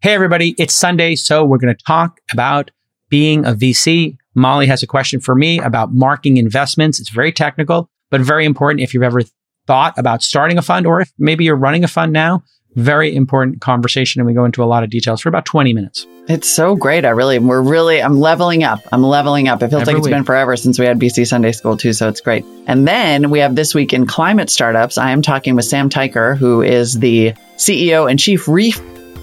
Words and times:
Hey, 0.00 0.14
everybody, 0.14 0.54
it's 0.58 0.74
Sunday, 0.74 1.16
so 1.16 1.44
we're 1.44 1.58
going 1.58 1.74
to 1.74 1.84
talk 1.84 2.20
about 2.32 2.70
being 3.08 3.44
a 3.44 3.50
VC. 3.50 4.16
Molly 4.36 4.68
has 4.68 4.80
a 4.80 4.86
question 4.86 5.18
for 5.18 5.34
me 5.34 5.58
about 5.58 5.92
marking 5.92 6.36
investments. 6.36 7.00
It's 7.00 7.08
very 7.08 7.32
technical, 7.32 7.90
but 8.08 8.20
very 8.20 8.44
important 8.44 8.80
if 8.80 8.94
you've 8.94 9.02
ever 9.02 9.22
thought 9.66 9.98
about 9.98 10.22
starting 10.22 10.56
a 10.56 10.62
fund 10.62 10.86
or 10.86 11.00
if 11.00 11.12
maybe 11.18 11.42
you're 11.42 11.56
running 11.56 11.82
a 11.82 11.88
fund 11.88 12.12
now. 12.12 12.44
Very 12.76 13.12
important 13.12 13.60
conversation, 13.60 14.20
and 14.20 14.26
we 14.28 14.34
go 14.34 14.44
into 14.44 14.62
a 14.62 14.66
lot 14.66 14.84
of 14.84 14.90
details 14.90 15.20
for 15.20 15.30
about 15.30 15.44
20 15.46 15.72
minutes. 15.72 16.06
It's 16.28 16.48
so 16.48 16.76
great. 16.76 17.04
I 17.04 17.08
really, 17.08 17.40
we're 17.40 17.60
really, 17.60 18.00
I'm 18.00 18.20
leveling 18.20 18.62
up. 18.62 18.78
I'm 18.92 19.02
leveling 19.02 19.48
up. 19.48 19.64
It 19.64 19.70
feels 19.70 19.82
Every 19.82 19.94
like 19.94 19.98
it's 19.98 20.06
week. 20.06 20.14
been 20.14 20.22
forever 20.22 20.56
since 20.56 20.78
we 20.78 20.86
had 20.86 21.00
VC 21.00 21.26
Sunday 21.26 21.50
School 21.50 21.76
too. 21.76 21.92
So 21.92 22.08
it's 22.08 22.20
great. 22.20 22.44
And 22.68 22.86
then 22.86 23.30
we 23.30 23.40
have 23.40 23.56
this 23.56 23.74
week 23.74 23.92
in 23.92 24.06
climate 24.06 24.48
startups. 24.48 24.96
I 24.96 25.10
am 25.10 25.22
talking 25.22 25.56
with 25.56 25.64
Sam 25.64 25.90
Teicher, 25.90 26.36
who 26.36 26.62
is 26.62 27.00
the 27.00 27.32
CEO 27.56 28.08
and 28.08 28.16
chief 28.20 28.46
reef 28.46 28.80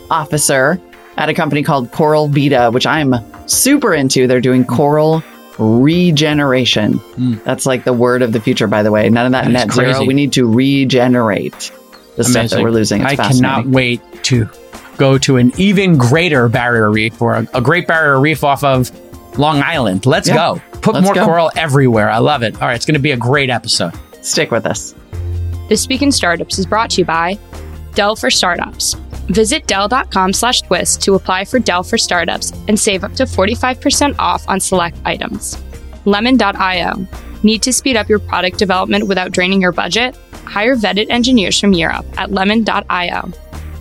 officer 0.10 0.80
at 1.18 1.30
a 1.30 1.34
company 1.34 1.64
called 1.64 1.92
Coral 1.92 2.28
Vita, 2.28 2.70
which 2.72 2.86
I'm 2.86 3.16
super 3.48 3.94
into. 3.94 4.28
They're 4.28 4.42
doing 4.42 4.66
coral 4.66 5.24
regeneration. 5.58 6.94
Mm. 7.00 7.44
That's 7.44 7.66
like 7.66 7.84
the 7.84 7.94
word 7.94 8.22
of 8.22 8.32
the 8.34 8.40
future, 8.42 8.68
by 8.68 8.84
the 8.84 8.92
way. 8.92 9.10
None 9.10 9.26
of 9.28 9.32
that, 9.34 9.44
That 9.46 9.70
is 9.70 9.78
net 9.78 9.94
zero. 9.94 10.06
We 10.06 10.14
need 10.14 10.34
to 10.34 10.46
regenerate 10.52 11.72
the 12.18 12.24
stuff 12.24 12.50
that 12.50 12.62
we're 12.62 12.72
losing. 12.72 13.02
It's 13.02 13.20
I 13.20 13.30
cannot 13.32 13.66
wait 13.68 14.02
to 14.26 14.50
go 14.98 15.18
to 15.20 15.38
an 15.38 15.52
even 15.58 15.98
greater 15.98 16.48
barrier 16.50 16.90
reef 16.90 17.22
or 17.22 17.36
a, 17.36 17.48
a 17.54 17.62
great 17.62 17.88
barrier 17.88 18.20
reef 18.20 18.44
off 18.44 18.64
of 18.64 18.92
Long 19.38 19.62
Island. 19.62 20.06
Let's 20.06 20.28
Yeah. 20.28 20.36
go. 20.36 20.62
Put 20.82 20.96
Let's 20.96 21.06
more 21.06 21.14
go. 21.16 21.26
coral 21.26 21.52
everywhere. 21.56 22.10
I 22.10 22.20
love 22.20 22.44
it. 22.44 22.56
All 22.56 22.68
right, 22.68 22.76
it's 22.76 22.86
going 22.86 22.94
to 22.96 23.00
be 23.02 23.12
a 23.12 23.18
great 23.18 23.50
episode. 23.50 23.94
Stick 24.22 24.52
with 24.52 24.66
us. 24.66 24.94
This 25.68 25.88
Week 25.88 26.02
in 26.02 26.12
Startups 26.12 26.60
is 26.60 26.66
brought 26.66 26.92
to 26.92 27.02
you 27.02 27.06
by 27.06 27.40
Dell 27.96 28.16
for 28.16 28.30
Startups. 28.30 28.96
Visit 29.28 29.66
Dell.com 29.68 30.34
slash 30.34 30.62
twist 30.62 31.02
to 31.04 31.16
apply 31.16 31.46
for 31.46 31.60
Dell 31.60 31.84
for 31.84 31.98
Startups 31.98 32.52
and 32.68 32.80
save 32.80 33.04
up 33.04 33.14
to 33.14 33.24
45% 33.24 34.16
off 34.20 34.48
on 34.48 34.60
select 34.60 34.98
items. 35.06 35.62
Lemon.io. 36.06 37.08
Need 37.44 37.62
to 37.64 37.74
speed 37.74 37.98
up 37.98 38.10
your 38.10 38.20
product 38.20 38.58
development 38.58 39.08
without 39.08 39.32
draining 39.32 39.62
your 39.62 39.72
budget? 39.72 40.16
Hire 40.46 40.76
vetted 40.76 41.10
engineers 41.10 41.60
from 41.60 41.74
Europe 41.74 42.06
at 42.18 42.32
lemon.io. 42.32 43.32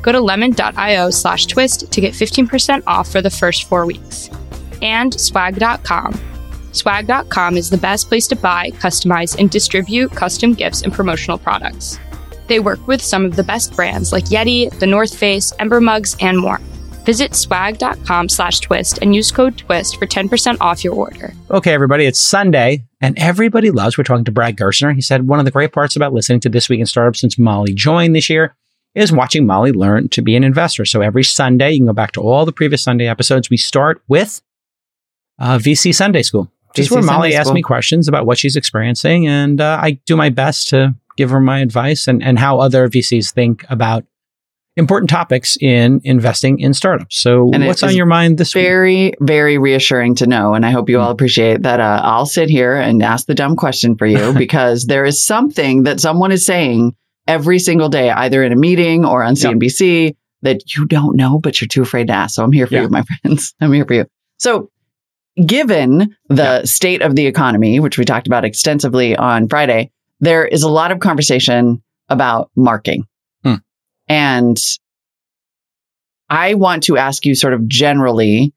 Go 0.03 0.12
to 0.12 0.20
lemon.io 0.20 1.11
slash 1.11 1.47
twist 1.47 1.91
to 1.92 2.01
get 2.01 2.12
15% 2.12 2.83
off 2.86 3.11
for 3.11 3.23
the 3.23 3.31
first 3.31 3.64
four 3.64 3.86
weeks. 3.86 4.31
And 4.83 5.19
swag.com. 5.19 6.20
Swag.com 6.73 7.56
is 7.56 7.70
the 7.70 7.79
best 7.79 8.08
place 8.08 8.27
to 8.27 8.36
buy, 8.36 8.70
customize, 8.73 9.39
and 9.39 9.51
distribute 9.51 10.11
custom 10.11 10.55
gifts 10.55 10.83
and 10.83 10.92
promotional 10.92 11.39
products. 11.39 11.98
They 12.47 12.61
work 12.61 12.87
with 12.87 13.00
some 13.00 13.25
of 13.25 13.37
the 13.37 13.42
best 13.42 13.75
brands 13.75 14.12
like 14.12 14.27
Yeti, 14.27 14.70
The 14.78 14.87
North 14.87 15.17
Face, 15.17 15.53
Ember 15.59 15.81
Mugs, 15.81 16.17
and 16.20 16.39
more. 16.39 16.61
Visit 17.05 17.34
swag.com 17.34 18.28
slash 18.28 18.61
twist 18.61 18.98
and 19.03 19.14
use 19.14 19.31
code 19.31 19.59
TWIST 19.59 19.98
for 19.98 20.06
10% 20.06 20.56
off 20.61 20.83
your 20.83 20.95
order. 20.95 21.34
Okay, 21.51 21.73
everybody, 21.73 22.06
it's 22.06 22.19
Sunday, 22.19 22.84
and 23.01 23.19
everybody 23.19 23.70
loves. 23.70 23.98
We're 23.98 24.05
talking 24.05 24.25
to 24.25 24.33
Brad 24.33 24.56
Gerstner. 24.56 24.95
He 24.95 25.03
said 25.03 25.28
one 25.28 25.39
of 25.39 25.45
the 25.45 25.51
great 25.51 25.73
parts 25.73 25.97
about 25.97 26.14
listening 26.14 26.41
to 26.41 26.48
This 26.48 26.69
Week 26.69 26.81
in 26.81 26.86
Startups 26.86 27.20
since 27.20 27.39
Molly 27.39 27.75
joined 27.75 28.17
this 28.17 28.31
year 28.31 28.56
is 28.95 29.12
watching 29.12 29.47
Molly 29.47 29.73
learn 29.73 30.08
to 30.11 30.23
be 30.23 30.36
an 30.36 30.45
investor. 30.45 30.84
So 30.84 31.01
every 31.01 31.25
Sunday, 31.25 31.73
you 31.73 31.81
can 31.81 31.86
go 31.86 31.92
back 31.92 32.12
to 32.12 32.20
all 32.20 32.47
the 32.47 32.53
previous 32.53 32.83
Sunday 32.83 33.06
episodes. 33.06 33.51
We 33.51 33.56
start 33.56 34.01
with 34.08 34.41
uh, 35.39 35.58
VC 35.58 35.95
Sunday 35.95 36.23
School, 36.23 36.51
just 36.75 36.91
VC 36.91 36.95
where 36.95 37.03
Molly 37.03 37.34
asks 37.34 37.53
me 37.53 37.61
questions 37.61 38.08
about 38.08 38.25
what 38.25 38.39
she's 38.39 38.56
experiencing, 38.56 39.27
and 39.27 39.61
uh, 39.61 39.79
I 39.83 39.98
do 40.06 40.17
my 40.17 40.31
best 40.31 40.69
to 40.69 40.95
give 41.17 41.31
her 41.31 41.41
my 41.41 41.61
advice 41.61 42.09
and, 42.09 42.23
and 42.23 42.39
how 42.39 42.59
other 42.61 42.89
VCs 42.89 43.33
think 43.33 43.65
about 43.69 44.05
important 44.77 45.09
topics 45.09 45.57
in 45.61 46.01
investing 46.03 46.59
in 46.59 46.75
startups. 46.75 47.17
So, 47.17 47.51
And 47.53 47.65
what's 47.67 47.83
on 47.84 47.95
your 47.95 48.07
mind 48.07 48.39
this 48.39 48.55
week? 48.57 48.65
very, 48.65 49.15
very 49.20 49.57
reassuring 49.57 50.17
to 50.17 50.27
know. 50.27 50.55
And 50.55 50.67
I 50.67 50.70
hope 50.73 50.89
you 50.89 50.98
all 51.01 51.11
appreciate 51.12 51.62
that. 51.62 51.79
Uh, 51.79 52.01
I'll 52.03 52.27
sit 52.27 52.51
here 52.51 52.75
and 52.75 53.01
ask 53.03 53.27
the 53.27 53.35
dumb 53.37 53.55
question 53.55 53.97
for 53.97 54.07
you 54.07 54.33
because 54.37 54.86
there 54.86 55.05
is 55.05 55.24
something 55.24 55.85
that 55.85 56.01
someone 56.01 56.33
is 56.33 56.45
saying 56.45 56.97
every 57.29 57.61
single 57.61 57.89
day, 57.89 58.11
either 58.11 58.42
in 58.42 58.51
a 58.53 58.57
meeting 58.57 59.05
or 59.05 59.23
on. 59.23 59.35
CNBC 59.36 60.17
that 60.42 60.74
you 60.74 60.86
don't 60.86 61.17
know, 61.17 61.39
but 61.39 61.61
you're 61.61 61.69
too 61.69 61.83
afraid 61.83 62.08
to 62.08 62.13
ask. 62.13 62.35
So 62.35 62.42
I'm 62.42 62.51
here 62.53 62.67
for 62.67 62.74
Yeah. 62.74 62.83
you, 62.83 62.89
my 62.89 63.05
friends. 63.23 63.55
I'm 63.61 63.73
here 63.73 63.85
for 63.86 63.95
you. 63.95 64.07
So 64.39 64.70
given 65.47 66.14
the 66.29 66.64
state 66.67 67.03
of 67.03 67.17
the 67.17 67.27
economy, 67.27 67.80
which 67.80 67.98
we 67.98 68.05
talked 68.05 68.27
about 68.27 68.45
extensively 68.45 69.17
on 69.17 69.48
Friday, 69.48 69.91
there 70.24 70.46
is 70.46 70.62
a 70.62 70.68
lot 70.68 70.90
of 70.92 71.01
conversation 71.01 71.83
about 72.08 72.51
marking. 72.57 73.07
Hmm. 73.45 73.55
And 74.08 74.57
I 76.29 76.55
want 76.55 76.85
to 76.85 76.96
ask 76.96 77.27
you 77.27 77.35
sort 77.35 77.52
of 77.55 77.68
generally 77.68 78.52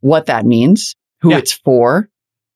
what 0.00 0.26
that 0.26 0.46
means, 0.46 0.96
who 1.20 1.30
Yeah. 1.30 1.38
it's 1.38 1.52
for, 1.52 2.08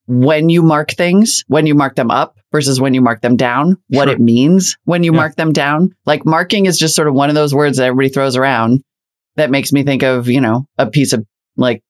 when 0.06 0.48
you 0.48 0.62
mark 0.62 0.90
things, 0.92 1.44
when 1.48 1.66
you 1.66 1.74
mark 1.74 1.94
them 1.96 2.10
up 2.10 2.36
versus 2.52 2.80
when 2.80 2.94
you 2.94 3.00
mark 3.00 3.20
them 3.22 3.36
down, 3.36 3.76
what 3.88 4.04
Sure. 4.04 4.14
it 4.14 4.20
means 4.20 4.76
when 4.84 5.02
you 5.02 5.12
Yeah. 5.12 5.16
mark 5.18 5.36
them 5.36 5.52
down. 5.52 5.90
Like 6.06 6.24
marking 6.26 6.66
is 6.66 6.78
just 6.78 6.94
sort 6.94 7.08
of 7.08 7.14
one 7.14 7.28
of 7.28 7.34
those 7.34 7.54
words 7.54 7.78
that 7.78 7.84
everybody 7.84 8.08
throws 8.10 8.36
around 8.36 8.82
that 9.36 9.50
makes 9.50 9.72
me 9.72 9.82
think 9.82 10.02
of, 10.02 10.28
you 10.28 10.40
know, 10.40 10.66
a 10.78 10.86
piece 10.86 11.12
of 11.12 11.24
like 11.56 11.82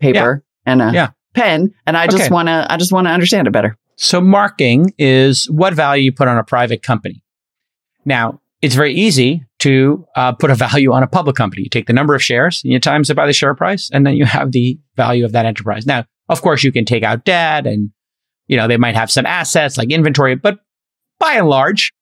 paper 0.00 0.44
and 0.64 0.82
a 0.82 0.90
Yeah. 0.92 1.08
pen. 1.34 1.72
And 1.86 1.96
I 1.96 2.06
just 2.06 2.30
want 2.30 2.48
to, 2.48 2.66
I 2.70 2.76
just 2.76 2.92
want 2.92 3.06
to 3.06 3.10
understand 3.12 3.46
it 3.48 3.52
better. 3.52 3.76
So 3.96 4.20
marking 4.20 4.92
is 4.98 5.50
what 5.50 5.74
value 5.74 6.04
you 6.04 6.12
put 6.12 6.28
on 6.28 6.38
a 6.38 6.44
private 6.44 6.82
company. 6.82 7.22
Now, 8.04 8.40
it's 8.62 8.74
very 8.74 8.94
easy 8.94 9.44
to 9.60 10.06
uh, 10.16 10.32
put 10.32 10.50
a 10.50 10.54
value 10.54 10.92
on 10.92 11.02
a 11.02 11.06
public 11.06 11.36
company. 11.36 11.62
You 11.62 11.68
take 11.68 11.86
the 11.86 11.92
number 11.92 12.14
of 12.14 12.22
shares 12.22 12.62
and 12.62 12.72
you 12.72 12.78
times 12.78 13.10
it 13.10 13.16
by 13.16 13.26
the 13.26 13.32
share 13.32 13.54
price, 13.54 13.90
and 13.92 14.06
then 14.06 14.14
you 14.14 14.24
have 14.24 14.52
the 14.52 14.78
value 14.96 15.24
of 15.24 15.32
that 15.32 15.46
enterprise. 15.46 15.86
Now, 15.86 16.04
of 16.28 16.42
course, 16.42 16.64
you 16.64 16.72
can 16.72 16.84
take 16.84 17.02
out 17.02 17.24
debt 17.24 17.66
and, 17.66 17.90
you 18.48 18.56
know, 18.56 18.68
they 18.68 18.76
might 18.76 18.96
have 18.96 19.10
some 19.10 19.26
assets 19.26 19.76
like 19.76 19.90
inventory, 19.90 20.34
but 20.34 20.58
by 21.18 21.34
and 21.34 21.48
large, 21.48 21.92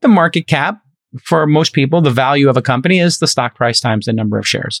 the 0.00 0.08
market 0.08 0.46
cap 0.46 0.80
for 1.22 1.46
most 1.46 1.72
people, 1.72 2.00
the 2.00 2.10
value 2.10 2.48
of 2.48 2.56
a 2.56 2.62
company 2.62 2.98
is 2.98 3.18
the 3.18 3.26
stock 3.26 3.54
price 3.54 3.80
times 3.80 4.06
the 4.06 4.12
number 4.12 4.38
of 4.38 4.46
shares. 4.46 4.80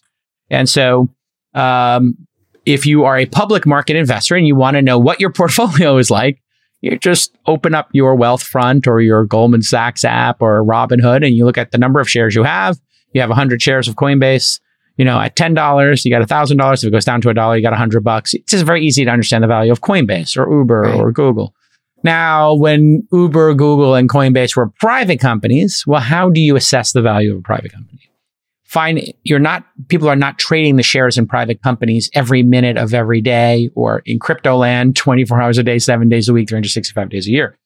And 0.50 0.68
so, 0.68 1.08
um, 1.54 2.16
if 2.64 2.86
you 2.86 3.04
are 3.04 3.18
a 3.18 3.26
public 3.26 3.66
market 3.66 3.96
investor 3.96 4.36
and 4.36 4.46
you 4.46 4.54
want 4.54 4.76
to 4.76 4.82
know 4.82 4.98
what 4.98 5.20
your 5.20 5.30
portfolio 5.32 5.98
is 5.98 6.10
like, 6.10 6.42
you 6.82 6.98
just 6.98 7.34
open 7.46 7.74
up 7.74 7.88
your 7.92 8.16
Wealthfront 8.16 8.86
or 8.86 9.00
your 9.00 9.24
Goldman 9.24 9.62
Sachs 9.62 10.04
app 10.04 10.42
or 10.42 10.62
Robinhood 10.62 11.24
and 11.24 11.34
you 11.34 11.44
look 11.46 11.56
at 11.56 11.70
the 11.70 11.78
number 11.78 12.00
of 12.00 12.10
shares 12.10 12.34
you 12.34 12.42
have. 12.42 12.78
You 13.14 13.20
have 13.22 13.30
100 13.30 13.62
shares 13.62 13.88
of 13.88 13.94
Coinbase, 13.94 14.60
you 14.98 15.04
know, 15.04 15.18
at 15.18 15.36
$10, 15.36 16.04
you 16.04 16.10
got 16.10 16.26
$1,000. 16.28 16.74
If 16.82 16.84
it 16.84 16.90
goes 16.90 17.04
down 17.04 17.20
to 17.22 17.28
a 17.30 17.34
dollar, 17.34 17.56
you 17.56 17.62
got 17.62 17.72
100 17.72 18.02
bucks. 18.04 18.34
It's 18.34 18.50
just 18.50 18.64
very 18.66 18.84
easy 18.84 19.04
to 19.04 19.10
understand 19.10 19.42
the 19.44 19.48
value 19.48 19.72
of 19.72 19.80
Coinbase 19.80 20.36
or 20.36 20.50
Uber 20.52 20.80
Right. 20.82 20.94
or 21.00 21.12
Google. 21.12 21.54
Now, 22.04 22.54
when 22.54 23.06
Uber, 23.12 23.54
Google, 23.54 23.94
and 23.94 24.08
Coinbase 24.08 24.56
were 24.56 24.68
private 24.80 25.20
companies, 25.20 25.84
well, 25.86 26.00
how 26.00 26.30
do 26.30 26.40
you 26.40 26.56
assess 26.56 26.92
the 26.92 27.00
value 27.00 27.32
of 27.32 27.38
a 27.38 27.42
private 27.42 27.72
company? 27.72 28.00
Fine, 28.72 29.02
you're 29.22 29.38
not, 29.38 29.66
people 29.88 30.08
are 30.08 30.16
not 30.16 30.38
trading 30.38 30.76
the 30.76 30.82
shares 30.82 31.18
in 31.18 31.26
private 31.26 31.62
companies 31.62 32.08
every 32.14 32.42
minute 32.42 32.78
of 32.78 32.94
every 32.94 33.20
day 33.20 33.68
or 33.74 34.00
in 34.06 34.18
crypto 34.18 34.56
land 34.56 34.96
24 34.96 35.42
hours 35.42 35.58
a 35.58 35.62
day, 35.62 35.78
seven 35.78 36.08
days 36.08 36.26
a 36.26 36.32
week, 36.32 36.48
365 36.48 37.10
days 37.10 37.26
a 37.26 37.30
year. 37.30 37.58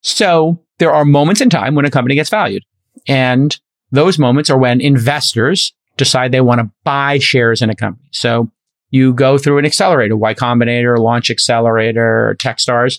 So 0.00 0.60
there 0.80 0.92
are 0.92 1.04
moments 1.04 1.40
in 1.40 1.48
time 1.48 1.76
when 1.76 1.84
a 1.84 1.92
company 1.92 2.16
gets 2.16 2.28
valued. 2.28 2.64
And 3.06 3.56
those 3.92 4.18
moments 4.18 4.50
are 4.50 4.58
when 4.58 4.80
investors 4.80 5.72
decide 5.96 6.32
they 6.32 6.40
want 6.40 6.60
to 6.60 6.68
buy 6.82 7.20
shares 7.20 7.62
in 7.62 7.70
a 7.70 7.76
company. 7.76 8.08
So 8.10 8.50
you 8.90 9.14
go 9.14 9.38
through 9.38 9.58
an 9.58 9.64
accelerator, 9.64 10.16
Y 10.16 10.34
Combinator, 10.34 10.98
Launch 10.98 11.30
Accelerator, 11.30 12.34
Techstars, 12.40 12.98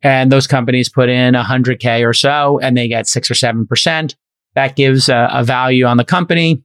and 0.00 0.32
those 0.32 0.46
companies 0.46 0.88
put 0.88 1.10
in 1.10 1.34
100K 1.34 2.08
or 2.08 2.14
so 2.14 2.58
and 2.60 2.74
they 2.74 2.88
get 2.88 3.06
six 3.06 3.30
or 3.30 3.34
7%. 3.34 4.14
That 4.54 4.76
gives 4.76 5.10
a, 5.10 5.28
a 5.30 5.44
value 5.44 5.84
on 5.84 5.98
the 5.98 6.06
company 6.06 6.64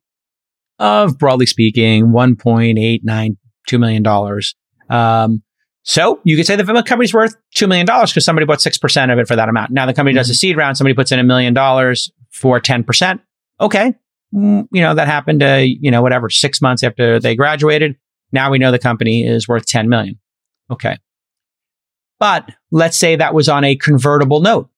of, 0.80 1.18
broadly 1.18 1.46
speaking, 1.46 2.08
$1.892 2.08 3.80
million. 3.80 4.42
Um, 4.90 5.42
so 5.84 6.20
you 6.24 6.36
could 6.36 6.46
say 6.48 6.56
the 6.56 6.64
company's 6.84 7.14
worth 7.14 7.36
$2 7.56 7.68
million 7.68 7.86
because 7.86 8.26
somebody 8.26 8.46
bought 8.46 8.60
6% 8.60 9.14
of 9.14 9.20
it 9.20 9.28
for 9.28 9.36
that 9.36 9.50
amount. 9.50 9.72
Now 9.72 9.86
the 9.86 9.94
company 9.94 10.16
does 10.16 10.30
a 10.30 10.34
seed 10.34 10.58
round, 10.58 10.78
somebody 10.78 10.96
puts 10.96 11.12
in 11.12 11.20
a 11.20 11.24
million 11.24 11.54
dollars 11.54 12.12
for 12.32 12.60
10%. 12.60 13.20
Okay. 13.62 13.94
Mm, 14.34 14.68
You 14.72 14.82
know, 14.82 14.96
that 14.96 15.08
happened, 15.08 15.44
uh, 15.44 15.62
you 15.64 15.92
know, 15.92 16.02
whatever, 16.02 16.30
six 16.30 16.62
months 16.62 16.84
after 16.84 17.20
they 17.20 17.36
graduated. 17.36 17.96
Now 18.32 18.50
we 18.52 18.58
know 18.58 18.72
the 18.72 18.80
company 18.80 19.26
is 19.26 19.48
worth 19.48 19.68
10 19.68 19.88
million. 19.88 20.20
Okay. 20.72 20.98
But 22.20 22.50
let's 22.72 22.98
say 22.98 23.16
that 23.16 23.34
was 23.34 23.48
on 23.48 23.64
a 23.64 23.76
convertible 23.76 24.42
note. 24.42 24.70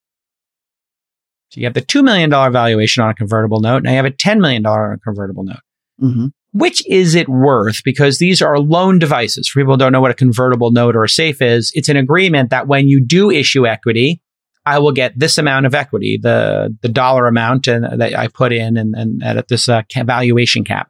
So 1.50 1.62
you 1.62 1.66
have 1.66 1.74
the 1.74 1.82
$2 1.82 2.04
million 2.04 2.30
valuation 2.30 3.04
on 3.04 3.12
a 3.12 3.14
convertible 3.14 3.62
note. 3.62 3.84
Now 3.84 3.92
you 3.92 3.96
have 3.96 4.06
a 4.06 4.12
$10 4.12 4.40
million 4.42 4.64
convertible 5.04 5.44
note. 5.44 5.60
Hmm 6.00 6.28
Which 6.52 6.86
is 6.88 7.16
it 7.16 7.30
worth? 7.30 7.84
Because 7.84 8.18
these 8.20 8.42
are 8.42 8.60
loan 8.60 9.00
devices. 9.00 9.48
For 9.48 9.60
people 9.60 9.74
who 9.74 9.78
don't 9.78 9.92
know 9.92 10.02
what 10.02 10.12
a 10.12 10.16
convertible 10.16 10.72
note 10.72 10.96
or 10.96 11.04
a 11.04 11.10
safe 11.10 11.42
is, 11.42 11.72
it's 11.76 11.90
an 11.90 11.98
agreement 11.98 12.50
that 12.50 12.68
when 12.68 12.88
you 12.88 13.04
do 13.06 13.30
issue 13.32 13.68
equity, 13.68 14.22
I 14.66 14.80
will 14.80 14.92
get 14.92 15.18
this 15.18 15.38
amount 15.38 15.66
of 15.66 15.74
equity, 15.74 16.20
the 16.22 16.76
the 16.82 16.90
dollar 16.90 17.28
amount 17.28 17.68
and, 17.68 18.02
that 18.02 18.18
I 18.18 18.28
put 18.28 18.52
in, 18.52 18.78
and, 18.78 18.96
and 18.96 19.24
at 19.24 19.48
this 19.48 19.70
uh, 19.70 19.84
valuation 20.06 20.64
cap. 20.64 20.90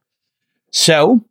So 0.72 1.24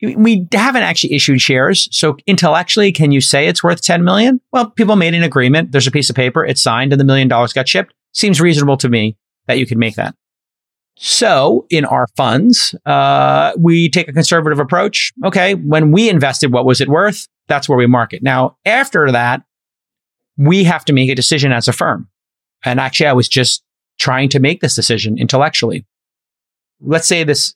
we 0.00 0.46
haven't 0.52 0.82
actually 0.82 1.14
issued 1.14 1.40
shares. 1.40 1.88
So 1.90 2.16
intellectually, 2.26 2.92
can 2.92 3.10
you 3.10 3.20
say 3.20 3.48
it's 3.48 3.64
worth 3.64 3.82
10 3.82 4.04
million? 4.04 4.40
Well, 4.52 4.70
people 4.70 4.96
made 4.96 5.14
an 5.14 5.24
agreement. 5.24 5.72
There's 5.72 5.86
a 5.86 5.90
piece 5.92 6.08
of 6.08 6.16
paper. 6.16 6.44
It's 6.44 6.62
signed 6.62 6.92
and 6.92 7.00
the 7.00 7.04
million 7.04 7.26
dollars 7.26 7.52
got 7.52 7.68
shipped. 7.68 7.94
Seems 8.12 8.40
reasonable 8.40 8.76
to 8.78 8.88
me 8.88 9.16
that 9.46 9.58
you 9.58 9.66
could 9.66 9.78
make 9.78 9.96
that. 9.96 10.14
So 11.00 11.64
in 11.70 11.84
our 11.84 12.08
funds, 12.16 12.74
uh, 12.84 13.52
we 13.56 13.88
take 13.88 14.08
a 14.08 14.12
conservative 14.12 14.58
approach. 14.58 15.12
Okay. 15.24 15.54
When 15.54 15.92
we 15.92 16.10
invested, 16.10 16.52
what 16.52 16.66
was 16.66 16.80
it 16.80 16.88
worth? 16.88 17.28
That's 17.46 17.68
where 17.68 17.78
we 17.78 17.86
mark 17.86 18.12
it. 18.12 18.22
Now, 18.22 18.56
after 18.66 19.10
that, 19.12 19.42
we 20.36 20.64
have 20.64 20.84
to 20.86 20.92
make 20.92 21.08
a 21.08 21.14
decision 21.14 21.52
as 21.52 21.68
a 21.68 21.72
firm. 21.72 22.08
And 22.64 22.80
actually, 22.80 23.06
I 23.06 23.12
was 23.12 23.28
just 23.28 23.62
trying 24.00 24.28
to 24.30 24.40
make 24.40 24.60
this 24.60 24.74
decision 24.74 25.18
intellectually. 25.18 25.86
Let's 26.80 27.06
say 27.06 27.22
this 27.22 27.54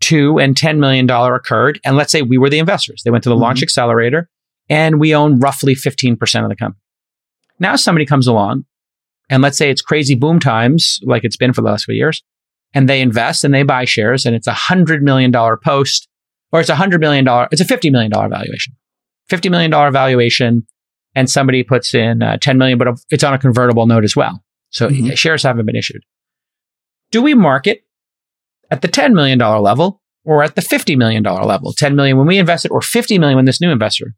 two 0.00 0.38
and 0.40 0.56
$10 0.56 0.78
million 0.78 1.08
occurred. 1.10 1.78
And 1.84 1.96
let's 1.96 2.10
say 2.10 2.22
we 2.22 2.38
were 2.38 2.50
the 2.50 2.58
investors. 2.58 3.02
They 3.04 3.10
went 3.10 3.22
to 3.24 3.28
the 3.28 3.34
mm-hmm. 3.34 3.42
launch 3.42 3.62
accelerator 3.62 4.28
and 4.70 4.98
we 4.98 5.14
own 5.14 5.40
roughly 5.40 5.74
15% 5.74 6.42
of 6.42 6.48
the 6.48 6.56
company. 6.56 6.80
Now 7.58 7.76
somebody 7.76 8.06
comes 8.06 8.26
along 8.26 8.64
and 9.28 9.42
let's 9.42 9.58
say 9.58 9.70
it's 9.70 9.82
crazy 9.82 10.14
boom 10.14 10.40
times 10.40 11.00
like 11.04 11.22
it's 11.22 11.36
been 11.36 11.52
for 11.52 11.60
the 11.60 11.68
last 11.68 11.84
few 11.84 11.94
years 11.94 12.22
and 12.74 12.88
they 12.88 13.00
invest 13.00 13.44
and 13.44 13.52
they 13.52 13.62
buy 13.62 13.84
shares 13.84 14.24
and 14.26 14.34
it's 14.34 14.46
a 14.46 14.52
hundred 14.52 15.02
million 15.02 15.30
dollar 15.30 15.56
post 15.56 16.08
or 16.52 16.60
it's 16.60 16.68
a 16.68 16.76
hundred 16.76 17.00
million 17.00 17.24
dollar, 17.24 17.48
it's 17.50 17.60
a 17.60 17.64
$50 17.64 17.90
million 17.90 18.10
valuation, 18.12 18.74
$50 19.30 19.50
million 19.50 19.70
valuation. 19.92 20.66
And 21.14 21.28
somebody 21.28 21.62
puts 21.62 21.92
in 21.92 22.22
uh, 22.22 22.38
10 22.38 22.56
million, 22.56 22.78
but 22.78 22.88
it's 23.10 23.22
on 23.22 23.34
a 23.34 23.38
convertible 23.38 23.84
note 23.84 24.02
as 24.02 24.16
well. 24.16 24.42
So 24.70 24.88
mm-hmm. 24.88 25.10
shares 25.10 25.42
haven't 25.42 25.66
been 25.66 25.76
issued. 25.76 26.02
Do 27.10 27.20
we 27.20 27.34
market 27.34 27.84
at 28.70 28.80
the 28.80 28.88
$10 28.88 29.12
million 29.12 29.38
level 29.38 30.00
or 30.24 30.42
at 30.42 30.54
the 30.54 30.62
$50 30.62 30.96
million 30.96 31.22
level? 31.22 31.74
10 31.74 31.94
million 31.94 32.16
when 32.16 32.26
we 32.26 32.38
invested 32.38 32.70
or 32.70 32.80
50 32.80 33.18
million 33.18 33.36
when 33.36 33.44
this 33.44 33.60
new 33.60 33.70
investor. 33.70 34.14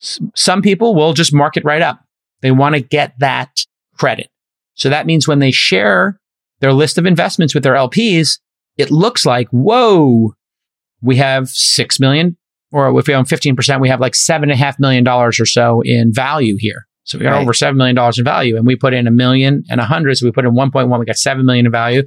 S- 0.00 0.20
some 0.36 0.62
people 0.62 0.94
will 0.94 1.12
just 1.12 1.34
mark 1.34 1.56
it 1.56 1.64
right 1.64 1.82
up. 1.82 2.04
They 2.40 2.52
want 2.52 2.76
to 2.76 2.80
get 2.80 3.18
that 3.18 3.64
credit. 3.98 4.30
So 4.74 4.90
that 4.90 5.06
means 5.06 5.26
when 5.26 5.40
they 5.40 5.50
share 5.50 6.20
their 6.62 6.72
list 6.72 6.96
of 6.96 7.04
investments 7.04 7.54
with 7.54 7.64
their 7.64 7.74
LPs, 7.74 8.38
it 8.78 8.90
looks 8.90 9.26
like, 9.26 9.48
whoa, 9.48 10.32
we 11.02 11.16
have 11.16 11.48
6 11.48 12.00
million, 12.00 12.36
or 12.70 12.98
if 12.98 13.08
we 13.08 13.14
own 13.14 13.24
15%, 13.24 13.80
we 13.80 13.88
have 13.88 14.00
like 14.00 14.14
seven 14.14 14.48
and 14.48 14.58
a 14.58 14.64
half 14.64 14.78
million 14.78 15.02
dollars 15.04 15.40
or 15.40 15.44
so 15.44 15.82
in 15.84 16.12
value 16.14 16.56
here. 16.58 16.86
So 17.04 17.18
we 17.18 17.24
got 17.24 17.32
right. 17.32 17.42
over 17.42 17.52
$7 17.52 17.74
million 17.74 17.98
in 17.98 18.24
value 18.24 18.56
and 18.56 18.64
we 18.64 18.76
put 18.76 18.94
in 18.94 19.08
a 19.08 19.10
million 19.10 19.64
and 19.68 19.80
a 19.80 19.84
hundred. 19.84 20.16
So 20.16 20.24
we 20.24 20.30
put 20.30 20.44
in 20.44 20.52
1.1, 20.52 20.98
we 21.00 21.04
got 21.04 21.16
7 21.16 21.44
million 21.44 21.66
in 21.66 21.72
value. 21.72 22.04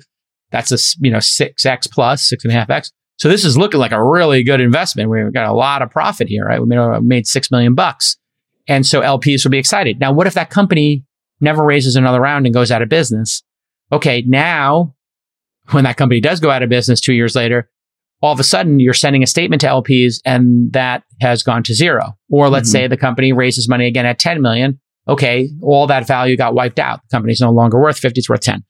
That's 0.52 0.72
a, 0.72 0.78
you 1.02 1.12
know, 1.12 1.18
6x 1.18 1.92
plus, 1.92 2.28
six 2.28 2.46
and 2.46 2.54
a 2.54 2.56
half 2.56 2.69
X. 2.69 2.92
So 3.18 3.28
this 3.28 3.44
is 3.44 3.57
looking 3.57 3.81
like 3.81 3.92
a 3.92 4.02
really 4.02 4.42
good 4.42 4.62
investment. 4.62 5.10
We've 5.10 5.34
got 5.34 5.48
a 5.48 5.54
lot 5.54 5.81
of 5.81 5.90
profit 5.90 6.30
here, 6.30 6.46
right? 6.46 6.62
We 6.62 6.68
made, 6.68 6.78
uh, 6.78 7.02
made 7.02 7.28
6 7.28 7.52
million 7.52 7.75
bucks. 7.75 8.16
And 8.69 8.86
so 8.86 9.02
LPs 9.02 9.44
will 9.44 9.52
be 9.52 9.57
excited. 9.57 10.00
Now, 10.00 10.13
what 10.13 10.28
if 10.28 10.34
that 10.36 10.50
company 10.50 11.04
never 11.42 11.63
raises 11.63 11.98
another 11.98 12.22
round 12.22 12.46
and 12.46 12.54
goes 12.54 12.72
out 12.72 12.81
of 12.81 12.88
business? 12.88 13.44
Okay. 13.91 14.23
Now, 14.27 14.95
when 15.71 15.83
that 15.83 15.97
company 15.97 16.19
does 16.19 16.39
go 16.39 16.49
out 16.49 16.63
of 16.63 16.69
business 16.69 16.99
two 16.99 17.13
years 17.13 17.35
later, 17.35 17.69
all 18.21 18.33
of 18.33 18.39
a 18.39 18.43
sudden 18.43 18.79
you're 18.79 18.93
sending 18.93 19.23
a 19.23 19.27
statement 19.27 19.61
to 19.61 19.67
LPs 19.67 20.15
and 20.25 20.71
that 20.73 21.03
has 21.21 21.43
gone 21.43 21.63
to 21.63 21.73
zero. 21.73 22.17
Or 22.29 22.49
let's 22.49 22.69
mm-hmm. 22.69 22.83
say 22.83 22.87
the 22.87 22.97
company 22.97 23.33
raises 23.33 23.69
money 23.69 23.87
again 23.87 24.05
at 24.05 24.19
10 24.19 24.41
million. 24.41 24.79
Okay. 25.07 25.49
All 25.61 25.87
that 25.87 26.07
value 26.07 26.35
got 26.35 26.55
wiped 26.55 26.79
out. 26.79 27.01
The 27.03 27.15
company's 27.15 27.41
no 27.41 27.51
longer 27.51 27.79
worth 27.79 27.99
50, 27.99 28.19
it's 28.19 28.29
worth 28.29 28.41
10. 28.41 28.63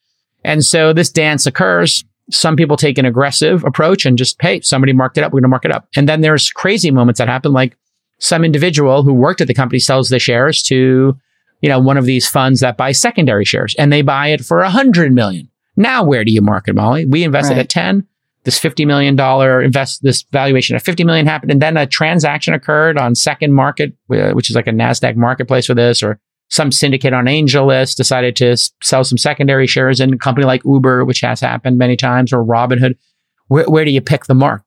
And 0.43 0.63
so 0.63 0.93
this 0.93 1.09
dance 1.09 1.45
occurs. 1.45 2.03
Some 2.31 2.55
people 2.55 2.75
take 2.75 2.97
an 2.97 3.05
aggressive 3.05 3.63
approach 3.63 4.05
and 4.05 4.17
just, 4.17 4.41
hey, 4.41 4.61
somebody 4.61 4.93
marked 4.93 5.17
it 5.17 5.23
up. 5.23 5.31
We're 5.31 5.41
going 5.41 5.43
to 5.43 5.49
mark 5.49 5.65
it 5.65 5.71
up. 5.71 5.87
And 5.95 6.09
then 6.09 6.21
there's 6.21 6.49
crazy 6.49 6.91
moments 6.91 7.19
that 7.19 7.27
happen, 7.27 7.53
like 7.53 7.77
some 8.19 8.43
individual 8.43 9.03
who 9.03 9.13
worked 9.13 9.41
at 9.41 9.47
the 9.47 9.53
company 9.53 9.79
sells 9.79 10.09
the 10.09 10.19
shares 10.19 10.61
to, 10.63 11.17
you 11.65 11.69
know, 11.69 11.79
one 11.79 11.97
of 11.97 12.05
these 12.05 12.29
funds 12.29 12.59
that 12.59 12.77
buys 12.77 13.01
secondary 13.01 13.43
shares 13.43 13.73
and 13.79 13.91
they 13.91 14.03
buy 14.03 14.27
it 14.27 14.45
for 14.45 14.59
a 14.59 14.69
hundred 14.69 15.11
million. 15.11 15.49
Now, 15.75 16.03
where 16.03 16.23
do 16.23 16.31
you 16.31 16.39
market, 16.39 16.75
Molly? 16.75 17.07
We 17.07 17.23
invested 17.23 17.55
right. 17.55 17.61
at 17.61 17.69
10. 17.69 18.05
This 18.43 18.59
$50 18.59 18.85
million 18.85 19.19
invest, 19.65 20.03
this 20.03 20.21
valuation 20.31 20.75
of 20.75 20.83
50 20.83 21.03
million 21.05 21.25
happened. 21.25 21.51
And 21.51 21.59
then 21.59 21.75
a 21.75 21.87
transaction 21.87 22.53
occurred 22.53 22.99
on 22.99 23.15
SecondMarket, 23.15 23.93
uh, 24.11 24.33
which 24.33 24.51
is 24.51 24.55
like 24.55 24.67
a 24.67 24.71
NASDAQ 24.71 25.15
marketplace 25.15 25.65
for 25.65 25.73
this 25.73 26.03
or 26.03 26.19
some 26.49 26.71
syndicate 26.71 27.13
on 27.13 27.25
AngelList 27.25 27.95
decided 27.95 28.35
to 28.35 28.55
sell 28.83 29.03
some 29.03 29.17
secondary 29.17 29.65
shares 29.65 29.99
in 29.99 30.13
a 30.13 30.17
company 30.19 30.45
like 30.45 30.61
Uber, 30.65 31.03
which 31.03 31.21
has 31.21 31.39
happened 31.39 31.79
many 31.79 31.95
times, 31.95 32.31
or 32.31 32.45
Robinhood. 32.45 32.95
Where, 33.47 33.65
where 33.65 33.85
do 33.85 33.89
you 33.89 34.01
pick 34.01 34.25
the 34.25 34.35
mark? 34.35 34.61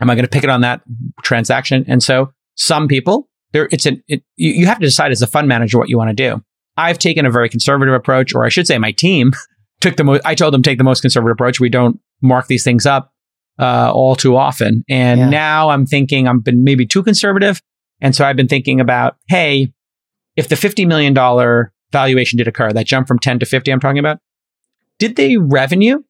Am 0.00 0.08
I 0.08 0.14
going 0.14 0.24
to 0.24 0.30
pick 0.30 0.44
it 0.44 0.48
on 0.48 0.62
that 0.62 0.80
transaction? 1.22 1.84
And 1.86 2.02
so 2.02 2.32
some 2.54 2.88
people, 2.88 3.28
there, 3.52 3.68
it's 3.70 3.86
an, 3.86 4.02
it, 4.08 4.22
you, 4.36 4.52
you 4.52 4.66
have 4.66 4.78
to 4.78 4.86
decide 4.86 5.12
as 5.12 5.22
a 5.22 5.26
fund 5.26 5.48
manager 5.48 5.78
what 5.78 5.88
you 5.88 5.98
want 5.98 6.10
to 6.10 6.14
do. 6.14 6.42
I've 6.76 6.98
taken 6.98 7.26
a 7.26 7.30
very 7.30 7.48
conservative 7.48 7.94
approach, 7.94 8.34
or 8.34 8.44
I 8.44 8.48
should 8.48 8.66
say 8.66 8.78
my 8.78 8.92
team 8.92 9.32
took 9.80 9.96
the 9.96 10.04
most, 10.04 10.22
I 10.24 10.34
told 10.34 10.54
them 10.54 10.62
take 10.62 10.78
the 10.78 10.84
most 10.84 11.00
conservative 11.00 11.34
approach. 11.34 11.60
We 11.60 11.68
don't 11.68 12.00
mark 12.22 12.46
these 12.46 12.64
things 12.64 12.86
up, 12.86 13.12
uh, 13.58 13.90
all 13.92 14.16
too 14.16 14.36
often. 14.36 14.84
And 14.88 15.20
yeah. 15.20 15.28
now 15.28 15.70
I'm 15.70 15.86
thinking 15.86 16.28
I've 16.28 16.44
been 16.44 16.64
maybe 16.64 16.86
too 16.86 17.02
conservative. 17.02 17.60
And 18.00 18.14
so 18.14 18.24
I've 18.24 18.36
been 18.36 18.48
thinking 18.48 18.80
about, 18.80 19.16
Hey, 19.28 19.72
if 20.36 20.48
the 20.48 20.54
$50 20.54 20.86
million 20.86 21.14
valuation 21.92 22.38
did 22.38 22.48
occur, 22.48 22.72
that 22.72 22.86
jump 22.86 23.08
from 23.08 23.18
10 23.18 23.40
to 23.40 23.46
50 23.46 23.70
I'm 23.70 23.80
talking 23.80 23.98
about, 23.98 24.18
did 24.98 25.16
the 25.16 25.38
revenue 25.38 26.02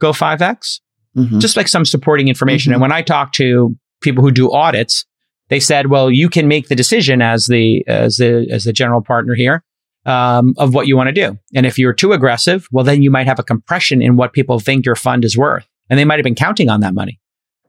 go 0.00 0.12
5x? 0.12 0.80
Mm-hmm. 1.16 1.38
Just 1.38 1.56
like 1.56 1.68
some 1.68 1.84
supporting 1.84 2.28
information. 2.28 2.70
Mm-hmm. 2.70 2.74
And 2.74 2.82
when 2.82 2.92
I 2.92 3.02
talk 3.02 3.32
to 3.34 3.76
people 4.00 4.22
who 4.22 4.30
do 4.30 4.52
audits, 4.52 5.04
they 5.48 5.60
said, 5.60 5.88
well, 5.88 6.10
you 6.10 6.28
can 6.28 6.48
make 6.48 6.68
the 6.68 6.74
decision 6.74 7.22
as 7.22 7.46
the, 7.46 7.84
as 7.86 8.16
the, 8.16 8.48
as 8.50 8.64
the 8.64 8.72
general 8.72 9.02
partner 9.02 9.34
here. 9.34 9.62
Um, 10.06 10.54
of 10.56 10.72
what 10.72 10.86
you 10.86 10.96
want 10.96 11.08
to 11.08 11.12
do. 11.12 11.38
And 11.54 11.66
if 11.66 11.76
you're 11.76 11.92
too 11.92 12.14
aggressive, 12.14 12.66
well, 12.72 12.82
then 12.82 13.02
you 13.02 13.10
might 13.10 13.26
have 13.26 13.38
a 13.38 13.42
compression 13.42 14.00
in 14.00 14.16
what 14.16 14.32
people 14.32 14.58
think 14.58 14.86
your 14.86 14.94
fund 14.94 15.22
is 15.22 15.36
worth. 15.36 15.68
And 15.90 15.98
they 15.98 16.06
might 16.06 16.18
have 16.18 16.24
been 16.24 16.36
counting 16.36 16.70
on 16.70 16.80
that 16.80 16.94
money, 16.94 17.20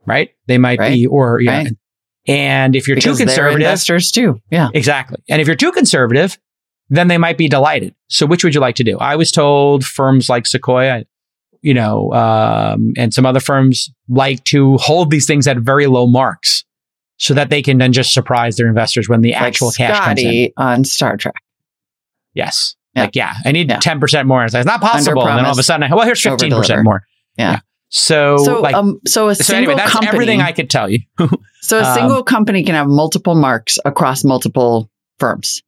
right? 0.05 0.29
They 0.47 0.57
might 0.57 0.79
right. 0.79 0.93
be, 0.93 1.05
or, 1.05 1.41
yeah. 1.41 1.63
Right. 1.63 1.73
And 2.27 2.77
if 2.77 2.87
you're 2.87 2.95
because 2.95 3.17
too 3.17 3.25
conservative, 3.25 3.59
investors 3.59 4.09
too. 4.09 4.39
Yeah. 4.51 4.69
Exactly. 4.73 5.17
And 5.27 5.41
if 5.41 5.47
you're 5.47 5.57
too 5.57 5.73
conservative, 5.73 6.37
then 6.89 7.09
they 7.09 7.17
might 7.17 7.37
be 7.37 7.49
delighted. 7.49 7.93
So 8.07 8.25
which 8.25 8.45
would 8.45 8.55
you 8.55 8.61
like 8.61 8.75
to 8.75 8.85
do? 8.85 8.97
I 8.99 9.17
was 9.17 9.33
told 9.33 9.83
firms 9.83 10.29
like 10.29 10.45
Sequoia, 10.45 11.03
you 11.61 11.73
know, 11.73 12.13
um, 12.13 12.93
and 12.95 13.13
some 13.13 13.25
other 13.25 13.41
firms 13.41 13.89
like 14.07 14.45
to 14.45 14.77
hold 14.77 15.11
these 15.11 15.25
things 15.25 15.45
at 15.45 15.57
very 15.57 15.87
low 15.87 16.07
marks 16.07 16.63
so 17.19 17.33
that 17.33 17.49
they 17.49 17.61
can 17.61 17.77
then 17.77 17.93
just 17.93 18.13
surprise 18.13 18.55
their 18.55 18.67
investors 18.67 19.07
when 19.07 19.21
the 19.21 19.33
like 19.33 19.41
actual 19.41 19.71
Scotty 19.71 19.93
cash 19.93 20.05
comes 20.05 20.21
in. 20.21 20.51
on 20.57 20.83
Star 20.83 21.17
Trek. 21.17 21.35
Yes. 22.33 22.75
Yeah. 22.95 23.03
Like, 23.03 23.15
yeah, 23.15 23.35
I 23.45 23.51
need 23.51 23.69
yeah. 23.69 23.79
10% 23.79 24.25
more. 24.25 24.43
It's, 24.43 24.53
like, 24.53 24.61
it's 24.61 24.67
not 24.67 24.81
possible. 24.81 25.27
And 25.27 25.37
then 25.37 25.45
all 25.45 25.51
of 25.51 25.59
a 25.59 25.63
sudden, 25.63 25.83
I, 25.83 25.95
well, 25.95 26.05
here's 26.05 26.21
15% 26.21 26.83
more. 26.83 27.03
yeah. 27.37 27.51
yeah. 27.51 27.59
So, 27.89 28.37
so, 28.37 28.61
like, 28.61 28.75
um, 28.75 28.99
so 29.07 29.29
a 29.29 29.35
so 29.35 29.43
single 29.43 29.71
anyway, 29.71 29.75
that's 29.75 29.91
company, 29.91 30.13
everything 30.13 30.41
I 30.41 30.51
could 30.51 30.69
tell 30.69 30.89
you. 30.89 30.99
so 31.61 31.79
a 31.79 31.83
um, 31.83 31.95
single 31.95 32.17
um, 32.17 32.23
company 32.23 32.63
can 32.63 32.75
have 32.75 32.87
multiple 32.87 33.33
marks 33.33 33.79
across 33.83 34.23
multiple 34.23 34.91
firms. 35.17 35.63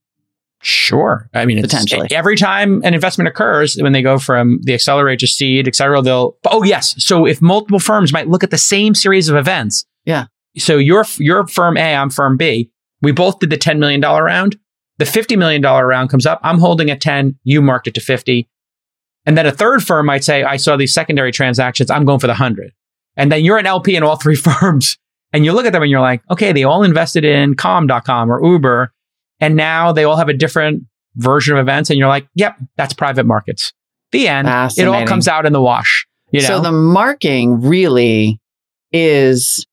Sure. 0.61 1.27
I 1.33 1.45
mean, 1.45 1.59
potentially 1.59 2.07
every 2.11 2.37
time 2.37 2.83
an 2.83 2.93
investment 2.93 3.27
occurs, 3.27 3.75
when 3.75 3.93
they 3.93 4.03
go 4.03 4.19
from 4.19 4.59
the 4.61 4.75
accelerator 4.75 5.17
to 5.21 5.27
seed, 5.27 5.67
et 5.67 5.75
cetera, 5.75 5.99
they'll, 6.03 6.37
oh, 6.45 6.61
yes. 6.61 6.93
So 7.03 7.25
if 7.25 7.41
multiple 7.41 7.79
firms 7.79 8.13
might 8.13 8.27
look 8.27 8.43
at 8.43 8.51
the 8.51 8.57
same 8.59 8.93
series 8.93 9.27
of 9.27 9.35
events. 9.35 9.85
Yeah. 10.05 10.25
So 10.57 10.77
you're, 10.77 11.05
you're 11.17 11.47
firm 11.47 11.77
A, 11.77 11.95
I'm 11.95 12.09
firm 12.09 12.37
B. 12.37 12.71
We 13.01 13.11
both 13.11 13.39
did 13.39 13.49
the 13.49 13.57
$10 13.57 13.79
million 13.79 14.01
round. 14.01 14.57
The 14.97 15.05
$50 15.05 15.37
million 15.37 15.61
round 15.61 16.09
comes 16.09 16.25
up. 16.25 16.39
I'm 16.43 16.59
holding 16.59 16.91
a 16.91 16.97
10. 16.97 17.37
You 17.43 17.61
marked 17.61 17.87
it 17.87 17.95
to 17.95 18.01
50. 18.01 18.47
And 19.25 19.37
then 19.37 19.45
a 19.45 19.51
third 19.51 19.83
firm 19.83 20.05
might 20.05 20.23
say, 20.23 20.43
I 20.43 20.57
saw 20.57 20.77
these 20.77 20.93
secondary 20.93 21.31
transactions. 21.31 21.89
I'm 21.89 22.05
going 22.05 22.19
for 22.19 22.27
the 22.27 22.33
100. 22.33 22.71
And 23.17 23.31
then 23.31 23.43
you're 23.43 23.57
an 23.57 23.65
LP 23.65 23.95
in 23.95 24.03
all 24.03 24.15
three 24.15 24.35
firms. 24.35 24.97
And 25.33 25.45
you 25.45 25.53
look 25.53 25.65
at 25.65 25.73
them 25.73 25.81
and 25.81 25.89
you're 25.89 26.01
like, 26.01 26.21
okay, 26.29 26.51
they 26.51 26.63
all 26.63 26.83
invested 26.83 27.23
in 27.23 27.55
calm.com 27.55 28.31
or 28.31 28.45
Uber. 28.45 28.93
And 29.39 29.55
now 29.55 29.91
they 29.91 30.03
all 30.03 30.17
have 30.17 30.29
a 30.29 30.33
different 30.33 30.83
version 31.15 31.57
of 31.57 31.61
events. 31.61 31.89
And 31.89 31.97
you're 31.97 32.07
like, 32.07 32.27
yep, 32.35 32.57
that's 32.77 32.93
private 32.93 33.25
markets. 33.25 33.73
The 34.11 34.27
end. 34.27 34.47
It 34.77 34.87
all 34.87 35.07
comes 35.07 35.27
out 35.27 35.45
in 35.45 35.53
the 35.53 35.61
wash. 35.61 36.05
You 36.31 36.41
know? 36.41 36.47
So 36.47 36.59
the 36.59 36.71
marking 36.71 37.61
really 37.61 38.41
is 38.91 39.65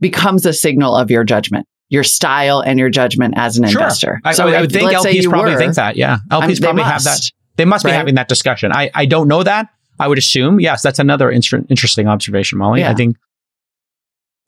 becomes 0.00 0.46
a 0.46 0.52
signal 0.52 0.94
of 0.94 1.10
your 1.10 1.24
judgment 1.24 1.66
your 1.88 2.04
style 2.04 2.60
and 2.60 2.78
your 2.78 2.90
judgment 2.90 3.34
as 3.36 3.56
an 3.56 3.66
sure. 3.66 3.80
investor. 3.80 4.20
I, 4.24 4.32
so 4.32 4.48
I, 4.48 4.58
I 4.58 4.60
would 4.60 4.72
think 4.72 4.90
LPs 4.90 5.28
probably 5.28 5.52
were, 5.52 5.58
think 5.58 5.74
that. 5.74 5.96
Yeah. 5.96 6.18
LPs 6.30 6.42
I 6.42 6.46
mean, 6.46 6.56
probably 6.58 6.82
must. 6.82 6.92
have 6.92 7.02
that. 7.04 7.30
They 7.56 7.64
must 7.64 7.84
be 7.84 7.90
right? 7.90 7.96
having 7.96 8.14
that 8.16 8.28
discussion. 8.28 8.72
I, 8.72 8.90
I 8.94 9.06
don't 9.06 9.26
know 9.26 9.42
that. 9.42 9.68
I 9.98 10.06
would 10.06 10.18
assume. 10.18 10.60
Yes, 10.60 10.82
that's 10.82 10.98
another 10.98 11.30
in- 11.30 11.42
interesting 11.68 12.06
observation, 12.06 12.58
Molly. 12.58 12.80
Yeah. 12.80 12.90
I 12.90 12.94
think 12.94 13.16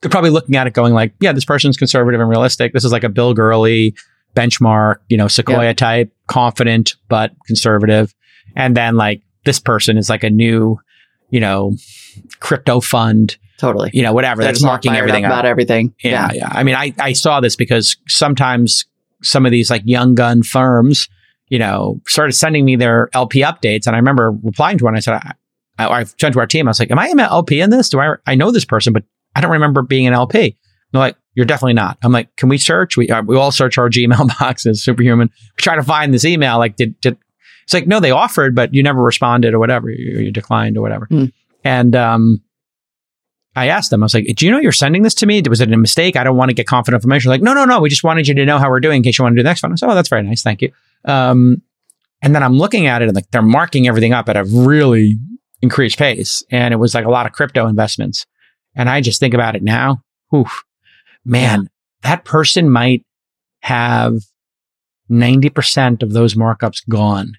they're 0.01 0.11
probably 0.11 0.31
looking 0.31 0.55
at 0.57 0.67
it 0.67 0.75
going 0.75 0.95
like, 0.95 1.15
yeah, 1.21 1.33
this 1.33 1.45
person's 1.45 1.77
conservative 1.77 2.21
and 2.21 2.31
realistic. 2.31 2.73
This 2.73 2.85
is 2.85 2.93
like 2.93 3.05
a 3.05 3.09
Bill 3.09 3.35
Gurley 3.35 3.95
benchmark, 4.37 4.97
you 5.09 5.17
know, 5.17 5.27
Sequoia 5.27 5.65
yeah. 5.65 5.73
type, 5.73 6.13
confident, 6.29 6.95
but 7.09 7.33
conservative. 7.47 8.15
And 8.55 8.77
then 8.77 8.97
like 8.97 9.23
this 9.45 9.59
person 9.59 9.97
is 9.97 10.09
like 10.09 10.23
a 10.23 10.31
new, 10.31 10.79
you 11.31 11.41
know, 11.41 11.75
crypto 12.39 12.81
fund 12.81 13.37
Totally. 13.61 13.91
you 13.93 14.03
know, 14.03 14.15
whatever. 14.15 14.43
They're 14.43 14.53
That's 14.53 14.63
marking 14.63 14.95
everything 14.95 15.27
up 15.27 15.33
about 15.33 15.45
everything. 15.45 15.95
Yeah, 16.03 16.31
yeah. 16.33 16.49
I 16.51 16.63
mean, 16.63 16.75
I, 16.75 16.95
I 16.99 17.13
saw 17.13 17.41
this 17.41 17.57
because 17.57 17.99
sometimes 18.09 18.87
some 19.23 19.45
of 19.45 19.53
these 19.53 19.71
like 19.71 19.83
young 19.85 20.15
gun 20.15 20.43
firms, 20.43 21.11
you 21.49 21.59
know, 21.59 22.01
started 22.07 22.33
sending 22.33 22.65
me 22.65 22.77
their 22.77 23.11
LP 23.13 23.43
updates. 23.43 23.87
And 23.87 23.95
I 23.95 23.99
remember 23.99 24.31
replying 24.31 24.79
to 24.79 24.85
one. 24.85 24.97
I 24.97 25.01
said, 25.01 25.15
I, 25.15 25.35
I, 25.79 26.01
I 26.01 26.05
turned 26.05 26.33
to 26.33 26.41
our 26.41 26.47
team. 26.47 26.69
I 26.69 26.71
was 26.71 26.81
like, 26.81 26.91
am 26.91 26.99
I 26.99 27.09
an 27.09 27.21
LP 27.21 27.61
in 27.61 27.69
this? 27.69 27.91
Do 27.91 28.01
I, 28.01 28.15
I 28.27 28.35
know 28.35 28.51
this 28.51 28.65
person, 28.65 28.95
but 28.95 29.05
I 29.37 29.43
don't 29.43 29.51
remember 29.51 29.83
being 29.83 30.07
an 30.07 30.15
LP. 30.15 30.39
And 30.39 30.55
they're 30.93 31.01
like, 31.01 31.17
you're 31.35 31.45
definitely 31.45 31.75
not. 31.75 31.99
I'm 32.03 32.13
like, 32.13 32.35
can 32.37 32.49
we 32.49 32.57
search? 32.57 32.97
We, 32.97 33.11
uh, 33.11 33.21
we 33.23 33.37
all 33.37 33.53
search 33.53 33.77
our 33.77 33.91
Gmail 33.91 34.39
boxes, 34.41 34.83
superhuman. 34.83 35.29
We 35.29 35.63
try 35.63 35.77
to 35.77 35.83
find 35.83 36.15
this 36.15 36.25
email. 36.25 36.57
Like, 36.57 36.77
did, 36.77 36.99
did, 37.03 37.19
it's 37.65 37.75
like, 37.75 37.87
no, 37.87 38.01
they 38.01 38.11
offered, 38.11 38.55
but 38.55 38.73
you 38.73 38.83
never 38.83 39.03
responded 39.03 39.53
or 39.53 39.59
whatever. 39.59 39.91
You, 39.91 40.21
you 40.21 40.33
declined 40.33 40.79
or 40.79 40.81
whatever. 40.81 41.07
Hmm. 41.11 41.27
And, 41.63 41.95
um, 41.95 42.43
I 43.61 43.67
asked 43.67 43.91
them, 43.91 44.03
I 44.03 44.07
was 44.07 44.15
like, 44.15 44.27
do 44.37 44.47
you 44.47 44.51
know 44.51 44.59
you're 44.59 44.73
sending 44.73 45.03
this 45.03 45.15
to 45.17 45.27
me? 45.27 45.43
Was 45.49 45.61
it 45.61 45.71
a 45.71 45.77
mistake? 45.77 46.17
I 46.17 46.25
don't 46.25 46.37
want 46.37 46.49
to 46.49 46.55
get 46.55 46.67
confidential 46.67 46.97
information. 46.97 47.29
Like, 47.29 47.43
no, 47.43 47.53
no, 47.53 47.67
no. 47.67 47.81
We 47.81 47.91
just 47.91 48.03
wanted 48.03 48.27
you 48.27 48.35
to 48.35 48.47
know 48.47 48.59
how 48.59 48.71
we're 48.71 48.81
doing 48.81 48.97
in 48.97 49.03
case 49.03 49.19
you 49.19 49.23
want 49.23 49.35
to 49.35 49.37
do 49.37 49.43
the 49.43 49.49
next 49.51 49.63
one. 49.63 49.71
I 49.71 49.75
said, 49.75 49.91
oh, 49.91 49.95
that's 49.95 50.09
very 50.09 50.23
nice. 50.23 50.43
Thank 50.43 50.63
you. 50.63 50.73
Um, 51.05 51.61
and 52.23 52.35
then 52.35 52.43
I'm 52.43 52.57
looking 52.57 52.87
at 52.87 53.03
it 53.03 53.09
and 53.09 53.15
like 53.15 53.31
they're 53.31 53.43
marking 53.43 53.87
everything 53.87 54.15
up 54.15 54.29
at 54.31 54.37
a 54.37 54.45
really 54.45 55.19
increased 55.61 55.99
pace. 55.99 56.43
And 56.51 56.73
it 56.73 56.79
was 56.79 56.95
like 56.95 57.05
a 57.05 57.11
lot 57.11 57.27
of 57.27 57.33
crypto 57.33 57.67
investments. 57.67 58.27
And 58.75 58.89
I 58.89 59.03
just 59.03 59.21
think 59.21 59.35
about 59.35 59.57
it 59.57 59.63
now. 59.63 60.03
Oof, 60.35 60.65
man, 61.25 61.69
that 62.03 62.25
person 62.25 62.71
might 62.71 63.05
have 63.61 64.15
90% 65.11 66.03
of 66.03 66.13
those 66.13 66.35
markups 66.35 66.89
gone. 66.89 67.35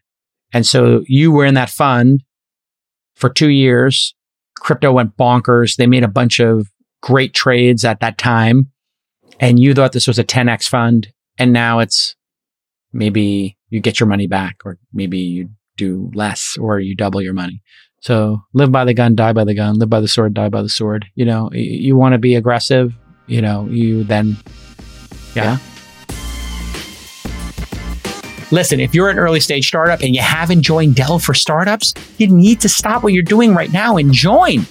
And 0.53 0.67
so 0.67 1.03
you 1.07 1.31
were 1.31 1.45
in 1.45 1.55
that 1.55 1.69
fund 1.69 2.23
for 3.15 3.29
two 3.29 3.49
years. 3.49 4.13
Crypto 4.61 4.91
went 4.91 5.17
bonkers. 5.17 5.75
They 5.75 5.87
made 5.87 6.03
a 6.03 6.07
bunch 6.07 6.39
of 6.39 6.67
great 7.01 7.33
trades 7.33 7.83
at 7.83 7.99
that 7.99 8.17
time. 8.17 8.71
And 9.39 9.59
you 9.59 9.73
thought 9.73 9.91
this 9.91 10.07
was 10.07 10.19
a 10.19 10.23
10x 10.23 10.67
fund. 10.67 11.11
And 11.37 11.51
now 11.51 11.79
it's 11.79 12.15
maybe 12.93 13.57
you 13.69 13.79
get 13.79 13.99
your 13.99 14.07
money 14.07 14.27
back, 14.27 14.57
or 14.63 14.77
maybe 14.93 15.17
you 15.17 15.49
do 15.77 16.11
less, 16.13 16.57
or 16.59 16.79
you 16.79 16.95
double 16.95 17.21
your 17.21 17.33
money. 17.33 17.63
So 18.01 18.41
live 18.53 18.71
by 18.71 18.85
the 18.85 18.93
gun, 18.93 19.15
die 19.15 19.33
by 19.33 19.43
the 19.43 19.55
gun, 19.55 19.79
live 19.79 19.89
by 19.89 19.99
the 19.99 20.07
sword, 20.07 20.33
die 20.35 20.49
by 20.49 20.61
the 20.61 20.69
sword. 20.69 21.05
You 21.15 21.25
know, 21.25 21.49
y- 21.51 21.59
you 21.59 21.97
want 21.97 22.13
to 22.13 22.19
be 22.19 22.35
aggressive, 22.35 22.93
you 23.27 23.41
know, 23.41 23.67
you 23.67 24.03
then, 24.03 24.37
yeah. 25.35 25.57
Listen, 28.51 28.81
if 28.81 28.93
you're 28.93 29.09
an 29.09 29.17
early 29.17 29.39
stage 29.39 29.67
startup 29.67 30.01
and 30.01 30.13
you 30.13 30.21
haven't 30.21 30.61
joined 30.61 30.95
Dell 30.95 31.19
for 31.19 31.33
startups, 31.33 31.93
you 32.17 32.27
need 32.27 32.59
to 32.61 32.69
stop 32.69 33.01
what 33.01 33.13
you're 33.13 33.23
doing 33.23 33.55
right 33.55 33.71
now 33.71 33.95
and 33.95 34.11
join. 34.11 34.65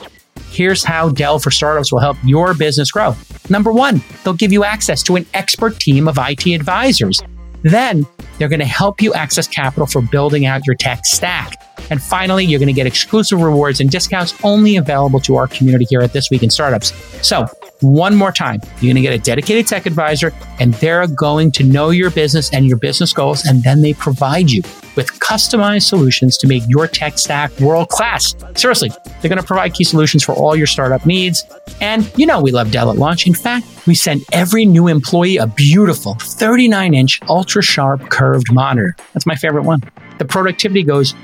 Here's 0.50 0.84
how 0.84 1.08
Dell 1.08 1.38
for 1.38 1.50
Startups 1.50 1.92
will 1.92 2.00
help 2.00 2.18
your 2.22 2.54
business 2.54 2.90
grow. 2.90 3.16
Number 3.48 3.72
one, 3.72 4.02
they'll 4.22 4.34
give 4.34 4.52
you 4.52 4.64
access 4.64 5.02
to 5.04 5.16
an 5.16 5.24
expert 5.32 5.78
team 5.78 6.08
of 6.08 6.18
IT 6.20 6.46
advisors. 6.46 7.22
Then 7.62 8.06
they're 8.38 8.48
going 8.48 8.60
to 8.60 8.66
help 8.66 9.00
you 9.00 9.14
access 9.14 9.46
capital 9.46 9.86
for 9.86 10.02
building 10.02 10.46
out 10.46 10.66
your 10.66 10.76
tech 10.76 11.04
stack. 11.04 11.54
And 11.90 12.02
finally, 12.02 12.44
you're 12.44 12.58
going 12.58 12.68
to 12.68 12.74
get 12.74 12.86
exclusive 12.86 13.40
rewards 13.40 13.80
and 13.80 13.90
discounts 13.90 14.34
only 14.44 14.76
available 14.76 15.20
to 15.20 15.36
our 15.36 15.46
community 15.46 15.86
here 15.88 16.00
at 16.00 16.12
This 16.12 16.30
Week 16.30 16.42
in 16.42 16.50
Startups. 16.50 16.92
So, 17.26 17.46
one 17.82 18.14
more 18.14 18.32
time, 18.32 18.60
you're 18.80 18.92
going 18.92 18.96
to 18.96 19.00
get 19.00 19.12
a 19.12 19.18
dedicated 19.18 19.66
tech 19.66 19.86
advisor, 19.86 20.32
and 20.58 20.74
they're 20.74 21.06
going 21.06 21.52
to 21.52 21.64
know 21.64 21.90
your 21.90 22.10
business 22.10 22.52
and 22.52 22.66
your 22.66 22.76
business 22.76 23.12
goals, 23.12 23.44
and 23.46 23.62
then 23.62 23.82
they 23.82 23.94
provide 23.94 24.50
you 24.50 24.62
with 24.96 25.08
customized 25.20 25.84
solutions 25.84 26.36
to 26.38 26.46
make 26.46 26.62
your 26.68 26.86
tech 26.86 27.18
stack 27.18 27.58
world 27.60 27.88
class. 27.88 28.34
Seriously, 28.54 28.90
they're 29.20 29.28
going 29.28 29.40
to 29.40 29.46
provide 29.46 29.74
key 29.74 29.84
solutions 29.84 30.22
for 30.22 30.34
all 30.34 30.56
your 30.56 30.66
startup 30.66 31.06
needs. 31.06 31.44
And 31.80 32.10
you 32.16 32.26
know, 32.26 32.40
we 32.40 32.50
love 32.50 32.70
Dell 32.70 32.90
at 32.90 32.96
launch. 32.96 33.26
In 33.26 33.34
fact, 33.34 33.66
we 33.86 33.94
send 33.94 34.22
every 34.32 34.66
new 34.66 34.88
employee 34.88 35.36
a 35.36 35.46
beautiful 35.46 36.14
39 36.20 36.94
inch 36.94 37.20
ultra 37.28 37.62
sharp 37.62 38.10
curved 38.10 38.52
monitor. 38.52 38.96
That's 39.14 39.26
my 39.26 39.36
favorite 39.36 39.64
one. 39.64 39.82
The 40.18 40.24
productivity 40.26 40.82
goes 40.82 41.14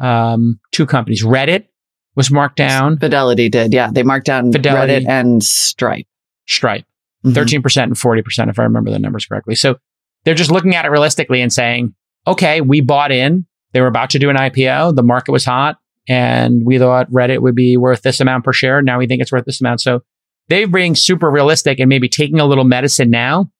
um, 0.00 0.58
two 0.72 0.86
companies. 0.86 1.22
Reddit 1.22 1.66
was 2.16 2.30
marked 2.30 2.56
down, 2.56 2.98
Fidelity 2.98 3.48
did. 3.48 3.72
Yeah. 3.72 3.90
They 3.92 4.02
marked 4.02 4.26
down 4.26 4.52
Fidelity. 4.52 5.04
Reddit 5.04 5.08
and 5.08 5.42
Stripe. 5.42 6.06
Stripe. 6.48 6.84
Mhm. 7.24 7.32
13% 7.34 7.84
and 7.84 7.96
40%, 7.96 8.50
if 8.50 8.58
I 8.58 8.64
remember 8.64 8.90
the 8.90 8.98
numbers 8.98 9.26
correctly. 9.26 9.54
So 9.54 9.76
they're 10.24 10.34
just 10.34 10.50
looking 10.50 10.74
at 10.74 10.84
it 10.84 10.90
realistically 10.90 11.40
and 11.40 11.52
saying, 11.52 11.94
okay, 12.26 12.60
we 12.60 12.80
bought 12.80 13.12
in. 13.12 13.46
They 13.72 13.80
were 13.80 13.86
about 13.86 14.10
to 14.10 14.18
do 14.18 14.30
an 14.30 14.36
IPO. 14.36 14.94
The 14.94 15.02
market 15.02 15.32
was 15.32 15.44
hot 15.44 15.78
and 16.08 16.62
we 16.64 16.78
thought 16.78 17.10
Reddit 17.10 17.40
would 17.40 17.54
be 17.54 17.76
worth 17.76 18.02
this 18.02 18.20
amount 18.20 18.44
per 18.44 18.52
share. 18.52 18.82
Now 18.82 18.98
we 18.98 19.06
think 19.06 19.20
it's 19.22 19.32
worth 19.32 19.46
this 19.46 19.60
amount. 19.60 19.80
So 19.80 20.00
they're 20.48 20.68
being 20.68 20.94
super 20.94 21.30
realistic 21.30 21.80
and 21.80 21.88
maybe 21.88 22.08
taking 22.08 22.38
a 22.40 22.46
little 22.46 22.64
medicine 22.64 23.10
now 23.10 23.50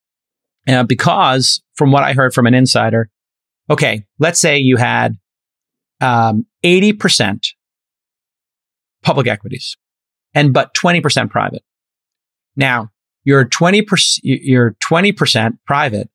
uh, 0.67 0.83
because 0.83 1.61
from 1.75 1.91
what 1.91 2.03
I 2.03 2.13
heard 2.13 2.33
from 2.33 2.45
an 2.45 2.53
insider, 2.53 3.09
okay, 3.69 4.05
let's 4.19 4.39
say 4.39 4.57
you 4.57 4.77
had 4.77 5.15
um, 6.01 6.45
80% 6.63 7.47
public 9.05 9.27
equities 9.27 9.77
and 10.33 10.53
but 10.53 10.73
20% 10.73 11.29
private. 11.29 11.63
Now, 12.57 12.89
your 13.23 13.45
20%, 13.45 14.19
your 14.23 14.75
20% 14.87 15.57
private, 15.65 16.09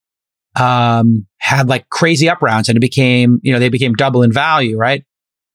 um, 0.56 1.26
had 1.38 1.68
like 1.68 1.88
crazy 1.88 2.28
up 2.28 2.42
rounds 2.42 2.68
and 2.68 2.76
it 2.76 2.80
became, 2.80 3.40
you 3.42 3.52
know, 3.52 3.58
they 3.58 3.68
became 3.68 3.94
double 3.94 4.22
in 4.22 4.32
value, 4.32 4.76
right? 4.76 5.04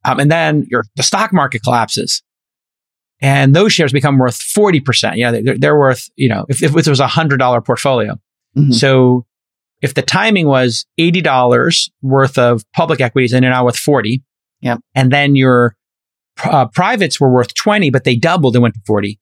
Um, 0.04 0.20
and 0.20 0.32
then 0.32 0.66
your, 0.70 0.84
the 0.96 1.04
stock 1.04 1.34
market 1.34 1.64
collapses 1.64 2.24
and 3.22 3.56
those 3.56 3.74
shares 3.74 3.92
become 3.92 4.18
worth 4.18 4.40
40%. 4.40 5.18
You 5.18 5.24
know, 5.24 5.42
they're, 5.42 5.58
they're 5.58 5.80
worth, 5.80 6.10
you 6.16 6.30
know, 6.30 6.46
if, 6.50 6.64
if 6.64 6.76
it 6.76 6.88
was 6.88 7.00
a 7.00 7.08
hundred 7.08 7.38
dollar 7.38 7.62
portfolio. 7.62 8.18
Mhm. 8.58 8.74
So 8.74 9.26
if 9.82 9.94
the 9.94 10.02
timing 10.02 10.48
was 10.48 10.86
$80 11.00 11.90
worth 12.02 12.38
of 12.38 12.64
public 12.74 13.02
equities 13.02 13.34
and 13.34 13.44
you're 13.44 13.52
now 13.52 13.66
worth 13.66 13.78
40. 13.78 14.24
Yep. 14.62 14.80
And 14.96 15.12
then 15.12 15.36
your 15.36 15.76
uh, 16.44 16.68
privates 16.68 17.20
were 17.20 17.32
worth 17.32 17.54
20, 17.54 17.90
but 17.90 18.04
they 18.04 18.16
doubled 18.16 18.56
and 18.56 18.64
went 18.64 18.76
to 18.76 18.82
40. 18.86 19.20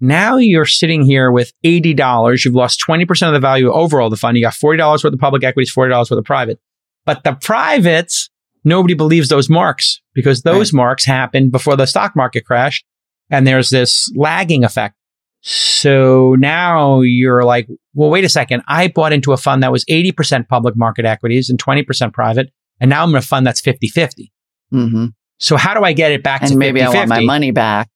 Now 0.00 0.36
you're 0.36 0.66
sitting 0.66 1.04
here 1.04 1.30
with 1.30 1.52
$80. 1.64 2.44
You've 2.44 2.54
lost 2.54 2.82
20% 2.86 3.28
of 3.28 3.32
the 3.32 3.40
value 3.40 3.72
overall 3.72 4.06
of 4.06 4.10
the 4.10 4.16
fund. 4.16 4.36
You 4.36 4.44
got 4.44 4.54
$40 4.54 4.78
worth 4.78 5.04
of 5.04 5.18
public 5.18 5.42
equities, 5.42 5.72
$40 5.74 5.90
worth 5.90 6.10
of 6.12 6.24
private. 6.24 6.60
But 7.06 7.24
the 7.24 7.34
privates, 7.34 8.28
nobody 8.64 8.94
believes 8.94 9.28
those 9.28 9.48
marks 9.48 10.00
because 10.12 10.42
those 10.42 10.72
marks 10.72 11.04
happened 11.04 11.52
before 11.52 11.76
the 11.76 11.86
stock 11.86 12.14
market 12.14 12.44
crashed. 12.44 12.84
And 13.30 13.46
there's 13.46 13.70
this 13.70 14.12
lagging 14.14 14.64
effect. 14.64 14.96
So 15.40 16.34
now 16.38 17.00
you're 17.00 17.44
like, 17.44 17.68
well, 17.94 18.10
wait 18.10 18.24
a 18.24 18.28
second. 18.28 18.62
I 18.68 18.88
bought 18.88 19.12
into 19.12 19.32
a 19.32 19.36
fund 19.36 19.62
that 19.62 19.72
was 19.72 19.84
80% 19.84 20.48
public 20.48 20.76
market 20.76 21.04
equities 21.04 21.48
and 21.48 21.62
20% 21.62 22.12
private. 22.12 22.50
And 22.80 22.90
now 22.90 23.02
I'm 23.02 23.10
in 23.10 23.16
a 23.16 23.22
fund 23.22 23.46
that's 23.46 23.60
50 23.60 23.88
50. 23.88 24.32
hmm 24.70 25.06
So 25.38 25.56
how 25.56 25.74
do 25.74 25.82
I 25.84 25.92
get 25.92 26.12
it 26.12 26.22
back 26.22 26.40
to 26.42 26.48
And 26.48 26.58
maybe 26.58 26.80
50 26.80 26.96
I 26.96 26.98
want 26.98 27.08
my 27.08 27.20
money 27.20 27.50
back. 27.50 27.88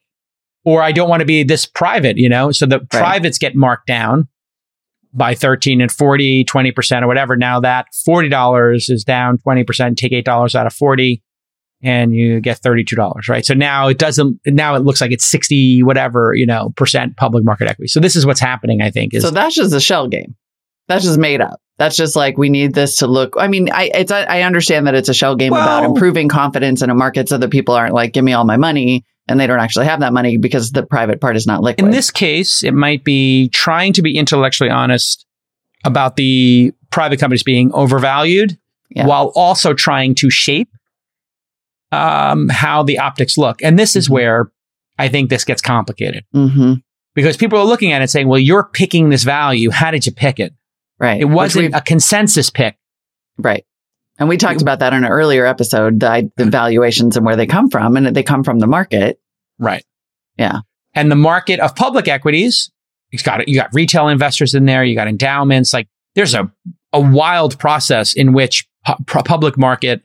Or 0.64 0.82
I 0.82 0.92
don't 0.92 1.09
want 1.09 1.20
to 1.20 1.26
be 1.26 1.42
this 1.42 1.64
private, 1.64 2.18
you 2.18 2.28
know? 2.28 2.52
So 2.52 2.66
the 2.66 2.80
Right. 2.80 2.88
privates 2.90 3.38
get 3.38 3.56
marked 3.56 3.87
down 3.87 4.28
by 5.12 5.35
13 5.35 5.80
and 5.80 5.90
40, 5.90 6.44
20% 6.44 7.02
or 7.02 7.06
whatever. 7.06 7.35
Now 7.37 7.61
that 7.61 7.87
$40 8.06 8.90
is 8.90 9.02
down 9.04 9.38
20%, 9.38 9.97
take 9.97 10.12
$8 10.12 10.54
out 10.54 10.66
of 10.66 10.73
40 10.75 11.23
and 11.82 12.14
you 12.14 12.40
get 12.40 12.61
$32, 12.61 13.28
right? 13.28 13.44
So 13.44 13.54
now 13.54 13.88
it 13.88 13.99
doesn't, 13.99 14.38
now 14.47 14.75
it 14.75 14.80
looks 14.80 15.00
like 15.00 15.12
it's 15.12 15.25
60, 15.25 15.82
whatever, 15.82 16.35
you 16.35 16.44
know, 16.44 16.75
percent 16.76 17.16
public 17.16 17.42
market 17.42 17.68
equity. 17.68 17.88
So 17.88 18.00
this 18.00 18.14
is 18.14 18.26
what's 18.26 18.40
happening, 18.40 18.82
I 18.82 18.90
think, 18.90 19.14
is 19.14 19.23
So 19.23 19.30
that's 19.30 19.54
just 19.54 19.75
a 19.75 19.80
shell 19.80 20.06
game. 20.06 20.37
That's 20.88 21.04
just 21.04 21.18
made 21.18 21.40
up. 21.40 21.59
That's 21.80 21.96
just 21.96 22.14
like 22.14 22.37
we 22.37 22.50
need 22.50 22.75
this 22.75 22.96
to 22.96 23.06
look. 23.06 23.34
I 23.38 23.49
mean, 23.49 23.70
I 23.72 23.84
it's 23.94 24.12
I 24.12 24.42
understand 24.42 24.87
that 24.87 24.94
it's 24.94 25.08
a 25.08 25.14
shell 25.14 25.34
game 25.34 25.54
about 25.54 25.82
improving 25.82 26.28
confidence 26.28 26.82
in 26.82 26.90
a 26.90 26.94
market 26.94 27.26
so 27.30 27.38
that 27.38 27.50
people 27.50 27.75
aren't 27.75 27.94
like, 27.94 28.12
give 28.12 28.22
me 28.22 28.34
all 28.34 28.44
my 28.44 28.58
money, 28.58 29.02
and 29.26 29.40
they 29.40 29.46
don't 29.46 29.60
actually 29.60 29.87
have 29.87 30.00
that 30.00 30.12
money 30.12 30.37
because 30.37 30.72
the 30.72 30.82
private 30.82 31.22
part 31.22 31.37
is 31.37 31.46
not 31.46 31.62
liquid. 31.62 31.87
In 31.87 31.90
this 31.90 32.10
case, 32.10 32.62
it 32.62 32.75
might 32.75 33.02
be 33.02 33.49
trying 33.49 33.94
to 33.94 34.02
be 34.02 34.18
intellectually 34.18 34.68
honest 34.68 35.25
about 35.82 36.16
the 36.16 36.70
private 36.90 37.18
companies 37.18 37.42
being 37.42 37.72
overvalued 37.72 38.58
Yeah. 38.90 39.06
while 39.06 39.32
also 39.34 39.72
trying 39.72 40.14
to 40.16 40.28
shape 40.28 40.68
um, 41.92 42.50
how 42.50 42.82
the 42.82 42.99
optics 42.99 43.38
look. 43.38 43.62
And 43.62 43.78
this 43.78 43.96
is 43.96 44.08
Mhm. 44.08 44.12
where 44.12 44.52
I 44.99 45.08
think 45.08 45.30
this 45.30 45.44
gets 45.44 45.62
complicated 45.62 46.25
hmm 46.34 46.75
because 47.14 47.37
people 47.38 47.58
are 47.58 47.64
looking 47.64 47.90
at 47.90 48.02
it 48.02 48.10
saying, 48.10 48.28
well, 48.28 48.38
you're 48.38 48.68
picking 48.72 49.08
this 49.08 49.25
value. 49.25 49.70
How 49.70 49.90
did 49.90 50.04
you 50.06 50.12
pick 50.12 50.38
it? 50.38 50.52
Right. 51.00 51.21
It 51.21 51.25
wasn't 51.25 51.75
a 51.75 51.80
consensus 51.80 52.50
pick. 52.50 52.76
right. 53.38 53.64
And 54.19 54.28
we 54.28 54.37
talked 54.37 54.61
about 54.61 54.80
that 54.80 54.92
in 54.92 55.04
an 55.04 55.11
earlier 55.11 55.47
episode, 55.47 55.99
the, 55.99 56.30
the 56.37 56.45
valuations 56.45 57.16
and 57.16 57.25
where 57.25 57.37
they 57.37 57.47
come 57.47 57.71
from, 57.71 57.97
and 57.97 58.14
they 58.14 58.23
come 58.23 58.45
from 58.45 58.59
the 58.59 58.66
market. 58.66 59.19
Right. 59.59 59.83
Yeah. 60.37 60.61
And 60.92 61.11
the 61.11 61.16
market 61.16 61.59
of 61.59 61.75
public 61.75 62.07
equities, 62.07 62.71
you've 63.11 63.25
got 63.25 63.49
you 63.49 63.54
got 63.54 63.71
retail 63.73 64.09
investors 64.09 64.54
in 64.54 64.66
there, 64.66 64.85
you 64.85 64.95
got 64.95 65.09
endowments. 65.09 65.73
Like 65.73 65.88
there's 66.14 66.35
a 66.35 66.52
a 66.92 67.00
wild 67.00 67.59
process 67.59 68.12
in 68.12 68.35
which 68.35 68.69
pu- 68.85 69.23
public 69.23 69.57
market 69.57 70.02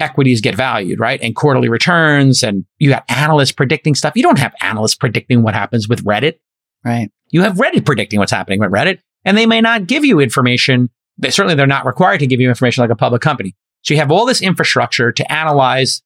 equities 0.00 0.40
get 0.40 0.56
valued, 0.56 0.98
right? 0.98 1.20
And 1.22 1.36
quarterly 1.36 1.68
returns, 1.68 2.42
and 2.42 2.64
you 2.78 2.90
got 2.90 3.04
analysts 3.08 3.52
predicting 3.52 3.94
stuff. 3.94 4.14
You 4.16 4.24
don't 4.24 4.38
have 4.40 4.54
analysts 4.62 4.96
predicting 4.96 5.42
what 5.44 5.54
happens 5.54 5.88
with 5.88 6.04
Reddit. 6.04 6.40
Right. 6.84 7.10
You 7.30 7.42
have 7.42 7.54
Reddit 7.54 7.84
predicting 7.86 8.18
what's 8.18 8.32
happening 8.32 8.58
with 8.58 8.72
Reddit, 8.72 8.98
and 9.24 9.36
they 9.36 9.46
may 9.46 9.60
not 9.60 9.86
give 9.86 10.04
you 10.04 10.20
information. 10.20 10.90
They 11.18 11.30
certainly 11.30 11.54
they're 11.54 11.66
not 11.66 11.86
required 11.86 12.20
to 12.20 12.26
give 12.26 12.40
you 12.40 12.48
information 12.48 12.82
like 12.82 12.90
a 12.90 12.96
public 12.96 13.22
company. 13.22 13.54
So 13.82 13.94
you 13.94 14.00
have 14.00 14.10
all 14.10 14.26
this 14.26 14.42
infrastructure 14.42 15.12
to 15.12 15.32
analyze 15.32 16.02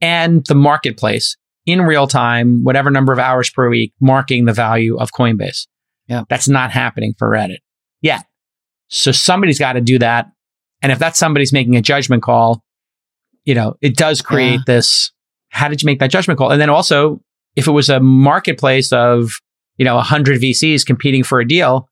and 0.00 0.44
the 0.46 0.54
marketplace 0.54 1.36
in 1.66 1.82
real 1.82 2.06
time, 2.06 2.62
whatever 2.62 2.90
number 2.90 3.12
of 3.12 3.18
hours 3.18 3.48
per 3.50 3.70
week, 3.70 3.92
marking 4.00 4.44
the 4.44 4.52
value 4.52 4.96
of 4.96 5.10
Coinbase. 5.12 5.66
Yeah. 6.06 6.24
That's 6.28 6.48
not 6.48 6.70
happening 6.70 7.14
for 7.18 7.30
Reddit 7.30 7.58
yet. 8.02 8.26
So 8.88 9.12
somebody's 9.12 9.58
got 9.58 9.72
to 9.72 9.80
do 9.80 9.98
that. 9.98 10.26
And 10.82 10.92
if 10.92 10.98
that 10.98 11.16
somebody's 11.16 11.52
making 11.52 11.76
a 11.76 11.80
judgment 11.80 12.22
call, 12.22 12.62
you 13.44 13.54
know, 13.54 13.76
it 13.80 13.96
does 13.96 14.20
create 14.20 14.60
this. 14.66 15.10
How 15.48 15.68
did 15.68 15.82
you 15.82 15.86
make 15.86 16.00
that 16.00 16.10
judgment 16.10 16.38
call? 16.38 16.50
And 16.50 16.60
then 16.60 16.68
also, 16.68 17.22
if 17.56 17.66
it 17.66 17.72
was 17.72 17.88
a 17.88 18.00
marketplace 18.00 18.92
of, 18.92 19.32
you 19.78 19.84
know, 19.84 19.96
100 19.96 20.40
VCs 20.40 20.84
competing 20.84 21.24
for 21.24 21.40
a 21.40 21.48
deal, 21.48 21.88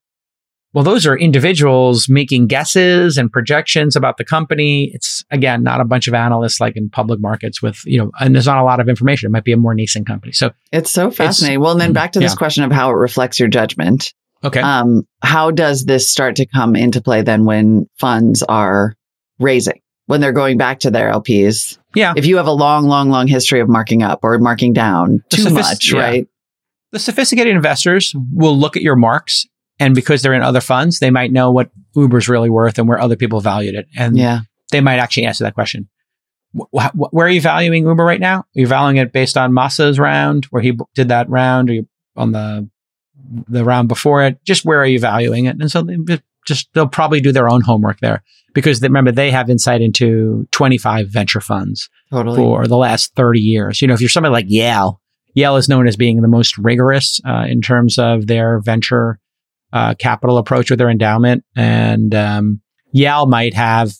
well, 0.73 0.83
those 0.83 1.05
are 1.05 1.15
individuals 1.17 2.09
making 2.09 2.47
guesses 2.47 3.17
and 3.17 3.31
projections 3.31 3.95
about 3.95 4.17
the 4.17 4.25
company. 4.25 4.91
It's 4.93 5.23
again 5.31 5.63
not 5.63 5.79
a 5.81 5.85
bunch 5.85 6.07
of 6.07 6.13
analysts 6.13 6.59
like 6.59 6.75
in 6.75 6.89
public 6.89 7.19
markets 7.19 7.61
with, 7.61 7.81
you 7.85 7.99
know, 7.99 8.11
and 8.19 8.33
there's 8.33 8.47
not 8.47 8.57
a 8.57 8.63
lot 8.63 8.79
of 8.79 8.89
information. 8.89 9.27
It 9.27 9.31
might 9.31 9.43
be 9.43 9.51
a 9.51 9.57
more 9.57 9.73
nascent 9.75 10.07
company. 10.07 10.33
So, 10.33 10.51
It's 10.71 10.91
so 10.91 11.11
fascinating. 11.11 11.59
well, 11.59 11.71
and 11.71 11.81
then 11.81 11.91
Mm, 11.91 11.95
back 11.95 12.11
to 12.13 12.19
this 12.19 12.31
yeah. 12.33 12.37
question 12.37 12.63
of 12.63 12.71
how 12.71 12.89
it 12.89 12.93
reflects 12.95 13.39
your 13.39 13.49
judgment. 13.49 14.13
okay. 14.43 14.59
Um, 14.61 15.07
how 15.21 15.51
does 15.51 15.85
this 15.85 16.09
start 16.09 16.35
to 16.37 16.45
come 16.45 16.75
into 16.75 17.01
play 17.01 17.21
then 17.21 17.45
when 17.45 17.87
funds 17.99 18.41
are 18.43 18.95
raising, 19.39 19.79
when 20.07 20.21
they're 20.21 20.31
going 20.33 20.57
back 20.57 20.79
to 20.81 20.91
their 20.91 21.11
LPs? 21.11 21.77
yeah. 21.95 22.13
If 22.17 22.25
you 22.25 22.37
have 22.37 22.47
a 22.47 22.51
long, 22.51 22.87
long, 22.87 23.09
long 23.09 23.27
history 23.27 23.59
of 23.59 23.69
marking 23.69 24.01
up 24.01 24.21
or 24.23 24.39
marking 24.39 24.73
down 24.73 25.23
The 25.29 25.37
too 25.37 25.49
much, 25.51 25.93
yeah. 25.93 25.99
right? 25.99 26.27
the 26.91 26.99
sophisticated 26.99 27.55
investors 27.55 28.13
will 28.33 28.57
look 28.57 28.75
at 28.75 28.81
your 28.83 28.95
marks 28.95 29.45
and 29.83 29.95
because 29.95 30.21
they're 30.21 30.33
in 30.33 30.41
other 30.41 30.61
funds, 30.61 30.99
they 30.99 31.09
might 31.11 31.31
know 31.31 31.51
what 31.51 31.69
Uber's 31.95 32.29
really 32.29 32.49
worth 32.49 32.77
and 32.79 32.87
where 32.87 32.99
other 32.99 33.15
people 33.15 33.39
valued 33.41 33.75
it. 33.75 33.87
And 33.97 34.17
Yeah. 34.17 34.41
they 34.71 34.81
might 34.81 34.99
actually 34.99 35.25
answer 35.25 35.43
that 35.43 35.53
question. 35.53 35.89
Wh- 36.55 36.89
wh- 36.97 37.13
where 37.13 37.25
are 37.27 37.29
you 37.29 37.41
valuing 37.41 37.85
Uber 37.85 38.03
right 38.03 38.19
now? 38.19 38.39
Are 38.39 38.45
you 38.53 38.67
valuing 38.67 38.97
it 38.97 39.11
based 39.11 39.37
on 39.37 39.51
Masa's 39.51 39.99
round 39.99 40.45
where 40.45 40.61
he 40.61 40.71
b- 40.71 40.85
did 40.95 41.09
that 41.09 41.29
round 41.29 41.69
or 41.69 41.73
you 41.73 41.87
on 42.15 42.31
the 42.31 42.69
the 43.47 43.63
round 43.63 43.87
before 43.87 44.23
it? 44.23 44.37
Just 44.45 44.65
where 44.65 44.79
are 44.79 44.85
you 44.85 44.99
valuing 44.99 45.45
it? 45.45 45.55
And 45.59 45.71
so 45.71 45.81
they 45.81 45.97
just 46.45 46.69
they'll 46.73 46.87
probably 46.87 47.21
do 47.21 47.31
their 47.31 47.49
own 47.49 47.61
homework 47.61 47.99
there 48.01 48.21
because 48.53 48.79
they, 48.81 48.87
remember 48.87 49.11
they 49.11 49.31
have 49.31 49.49
insight 49.49 49.81
into 49.81 50.47
25 50.51 51.07
venture 51.09 51.41
funds 51.41 51.89
Totally. 52.11 52.35
for 52.37 52.67
the 52.67 52.77
last 52.77 53.15
30 53.15 53.39
years. 53.39 53.81
You 53.81 53.87
know, 53.87 53.93
if 53.95 54.01
you're 54.01 54.09
somebody 54.09 54.31
like 54.33 54.45
Yale, 54.49 55.01
Yale 55.35 55.55
is 55.57 55.67
known 55.69 55.87
as 55.87 55.95
being 55.95 56.21
the 56.21 56.27
most 56.27 56.57
rigorous 56.57 57.19
uh, 57.27 57.45
in 57.47 57.61
terms 57.61 57.97
of 57.97 58.27
their 58.27 58.59
venture 58.59 59.19
uh, 59.73 59.95
capital 59.95 60.37
approach 60.37 60.69
with 60.69 60.79
their 60.79 60.89
endowment. 60.89 61.43
And 61.55 62.15
um, 62.15 62.61
Yale 62.91 63.25
might 63.25 63.53
have, 63.53 63.93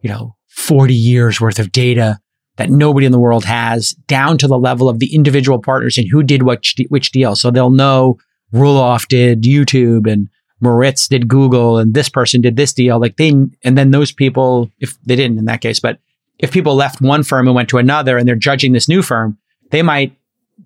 you 0.00 0.10
know, 0.10 0.34
40 0.48 0.94
years 0.94 1.40
worth 1.40 1.58
of 1.58 1.70
data 1.70 2.18
that 2.56 2.70
nobody 2.70 3.06
in 3.06 3.12
the 3.12 3.20
world 3.20 3.44
has 3.44 3.90
down 4.06 4.38
to 4.38 4.48
the 4.48 4.58
level 4.58 4.88
of 4.88 4.98
the 4.98 5.14
individual 5.14 5.60
partners 5.60 5.96
and 5.96 6.08
who 6.10 6.22
did 6.22 6.42
which, 6.42 6.74
which 6.88 7.12
deal. 7.12 7.36
So 7.36 7.50
they'll 7.50 7.70
know 7.70 8.18
Roelof 8.52 9.06
did 9.08 9.42
YouTube 9.42 10.10
and 10.10 10.28
Moritz 10.60 11.08
did 11.08 11.28
Google 11.28 11.78
and 11.78 11.94
this 11.94 12.08
person 12.08 12.40
did 12.40 12.56
this 12.56 12.72
deal. 12.72 12.98
Like 12.98 13.16
they, 13.16 13.28
and 13.28 13.78
then 13.78 13.90
those 13.92 14.12
people, 14.12 14.70
if 14.80 15.00
they 15.02 15.16
didn't 15.16 15.38
in 15.38 15.44
that 15.46 15.60
case, 15.60 15.80
but 15.80 16.00
if 16.38 16.50
people 16.50 16.74
left 16.74 17.00
one 17.00 17.22
firm 17.22 17.46
and 17.46 17.54
went 17.54 17.68
to 17.70 17.78
another 17.78 18.16
and 18.16 18.26
they're 18.26 18.34
judging 18.36 18.72
this 18.72 18.88
new 18.88 19.02
firm, 19.02 19.38
they 19.70 19.82
might 19.82 20.16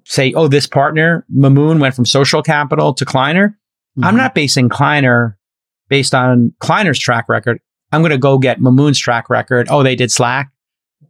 say, 0.04 0.32
oh, 0.34 0.48
this 0.48 0.66
partner, 0.66 1.24
Mamoon, 1.32 1.80
went 1.80 1.94
from 1.94 2.06
social 2.06 2.42
capital 2.42 2.94
to 2.94 3.04
Kleiner. 3.04 3.58
I'm 4.02 4.14
Mhm. 4.14 4.18
not 4.18 4.34
basing 4.34 4.68
Kleiner 4.68 5.38
based 5.88 6.14
on 6.14 6.52
Kleiner's 6.60 6.98
track 6.98 7.28
record. 7.28 7.58
I'm 7.92 8.00
going 8.00 8.10
to 8.10 8.18
go 8.18 8.38
get 8.38 8.60
Mamoon's 8.60 8.98
track 8.98 9.30
record. 9.30 9.68
Oh, 9.70 9.82
they 9.82 9.94
did 9.94 10.10
Slack. 10.10 10.50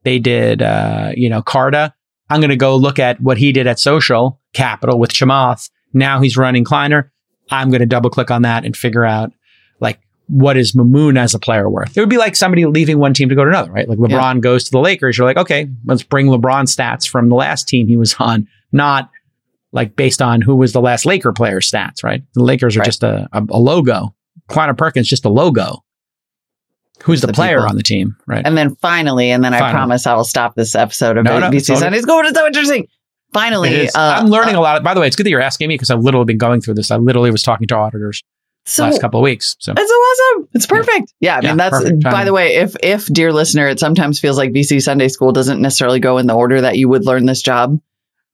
They 0.02 0.18
did, 0.18 0.60
uh, 0.60 1.12
you 1.14 1.30
know, 1.30 1.40
Carta. 1.42 1.94
I'm 2.28 2.40
going 2.40 2.50
to 2.50 2.56
go 2.56 2.76
look 2.76 2.98
at 2.98 3.20
what 3.20 3.38
he 3.38 3.52
did 3.52 3.66
at 3.66 3.78
social 3.78 4.40
capital 4.52 4.98
with 4.98 5.10
Chamath. 5.12 5.70
Now 5.94 6.20
he's 6.20 6.36
running 6.36 6.64
Kleiner. 6.64 7.10
I'm 7.50 7.70
going 7.70 7.80
to 7.80 7.86
double 7.86 8.10
click 8.10 8.30
on 8.30 8.42
that 8.42 8.64
and 8.64 8.76
figure 8.76 9.04
out 9.04 9.32
like 9.80 10.00
what 10.26 10.56
is 10.56 10.72
Mamoon 10.74 11.18
as 11.18 11.34
a 11.34 11.38
player 11.38 11.68
worth. 11.70 11.96
It 11.96 12.00
would 12.00 12.08
be 12.10 12.16
like 12.18 12.34
somebody 12.36 12.64
leaving 12.66 12.98
one 12.98 13.14
team 13.14 13.28
to 13.28 13.34
go 13.34 13.44
to 13.44 13.50
another, 13.50 13.70
right? 13.70 13.88
Like 13.88 13.98
LeBron 13.98 14.40
goes 14.40 14.64
to 14.64 14.70
the 14.70 14.80
Lakers. 14.80 15.16
You're 15.16 15.26
like, 15.26 15.36
okay, 15.36 15.68
let's 15.84 16.02
bring 16.02 16.26
LeBron 16.26 16.64
stats 16.64 17.08
from 17.08 17.28
the 17.28 17.34
last 17.34 17.68
team 17.68 17.86
he 17.86 17.96
was 17.96 18.14
on, 18.18 18.48
not 18.72 19.10
like 19.74 19.94
based 19.96 20.22
on 20.22 20.40
who 20.40 20.56
was 20.56 20.72
the 20.72 20.80
last 20.80 21.04
Laker 21.04 21.32
player 21.32 21.60
stats, 21.60 22.02
right? 22.02 22.22
The 22.34 22.42
Lakers 22.42 22.76
are 22.76 22.80
Right. 22.80 22.86
just 22.86 23.02
a, 23.02 23.28
a, 23.32 23.42
a 23.50 23.58
logo. 23.58 24.14
Kleiner 24.48 24.72
Perkins 24.74 25.08
just 25.08 25.24
a 25.26 25.28
logo. 25.28 25.84
Who's 27.02 27.20
the, 27.20 27.26
The 27.26 27.32
player 27.34 27.58
people. 27.58 27.68
on 27.70 27.76
the 27.76 27.82
team, 27.82 28.16
right? 28.26 28.42
And 28.46 28.56
then 28.56 28.76
finally, 28.76 29.30
and 29.30 29.44
then 29.44 29.52
I 29.52 29.70
promise 29.70 30.06
I 30.06 30.14
will 30.14 30.24
stop 30.24 30.54
this 30.54 30.74
episode 30.74 31.18
of 31.18 31.24
No, 31.24 31.38
no, 31.38 31.50
it's 31.52 31.68
all 31.68 31.76
Sunday 31.76 32.00
School. 32.00 32.20
It's 32.20 32.38
so 32.38 32.46
interesting. 32.46 32.86
Finally, 33.32 33.88
uh, 33.88 33.90
I'm 33.96 34.26
learning 34.28 34.54
uh, 34.54 34.60
a 34.60 34.62
lot. 34.62 34.82
By 34.84 34.94
the 34.94 35.00
way, 35.00 35.08
it's 35.08 35.16
good 35.16 35.26
that 35.26 35.30
you're 35.30 35.40
asking 35.42 35.68
me 35.68 35.74
because 35.74 35.90
I've 35.90 36.00
literally 36.02 36.24
been 36.24 36.38
going 36.38 36.60
through 36.60 36.74
this. 36.74 36.90
I 36.92 36.96
literally 36.96 37.32
was 37.32 37.42
talking 37.42 37.66
to 37.66 37.74
auditors 37.76 38.22
so 38.64 38.84
last 38.84 39.00
couple 39.00 39.18
of 39.20 39.24
weeks. 39.24 39.56
So 39.58 39.74
It's 39.76 39.92
awesome. 40.36 40.48
It's 40.54 40.66
perfect. 40.66 41.12
Yeah, 41.20 41.36
I 41.36 41.40
Yeah, 41.40 41.48
mean 41.50 41.56
that's 41.56 41.76
perfect 41.76 42.04
by 42.04 42.24
the 42.24 42.32
way, 42.32 42.54
if 42.54 42.76
if 42.82 43.06
dear 43.06 43.32
listener, 43.32 43.66
it 43.66 43.80
sometimes 43.80 44.20
feels 44.20 44.38
like 44.38 44.52
VC 44.52 44.80
Sunday 44.80 45.08
School 45.08 45.32
doesn't 45.32 45.60
necessarily 45.60 45.98
go 45.98 46.16
in 46.18 46.28
the 46.28 46.34
order 46.34 46.60
that 46.60 46.78
you 46.78 46.88
would 46.88 47.04
learn 47.04 47.26
this 47.26 47.42
job. 47.42 47.80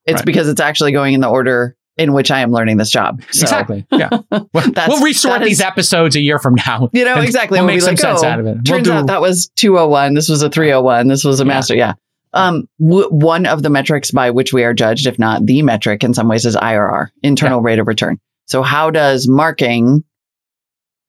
It's 0.05 0.15
Right. 0.19 0.25
because 0.25 0.47
it's 0.49 0.61
actually 0.61 0.91
going 0.91 1.13
in 1.13 1.21
the 1.21 1.29
order 1.29 1.75
in 1.97 2.13
which 2.13 2.31
I 2.31 2.39
am 2.39 2.51
learning 2.51 2.77
this 2.77 2.89
job. 2.89 3.21
So, 3.31 3.43
exactly, 3.43 3.85
yeah. 3.91 4.09
We'll, 4.31 4.47
That's- 4.71 4.87
we'll 4.89 4.99
that 5.03 5.41
is- 5.41 5.47
these 5.47 5.61
episodes 5.61 6.15
a 6.15 6.21
year 6.21 6.39
from 6.39 6.55
now. 6.55 6.89
You 6.93 7.05
know, 7.05 7.19
exactly. 7.21 7.57
We'll 7.59 7.65
We'll 7.67 7.75
make 7.75 7.81
some 7.81 7.91
like, 7.91 7.99
sense 7.99 8.23
oh, 8.23 8.27
out 8.27 8.39
of 8.39 8.47
it. 8.47 8.65
Turns 8.65 8.87
we'll 8.87 8.97
out 8.99 9.07
that 9.07 9.21
was 9.21 9.49
201. 9.57 10.13
This 10.15 10.29
was 10.29 10.41
a 10.41 10.49
301. 10.49 11.07
This 11.07 11.23
was 11.23 11.39
a 11.39 11.43
Yeah. 11.43 11.47
master. 11.47 11.75
Yeah. 11.75 11.93
Um, 12.33 12.63
w- 12.79 13.09
one 13.09 13.45
of 13.45 13.61
the 13.61 13.69
metrics 13.69 14.09
by 14.11 14.31
which 14.31 14.53
we 14.53 14.63
are 14.63 14.73
judged, 14.73 15.05
if 15.05 15.19
not 15.19 15.45
the 15.45 15.61
metric 15.61 16.03
in 16.03 16.13
some 16.13 16.27
ways, 16.29 16.45
is 16.45 16.55
IRR, 16.55 17.07
internal 17.23 17.61
rate 17.61 17.77
of 17.77 17.87
return. 17.87 18.19
So 18.47 18.63
how 18.63 18.89
does 18.89 19.27
marking, 19.27 20.03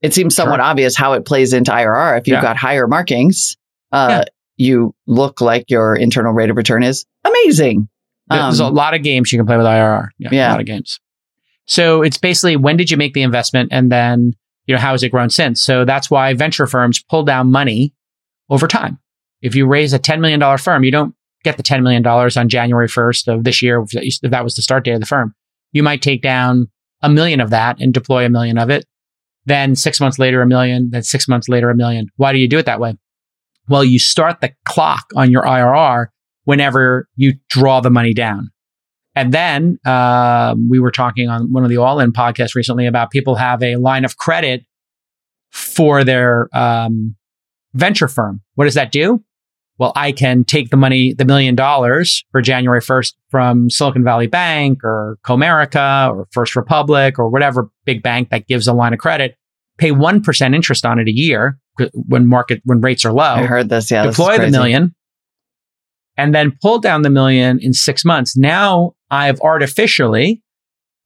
it 0.02 0.12
seems 0.12 0.34
somewhat 0.34 0.56
Sure. 0.56 0.64
obvious 0.64 0.96
how 0.96 1.12
it 1.12 1.24
plays 1.24 1.52
into 1.52 1.70
IRR. 1.72 2.18
If 2.18 2.26
you've 2.26 2.34
Yeah. 2.34 2.42
got 2.42 2.56
higher 2.56 2.88
markings, 2.88 3.56
uh, 3.92 4.08
Yeah. 4.10 4.24
you 4.56 4.94
look 5.06 5.40
like 5.40 5.66
your 5.70 5.94
internal 5.94 6.32
rate 6.32 6.50
of 6.50 6.56
return 6.56 6.82
is 6.82 7.06
amazing. 7.24 7.88
There's 8.28 8.60
a 8.60 8.66
Um, 8.66 8.74
lot 8.74 8.94
of 8.94 9.02
games 9.02 9.32
you 9.32 9.38
can 9.38 9.46
play 9.46 9.56
with 9.56 9.66
IRR. 9.66 10.08
Yeah, 10.18 10.28
yeah. 10.32 10.50
a 10.50 10.52
lot 10.52 10.60
of 10.60 10.66
games. 10.66 10.98
So 11.66 12.02
it's 12.02 12.18
basically 12.18 12.56
when 12.56 12.76
did 12.76 12.90
you 12.90 12.96
make 12.96 13.14
the 13.14 13.22
investment 13.22 13.68
and 13.72 13.90
then, 13.90 14.32
you 14.66 14.74
know, 14.74 14.80
how 14.80 14.92
has 14.92 15.02
it 15.02 15.10
grown 15.10 15.30
since? 15.30 15.60
So 15.60 15.84
that's 15.84 16.10
why 16.10 16.32
venture 16.34 16.66
firms 16.66 17.02
pull 17.08 17.22
down 17.24 17.50
money 17.50 17.94
over 18.50 18.66
time. 18.66 18.98
If 19.42 19.54
you 19.54 19.66
raise 19.66 19.92
a 19.92 19.98
$10 19.98 20.20
million 20.20 20.58
firm, 20.58 20.84
you 20.84 20.90
don't 20.90 21.14
get 21.44 21.56
the 21.56 21.62
$10 21.62 21.82
million 21.82 22.06
on 22.06 22.48
January 22.48 22.88
1st 22.88 23.32
of 23.32 23.44
this 23.44 23.62
year. 23.62 23.84
If 23.92 24.20
that 24.30 24.44
was 24.44 24.54
the 24.54 24.62
start 24.62 24.84
date 24.84 24.92
of 24.92 25.00
the 25.00 25.06
firm, 25.06 25.34
you 25.72 25.82
might 25.82 26.02
take 26.02 26.22
down 26.22 26.68
a 27.02 27.08
million 27.08 27.40
of 27.40 27.50
that 27.50 27.80
and 27.80 27.92
deploy 27.92 28.24
a 28.24 28.28
million 28.28 28.58
of 28.58 28.70
it. 28.70 28.84
Then 29.44 29.74
six 29.74 30.00
months 30.00 30.20
later, 30.20 30.40
a 30.42 30.46
million, 30.46 30.90
then 30.90 31.02
six 31.02 31.26
months 31.26 31.48
later, 31.48 31.68
a 31.70 31.74
million. 31.76 32.06
Why 32.16 32.32
do 32.32 32.38
you 32.38 32.46
do 32.46 32.58
it 32.58 32.66
that 32.66 32.78
way? 32.78 32.96
Well, 33.68 33.82
you 33.84 33.98
start 33.98 34.40
the 34.40 34.52
clock 34.64 35.04
on 35.16 35.30
your 35.32 35.42
IRR 35.42 36.06
whenever 36.44 37.08
you 37.16 37.34
draw 37.48 37.80
the 37.80 37.90
money 37.90 38.14
down. 38.14 38.50
And 39.14 39.32
then 39.32 39.78
uh, 39.84 40.54
we 40.70 40.80
were 40.80 40.90
talking 40.90 41.28
on 41.28 41.52
one 41.52 41.64
of 41.64 41.70
the 41.70 41.76
All 41.76 42.00
In 42.00 42.12
podcasts 42.12 42.54
recently 42.54 42.86
about 42.86 43.10
people 43.10 43.34
have 43.34 43.62
a 43.62 43.76
line 43.76 44.04
of 44.04 44.16
credit 44.16 44.64
for 45.50 46.02
their 46.02 46.48
um, 46.54 47.14
venture 47.74 48.08
firm. 48.08 48.40
What 48.54 48.64
does 48.64 48.74
that 48.74 48.90
do? 48.90 49.22
Well, 49.78 49.92
I 49.96 50.12
can 50.12 50.44
take 50.44 50.70
the 50.70 50.76
money, 50.76 51.12
the 51.12 51.24
million 51.24 51.54
dollars 51.54 52.24
for 52.30 52.40
January 52.40 52.80
1st 52.80 53.14
from 53.30 53.70
Silicon 53.70 54.04
Valley 54.04 54.26
Bank 54.26 54.84
or 54.84 55.18
Comerica 55.24 56.10
or 56.14 56.28
First 56.30 56.56
Republic 56.56 57.18
or 57.18 57.28
whatever 57.28 57.70
big 57.84 58.02
bank 58.02 58.30
that 58.30 58.46
gives 58.46 58.68
a 58.68 58.72
line 58.72 58.92
of 58.92 58.98
credit, 58.98 59.36
pay 59.78 59.90
1% 59.90 60.54
interest 60.54 60.86
on 60.86 60.98
it 60.98 61.08
a 61.08 61.12
year 61.12 61.58
when 61.94 62.26
market, 62.26 62.60
when 62.64 62.80
rates 62.80 63.04
are 63.04 63.12
low. 63.12 63.22
I 63.22 63.44
heard 63.44 63.68
this. 63.68 63.90
Yeah. 63.90 64.04
Deploy 64.04 64.38
the 64.38 64.50
million 64.50 64.94
and 66.16 66.34
then 66.34 66.56
pull 66.60 66.78
down 66.78 67.02
the 67.02 67.10
million 67.10 67.58
in 67.60 67.72
six 67.72 68.04
months. 68.04 68.36
Now 68.36 68.92
I've 69.10 69.40
artificially 69.40 70.42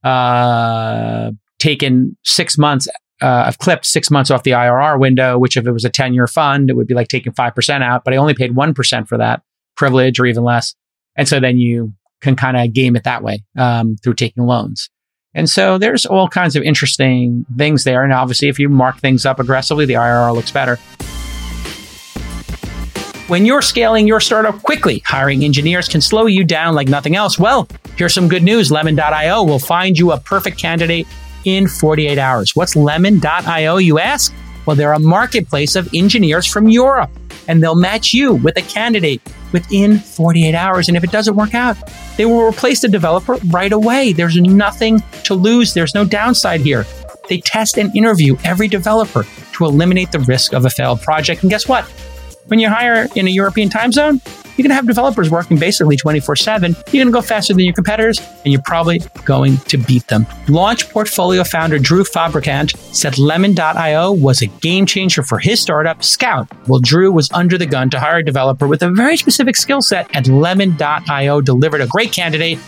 uh, 0.04 1.30
taken 1.58 2.16
six 2.24 2.58
months. 2.58 2.88
Uh, 3.22 3.44
I've 3.46 3.58
clipped 3.58 3.86
six 3.86 4.10
months 4.10 4.30
off 4.30 4.42
the 4.42 4.50
IRR 4.52 5.00
window, 5.00 5.38
which 5.38 5.56
if 5.56 5.66
it 5.66 5.72
was 5.72 5.84
a 5.84 5.90
10 5.90 6.14
year 6.14 6.26
fund, 6.26 6.70
it 6.70 6.76
would 6.76 6.86
be 6.86 6.94
like 6.94 7.08
taking 7.08 7.32
5% 7.32 7.82
out, 7.82 8.04
but 8.04 8.12
I 8.12 8.16
only 8.16 8.34
paid 8.34 8.52
1% 8.52 9.08
for 9.08 9.18
that 9.18 9.42
privilege 9.76 10.20
or 10.20 10.26
even 10.26 10.44
less. 10.44 10.74
And 11.16 11.26
so 11.26 11.40
then 11.40 11.58
you 11.58 11.94
can 12.20 12.36
kind 12.36 12.56
of 12.56 12.72
game 12.72 12.96
it 12.96 13.04
that 13.04 13.22
way 13.22 13.44
um, 13.56 13.96
through 14.02 14.14
taking 14.14 14.44
loans. 14.44 14.90
And 15.34 15.50
so 15.50 15.76
there's 15.76 16.06
all 16.06 16.28
kinds 16.28 16.56
of 16.56 16.62
interesting 16.62 17.44
things 17.58 17.84
there. 17.84 18.02
And 18.02 18.12
obviously, 18.12 18.48
if 18.48 18.58
you 18.58 18.70
mark 18.70 19.00
things 19.00 19.26
up 19.26 19.38
aggressively, 19.38 19.84
the 19.84 19.94
IRR 19.94 20.34
looks 20.34 20.50
better. 20.50 20.78
When 23.28 23.44
you're 23.44 23.60
scaling 23.60 24.06
your 24.06 24.20
startup 24.20 24.62
quickly, 24.62 25.02
hiring 25.04 25.42
engineers 25.42 25.88
can 25.88 26.00
slow 26.00 26.26
you 26.26 26.44
down 26.44 26.76
like 26.76 26.86
nothing 26.86 27.16
else. 27.16 27.40
Well, 27.40 27.66
here's 27.96 28.14
some 28.14 28.28
good 28.28 28.44
news. 28.44 28.70
Lemon.io 28.70 29.42
will 29.42 29.58
find 29.58 29.98
you 29.98 30.12
a 30.12 30.20
perfect 30.20 30.58
candidate 30.58 31.08
in 31.44 31.66
48 31.66 32.18
hours. 32.18 32.54
What's 32.54 32.76
Lemon.io, 32.76 33.78
you 33.78 33.98
ask? 33.98 34.32
Well, 34.64 34.76
they're 34.76 34.92
a 34.92 35.00
marketplace 35.00 35.74
of 35.74 35.92
engineers 35.92 36.46
from 36.46 36.68
Europe, 36.68 37.10
and 37.48 37.60
they'll 37.60 37.74
match 37.74 38.14
you 38.14 38.34
with 38.34 38.56
a 38.58 38.62
candidate 38.62 39.20
within 39.50 39.98
48 39.98 40.54
hours. 40.54 40.86
And 40.86 40.96
if 40.96 41.02
it 41.02 41.10
doesn't 41.10 41.34
work 41.34 41.52
out, 41.52 41.76
they 42.16 42.26
will 42.26 42.46
replace 42.46 42.82
the 42.82 42.88
developer 42.88 43.38
right 43.48 43.72
away. 43.72 44.12
There's 44.12 44.36
nothing 44.36 45.02
to 45.24 45.34
lose, 45.34 45.74
there's 45.74 45.96
no 45.96 46.04
downside 46.04 46.60
here. 46.60 46.86
They 47.28 47.38
test 47.38 47.76
and 47.76 47.94
interview 47.96 48.36
every 48.44 48.68
developer 48.68 49.26
to 49.54 49.64
eliminate 49.64 50.12
the 50.12 50.20
risk 50.20 50.52
of 50.52 50.64
a 50.64 50.70
failed 50.70 51.02
project. 51.02 51.42
And 51.42 51.50
guess 51.50 51.66
what? 51.66 51.92
When 52.48 52.60
you 52.60 52.68
hire 52.68 53.08
in 53.16 53.26
a 53.26 53.30
European 53.30 53.68
time 53.68 53.90
zone, 53.90 54.20
you're 54.24 54.62
going 54.62 54.70
to 54.70 54.74
have 54.74 54.86
developers 54.86 55.30
working 55.30 55.58
basically 55.58 55.96
24 55.96 56.36
7. 56.36 56.72
You're 56.72 57.04
going 57.04 57.06
to 57.06 57.12
go 57.12 57.20
faster 57.20 57.52
than 57.52 57.64
your 57.64 57.74
competitors, 57.74 58.18
and 58.18 58.52
you're 58.52 58.62
probably 58.64 59.00
going 59.24 59.58
to 59.58 59.76
beat 59.76 60.06
them. 60.06 60.26
Launch 60.48 60.88
portfolio 60.88 61.44
founder 61.44 61.78
Drew 61.78 62.04
Fabricant 62.04 62.76
said 62.94 63.18
Lemon.io 63.18 64.12
was 64.12 64.42
a 64.42 64.46
game 64.46 64.86
changer 64.86 65.22
for 65.22 65.38
his 65.38 65.60
startup, 65.60 66.04
Scout. 66.04 66.48
Well, 66.68 66.80
Drew 66.80 67.12
was 67.12 67.30
under 67.32 67.58
the 67.58 67.66
gun 67.66 67.90
to 67.90 68.00
hire 68.00 68.18
a 68.18 68.24
developer 68.24 68.66
with 68.66 68.82
a 68.82 68.90
very 68.90 69.16
specific 69.16 69.56
skill 69.56 69.82
set, 69.82 70.08
and 70.14 70.40
Lemon.io 70.40 71.40
delivered 71.40 71.80
a 71.80 71.86
great 71.86 72.12
candidate 72.12 72.58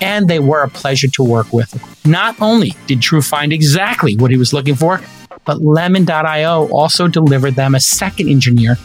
and 0.00 0.28
they 0.28 0.38
were 0.38 0.62
a 0.62 0.68
pleasure 0.68 1.08
to 1.08 1.24
work 1.24 1.52
with. 1.52 1.74
Not 2.06 2.40
only 2.40 2.74
did 2.86 3.00
Drew 3.00 3.20
find 3.20 3.52
exactly 3.52 4.16
what 4.16 4.30
he 4.30 4.36
was 4.36 4.52
looking 4.52 4.76
for, 4.76 5.00
but 5.44 5.60
Lemon.io 5.60 6.68
also 6.68 7.08
delivered 7.08 7.54
them 7.54 7.74
a 7.74 7.80
second 7.80 8.28
engineer 8.28 8.76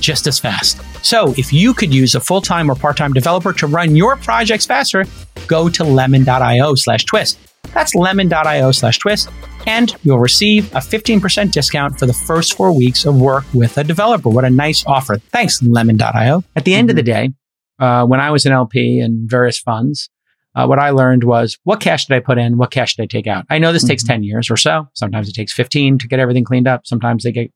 just 0.00 0.26
as 0.26 0.38
fast. 0.38 0.80
So 1.04 1.34
if 1.36 1.52
you 1.52 1.74
could 1.74 1.92
use 1.92 2.14
a 2.14 2.20
full-time 2.20 2.70
or 2.70 2.74
part-time 2.74 3.12
developer 3.12 3.52
to 3.54 3.66
run 3.66 3.96
your 3.96 4.16
projects 4.16 4.66
faster, 4.66 5.04
go 5.46 5.68
to 5.68 5.84
lemon.io 5.84 6.74
slash 6.74 7.04
twist. 7.04 7.38
That's 7.74 7.94
lemon.io 7.94 8.70
slash 8.72 8.98
twist, 8.98 9.30
and 9.66 9.94
you'll 10.02 10.18
receive 10.18 10.72
a 10.74 10.78
15% 10.78 11.52
discount 11.52 11.98
for 11.98 12.06
the 12.06 12.12
first 12.12 12.54
four 12.54 12.72
weeks 12.76 13.06
of 13.06 13.18
work 13.18 13.44
with 13.54 13.78
a 13.78 13.84
developer. 13.84 14.28
What 14.28 14.44
a 14.44 14.50
nice 14.50 14.84
offer. 14.86 15.16
Thanks, 15.16 15.62
lemon.io. 15.62 16.44
At 16.54 16.64
the 16.64 16.74
end 16.74 16.88
mm-hmm. 16.88 16.90
of 16.90 16.96
the 16.96 17.02
day, 17.02 17.30
uh, 17.78 18.06
when 18.06 18.20
I 18.20 18.30
was 18.30 18.44
an 18.46 18.52
LP 18.52 19.00
in 19.00 19.26
various 19.26 19.58
funds, 19.58 20.10
uh, 20.54 20.66
what 20.66 20.78
I 20.78 20.90
learned 20.90 21.24
was 21.24 21.58
what 21.64 21.80
cash 21.80 22.06
did 22.06 22.14
I 22.14 22.20
put 22.20 22.38
in? 22.38 22.58
What 22.58 22.70
cash 22.70 22.96
did 22.96 23.04
I 23.04 23.06
take 23.06 23.26
out? 23.26 23.46
I 23.48 23.58
know 23.58 23.72
this 23.72 23.84
mm-hmm. 23.84 23.90
takes 23.90 24.04
10 24.04 24.22
years 24.22 24.50
or 24.50 24.56
so. 24.56 24.88
Sometimes 24.92 25.28
it 25.28 25.34
takes 25.34 25.52
15 25.52 25.98
to 25.98 26.08
get 26.08 26.20
everything 26.20 26.44
cleaned 26.44 26.68
up. 26.68 26.86
Sometimes 26.86 27.24
they 27.24 27.32
get 27.32 27.50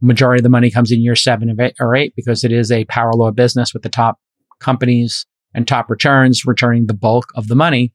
majority 0.00 0.40
of 0.40 0.44
the 0.44 0.48
money 0.48 0.70
comes 0.70 0.90
in 0.90 1.00
year 1.00 1.16
seven 1.16 1.56
or 1.80 1.96
eight 1.96 2.12
because 2.16 2.44
it 2.44 2.52
is 2.52 2.70
a 2.70 2.84
power 2.86 3.12
law 3.12 3.30
business 3.30 3.72
with 3.72 3.82
the 3.82 3.88
top 3.88 4.18
companies 4.60 5.26
and 5.54 5.66
top 5.66 5.90
returns 5.90 6.44
returning 6.44 6.86
the 6.86 6.94
bulk 6.94 7.30
of 7.34 7.48
the 7.48 7.54
money. 7.54 7.92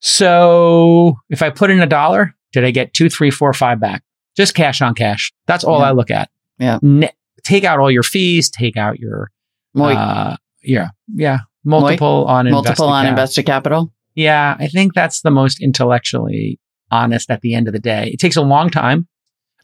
So 0.00 1.16
if 1.28 1.42
I 1.42 1.50
put 1.50 1.70
in 1.70 1.80
a 1.80 1.86
dollar, 1.86 2.34
did 2.52 2.64
I 2.64 2.70
get 2.70 2.94
two, 2.94 3.08
three, 3.08 3.30
four, 3.30 3.52
five 3.52 3.80
back? 3.80 4.02
Just 4.36 4.54
cash 4.54 4.80
on 4.80 4.94
cash. 4.94 5.32
That's 5.46 5.64
all 5.64 5.80
yeah. 5.80 5.86
I 5.86 5.90
look 5.92 6.10
at. 6.10 6.30
Yeah. 6.58 6.78
Ne- 6.82 7.12
take 7.44 7.64
out 7.64 7.78
all 7.78 7.90
your 7.90 8.02
fees. 8.02 8.50
Take 8.50 8.76
out 8.76 8.98
your, 8.98 9.30
uh, 9.76 10.36
yeah, 10.62 10.88
yeah, 11.14 11.38
multiple 11.64 12.26
on 12.26 12.50
multiple 12.50 12.86
on 12.86 13.04
cap. 13.04 13.10
invested 13.10 13.46
capital. 13.46 13.92
Yeah, 14.14 14.56
I 14.58 14.68
think 14.68 14.94
that's 14.94 15.22
the 15.22 15.30
most 15.30 15.62
intellectually 15.62 16.58
honest 16.90 17.30
at 17.30 17.40
the 17.40 17.54
end 17.54 17.66
of 17.68 17.72
the 17.72 17.78
day. 17.78 18.10
It 18.12 18.20
takes 18.20 18.36
a 18.36 18.42
long 18.42 18.70
time. 18.70 19.06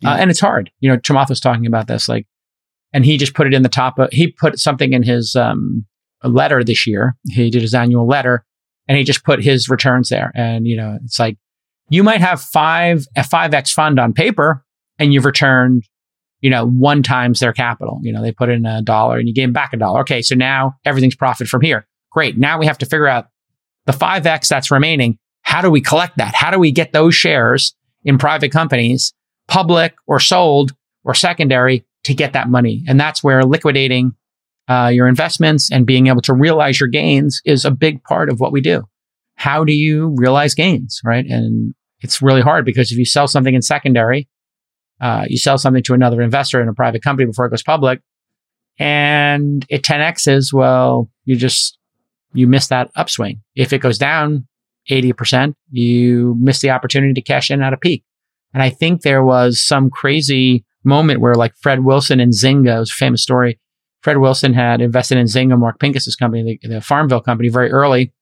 Uh, 0.04 0.08
yeah. 0.08 0.14
Uh, 0.14 0.16
and 0.18 0.30
it's 0.30 0.40
hard. 0.40 0.70
You 0.80 0.90
know, 0.90 0.98
Chamath 0.98 1.28
was 1.28 1.40
talking 1.40 1.66
about 1.66 1.86
this, 1.86 2.08
like, 2.08 2.26
and 2.92 3.04
he 3.04 3.16
just 3.16 3.34
put 3.34 3.46
it 3.46 3.54
in 3.54 3.62
the 3.62 3.68
top 3.68 3.98
of, 3.98 4.08
he 4.12 4.32
put 4.32 4.58
something 4.58 4.92
in 4.92 5.02
his 5.02 5.36
um, 5.36 5.84
letter 6.24 6.62
this 6.64 6.86
year. 6.86 7.16
He 7.28 7.50
did 7.50 7.62
his 7.62 7.74
annual 7.74 8.06
letter 8.06 8.44
and 8.88 8.96
he 8.96 9.04
just 9.04 9.24
put 9.24 9.42
his 9.42 9.68
returns 9.68 10.08
there. 10.08 10.32
And, 10.34 10.66
you 10.66 10.76
know, 10.76 10.98
it's 11.04 11.18
like, 11.18 11.36
you 11.88 12.02
might 12.02 12.20
have 12.20 12.40
five, 12.40 13.06
a 13.16 13.20
5X 13.20 13.72
fund 13.72 14.00
on 14.00 14.12
paper 14.12 14.64
and 14.98 15.12
you've 15.12 15.24
returned, 15.24 15.84
you 16.40 16.50
know, 16.50 16.66
one 16.66 17.02
times 17.02 17.40
their 17.40 17.52
capital. 17.52 18.00
You 18.02 18.12
know, 18.12 18.22
they 18.22 18.32
put 18.32 18.48
in 18.48 18.66
a 18.66 18.82
dollar 18.82 19.18
and 19.18 19.28
you 19.28 19.34
gave 19.34 19.48
them 19.48 19.52
back 19.52 19.72
a 19.72 19.76
dollar. 19.76 20.00
Okay. 20.00 20.22
So 20.22 20.34
now 20.34 20.74
everything's 20.84 21.16
profit 21.16 21.48
from 21.48 21.60
here. 21.60 21.86
Great. 22.10 22.38
Now 22.38 22.58
we 22.58 22.66
have 22.66 22.78
to 22.78 22.86
figure 22.86 23.08
out 23.08 23.28
the 23.84 23.92
5X 23.92 24.48
that's 24.48 24.70
remaining. 24.70 25.18
How 25.42 25.60
do 25.60 25.70
we 25.70 25.80
collect 25.80 26.16
that? 26.16 26.34
How 26.34 26.50
do 26.50 26.58
we 26.58 26.72
get 26.72 26.92
those 26.92 27.14
shares 27.14 27.74
in 28.04 28.18
private 28.18 28.52
companies 28.52 29.12
public 29.48 29.94
or 30.06 30.20
sold 30.20 30.72
or 31.04 31.14
secondary 31.14 31.84
to 32.04 32.14
get 32.14 32.32
that 32.32 32.48
money. 32.48 32.84
And 32.88 32.98
that's 32.98 33.22
where 33.22 33.42
liquidating 33.42 34.14
uh, 34.68 34.90
your 34.92 35.06
investments 35.06 35.70
and 35.70 35.86
being 35.86 36.08
able 36.08 36.22
to 36.22 36.34
realize 36.34 36.80
your 36.80 36.88
gains 36.88 37.40
is 37.44 37.64
a 37.64 37.70
big 37.70 38.02
part 38.04 38.28
of 38.28 38.40
what 38.40 38.52
we 38.52 38.60
do. 38.60 38.84
How 39.36 39.64
do 39.64 39.72
you 39.72 40.14
realize 40.16 40.54
gains, 40.54 41.00
right? 41.04 41.24
And 41.26 41.74
it's 42.00 42.20
really 42.20 42.40
hard 42.40 42.64
because 42.64 42.90
if 42.90 42.98
you 42.98 43.04
sell 43.04 43.28
something 43.28 43.54
in 43.54 43.62
secondary, 43.62 44.28
uh, 45.00 45.24
you 45.28 45.38
sell 45.38 45.58
something 45.58 45.82
to 45.84 45.94
another 45.94 46.22
investor 46.22 46.60
in 46.60 46.68
a 46.68 46.74
private 46.74 47.02
company 47.02 47.26
before 47.26 47.46
it 47.46 47.50
goes 47.50 47.62
public, 47.62 48.00
and 48.78 49.64
it 49.68 49.82
10x's, 49.82 50.52
well, 50.52 51.10
you 51.24 51.36
just 51.36 51.78
you 52.32 52.46
miss 52.46 52.68
that 52.68 52.90
upswing. 52.96 53.42
If 53.54 53.72
it 53.72 53.78
goes 53.78 53.98
down 53.98 54.46
80%, 54.90 55.54
you 55.70 56.36
miss 56.38 56.60
the 56.60 56.70
opportunity 56.70 57.14
to 57.14 57.22
cash 57.22 57.50
in 57.50 57.62
at 57.62 57.72
a 57.72 57.76
peak. 57.76 58.04
And 58.56 58.62
I 58.62 58.70
think 58.70 59.02
there 59.02 59.22
was 59.22 59.60
some 59.60 59.90
crazy 59.90 60.64
moment 60.82 61.20
where 61.20 61.34
like 61.34 61.54
Fred 61.60 61.84
Wilson 61.84 62.20
and 62.20 62.32
Zynga, 62.32 62.78
was 62.78 62.90
a 62.90 62.94
famous 62.94 63.22
story. 63.22 63.60
Fred 64.00 64.16
Wilson 64.16 64.54
had 64.54 64.80
invested 64.80 65.18
in 65.18 65.26
Zynga, 65.26 65.58
Mark 65.58 65.78
Pincus's 65.78 66.16
company, 66.16 66.58
the, 66.62 66.68
the 66.68 66.80
Farmville 66.80 67.20
company, 67.20 67.50
very 67.50 67.70
early. 67.70 68.14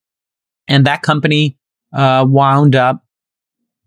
And 0.66 0.86
that 0.86 1.02
company 1.02 1.56
uh, 1.92 2.26
wound 2.28 2.74
up 2.74 3.04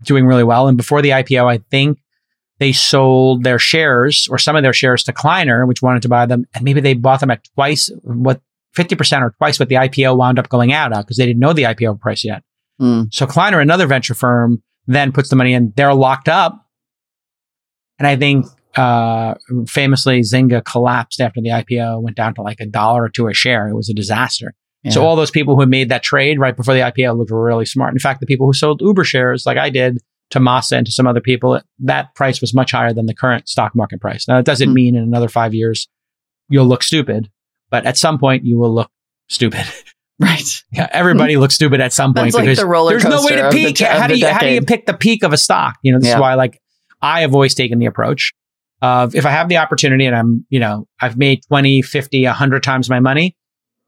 doing 0.03 0.25
really 0.25 0.45
well. 0.45 0.69
And 0.69 0.77
before 0.77 1.01
the 1.01 1.09
IPO, 1.09 1.51
I 1.51 1.57
think 1.69 1.99
they 2.59 2.71
sold 2.71 3.43
their 3.43 3.59
shares 3.59 4.29
or 4.31 4.37
some 4.37 4.55
of 4.55 4.63
their 4.63 4.71
shares 4.71 5.03
to 5.03 5.11
Kleiner, 5.11 5.65
which 5.65 5.81
wanted 5.81 6.01
to 6.03 6.09
buy 6.09 6.25
them. 6.25 6.45
And 6.55 6.63
maybe 6.63 6.79
they 6.79 6.93
bought 6.93 7.19
them 7.19 7.31
at 7.31 7.43
twice 7.55 7.91
what 8.03 8.39
50% 8.73 9.21
or 9.21 9.31
twice 9.37 9.59
what 9.59 9.67
the 9.67 9.75
IPO 9.75 10.15
wound 10.15 10.39
up 10.39 10.47
going 10.47 10.71
out 10.71 10.93
at 10.93 11.01
because 11.01 11.17
they 11.17 11.25
didn't 11.25 11.41
know 11.41 11.51
the 11.51 11.63
IPO 11.63 11.99
price 11.99 12.23
yet. 12.23 12.41
Mm. 12.81 13.13
So 13.13 13.27
Kleiner, 13.27 13.59
another 13.59 13.85
venture 13.85 14.13
firm, 14.13 14.63
then 14.87 15.11
puts 15.11 15.29
the 15.29 15.35
money 15.35 15.53
in. 15.53 15.73
They're 15.75 15.93
locked 15.93 16.29
up. 16.29 16.65
And 17.99 18.07
I 18.07 18.15
think 18.15 18.45
uh, 18.75 19.35
famously 19.67 20.21
Zynga 20.21 20.63
collapsed 20.63 21.19
after 21.19 21.41
the 21.41 21.49
IPO, 21.49 22.01
went 22.01 22.15
down 22.15 22.33
to 22.35 22.41
like 22.41 22.59
a 22.59 22.65
dollar 22.65 23.03
or 23.03 23.09
two 23.09 23.27
a 23.27 23.33
share. 23.33 23.67
It 23.67 23.75
was 23.75 23.89
a 23.89 23.93
disaster. 23.93 24.53
So 24.89 25.03
all 25.03 25.17
those 25.17 25.31
people 25.31 25.59
who 25.59 25.65
made 25.65 25.89
that 25.89 26.01
trade 26.01 26.39
right 26.39 26.55
before 26.55 26.73
the 26.73 26.79
IPO 26.79 27.17
looked 27.17 27.31
really 27.31 27.65
smart. 27.65 27.91
In 27.93 27.99
fact, 27.99 28.21
the 28.21 28.25
people 28.25 28.45
who 28.47 28.53
sold 28.53 28.79
Uber 28.81 29.03
shares, 29.03 29.45
like 29.45 29.57
I 29.57 29.69
did, 29.69 29.97
to 30.29 30.39
Masa 30.39 30.77
and 30.77 30.85
to 30.85 30.93
some 30.93 31.05
other 31.05 31.19
people, 31.19 31.59
that 31.79 32.15
price 32.15 32.39
was 32.39 32.53
much 32.53 32.71
higher 32.71 32.93
than 32.93 33.05
the 33.05 33.13
current 33.13 33.49
stock 33.49 33.75
market 33.75 33.99
price. 33.99 34.29
Now, 34.29 34.37
it 34.37 34.45
doesn't 34.45 34.69
Hmm. 34.69 34.73
mean 34.75 34.95
in 34.95 35.03
another 35.03 35.27
five 35.27 35.53
years 35.53 35.89
you'll 36.47 36.67
look 36.67 36.83
stupid, 36.83 37.29
but 37.69 37.85
at 37.85 37.97
some 37.97 38.17
point 38.17 38.45
you 38.45 38.57
will 38.57 38.73
look 38.73 38.89
stupid. 39.27 39.65
Right. 40.19 40.63
Yeah, 40.71 40.87
everybody 40.91 41.37
looks 41.37 41.55
stupid 41.55 41.79
at 41.79 41.93
some 41.93 42.13
point 42.13 42.25
That's 42.27 42.35
like 42.35 42.43
because 42.45 42.57
the 42.59 42.65
roller 42.65 42.91
there's 42.91 43.03
no 43.05 43.23
way 43.23 43.35
to 43.35 43.47
of 43.47 43.51
the 43.53 43.65
peak. 43.65 43.75
ch- 43.77 43.81
of 43.83 43.87
how 43.89 44.07
do 44.07 44.17
you 44.17 44.27
how 44.27 44.39
do 44.39 44.49
you 44.49 44.61
pick 44.61 44.85
the 44.85 44.93
peak 44.93 45.23
of 45.23 45.31
a 45.33 45.37
stock? 45.37 45.75
You 45.83 45.93
know, 45.93 45.99
this 45.99 46.07
Yeah. 46.09 46.15
is 46.15 46.21
why 46.21 46.33
like 46.35 46.59
I 47.01 47.21
have 47.21 47.33
always 47.33 47.53
taken 47.55 47.79
the 47.79 47.85
approach 47.85 48.33
of 48.81 49.15
if 49.15 49.25
I 49.25 49.29
have 49.31 49.47
the 49.49 49.57
opportunity 49.57 50.05
and 50.05 50.15
I'm, 50.15 50.45
you 50.49 50.59
know, 50.59 50.87
I've 51.01 51.17
made 51.17 51.41
20, 51.47 51.81
50, 51.81 52.25
100 52.25 52.63
times 52.63 52.89
my 52.89 52.99
money, 52.99 53.35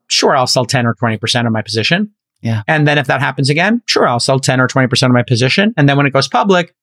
sure 0.08 0.34
I'll 0.36 0.46
sell 0.46 0.64
10 0.64 0.86
or 0.86 0.94
20% 0.94 1.46
of 1.46 1.52
my 1.52 1.62
position. 1.62 2.10
Yeah. 2.42 2.62
And 2.66 2.88
then 2.88 2.96
if 2.98 3.06
that 3.08 3.20
happens 3.20 3.50
again, 3.50 3.82
sure 3.86 4.08
I'll 4.08 4.18
sell 4.20 4.38
10 4.40 4.60
or 4.60 4.66
20% 4.68 5.02
of 5.06 5.12
my 5.12 5.22
position 5.22 5.74
and 5.76 5.88
then 5.88 5.96
when 5.96 6.06
it 6.06 6.12
goes 6.12 6.28
public, 6.28 6.74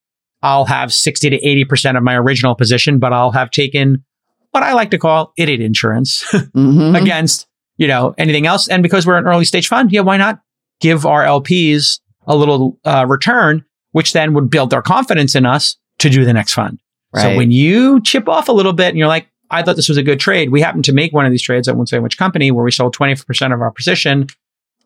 I'll 0.44 0.66
have 0.66 0.94
60 0.94 1.32
to 1.32 1.40
80% 1.42 1.98
of 1.98 2.04
my 2.04 2.16
original 2.16 2.54
position, 2.54 3.00
but 3.00 3.12
I'll 3.12 3.32
have 3.32 3.50
taken 3.50 4.04
what 4.52 4.62
I 4.64 4.74
like 4.74 4.92
to 4.92 4.98
call 5.00 5.34
idiot 5.38 5.62
insurance 5.62 6.24
Mhm. 6.32 7.02
against 7.02 7.47
you 7.78 7.88
know 7.88 8.14
anything 8.18 8.46
else. 8.46 8.68
And 8.68 8.84
because 8.84 9.06
we're 9.06 9.18
an 9.18 9.28
early 9.28 9.46
stage 9.46 9.68
fund, 9.68 9.92
yeah, 9.92 10.02
why 10.02 10.18
not 10.18 10.42
give 10.80 11.06
our 11.06 11.24
LPs 11.24 12.00
a 12.28 12.36
little 12.36 12.80
uh, 12.86 13.06
return, 13.08 13.64
which 13.92 14.14
then 14.14 14.34
would 14.34 14.50
build 14.50 14.70
their 14.70 14.82
confidence 14.82 15.36
in 15.36 15.46
us 15.46 15.78
to 16.00 16.10
do 16.10 16.26
the 16.26 16.34
next 16.34 16.54
fund. 16.54 16.80
So 17.16 17.36
when 17.36 17.52
you 17.52 18.02
chip 18.02 18.28
off 18.30 18.48
a 18.48 18.52
little 18.52 18.74
bit 18.74 18.90
and 18.90 18.98
you're 18.98 19.08
like, 19.08 19.28
I 19.50 19.64
thought 19.64 19.76
this 19.76 19.90
was 19.90 19.98
a 19.98 20.04
good 20.04 20.20
trade. 20.20 20.52
We 20.52 20.62
happened 20.62 20.86
to 20.86 20.94
make 20.94 21.14
one 21.14 21.26
of 21.26 21.32
these 21.32 21.42
trades. 21.42 21.68
I 21.68 21.72
won't 21.72 21.90
say 21.90 22.00
which 22.00 22.18
company 22.18 22.52
where 22.52 22.64
we 22.64 22.70
sold 22.70 22.96
20% 22.96 23.54
of 23.54 23.62
our 23.62 23.72
position 23.72 24.28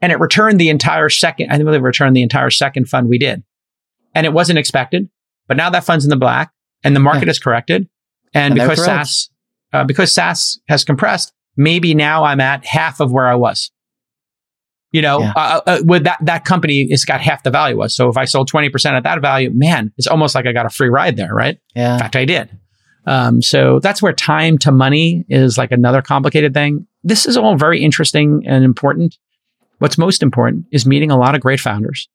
and 0.01 0.11
it 0.11 0.19
returned 0.19 0.59
the 0.59 0.69
entire 0.69 1.09
second. 1.09 1.51
I 1.51 1.57
think 1.57 1.67
it 1.67 1.81
returned 1.81 2.15
the 2.15 2.21
entire 2.21 2.49
second 2.49 2.87
fund 2.87 3.09
we 3.09 3.17
did. 3.17 3.43
And 4.13 4.25
it 4.25 4.33
wasn't 4.33 4.59
expected, 4.59 5.09
but 5.47 5.57
now 5.57 5.69
that 5.69 5.83
fund's 5.83 6.05
in 6.05 6.09
the 6.09 6.15
black 6.15 6.51
and 6.83 6.95
the 6.95 6.99
market 6.99 7.27
has 7.27 7.39
corrected. 7.39 7.87
And, 8.33 8.53
And 8.53 8.55
because. 8.55 8.85
SaaS, 8.85 9.29
uh, 9.73 9.83
because 9.83 10.11
SaaS 10.13 10.59
has 10.67 10.83
compressed, 10.83 11.33
maybe 11.57 11.93
now 11.93 12.23
I'm 12.23 12.39
at 12.39 12.65
half 12.65 12.99
of 12.99 13.11
where 13.11 13.27
I 13.27 13.35
was. 13.35 13.71
You 14.91 15.01
know, 15.01 15.21
Yeah. 15.21 15.33
uh, 15.35 15.61
uh, 15.65 15.79
with 15.85 16.03
that, 16.03 16.17
that 16.21 16.43
company, 16.43 16.81
it's 16.89 17.05
got 17.05 17.21
half 17.21 17.43
the 17.43 17.49
value 17.51 17.77
was. 17.77 17.95
So 17.95 18.09
if 18.09 18.17
I 18.17 18.25
sold 18.25 18.51
20% 18.51 18.91
at 18.91 19.03
that 19.03 19.21
value, 19.21 19.49
man, 19.53 19.93
it's 19.97 20.07
almost 20.07 20.35
like 20.35 20.45
I 20.45 20.51
got 20.51 20.65
a 20.65 20.69
free 20.69 20.89
ride 20.89 21.15
there, 21.15 21.33
right? 21.33 21.57
In 21.93 21.99
fact, 21.99 22.15
I 22.17 22.25
did. 22.25 22.49
Um, 23.07 23.41
so 23.41 23.79
that's 23.79 24.01
where 24.01 24.13
time 24.13 24.57
to 24.59 24.71
money 24.71 25.25
is 25.29 25.57
like 25.57 25.71
another 25.71 26.01
complicated 26.01 26.53
thing. 26.53 26.87
This 27.03 27.25
is 27.25 27.37
all 27.37 27.55
very 27.55 27.81
interesting 27.81 28.43
and 28.45 28.63
important. 28.65 29.17
What's 29.79 29.97
most 29.97 30.21
important 30.21 30.65
is 30.71 30.85
meeting 30.85 31.09
a 31.09 31.17
lot 31.17 31.33
of 31.35 31.41
great 31.41 31.59
founders, 31.61 32.07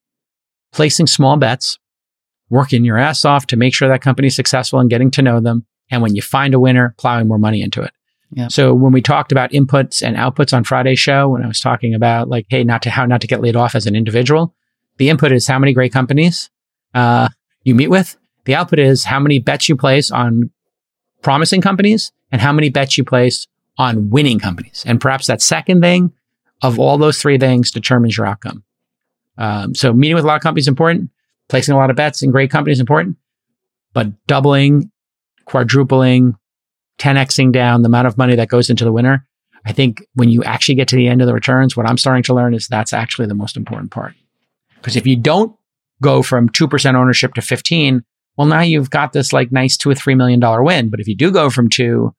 placing 0.73 1.07
small 1.09 1.37
bets, 1.39 1.79
working 2.51 2.85
your 2.85 2.99
ass 2.99 3.25
off 3.25 3.47
to 3.49 3.57
make 3.57 3.75
sure 3.75 3.89
that 3.89 4.03
company's 4.03 4.37
successful 4.37 4.79
and 4.79 4.91
getting 4.91 5.11
to 5.13 5.23
know 5.23 5.41
them. 5.41 5.67
And 5.91 6.03
when 6.03 6.15
you 6.15 6.23
find 6.23 6.53
a 6.55 6.61
winner, 6.61 6.95
plowing 6.99 7.27
more 7.27 7.39
money 7.39 7.63
into 7.63 7.83
it. 7.83 7.91
So 8.49 8.75
when 8.75 8.93
we 8.93 9.01
talked 9.01 9.33
about 9.33 9.53
inputs 9.53 10.03
and 10.03 10.17
outputs 10.17 10.53
on 10.53 10.65
Friday's 10.65 10.99
show, 10.99 11.29
when 11.29 11.43
I 11.43 11.47
was 11.47 11.61
talking 11.61 11.95
about 11.95 12.29
like, 12.29 12.47
hey, 12.49 12.65
not 12.65 12.83
to 12.83 12.91
how 12.91 13.07
not 13.07 13.21
to 13.21 13.27
get 13.27 13.41
laid 13.41 13.57
off 13.57 13.75
as 13.75 13.87
an 13.87 13.95
individual, 13.95 14.55
the 14.99 15.09
input 15.09 15.33
is 15.33 15.47
how 15.47 15.59
many 15.59 15.73
great 15.73 15.93
companies 15.93 16.51
uh, 16.95 17.29
you 17.63 17.75
meet 17.75 17.89
with. 17.89 18.17
The 18.45 18.55
output 18.55 18.79
is 18.79 19.05
how 19.05 19.21
many 19.21 19.39
bets 19.39 19.69
you 19.69 19.77
place 19.77 20.11
on 20.11 20.51
promising 21.23 21.61
companies 21.61 22.13
and 22.33 22.41
how 22.41 22.53
many 22.53 22.69
bets 22.69 22.99
you 22.99 23.05
place 23.05 23.47
on 23.79 24.11
winning 24.11 24.39
companies. 24.39 24.85
And 24.87 25.01
perhaps 25.01 25.27
that 25.27 25.43
second 25.43 25.81
thing 25.81 26.13
of 26.63 26.79
all 26.79 26.99
those 26.99 27.21
three 27.21 27.39
things 27.39 27.71
determines 27.71 28.17
your 28.17 28.27
outcome. 28.27 28.65
Um, 29.39 29.75
so 29.75 29.93
meeting 29.93 30.15
with 30.15 30.25
a 30.25 30.27
lot 30.27 30.37
of 30.37 30.43
companies 30.43 30.65
is 30.65 30.69
important, 30.69 31.11
placing 31.49 31.75
a 31.75 31.77
lot 31.77 31.91
of 31.91 31.97
bets 31.97 32.23
in 32.23 32.31
great 32.31 32.51
companies 32.51 32.79
is 32.79 32.81
important, 32.81 33.17
but 33.93 34.27
doubling, 34.27 34.91
quadrupling, 35.45 36.37
10xing 36.99 37.53
down 37.53 37.83
the 37.83 37.87
amount 37.89 38.07
of 38.07 38.17
money 38.19 38.35
that 38.37 38.49
goes 38.49 38.71
into 38.71 38.85
the 38.85 38.93
winner. 38.93 39.27
I 39.65 39.73
think 39.73 40.05
when 40.15 40.29
you 40.29 40.45
actually 40.45 40.77
get 40.77 40.89
to 40.89 40.97
the 40.97 41.09
end 41.09 41.21
of 41.21 41.27
the 41.27 41.35
returns, 41.35 41.77
what 41.77 41.89
I'm 41.89 41.99
starting 41.99 42.23
to 42.25 42.35
learn 42.35 42.55
is 42.55 42.69
that's 42.69 42.93
actually 42.93 43.27
the 43.27 43.35
most 43.35 43.57
important 43.57 43.91
part. 43.91 44.15
Because 44.77 44.97
if 44.97 45.07
you 45.07 45.17
don't 45.17 45.55
go 46.01 46.23
from 46.23 46.49
2% 46.49 46.95
ownership 46.95 47.35
to 47.35 47.43
15, 47.43 48.03
well, 48.37 48.47
now 48.47 48.61
you've 48.61 48.91
got 48.91 49.13
this 49.13 49.33
like 49.33 49.51
nice 49.51 49.77
two 49.77 49.91
or 49.91 49.95
three 49.95 50.15
million 50.15 50.39
dollar 50.41 50.63
win. 50.63 50.89
But 50.91 51.01
if 51.01 51.09
you 51.09 51.17
do 51.17 51.31
go 51.33 51.51
from 51.51 51.69
two 51.69 52.15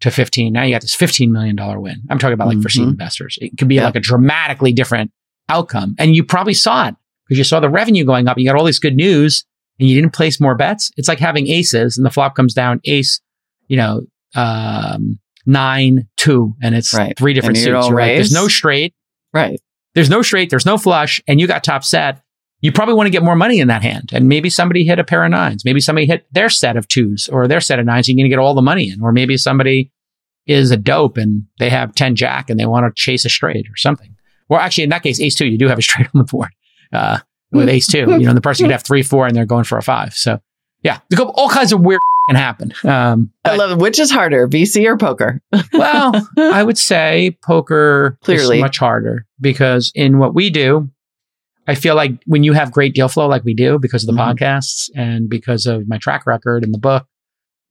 to 0.00 0.10
15, 0.10 0.52
now 0.52 0.62
you 0.62 0.74
got 0.74 0.82
this 0.82 0.96
$15 0.96 1.30
million 1.30 1.56
win. 1.80 2.02
I'm 2.10 2.18
talking 2.18 2.34
about 2.34 2.48
like 2.48 2.60
for 2.62 2.68
seed 2.68 2.86
Mhm. 2.86 2.90
investors. 2.92 3.38
It 3.40 3.56
could 3.58 3.68
be 3.68 3.76
Yeah. 3.76 3.84
like 3.84 3.96
a 3.96 4.00
dramatically 4.00 4.72
different 4.72 5.10
outcome. 5.48 5.94
And 5.98 6.14
you 6.14 6.24
probably 6.24 6.54
saw 6.54 6.88
it 6.88 6.94
because 7.26 7.38
you 7.38 7.44
saw 7.44 7.60
the 7.60 7.68
revenue 7.70 8.04
going 8.04 8.26
up. 8.28 8.38
You 8.38 8.46
got 8.46 8.56
all 8.56 8.64
this 8.64 8.78
good 8.78 8.96
news 8.96 9.44
and 9.78 9.88
you 9.88 9.94
didn't 9.94 10.12
place 10.14 10.40
more 10.40 10.54
bets. 10.54 10.90
It's 10.96 11.08
like 11.08 11.18
having 11.20 11.48
aces 11.48 11.96
and 11.96 12.04
the 12.04 12.10
flop 12.10 12.34
comes 12.34 12.52
down 12.54 12.80
ace, 12.84 13.20
you 13.68 13.76
know, 13.76 14.02
um, 14.34 15.18
nine, 15.46 16.06
two, 16.16 16.54
and 16.62 16.74
it's 16.74 16.94
Right. 16.94 17.16
three 17.16 17.34
different 17.34 17.56
And 17.58 17.64
suits. 17.64 17.88
like, 17.88 18.14
there's 18.16 18.32
no 18.32 18.48
straight, 18.48 18.94
Right. 19.32 19.60
there's 19.94 20.10
no 20.10 20.22
straight, 20.22 20.50
there's 20.50 20.66
no 20.66 20.78
flush, 20.78 21.20
and 21.26 21.40
you 21.40 21.46
got 21.46 21.64
top 21.64 21.84
set. 21.84 22.20
You 22.62 22.72
probably 22.72 22.94
want 22.94 23.06
to 23.06 23.10
get 23.10 23.22
more 23.22 23.36
money 23.36 23.58
in 23.58 23.68
that 23.68 23.82
hand. 23.82 24.10
And 24.12 24.28
maybe 24.28 24.50
somebody 24.50 24.84
hit 24.84 24.98
a 24.98 25.04
pair 25.04 25.24
of 25.24 25.30
nines. 25.30 25.64
Maybe 25.64 25.80
somebody 25.80 26.06
hit 26.06 26.26
their 26.30 26.50
set 26.50 26.76
of 26.76 26.86
twos 26.88 27.26
or 27.32 27.48
their 27.48 27.60
set 27.60 27.78
of 27.78 27.86
nines. 27.86 28.06
You're 28.06 28.16
going 28.16 28.26
to 28.26 28.28
get 28.28 28.38
all 28.38 28.52
the 28.54 28.60
money 28.60 28.90
in. 28.90 29.00
Or 29.00 29.12
maybe 29.12 29.38
somebody 29.38 29.90
is 30.46 30.70
a 30.70 30.76
dope 30.76 31.16
and 31.16 31.44
they 31.58 31.70
have 31.70 31.94
10 31.94 32.16
jack 32.16 32.50
and 32.50 32.60
they 32.60 32.66
want 32.66 32.84
to 32.84 32.92
chase 33.02 33.24
a 33.24 33.30
straight 33.30 33.66
or 33.66 33.76
something. 33.76 34.14
Well, 34.50 34.60
actually, 34.60 34.84
in 34.84 34.90
that 34.90 35.02
case, 35.02 35.18
ace 35.20 35.34
two, 35.36 35.46
you 35.46 35.56
do 35.56 35.68
have 35.68 35.78
a 35.78 35.82
straight 35.88 36.08
on 36.14 36.18
the 36.18 36.24
board 36.24 36.50
uh, 36.92 37.20
with 37.50 37.70
ace 37.70 37.86
two. 37.86 38.00
You 38.10 38.18
know, 38.26 38.34
the 38.34 38.42
person 38.42 38.64
could 38.66 38.72
have 38.72 38.82
three, 38.82 39.02
four, 39.02 39.26
and 39.26 39.34
they're 39.34 39.46
going 39.46 39.64
for 39.64 39.78
a 39.78 39.82
five. 39.82 40.12
So, 40.12 40.38
yeah, 40.82 40.98
there's 41.08 41.20
all 41.20 41.48
kinds 41.48 41.72
of 41.72 41.80
weird 41.80 42.00
can 42.30 42.36
happen. 42.36 42.72
Um, 42.84 43.32
I 43.44 43.56
love 43.56 43.72
it. 43.72 43.78
Which 43.78 43.98
is 43.98 44.10
harder, 44.10 44.46
VC 44.48 44.84
or 44.86 44.96
poker? 44.96 45.40
well, 45.72 46.12
I 46.38 46.62
would 46.62 46.78
say 46.78 47.36
poker 47.42 48.18
Clearly. 48.22 48.56
is 48.58 48.62
much 48.62 48.78
harder 48.78 49.26
because 49.40 49.92
in 49.94 50.18
what 50.18 50.34
we 50.34 50.50
do, 50.50 50.88
I 51.66 51.74
feel 51.74 51.94
like 51.94 52.12
when 52.26 52.42
you 52.42 52.52
have 52.52 52.72
great 52.72 52.94
deal 52.94 53.08
flow 53.08 53.28
like 53.28 53.44
we 53.44 53.54
do 53.54 53.78
because 53.78 54.02
of 54.02 54.06
the 54.14 54.20
Mhm. 54.20 54.34
podcasts 54.36 54.90
and 54.96 55.28
because 55.28 55.66
of 55.66 55.86
my 55.88 55.98
track 55.98 56.26
record 56.26 56.64
and 56.64 56.72
the 56.74 56.78
book, 56.78 57.06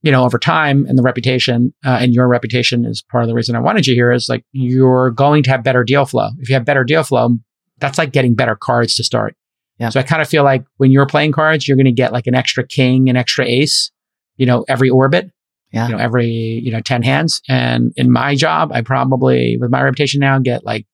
you 0.03 0.11
know, 0.11 0.23
over 0.23 0.39
time 0.39 0.85
and 0.87 0.97
the 0.97 1.03
reputation 1.03 1.73
uh, 1.85 1.97
and 1.99 2.13
your 2.13 2.27
reputation 2.27 2.85
is 2.85 3.01
part 3.01 3.23
of 3.23 3.27
the 3.27 3.33
reason 3.33 3.55
I 3.55 3.59
wanted 3.59 3.87
you 3.87 3.95
here 3.95 4.11
is 4.11 4.29
like 4.29 4.45
you're 4.53 5.11
going 5.11 5.43
to 5.43 5.49
have 5.49 5.63
better 5.63 5.83
deal 5.83 6.05
flow. 6.05 6.29
If 6.39 6.47
you 6.49 6.55
have 6.55 6.63
better 6.65 6.83
deal 6.85 7.03
flow, 7.03 7.37
that's 7.79 7.97
like 7.97 8.11
getting 8.13 8.35
better 8.35 8.55
cards 8.55 8.95
to 8.95 9.03
start. 9.03 9.35
Yeah. 9.77 9.89
So 9.89 9.99
I 9.99 10.03
kind 10.03 10.21
of 10.21 10.27
feel 10.29 10.43
like 10.43 10.63
when 10.77 10.91
you're 10.91 11.05
playing 11.05 11.31
cards, 11.31 11.67
you're 11.67 11.77
going 11.77 11.85
to 11.85 11.91
get 11.91 12.11
like 12.13 12.27
an 12.27 12.35
extra 12.35 12.65
king, 12.65 13.09
an 13.09 13.15
extra 13.17 13.45
ace, 13.45 13.91
you 14.39 14.47
know, 14.47 14.65
every 14.67 14.89
orbit 14.89 15.29
Yeah. 15.71 15.87
you 15.87 15.93
know, 15.93 15.99
every, 15.99 16.25
you 16.25 16.71
know, 16.71 16.81
10 16.81 17.03
hands. 17.03 17.41
And 17.47 17.93
in 17.95 18.09
my 18.11 18.33
job, 18.33 18.71
I 18.73 18.81
probably, 18.81 19.57
with 19.59 19.69
my 19.69 19.83
reputation 19.83 20.19
now, 20.21 20.39
get 20.39 20.65
like, 20.65 20.87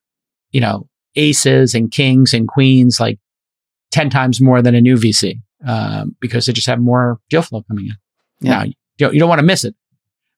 you 0.51 0.59
know, 0.59 0.89
aces 1.15 1.73
and 1.73 1.89
kings 1.89 2.33
and 2.33 2.45
queens, 2.47 2.99
like 2.99 3.17
10 3.91 4.09
times 4.09 4.41
more 4.41 4.61
than 4.61 4.75
a 4.75 4.81
new 4.81 4.95
VC, 4.97 5.39
um, 5.65 6.15
because 6.19 6.45
they 6.45 6.51
just 6.53 6.67
have 6.67 6.79
more 6.81 7.19
deal 7.29 7.41
flow 7.41 7.63
coming 7.69 7.85
in. 7.85 7.95
Yeah. 8.41 8.51
Now, 8.57 8.63
you 8.65 8.73
don't, 8.97 9.13
you 9.13 9.19
don't 9.21 9.29
want 9.29 9.39
to 9.39 9.45
miss 9.45 9.63
it. 9.63 9.75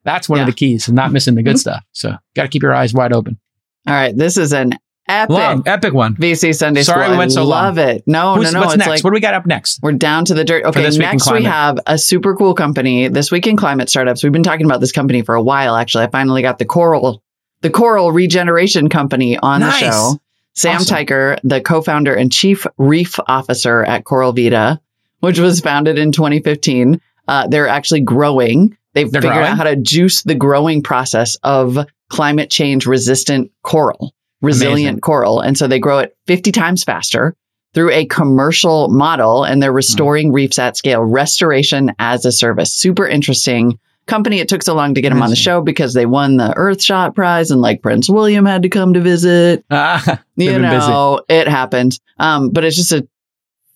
That's 0.03 0.29
one 0.29 0.39
of 0.39 0.45
the 0.45 0.53
keys 0.53 0.87
and 0.87 0.95
not 0.95 1.11
missing 1.11 1.35
the 1.35 1.43
good 1.43 1.57
stuff. 1.59 1.83
So 1.91 2.15
got 2.35 2.43
to 2.43 2.47
keep 2.49 2.61
your 2.61 2.73
eyes 2.75 2.93
wide 2.93 3.11
open. 3.13 3.39
All 3.87 3.93
right. 3.93 4.15
This 4.15 4.37
is 4.37 4.53
an 4.53 4.73
epic 5.07 5.29
Long, 5.29 5.63
epic 5.65 5.93
one. 5.93 6.15
VC 6.15 6.53
Sunday 6.55 6.83
Sorry 6.83 7.03
School. 7.05 7.11
we 7.13 7.17
went 7.17 7.31
so 7.31 7.41
long. 7.43 7.49
love 7.65 7.77
it. 7.77 8.03
No, 8.07 8.35
Who's, 8.35 8.51
no, 8.53 8.59
no. 8.59 8.65
what's 8.65 8.73
it's 8.75 8.79
next? 8.79 8.89
like 8.89 9.03
what 9.03 9.11
do 9.11 9.13
we 9.13 9.19
got 9.19 9.33
up 9.33 9.45
next? 9.45 9.79
We're 9.81 9.93
down 9.93 10.25
to 10.25 10.33
the 10.33 10.43
dirt. 10.43 10.65
Okay, 10.65 10.83
This 10.83 10.97
Week 10.97 11.05
in 11.05 11.11
next 11.11 11.31
we 11.31 11.43
have 11.43 11.79
a 11.87 11.97
super 11.97 12.35
cool 12.35 12.53
company. 12.53 13.07
This 13.07 13.31
week 13.31 13.47
in 13.47 13.57
climate 13.57 13.89
startups. 13.89 14.23
We've 14.23 14.31
been 14.31 14.43
talking 14.43 14.65
about 14.65 14.79
this 14.81 14.91
company 14.91 15.21
for 15.21 15.35
a 15.35 15.41
while. 15.41 15.75
Actually, 15.75 16.05
I 16.05 16.07
finally 16.09 16.41
got 16.41 16.57
the 16.59 16.65
Coral, 16.65 17.21
the 17.61 17.69
Coral 17.69 18.11
Regeneration 18.11 18.89
Company 18.89 19.37
on 19.37 19.61
Nice. 19.61 19.79
the 19.81 19.91
show. 19.91 20.19
Sam 20.53 20.75
Awesome. 20.77 20.95
Teicher, 20.97 21.39
the 21.43 21.61
co-founder 21.61 22.15
and 22.15 22.31
chief 22.31 22.65
reef 22.77 23.19
officer 23.27 23.83
at 23.83 24.05
Coral 24.05 24.33
Vita, 24.33 24.79
which 25.19 25.37
was 25.39 25.59
founded 25.61 25.99
in 25.99 26.11
2015. 26.11 26.99
Uh, 27.27 27.47
they're 27.47 27.67
actually 27.67 28.01
growing. 28.01 28.75
They've 28.93 29.11
They're 29.11 29.21
figured 29.21 29.35
growing? 29.35 29.51
out 29.51 29.57
how 29.57 29.63
to 29.65 29.75
juice 29.75 30.23
the 30.23 30.33
growing 30.33 30.81
process 30.81 31.35
of 31.43 31.77
climate 32.09 32.49
change 32.49 32.87
resistant 32.87 33.51
coral, 33.61 34.15
resilient 34.41 34.89
Amazing. 34.95 35.01
coral. 35.01 35.39
And 35.41 35.57
so 35.57 35.67
they 35.67 35.79
grow 35.79 35.99
it 35.99 36.15
50 36.27 36.51
times 36.51 36.83
faster 36.83 37.35
through 37.73 37.91
a 37.91 38.05
commercial 38.05 38.87
model 38.89 39.43
and 39.43 39.61
they're 39.61 39.71
restoring 39.71 40.31
reefs 40.31 40.57
at 40.59 40.77
scale, 40.77 41.01
restoration 41.03 41.91
as 41.99 42.25
a 42.25 42.31
service. 42.31 42.73
Super 42.73 43.07
interesting 43.07 43.77
company. 44.05 44.39
It 44.39 44.47
took 44.47 44.63
so 44.63 44.73
long 44.73 44.93
to 44.93 45.01
get 45.01 45.09
them 45.09 45.21
on 45.21 45.29
the 45.29 45.35
show 45.35 45.61
because 45.61 45.93
they 45.93 46.05
won 46.05 46.37
the 46.37 46.53
Earthshot 46.55 47.13
Prize 47.13 47.51
and 47.51 47.61
like 47.61 47.81
Prince 47.81 48.09
William 48.09 48.45
had 48.45 48.61
to 48.63 48.69
come 48.69 48.93
to 48.93 49.01
visit. 49.01 49.65
Ah, 49.71 50.21
You 50.37 50.51
been 50.51 50.61
busy. 50.61 50.87
know, 50.87 51.21
it 51.27 51.47
happened. 51.47 51.99
Um, 52.17 52.49
but 52.49 52.63
it's 52.63 52.77
just 52.77 52.93
a 52.93 53.05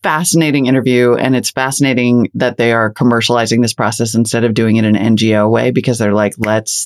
fascinating 0.03 0.65
interview 0.65 1.13
and 1.15 1.35
it's 1.35 1.51
fascinating 1.51 2.29
that 2.33 2.57
they 2.57 2.71
are 2.71 2.91
commercializing 2.93 3.61
this 3.61 3.73
process 3.73 4.15
instead 4.15 4.43
of 4.43 4.53
doing 4.53 4.77
it 4.77 4.85
in 4.85 4.95
an 4.95 5.15
NGO 5.17 5.49
way 5.51 5.69
because 5.71 5.99
they're 5.99 6.13
like, 6.13 6.33
let's 6.37 6.85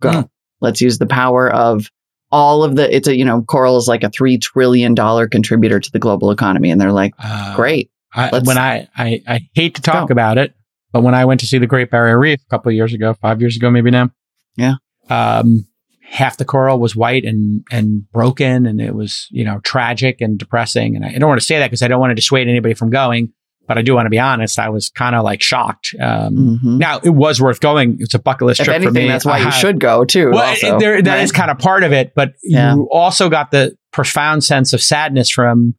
go. 0.00 0.10
Mm. 0.10 0.28
Let's 0.60 0.80
use 0.80 0.98
the 0.98 1.06
power 1.06 1.50
of 1.50 1.90
all 2.34 2.64
of 2.64 2.74
the 2.74 2.94
it's 2.94 3.06
a 3.06 3.16
you 3.16 3.24
know 3.24 3.42
coral 3.42 3.76
is 3.76 3.86
like 3.86 4.02
a 4.02 4.10
three 4.10 4.38
trillion 4.38 4.94
dollar 4.94 5.28
contributor 5.28 5.78
to 5.78 5.90
the 5.92 6.00
global 6.00 6.32
economy, 6.32 6.70
and 6.70 6.80
they're 6.80 6.92
like, 6.92 7.14
Uh, 7.22 7.54
great, 7.54 7.90
I, 8.12 8.40
when 8.40 8.58
I, 8.58 8.88
I 8.96 9.22
I 9.26 9.48
hate 9.54 9.76
to 9.76 9.82
talk 9.82 10.08
Go. 10.08 10.12
about 10.12 10.36
it, 10.36 10.52
but 10.92 11.02
when 11.04 11.14
I 11.14 11.24
went 11.24 11.40
to 11.40 11.46
see 11.46 11.58
the 11.58 11.68
Great 11.68 11.90
Barrier 11.92 12.18
Reef 12.18 12.40
a 12.44 12.50
couple 12.50 12.70
of 12.70 12.74
years 12.74 12.92
ago, 12.92 13.14
five 13.14 13.40
years 13.40 13.56
ago, 13.56 13.70
maybe 13.70 13.90
now. 13.92 14.10
Yeah. 14.56 14.74
Um, 15.08 15.66
half 16.02 16.36
the 16.36 16.44
coral 16.44 16.80
was 16.80 16.96
white 16.96 17.24
and 17.24 17.64
and 17.70 18.10
broken, 18.10 18.66
and 18.66 18.80
it 18.80 18.94
was 18.96 19.28
you 19.30 19.44
know 19.44 19.60
tragic 19.60 20.20
and 20.20 20.36
depressing. 20.36 20.96
And 20.96 21.04
I, 21.04 21.10
I 21.10 21.18
don't 21.18 21.28
want 21.28 21.40
to 21.40 21.46
say 21.46 21.58
that 21.60 21.68
because 21.68 21.82
I 21.82 21.88
don't 21.88 22.00
want 22.00 22.10
to 22.10 22.16
dissuade 22.16 22.48
anybody 22.48 22.74
from 22.74 22.90
going, 22.90 23.32
but 23.66 23.78
I 23.78 23.82
do 23.82 23.94
want 23.94 24.06
to 24.06 24.10
be 24.10 24.18
honest. 24.18 24.58
I 24.58 24.68
was 24.68 24.90
kind 24.90 25.14
of 25.14 25.24
like 25.24 25.42
shocked. 25.42 25.94
Um, 26.00 26.60
Mhm. 26.62 26.78
Now 26.78 27.00
it 27.02 27.10
was 27.10 27.40
worth 27.40 27.60
going. 27.60 27.96
It's 28.00 28.14
a 28.14 28.18
bucket 28.18 28.46
list 28.46 28.60
if 28.60 28.66
trip 28.66 28.76
anything, 28.76 28.94
for 28.94 29.00
me. 29.00 29.08
that's 29.08 29.24
why 29.24 29.34
I 29.36 29.38
you 29.38 29.44
had- 29.46 29.54
should 29.54 29.80
go 29.80 30.04
too. 30.04 30.30
well, 30.30 30.48
also, 30.48 30.78
there, 30.78 31.00
that 31.02 31.14
right? 31.16 31.22
is 31.22 31.32
kind 31.32 31.50
of 31.50 31.58
part 31.58 31.82
of 31.82 31.92
it, 31.92 32.12
but 32.14 32.32
Yeah. 32.42 32.74
you 32.74 32.88
also 32.92 33.28
got 33.28 33.50
the 33.50 33.76
profound 33.92 34.44
sense 34.44 34.72
of 34.72 34.82
sadness 34.82 35.30
from 35.30 35.74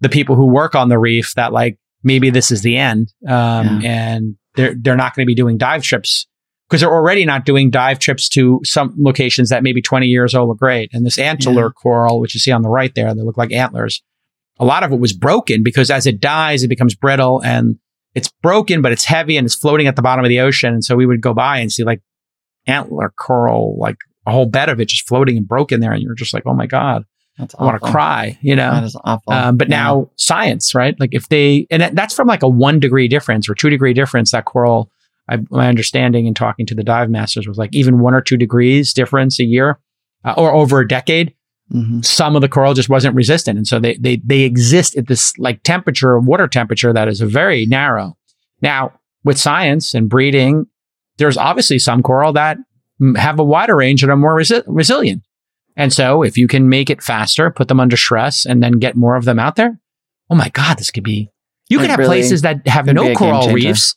the 0.00 0.08
people 0.08 0.36
who 0.36 0.46
work 0.46 0.74
on 0.74 0.88
the 0.88 0.98
reef 0.98 1.34
that 1.36 1.52
like 1.52 1.78
maybe 2.02 2.30
this 2.30 2.50
is 2.50 2.62
the 2.62 2.76
end, 2.76 3.12
um, 3.28 3.82
and 3.84 4.36
they're 4.54 4.74
they're 4.80 4.96
not 4.96 5.14
going 5.14 5.24
to 5.24 5.26
be 5.26 5.34
doing 5.34 5.58
dive 5.58 5.82
trips 5.82 6.26
because 6.68 6.80
they're 6.80 6.92
already 6.92 7.24
not 7.24 7.44
doing 7.44 7.70
dive 7.70 7.98
trips 7.98 8.28
to 8.28 8.60
some 8.64 8.94
locations 8.98 9.50
that 9.50 9.62
maybe 9.62 9.80
20 9.80 10.06
years 10.06 10.34
old 10.34 10.48
were 10.48 10.54
great. 10.54 10.90
And 10.92 11.04
this 11.06 11.16
antler 11.18 11.70
coral, 11.70 12.18
which 12.20 12.34
you 12.34 12.40
see 12.40 12.50
on 12.52 12.62
the 12.62 12.68
right 12.68 12.92
there, 12.94 13.14
they 13.14 13.22
look 13.22 13.36
like 13.36 13.52
antlers. 13.52 14.02
A 14.58 14.64
lot 14.64 14.82
of 14.82 14.92
it 14.92 14.98
was 14.98 15.12
broken 15.12 15.62
because 15.62 15.90
as 15.90 16.06
it 16.06 16.20
dies, 16.20 16.62
it 16.62 16.68
becomes 16.68 16.94
brittle 16.94 17.42
and 17.42 17.78
it's 18.14 18.30
broken, 18.42 18.80
but 18.80 18.92
it's 18.92 19.04
heavy 19.04 19.36
and 19.36 19.44
it's 19.44 19.54
floating 19.54 19.86
at 19.86 19.96
the 19.96 20.02
bottom 20.02 20.24
of 20.24 20.28
the 20.30 20.40
ocean. 20.40 20.72
And 20.72 20.82
so 20.84 20.96
we 20.96 21.04
would 21.06 21.20
go 21.20 21.34
by 21.34 21.58
and 21.58 21.70
see 21.70 21.84
like 21.84 22.00
antler 22.66 23.12
coral, 23.18 23.76
like 23.78 23.96
a 24.26 24.32
whole 24.32 24.46
bed 24.46 24.68
of 24.68 24.80
it 24.80 24.86
just 24.86 25.06
floating 25.06 25.36
and 25.36 25.46
broken 25.46 25.80
there. 25.80 25.92
And 25.92 26.02
you're 26.02 26.14
just 26.14 26.32
like, 26.32 26.44
oh 26.46 26.54
my 26.54 26.66
God, 26.66 27.04
That's 27.38 27.54
I 27.58 27.64
want 27.64 27.82
to 27.82 27.90
cry, 27.90 28.38
you 28.40 28.56
know? 28.56 28.70
That 28.70 28.84
is 28.84 28.96
awful. 29.04 29.32
Um, 29.32 29.56
but 29.56 29.68
Yeah. 29.68 29.76
now 29.76 30.10
science, 30.16 30.74
right? 30.74 30.98
Like 30.98 31.10
if 31.12 31.28
they, 31.28 31.66
and 31.70 31.96
that's 31.96 32.14
from 32.14 32.26
like 32.26 32.42
a 32.42 32.48
one 32.48 32.80
degree 32.80 33.08
difference 33.08 33.48
or 33.48 33.54
two 33.54 33.68
degree 33.70 33.92
difference, 33.92 34.32
that 34.32 34.46
coral, 34.46 34.90
I, 35.28 35.38
my 35.50 35.68
understanding 35.68 36.26
in 36.26 36.34
talking 36.34 36.66
to 36.66 36.74
the 36.74 36.84
dive 36.84 37.10
masters 37.10 37.46
was 37.46 37.58
like 37.58 37.70
even 37.74 37.98
one 38.00 38.14
or 38.14 38.20
two 38.22 38.36
degrees 38.36 38.92
difference 38.94 39.38
a 39.38 39.44
year 39.44 39.78
uh, 40.24 40.34
or 40.36 40.52
over 40.54 40.80
a 40.80 40.88
decade, 40.88 41.34
Mhm. 41.74 42.04
some 42.04 42.36
of 42.36 42.42
the 42.42 42.48
coral 42.48 42.74
just 42.74 42.88
wasn't 42.88 43.14
resistant. 43.16 43.56
And 43.58 43.66
so 43.66 43.80
they, 43.80 43.96
they, 43.96 44.20
they 44.24 44.42
exist 44.42 44.96
at 44.96 45.08
this 45.08 45.36
like 45.36 45.62
temperature, 45.64 46.16
water 46.20 46.46
temperature 46.46 46.92
that 46.92 47.08
is 47.08 47.20
very 47.20 47.66
narrow. 47.66 48.16
Now 48.62 48.92
with 49.24 49.36
science 49.38 49.92
and 49.92 50.08
breeding, 50.08 50.66
there's 51.18 51.36
obviously 51.36 51.80
some 51.80 52.02
coral 52.04 52.32
that 52.34 52.58
have 53.16 53.40
a 53.40 53.44
wider 53.44 53.74
range 53.74 54.02
and 54.04 54.12
are 54.12 54.16
more 54.16 54.36
resi- 54.38 54.62
resilient. 54.68 55.22
And 55.76 55.92
so 55.92 56.22
if 56.22 56.38
you 56.38 56.46
can 56.46 56.68
make 56.68 56.88
it 56.88 57.02
faster, 57.02 57.50
put 57.50 57.66
them 57.68 57.80
under 57.80 57.96
stress 57.96 58.46
and 58.46 58.62
then 58.62 58.72
get 58.78 58.94
more 58.96 59.16
of 59.16 59.24
them 59.24 59.38
out 59.40 59.56
there, 59.56 59.78
oh 60.30 60.36
my 60.36 60.48
God, 60.50 60.78
this 60.78 60.90
could 60.92 61.02
be, 61.04 61.30
you 61.68 61.78
could 61.78 61.90
have 61.90 61.98
really 61.98 62.18
places 62.20 62.42
that 62.42 62.66
have 62.68 62.86
could 62.86 62.94
be 62.94 63.00
a 63.02 63.08
no 63.08 63.14
coral 63.18 63.40
reefs 63.54 63.96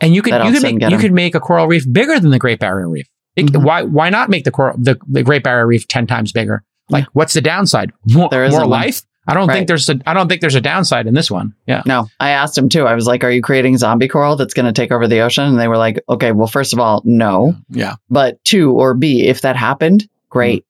and 0.00 0.14
you 0.14 0.22
could, 0.22 0.30
you 0.46 0.52
could 0.52 0.62
make, 0.62 0.82
you 0.92 0.98
could 0.98 1.12
make 1.12 1.34
a 1.34 1.40
coral 1.40 1.66
reef 1.66 1.84
bigger 1.92 2.20
than 2.20 2.30
the 2.30 2.38
Great 2.38 2.60
Barrier 2.60 2.88
Reef. 2.88 3.08
It- 3.34 3.46
Mhm. 3.46 3.64
Why, 3.64 3.82
why 3.82 4.08
not 4.08 4.30
make 4.30 4.44
the 4.44 4.52
coral, 4.52 4.76
the, 4.78 4.96
the 5.08 5.24
Great 5.24 5.42
Barrier 5.42 5.66
Reef 5.66 5.88
10 5.88 6.06
times 6.06 6.30
bigger? 6.32 6.62
Like 6.90 7.06
what's 7.12 7.34
the 7.34 7.40
downside? 7.40 7.92
More, 8.06 8.28
more 8.32 8.66
life? 8.66 9.02
I 9.26 9.34
don't 9.34 9.46
Right. 9.46 9.56
think 9.56 9.68
there's 9.68 9.88
a, 9.90 10.00
I 10.06 10.14
don't 10.14 10.26
think 10.28 10.40
there's 10.40 10.54
a 10.54 10.60
downside 10.60 11.06
in 11.06 11.12
this 11.12 11.30
one. 11.30 11.52
Yeah. 11.66 11.82
No, 11.84 12.08
I 12.18 12.30
asked 12.30 12.56
him 12.56 12.70
too. 12.70 12.86
I 12.86 12.94
was 12.94 13.06
like, 13.06 13.22
"Are 13.24 13.30
you 13.30 13.42
creating 13.42 13.76
zombie 13.76 14.08
coral 14.08 14.36
that's 14.36 14.54
going 14.54 14.64
to 14.64 14.72
take 14.72 14.90
over 14.90 15.06
the 15.06 15.20
ocean?" 15.20 15.44
And 15.44 15.60
they 15.60 15.68
were 15.68 15.76
like, 15.76 16.02
"Okay, 16.08 16.32
well, 16.32 16.46
first 16.46 16.72
of 16.72 16.78
all, 16.78 17.02
no, 17.04 17.54
Yeah. 17.68 17.96
but 18.08 18.42
two 18.44 18.72
or 18.72 18.94
B, 18.94 19.26
if 19.26 19.42
that 19.42 19.54
happened, 19.54 20.08
great. 20.30 20.64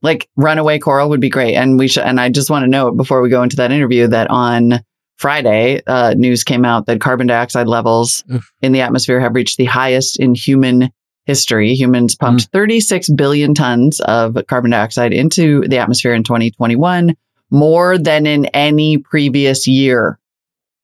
Like 0.00 0.30
runaway 0.36 0.78
coral 0.78 1.10
would 1.10 1.20
be 1.20 1.28
great." 1.28 1.54
And 1.56 1.78
we 1.78 1.88
should. 1.88 2.04
And 2.04 2.18
I 2.18 2.30
just 2.30 2.48
want 2.48 2.62
to 2.62 2.70
note 2.70 2.96
before 2.96 3.20
we 3.20 3.28
go 3.28 3.42
into 3.42 3.56
that 3.56 3.70
interview 3.70 4.06
that 4.08 4.30
on 4.30 4.80
Friday, 5.18 5.82
uh, 5.86 6.14
news 6.16 6.42
came 6.42 6.64
out 6.64 6.86
that 6.86 7.02
carbon 7.02 7.26
dioxide 7.26 7.66
levels 7.66 8.24
Oof. 8.32 8.50
in 8.62 8.72
the 8.72 8.80
atmosphere 8.80 9.20
have 9.20 9.34
reached 9.34 9.58
the 9.58 9.66
highest 9.66 10.18
in 10.18 10.34
human 10.34 10.90
history. 11.26 11.74
Humans 11.74 12.16
pumped 12.16 12.48
36 12.52 13.10
billion 13.10 13.54
tons 13.54 14.00
of 14.00 14.36
carbon 14.48 14.70
dioxide 14.70 15.12
into 15.12 15.62
the 15.68 15.78
atmosphere 15.78 16.14
in 16.14 16.22
2021, 16.24 17.16
more 17.50 17.98
than 17.98 18.26
in 18.26 18.46
any 18.46 18.98
previous 18.98 19.66
year 19.66 20.18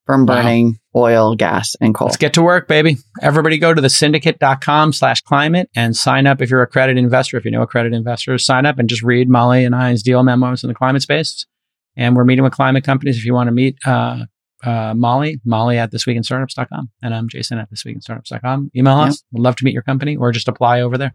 from 0.05 0.25
Wow. 0.25 0.37
burning 0.37 0.79
oil, 0.95 1.35
gas, 1.35 1.75
and 1.81 1.95
coal. 1.95 2.07
Let's 2.07 2.17
get 2.17 2.33
to 2.35 2.43
work, 2.43 2.69
baby. 2.69 2.97
Everybody 3.21 3.59
go 3.59 3.75
to 3.75 3.81
the 3.81 3.91
syndicate.com 3.91 4.93
slash 4.93 5.21
climate 5.21 5.69
and 5.75 5.97
sign 5.97 6.27
up 6.27 6.41
if 6.41 6.49
you're 6.49 6.63
a 6.63 6.67
credit 6.67 6.97
investor. 6.97 7.37
If 7.37 7.45
you 7.45 7.51
know 7.51 7.61
a 7.61 7.65
accredited 7.65 7.97
investor, 7.97 8.39
sign 8.39 8.67
up 8.67 8.79
and 8.79 8.89
just 8.89 9.03
read 9.03 9.29
Molly 9.29 9.65
and 9.65 9.75
I's 9.75 10.03
deal 10.03 10.23
memos 10.23 10.63
in 10.65 10.69
the 10.69 10.75
climate 10.75 11.03
space. 11.03 11.45
And 11.97 12.15
we're 12.15 12.25
meeting 12.25 12.45
with 12.45 12.53
climate 12.53 12.85
companies. 12.85 13.17
If 13.19 13.25
you 13.25 13.35
want 13.35 13.49
to 13.49 13.53
meet 13.53 13.79
uh, 13.85 14.27
uh, 14.65 14.95
Molly, 14.95 15.41
Molly 15.45 15.79
at 15.79 15.93
thisweekinstartups.com. 15.93 16.91
And 17.03 17.15
I'm 17.15 17.29
Jason 17.29 17.59
at 17.59 17.71
thisweekinstartups.com. 17.71 18.73
Email 18.77 18.99
us. 18.99 19.23
We'd 19.33 19.43
love 19.43 19.57
to 19.57 19.65
meet 19.65 19.75
your 19.75 19.83
company 19.83 20.17
or 20.17 20.33
just 20.33 20.49
apply 20.49 20.81
over 20.81 20.99
there. 20.99 21.13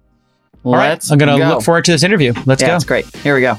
All 0.63 0.73
right. 0.73 0.89
Let's 0.89 1.11
I'm 1.11 1.17
going 1.17 1.31
to 1.31 1.43
go. 1.43 1.49
look 1.49 1.63
forward 1.63 1.85
to 1.85 1.91
this 1.91 2.03
interview. 2.03 2.33
Let's 2.45 2.61
yeah, 2.61 2.69
go. 2.69 2.75
it's 2.75 2.85
great. 2.85 3.05
Here 3.17 3.35
we 3.35 3.41
go. 3.41 3.57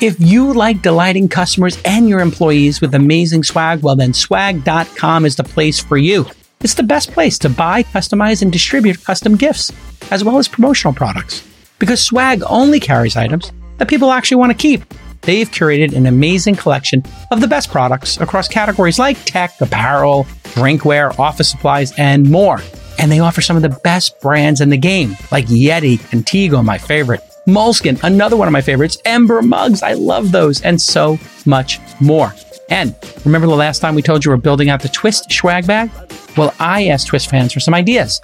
If 0.00 0.16
you 0.18 0.52
like 0.52 0.82
delighting 0.82 1.28
customers 1.28 1.80
and 1.84 2.08
your 2.08 2.20
employees 2.20 2.80
with 2.80 2.94
amazing 2.94 3.42
swag, 3.42 3.82
well, 3.82 3.96
then 3.96 4.12
swag.com 4.12 5.24
is 5.24 5.36
the 5.36 5.44
place 5.44 5.80
for 5.80 5.96
you. 5.96 6.26
It's 6.60 6.74
the 6.74 6.82
best 6.82 7.12
place 7.12 7.38
to 7.38 7.48
buy, 7.48 7.84
customize, 7.84 8.42
and 8.42 8.52
distribute 8.52 9.02
custom 9.04 9.36
gifts, 9.36 9.72
as 10.10 10.24
well 10.24 10.38
as 10.38 10.48
promotional 10.48 10.92
products. 10.92 11.46
Because 11.78 12.02
swag 12.02 12.42
only 12.46 12.80
carries 12.80 13.16
items 13.16 13.52
that 13.78 13.88
people 13.88 14.10
actually 14.10 14.36
want 14.36 14.50
to 14.50 14.58
keep. 14.58 14.82
They've 15.24 15.50
curated 15.50 15.94
an 15.94 16.06
amazing 16.06 16.56
collection 16.56 17.02
of 17.30 17.40
the 17.40 17.48
best 17.48 17.70
products 17.70 18.20
across 18.20 18.48
categories 18.48 18.98
like 18.98 19.22
tech, 19.24 19.60
apparel, 19.60 20.24
drinkware, 20.54 21.18
office 21.18 21.50
supplies, 21.50 21.92
and 21.98 22.30
more. 22.30 22.60
And 22.98 23.10
they 23.10 23.20
offer 23.20 23.40
some 23.40 23.56
of 23.56 23.62
the 23.62 23.76
best 23.82 24.20
brands 24.20 24.60
in 24.60 24.68
the 24.68 24.76
game, 24.76 25.16
like 25.32 25.46
Yeti, 25.46 25.98
Contigo, 25.98 26.64
my 26.64 26.78
favorite, 26.78 27.20
Moleskine, 27.46 28.02
another 28.04 28.36
one 28.36 28.48
of 28.48 28.52
my 28.52 28.60
favorites, 28.60 28.98
Ember 29.04 29.42
mugs, 29.42 29.82
I 29.82 29.94
love 29.94 30.32
those, 30.32 30.62
and 30.62 30.80
so 30.80 31.18
much 31.44 31.78
more. 32.00 32.32
And 32.70 32.94
remember 33.24 33.46
the 33.46 33.54
last 33.54 33.80
time 33.80 33.94
we 33.94 34.02
told 34.02 34.24
you 34.24 34.30
we're 34.30 34.38
building 34.38 34.70
out 34.70 34.80
the 34.80 34.88
Twist 34.88 35.30
swag 35.30 35.66
bag? 35.66 35.90
Well, 36.36 36.54
I 36.58 36.88
asked 36.88 37.08
Twist 37.08 37.28
fans 37.28 37.52
for 37.52 37.60
some 37.60 37.74
ideas. 37.74 38.20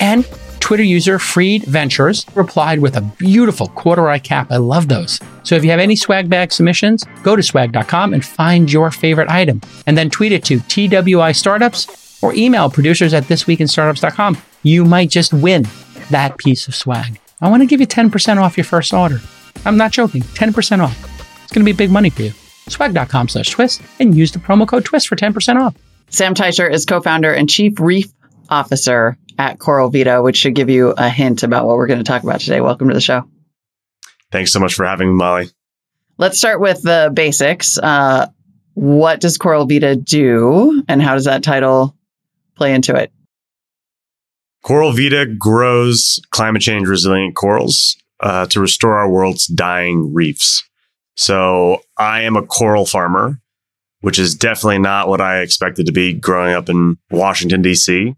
And 0.00 0.26
Twitter 0.72 0.84
user 0.84 1.18
Freed 1.18 1.64
Ventures 1.64 2.24
replied 2.34 2.78
with 2.78 2.96
a 2.96 3.02
beautiful 3.02 3.68
corduroy 3.68 4.18
cap. 4.18 4.50
I 4.50 4.56
love 4.56 4.88
those. 4.88 5.20
So 5.42 5.54
if 5.54 5.62
you 5.62 5.68
have 5.68 5.78
any 5.78 5.94
swag 5.94 6.30
bag 6.30 6.50
submissions, 6.50 7.04
go 7.22 7.36
to 7.36 7.42
swag.com 7.42 8.14
and 8.14 8.24
find 8.24 8.72
your 8.72 8.90
favorite 8.90 9.28
item. 9.28 9.60
And 9.86 9.98
then 9.98 10.08
tweet 10.08 10.32
it 10.32 10.42
to 10.44 10.60
TWI 10.60 11.32
Startups 11.32 12.22
or 12.22 12.32
email 12.32 12.70
producers 12.70 13.12
at 13.12 13.24
thisweekinstartups.com. 13.24 14.38
You 14.62 14.86
might 14.86 15.10
just 15.10 15.34
win 15.34 15.68
that 16.10 16.38
piece 16.38 16.66
of 16.66 16.74
swag. 16.74 17.20
I 17.42 17.50
want 17.50 17.60
to 17.62 17.66
give 17.66 17.82
you 17.82 17.86
10% 17.86 18.38
off 18.38 18.56
your 18.56 18.64
first 18.64 18.94
order. 18.94 19.20
I'm 19.66 19.76
not 19.76 19.92
joking. 19.92 20.22
10% 20.22 20.82
off. 20.82 20.98
It's 21.42 21.52
going 21.52 21.66
to 21.66 21.70
be 21.70 21.76
big 21.76 21.90
money 21.90 22.08
for 22.08 22.22
you. 22.22 22.32
Swag.com 22.68 23.28
slash 23.28 23.50
twist 23.50 23.82
and 23.98 24.16
use 24.16 24.32
the 24.32 24.38
promo 24.38 24.66
code 24.66 24.86
twist 24.86 25.06
for 25.06 25.16
10% 25.16 25.60
off. 25.60 25.76
Sam 26.08 26.34
Teicher 26.34 26.72
is 26.72 26.86
co-founder 26.86 27.30
and 27.30 27.50
chief 27.50 27.78
reef 27.78 28.10
officer 28.48 29.18
at 29.38 29.58
Coral 29.58 29.90
Vita, 29.90 30.22
which 30.22 30.36
should 30.36 30.54
give 30.54 30.70
you 30.70 30.90
a 30.90 31.08
hint 31.08 31.42
about 31.42 31.66
what 31.66 31.76
we're 31.76 31.86
going 31.86 32.00
to 32.00 32.04
talk 32.04 32.22
about 32.22 32.40
today. 32.40 32.60
Welcome 32.60 32.88
to 32.88 32.94
the 32.94 33.00
show. 33.00 33.24
Thanks 34.30 34.52
so 34.52 34.60
much 34.60 34.74
for 34.74 34.86
having 34.86 35.08
me, 35.08 35.14
Molly. 35.14 35.50
Let's 36.18 36.38
start 36.38 36.60
with 36.60 36.82
the 36.82 37.10
basics. 37.12 37.78
Uh, 37.78 38.28
what 38.74 39.20
does 39.20 39.38
Coral 39.38 39.66
Vita 39.66 39.96
do, 39.96 40.82
and 40.88 41.02
how 41.02 41.14
does 41.14 41.24
that 41.24 41.42
title 41.42 41.96
play 42.56 42.74
into 42.74 42.94
it? 42.96 43.12
Coral 44.62 44.92
Vita 44.92 45.26
grows 45.26 46.20
climate 46.30 46.62
change 46.62 46.88
resilient 46.88 47.34
corals 47.34 47.96
uh, 48.20 48.46
to 48.46 48.60
restore 48.60 48.96
our 48.96 49.10
world's 49.10 49.46
dying 49.46 50.14
reefs. 50.14 50.62
So 51.16 51.82
I 51.98 52.22
am 52.22 52.36
a 52.36 52.46
coral 52.46 52.86
farmer, 52.86 53.40
which 54.00 54.18
is 54.18 54.34
definitely 54.34 54.78
not 54.78 55.08
what 55.08 55.20
I 55.20 55.40
expected 55.40 55.86
to 55.86 55.92
be 55.92 56.12
growing 56.12 56.54
up 56.54 56.68
in 56.68 56.96
Washington, 57.10 57.62
D.C., 57.62 58.14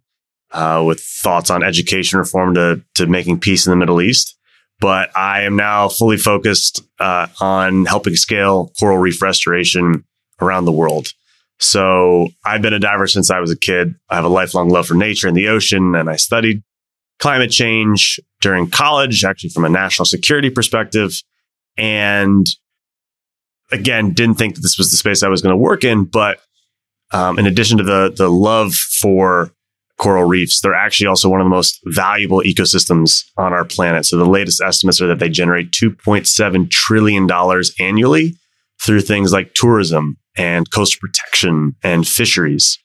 uh, 0.52 0.82
with 0.86 1.00
thoughts 1.00 1.50
on 1.50 1.62
education 1.62 2.18
reform 2.18 2.54
to, 2.54 2.82
to 2.94 3.06
making 3.06 3.40
peace 3.40 3.66
in 3.66 3.70
the 3.70 3.76
Middle 3.76 4.00
East. 4.00 4.36
But 4.80 5.16
I 5.16 5.42
am 5.42 5.56
now 5.56 5.88
fully 5.88 6.16
focused 6.16 6.82
uh, 6.98 7.28
on 7.40 7.86
helping 7.86 8.16
scale 8.16 8.72
coral 8.78 8.98
reef 8.98 9.22
restoration 9.22 10.04
around 10.40 10.64
the 10.64 10.72
world. 10.72 11.08
So 11.60 12.28
I've 12.44 12.62
been 12.62 12.74
a 12.74 12.80
diver 12.80 13.06
since 13.06 13.30
I 13.30 13.40
was 13.40 13.50
a 13.50 13.58
kid. 13.58 13.94
I 14.10 14.16
have 14.16 14.24
a 14.24 14.28
lifelong 14.28 14.68
love 14.68 14.86
for 14.86 14.94
nature 14.94 15.28
and 15.28 15.36
the 15.36 15.48
ocean, 15.48 15.94
and 15.94 16.10
I 16.10 16.16
studied 16.16 16.62
climate 17.20 17.50
change 17.50 18.18
during 18.40 18.68
college, 18.68 19.24
actually 19.24 19.50
from 19.50 19.64
a 19.64 19.68
national 19.68 20.06
security 20.06 20.50
perspective. 20.50 21.14
And 21.76 22.46
again, 23.70 24.12
didn't 24.12 24.36
think 24.36 24.56
that 24.56 24.60
this 24.60 24.78
was 24.78 24.90
the 24.90 24.96
space 24.96 25.22
I 25.22 25.28
was 25.28 25.42
going 25.42 25.52
to 25.52 25.56
work 25.56 25.84
in. 25.84 26.04
But 26.04 26.40
um, 27.12 27.38
in 27.38 27.46
addition 27.46 27.78
to 27.78 27.84
the 27.84 28.12
the 28.14 28.28
love 28.28 28.74
for 28.74 29.52
coral 30.04 30.24
reefs. 30.24 30.60
They're 30.60 30.74
actually 30.74 31.06
also 31.06 31.30
one 31.30 31.40
of 31.40 31.46
the 31.46 31.50
most 31.50 31.80
valuable 31.86 32.42
ecosystems 32.42 33.24
on 33.38 33.54
our 33.54 33.64
planet. 33.64 34.04
So 34.04 34.18
the 34.18 34.26
latest 34.26 34.60
estimates 34.60 35.00
are 35.00 35.06
that 35.06 35.18
they 35.18 35.30
generate 35.30 35.70
$2.7 35.70 36.70
trillion 36.70 37.26
annually 37.80 38.34
through 38.82 39.00
things 39.00 39.32
like 39.32 39.54
tourism 39.54 40.18
and 40.36 40.70
coastal 40.70 41.00
protection 41.00 41.74
and 41.82 42.06
fisheries. 42.06 42.78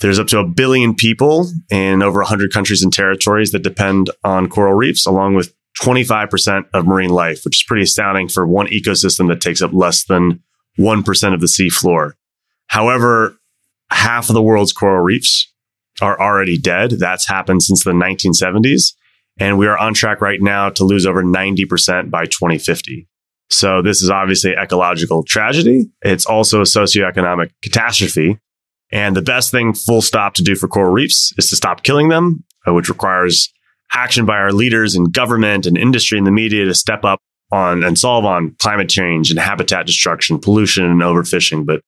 There's 0.00 0.18
up 0.18 0.28
to 0.28 0.38
a 0.38 0.48
billion 0.48 0.94
people 0.94 1.46
in 1.70 2.02
over 2.02 2.20
100 2.20 2.50
countries 2.50 2.82
and 2.82 2.92
territories 2.92 3.52
that 3.52 3.62
depend 3.62 4.08
on 4.24 4.48
coral 4.48 4.72
reefs, 4.72 5.04
along 5.04 5.34
with 5.34 5.54
25% 5.82 6.64
of 6.72 6.86
marine 6.86 7.10
life, 7.10 7.44
which 7.44 7.58
is 7.58 7.64
pretty 7.64 7.82
astounding 7.82 8.28
for 8.28 8.46
one 8.46 8.68
ecosystem 8.68 9.28
that 9.28 9.42
takes 9.42 9.60
up 9.60 9.74
less 9.74 10.04
than 10.04 10.42
1% 10.78 11.34
of 11.34 11.40
the 11.40 11.48
sea 11.48 11.68
floor. 11.68 12.16
However, 12.68 13.36
half 13.90 14.30
of 14.30 14.34
the 14.34 14.42
world's 14.42 14.72
coral 14.72 15.04
reefs 15.04 15.50
are 16.00 16.20
already 16.20 16.58
dead. 16.58 16.92
That's 16.92 17.26
happened 17.26 17.62
since 17.62 17.84
the 17.84 17.92
1970s. 17.92 18.94
And 19.38 19.58
we 19.58 19.66
are 19.66 19.78
on 19.78 19.94
track 19.94 20.20
right 20.20 20.40
now 20.40 20.70
to 20.70 20.84
lose 20.84 21.06
over 21.06 21.22
90% 21.22 22.10
by 22.10 22.26
2050. 22.26 23.08
So 23.50 23.82
this 23.82 24.02
is 24.02 24.10
obviously 24.10 24.52
ecological 24.52 25.22
tragedy. 25.22 25.90
It's 26.02 26.26
also 26.26 26.60
a 26.60 26.64
socioeconomic 26.64 27.50
catastrophe. 27.62 28.38
And 28.92 29.16
the 29.16 29.22
best 29.22 29.50
thing, 29.50 29.74
full 29.74 30.02
stop, 30.02 30.34
to 30.34 30.42
do 30.42 30.54
for 30.54 30.68
coral 30.68 30.92
reefs 30.92 31.32
is 31.36 31.50
to 31.50 31.56
stop 31.56 31.82
killing 31.82 32.08
them, 32.08 32.44
uh, 32.66 32.72
which 32.72 32.88
requires 32.88 33.52
action 33.92 34.24
by 34.24 34.36
our 34.36 34.52
leaders 34.52 34.94
in 34.94 35.04
government 35.04 35.66
and 35.66 35.76
industry 35.76 36.18
and 36.18 36.26
the 36.26 36.32
media 36.32 36.64
to 36.64 36.74
step 36.74 37.04
up 37.04 37.20
on 37.52 37.84
and 37.84 37.98
solve 37.98 38.24
on 38.24 38.54
climate 38.58 38.88
change 38.88 39.30
and 39.30 39.38
habitat 39.38 39.86
destruction, 39.86 40.38
pollution 40.38 40.84
and 40.84 41.00
overfishing. 41.00 41.66
But 41.66 41.80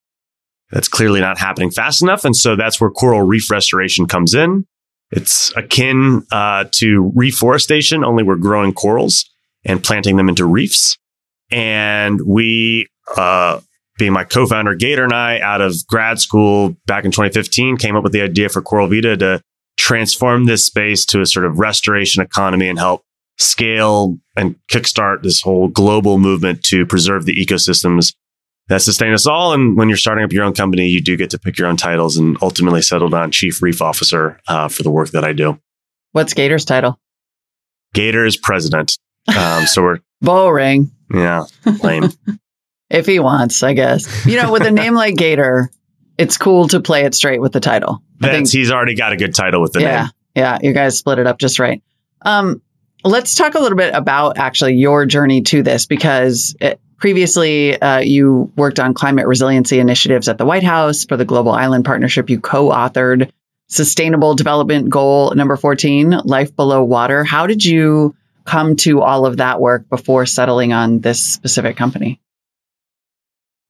that's 0.70 0.88
clearly 0.88 1.20
not 1.20 1.38
happening 1.38 1.70
fast 1.70 2.02
enough. 2.02 2.24
And 2.24 2.36
so 2.36 2.56
that's 2.56 2.80
where 2.80 2.90
coral 2.90 3.22
reef 3.22 3.50
restoration 3.50 4.06
comes 4.06 4.34
in. 4.34 4.66
It's 5.12 5.56
akin 5.56 6.26
uh, 6.32 6.64
to 6.72 7.12
reforestation, 7.14 8.04
only 8.04 8.24
we're 8.24 8.36
growing 8.36 8.72
corals 8.72 9.24
and 9.64 9.82
planting 9.82 10.16
them 10.16 10.28
into 10.28 10.44
reefs. 10.44 10.98
And 11.50 12.20
we, 12.26 12.88
uh, 13.16 13.60
being 13.98 14.12
my 14.12 14.24
co-founder 14.24 14.74
Gator 14.74 15.04
and 15.04 15.12
I, 15.12 15.40
out 15.40 15.60
of 15.60 15.74
grad 15.86 16.18
school 16.18 16.76
back 16.86 17.04
in 17.04 17.12
2015, 17.12 17.76
came 17.76 17.94
up 17.94 18.02
with 18.02 18.12
the 18.12 18.22
idea 18.22 18.48
for 18.48 18.60
Coral 18.60 18.88
Vita 18.88 19.16
to 19.16 19.40
transform 19.76 20.46
this 20.46 20.66
space 20.66 21.04
to 21.06 21.20
a 21.20 21.26
sort 21.26 21.46
of 21.46 21.58
restoration 21.58 22.22
economy 22.22 22.68
and 22.68 22.78
help 22.78 23.02
scale 23.38 24.18
and 24.36 24.56
kickstart 24.72 25.22
this 25.22 25.40
whole 25.40 25.68
global 25.68 26.18
movement 26.18 26.62
to 26.64 26.84
preserve 26.84 27.26
the 27.26 27.36
ecosystems 27.36 28.12
that 28.68 28.82
sustain 28.82 29.12
us 29.12 29.26
all. 29.26 29.52
And 29.52 29.76
when 29.76 29.88
you're 29.88 29.96
starting 29.96 30.24
up 30.24 30.32
your 30.32 30.44
own 30.44 30.52
company, 30.52 30.88
you 30.88 31.02
do 31.02 31.16
get 31.16 31.30
to 31.30 31.38
pick 31.38 31.58
your 31.58 31.68
own 31.68 31.76
titles 31.76 32.16
and 32.16 32.36
ultimately 32.42 32.82
settled 32.82 33.14
on 33.14 33.30
chief 33.30 33.62
reef 33.62 33.80
officer 33.80 34.40
uh, 34.48 34.68
for 34.68 34.82
the 34.82 34.90
work 34.90 35.10
that 35.10 35.24
I 35.24 35.32
do. 35.32 35.60
What's 36.12 36.34
Gator's 36.34 36.64
title? 36.64 36.98
Gator 37.94 38.24
is 38.24 38.36
president. 38.36 38.98
Um, 39.36 39.66
so 39.66 39.82
we're 39.82 39.98
boring. 40.20 40.90
Yeah, 41.12 41.44
lame. 41.82 42.10
if 42.90 43.06
he 43.06 43.18
wants, 43.18 43.62
I 43.62 43.74
guess. 43.74 44.26
You 44.26 44.40
know, 44.40 44.50
with 44.50 44.62
a 44.62 44.70
name 44.70 44.94
like 44.94 45.16
Gator, 45.16 45.70
it's 46.18 46.36
cool 46.36 46.68
to 46.68 46.80
play 46.80 47.04
it 47.04 47.14
straight 47.14 47.40
with 47.40 47.52
the 47.52 47.60
title. 47.60 48.02
That's, 48.18 48.34
think, 48.34 48.50
he's 48.50 48.72
already 48.72 48.94
got 48.94 49.12
a 49.12 49.16
good 49.16 49.34
title 49.34 49.60
with 49.60 49.72
the 49.72 49.82
yeah, 49.82 50.00
name. 50.02 50.10
Yeah, 50.34 50.58
you 50.62 50.72
guys 50.72 50.98
split 50.98 51.18
it 51.18 51.26
up 51.26 51.38
just 51.38 51.58
right. 51.58 51.82
Um, 52.22 52.62
let's 53.04 53.34
talk 53.34 53.54
a 53.54 53.60
little 53.60 53.78
bit 53.78 53.94
about 53.94 54.38
actually 54.38 54.74
your 54.74 55.06
journey 55.06 55.42
to 55.42 55.62
this 55.62 55.86
because 55.86 56.56
it, 56.60 56.80
previously 56.98 57.80
uh, 57.80 57.98
you 57.98 58.52
worked 58.56 58.78
on 58.78 58.94
climate 58.94 59.26
resiliency 59.26 59.78
initiatives 59.78 60.28
at 60.28 60.38
the 60.38 60.46
White 60.46 60.62
House 60.62 61.04
for 61.04 61.16
the 61.16 61.24
Global 61.24 61.52
Island 61.52 61.84
Partnership. 61.84 62.30
You 62.30 62.40
co-authored 62.40 63.30
Sustainable 63.68 64.34
Development 64.34 64.88
Goal 64.88 65.34
number 65.34 65.56
14, 65.56 66.10
Life 66.24 66.54
Below 66.54 66.84
Water. 66.84 67.24
How 67.24 67.46
did 67.46 67.64
you 67.64 68.14
come 68.44 68.76
to 68.76 69.02
all 69.02 69.26
of 69.26 69.38
that 69.38 69.60
work 69.60 69.88
before 69.88 70.24
settling 70.24 70.72
on 70.72 71.00
this 71.00 71.20
specific 71.20 71.76
company? 71.76 72.20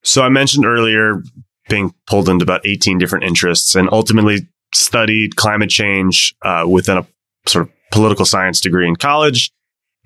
So 0.02 0.22
I 0.22 0.28
mentioned 0.28 0.66
earlier 0.66 1.22
being 1.68 1.94
pulled 2.06 2.28
into 2.28 2.44
about 2.44 2.66
18 2.66 2.98
different 2.98 3.24
interests 3.24 3.74
and 3.74 3.88
ultimately 3.90 4.46
studied 4.74 5.36
climate 5.36 5.70
change 5.70 6.34
uh, 6.42 6.64
within 6.68 6.98
a 6.98 7.06
sort 7.46 7.66
of 7.66 7.72
political 7.90 8.24
science 8.24 8.60
degree 8.60 8.86
in 8.86 8.96
college 8.96 9.50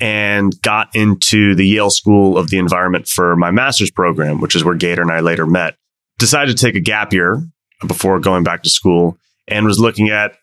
and 0.00 0.60
got 0.62 0.94
into 0.94 1.54
the 1.54 1.66
Yale 1.66 1.90
School 1.90 2.38
of 2.38 2.50
the 2.50 2.58
Environment 2.58 3.06
for 3.06 3.36
my 3.36 3.50
master's 3.50 3.90
program, 3.90 4.40
which 4.40 4.56
is 4.56 4.64
where 4.64 4.74
Gator 4.74 5.02
and 5.02 5.10
I 5.10 5.20
later 5.20 5.46
met. 5.46 5.76
Decided 6.18 6.56
to 6.56 6.64
take 6.64 6.74
a 6.74 6.80
gap 6.80 7.12
year 7.12 7.42
before 7.86 8.18
going 8.20 8.44
back 8.44 8.62
to 8.62 8.70
school 8.70 9.18
and 9.48 9.66
was 9.66 9.78
looking 9.78 10.10
at 10.10 10.36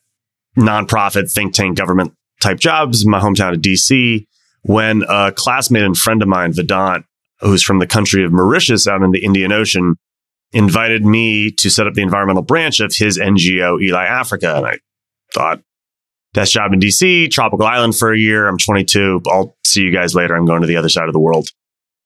nonprofit 0.58 1.32
think 1.32 1.54
tank 1.54 1.78
government 1.78 2.14
type 2.42 2.60
jobs 2.60 3.04
in 3.04 3.12
my 3.12 3.20
hometown 3.20 3.54
of 3.54 3.62
DC 3.62 4.26
when 4.64 5.04
a 5.08 5.32
classmate 5.32 5.84
and 5.84 5.98
friend 5.98 6.22
of 6.22 6.28
mine, 6.28 6.52
Vedant, 6.52 7.04
who's 7.40 7.64
from 7.64 7.80
the 7.80 7.88
country 7.88 8.24
of 8.26 8.32
Mauritius 8.32 8.88
out 8.88 9.02
in 9.02 9.12
the 9.12 9.24
Indian 9.24 9.52
Ocean, 9.52 9.96
invited 10.52 11.06
me 11.06 11.52
to 11.52 11.70
set 11.70 11.88
up 11.88 11.94
the 11.94 12.02
environmental 12.02 12.42
branch 12.42 12.80
of 12.80 12.94
his 12.94 13.18
NGO, 13.18 13.82
Eli 13.82 14.06
Africa. 14.06 14.56
And 14.58 14.66
I 14.66 14.78
thought, 15.34 15.62
desk 16.38 16.52
job 16.52 16.72
in 16.72 16.80
DC, 16.80 17.32
tropical 17.32 17.66
island 17.66 17.96
for 17.96 18.14
a 18.14 18.18
year. 18.18 18.48
I'm 18.48 18.60
22. 18.60 19.24
I'll 19.26 19.58
see 19.66 19.82
you 19.82 19.92
guys 19.92 20.14
later. 20.14 20.36
I'm 20.36 20.46
going 20.46 20.62
to 20.62 20.68
the 20.68 20.78
other 20.78 20.90
side 20.90 21.08
of 21.08 21.14
the 21.14 21.20
world. 21.20 21.50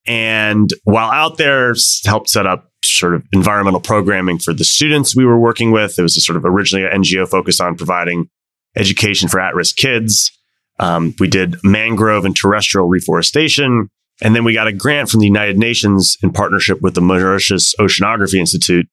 And 0.06 0.70
while 0.84 1.10
out 1.10 1.36
there, 1.36 1.74
helped 2.06 2.30
set 2.30 2.46
up 2.46 2.70
sort 2.82 3.14
of 3.14 3.24
environmental 3.32 3.80
programming 3.80 4.38
for 4.38 4.54
the 4.54 4.64
students 4.64 5.14
we 5.14 5.26
were 5.26 5.38
working 5.38 5.70
with. 5.70 5.98
It 5.98 6.02
was 6.02 6.16
a 6.16 6.20
sort 6.20 6.36
of 6.36 6.46
originally 6.46 6.86
an 6.86 7.02
NGO 7.02 7.28
focused 7.28 7.60
on 7.60 7.76
providing 7.76 8.28
education 8.74 9.28
for 9.28 9.38
at 9.38 9.54
risk 9.54 9.76
kids. 9.76 10.32
Um, 10.78 11.14
we 11.20 11.28
did 11.28 11.56
mangrove 11.62 12.24
and 12.24 12.34
terrestrial 12.34 12.88
reforestation. 12.88 13.90
And 14.22 14.34
then 14.34 14.44
we 14.44 14.54
got 14.54 14.66
a 14.66 14.72
grant 14.72 15.10
from 15.10 15.20
the 15.20 15.26
United 15.26 15.58
Nations 15.58 16.16
in 16.22 16.32
partnership 16.32 16.80
with 16.80 16.94
the 16.94 17.02
Mauritius 17.02 17.74
Oceanography 17.78 18.38
Institute 18.38 18.88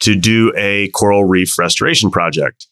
to 0.00 0.14
do 0.14 0.52
a 0.54 0.88
coral 0.90 1.24
reef 1.24 1.58
restoration 1.58 2.10
project. 2.10 2.66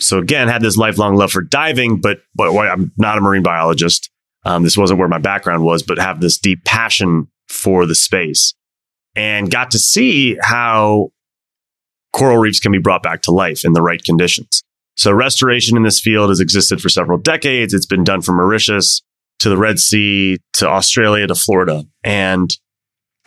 So 0.00 0.18
again, 0.18 0.48
had 0.48 0.62
this 0.62 0.76
lifelong 0.76 1.16
love 1.16 1.30
for 1.30 1.42
diving, 1.42 2.00
but, 2.00 2.20
but 2.34 2.56
I'm 2.56 2.92
not 2.96 3.18
a 3.18 3.20
marine 3.20 3.42
biologist. 3.42 4.10
Um, 4.44 4.62
this 4.62 4.76
wasn't 4.76 4.98
where 4.98 5.08
my 5.08 5.18
background 5.18 5.64
was, 5.64 5.82
but 5.82 5.98
have 5.98 6.20
this 6.20 6.38
deep 6.38 6.64
passion 6.64 7.28
for 7.48 7.86
the 7.86 7.94
space 7.94 8.54
and 9.16 9.50
got 9.50 9.70
to 9.70 9.78
see 9.78 10.36
how 10.42 11.10
coral 12.12 12.38
reefs 12.38 12.60
can 12.60 12.72
be 12.72 12.78
brought 12.78 13.02
back 13.02 13.22
to 13.22 13.30
life 13.30 13.64
in 13.64 13.72
the 13.72 13.82
right 13.82 14.02
conditions. 14.02 14.62
So 14.96 15.12
restoration 15.12 15.76
in 15.76 15.82
this 15.82 16.00
field 16.00 16.28
has 16.28 16.40
existed 16.40 16.80
for 16.80 16.88
several 16.88 17.18
decades. 17.18 17.74
It's 17.74 17.86
been 17.86 18.04
done 18.04 18.22
from 18.22 18.36
Mauritius 18.36 19.02
to 19.40 19.48
the 19.48 19.56
Red 19.56 19.80
Sea 19.80 20.38
to 20.54 20.68
Australia 20.68 21.26
to 21.26 21.34
Florida. 21.34 21.84
And 22.04 22.56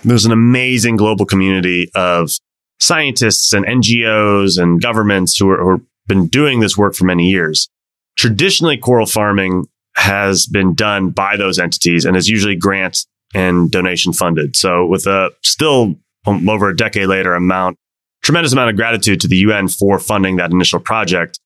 there's 0.04 0.26
an 0.26 0.32
amazing 0.32 0.96
global 0.96 1.26
community 1.26 1.90
of 1.96 2.32
scientists 2.80 3.54
and 3.54 3.66
NGOs 3.66 4.62
and 4.62 4.82
governments 4.82 5.36
who, 5.38 5.50
are, 5.50 5.58
who 5.58 5.72
have 5.72 5.82
been 6.08 6.28
doing 6.28 6.60
this 6.60 6.78
work 6.78 6.96
for 6.96 7.06
many 7.06 7.30
years. 7.30 7.70
Traditionally, 8.18 8.78
coral 8.78 9.06
farming 9.06 9.66
has 9.96 10.46
been 10.46 10.74
done 10.74 11.10
by 11.10 11.38
those 11.38 11.60
entities 11.60 12.06
and 12.06 12.16
is 12.16 12.30
usually 12.30 12.56
grant 12.56 13.06
and 13.34 13.72
donation 13.72 14.14
funded. 14.14 14.56
So 14.56 14.86
with 14.86 15.06
a 15.08 15.32
still 15.44 15.96
over 16.26 16.70
a 16.70 16.76
decade 16.76 17.08
later 17.08 17.34
amount, 17.34 17.78
tremendous 18.24 18.54
amount 18.54 18.70
of 18.70 18.76
gratitude 18.76 19.22
to 19.22 19.28
the 19.28 19.38
UN 19.38 19.68
for 19.68 20.00
funding 20.00 20.38
that 20.38 20.52
initial 20.52 20.80
project. 20.80 21.40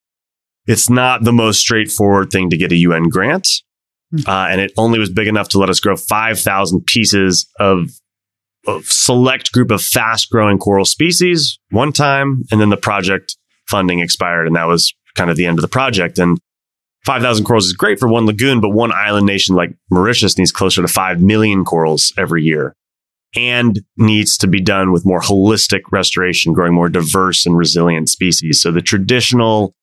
It's 0.67 0.89
not 0.89 1.23
the 1.23 1.33
most 1.33 1.59
straightforward 1.59 2.31
thing 2.31 2.49
to 2.49 2.57
get 2.57 2.71
a 2.71 2.77
UN 2.77 3.09
grant. 3.09 3.47
Hmm. 4.11 4.29
Uh, 4.29 4.47
and 4.49 4.61
it 4.61 4.71
only 4.77 4.99
was 4.99 5.09
big 5.09 5.27
enough 5.27 5.49
to 5.49 5.57
let 5.57 5.69
us 5.69 5.79
grow 5.79 5.95
5,000 5.95 6.85
pieces 6.85 7.47
of 7.59 7.89
a 8.67 8.79
select 8.83 9.51
group 9.51 9.71
of 9.71 9.81
fast 9.81 10.29
growing 10.29 10.57
coral 10.57 10.85
species 10.85 11.59
one 11.69 11.91
time. 11.91 12.43
And 12.51 12.61
then 12.61 12.69
the 12.69 12.77
project 12.77 13.37
funding 13.71 13.99
expired. 13.99 14.45
And 14.45 14.55
that 14.55 14.67
was 14.67 14.93
kind 15.15 15.31
of 15.31 15.37
the 15.37 15.45
end 15.45 15.57
of 15.57 15.63
the 15.63 15.69
project. 15.69 16.19
And 16.19 16.37
5,000 17.05 17.45
corals 17.45 17.65
is 17.65 17.73
great 17.73 17.99
for 17.99 18.07
one 18.07 18.27
lagoon, 18.27 18.61
but 18.61 18.69
one 18.69 18.91
island 18.91 19.25
nation 19.25 19.55
like 19.55 19.73
Mauritius 19.89 20.37
needs 20.37 20.51
closer 20.51 20.81
to 20.81 20.87
5 20.87 21.21
million 21.21 21.65
corals 21.65 22.13
every 22.17 22.43
year 22.43 22.75
and 23.35 23.79
needs 23.97 24.37
to 24.37 24.47
be 24.47 24.61
done 24.61 24.91
with 24.91 25.05
more 25.05 25.21
holistic 25.21 25.81
restoration, 25.91 26.53
growing 26.53 26.73
more 26.73 26.89
diverse 26.89 27.45
and 27.45 27.57
resilient 27.57 28.09
species. 28.09 28.61
So 28.61 28.71
the 28.71 28.81
traditional 28.81 29.73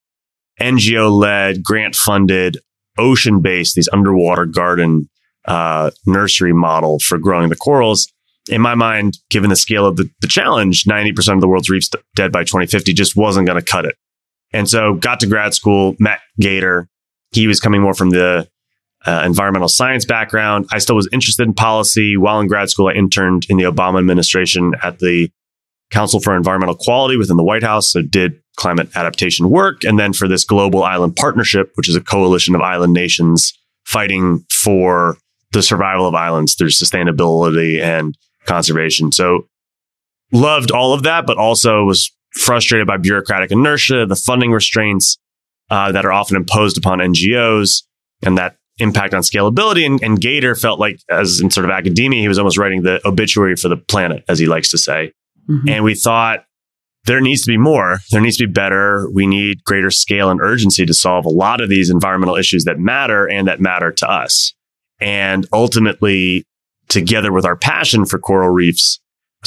NGO 0.61 1.11
led, 1.11 1.65
grant 1.65 1.97
funded, 1.97 2.59
ocean 2.99 3.41
based, 3.41 3.75
these 3.75 3.89
underwater 3.93 4.45
garden 4.45 5.09
uh, 5.47 5.91
nursery 6.07 6.53
model 6.53 6.99
for 6.99 7.17
growing 7.17 7.49
the 7.49 7.57
corals. 7.57 8.13
In 8.49 8.61
my 8.61 8.75
mind, 8.75 9.19
given 9.31 9.51
the 9.51 9.57
scale 9.57 9.87
of 9.87 9.97
the, 9.97 10.11
the 10.21 10.29
challenge, 10.29 10.85
90% 10.85 11.35
of 11.35 11.41
the 11.41 11.49
world's 11.49 11.71
reefs 11.71 11.91
dead 12.15 12.33
by 12.33 12.45
2050 12.45 12.93
just 12.93 13.17
wasn't 13.17 13.47
going 13.47 13.59
to 13.59 13.65
cut 13.65 13.85
it. 13.85 13.95
And 14.53 14.69
so 14.69 14.95
got 14.95 15.21
to 15.21 15.27
grad 15.27 15.55
school, 15.55 15.95
met 15.99 16.21
Gator. 16.41 16.89
He 17.33 17.47
was 17.47 17.61
coming 17.61 17.83
more 17.83 17.95
from 17.95 18.11
the 18.11 18.49
uh, 19.07 19.23
environmental 19.25 19.69
science 19.69 20.05
background. 20.05 20.67
I 20.73 20.79
still 20.79 20.97
was 20.97 21.09
interested 21.13 21.47
in 21.47 21.55
policy. 21.55 22.17
While 22.17 22.41
in 22.41 22.49
grad 22.49 22.71
school, 22.71 22.89
I 22.89 22.93
interned 22.93 23.47
in 23.49 23.57
the 23.57 23.65
Obama 23.65 23.99
administration 23.99 24.75
at 24.83 24.99
the 24.99 25.31
Council 25.91 26.21
for 26.21 26.37
Environmental 26.37 26.75
Quality 26.75 27.17
within 27.17 27.37
the 27.37 27.45
White 27.45 27.63
House. 27.63 27.93
So 27.93 28.03
did 28.03 28.41
climate 28.57 28.89
adaptation 28.95 29.51
work. 29.51 29.85
And 29.85 29.99
then 29.99 30.13
for 30.13 30.29
this 30.29 30.45
global 30.45 30.83
island 30.83 31.17
partnership, 31.17 31.71
which 31.77 31.89
is 31.89 31.97
a 31.97 32.01
coalition 32.01 32.55
of 32.55 32.61
island 32.61 32.93
nations 32.93 33.53
fighting 33.87 34.45
for 34.51 35.17
the 35.53 35.63
survival 35.63 36.07
of 36.07 36.15
islands 36.15 36.55
through 36.55 36.69
sustainability 36.69 37.81
and 37.81 38.17
conservation. 38.49 39.13
So 39.13 39.47
loved 40.33 40.71
all 40.71 40.93
of 40.93 41.05
that, 41.05 41.27
but 41.27 41.39
also 41.39 41.85
was 41.85 42.11
frustrated 42.33 42.87
by 42.87 42.97
bureaucratic 42.97 43.51
inertia, 43.51 44.07
the 44.07 44.17
funding 44.17 44.51
restraints 44.51 45.19
uh, 45.71 45.93
that 45.93 46.05
are 46.05 46.13
often 46.13 46.37
imposed 46.37 46.79
upon 46.79 46.99
NGOs, 46.99 47.83
and 48.23 48.39
that 48.39 48.57
impact 48.79 49.15
on 49.15 49.23
scalability. 49.23 49.85
And, 49.85 50.03
and 50.03 50.21
Gator 50.21 50.55
felt 50.55 50.81
like, 50.81 51.01
as 51.11 51.41
in 51.41 51.51
sort 51.51 51.65
of 51.65 51.71
academia, 51.71 52.21
he 52.21 52.29
was 52.29 52.39
almost 52.39 52.59
writing 52.59 52.83
the 52.83 53.07
obituary 53.07 53.57
for 53.57 53.69
the 53.69 53.77
planet, 53.77 54.25
as 54.29 54.39
he 54.39 54.47
likes 54.47 54.71
to 54.71 54.79
say. 54.79 55.13
Mm-hmm. 55.49 55.69
And 55.69 55.85
we 55.85 55.95
thought 55.95 56.45
there 57.05 57.21
needs 57.21 57.43
to 57.43 57.49
be 57.49 57.59
more. 57.59 57.99
There 58.11 58.21
needs 58.21 58.37
to 58.37 58.47
be 58.47 58.53
better. 58.53 59.09
We 59.11 59.27
need 59.27 59.65
greater 59.65 59.91
scale 59.91 60.31
and 60.31 60.41
urgency 60.41 60.85
to 60.87 60.95
solve 60.95 61.25
a 61.27 61.31
lot 61.31 61.61
of 61.61 61.69
these 61.69 61.91
environmental 61.91 62.37
issues 62.37 62.65
that 62.65 62.79
matter 62.79 63.27
and 63.27 63.49
that 63.49 63.61
matter 63.61 63.93
to 63.93 64.11
us. 64.11 64.55
And 65.01 65.47
ultimately, 65.53 66.45
together 66.89 67.33
with 67.33 67.45
our 67.45 67.57
passion 67.57 68.05
for 68.05 68.19
coral 68.19 68.51
reefs, 68.51 69.01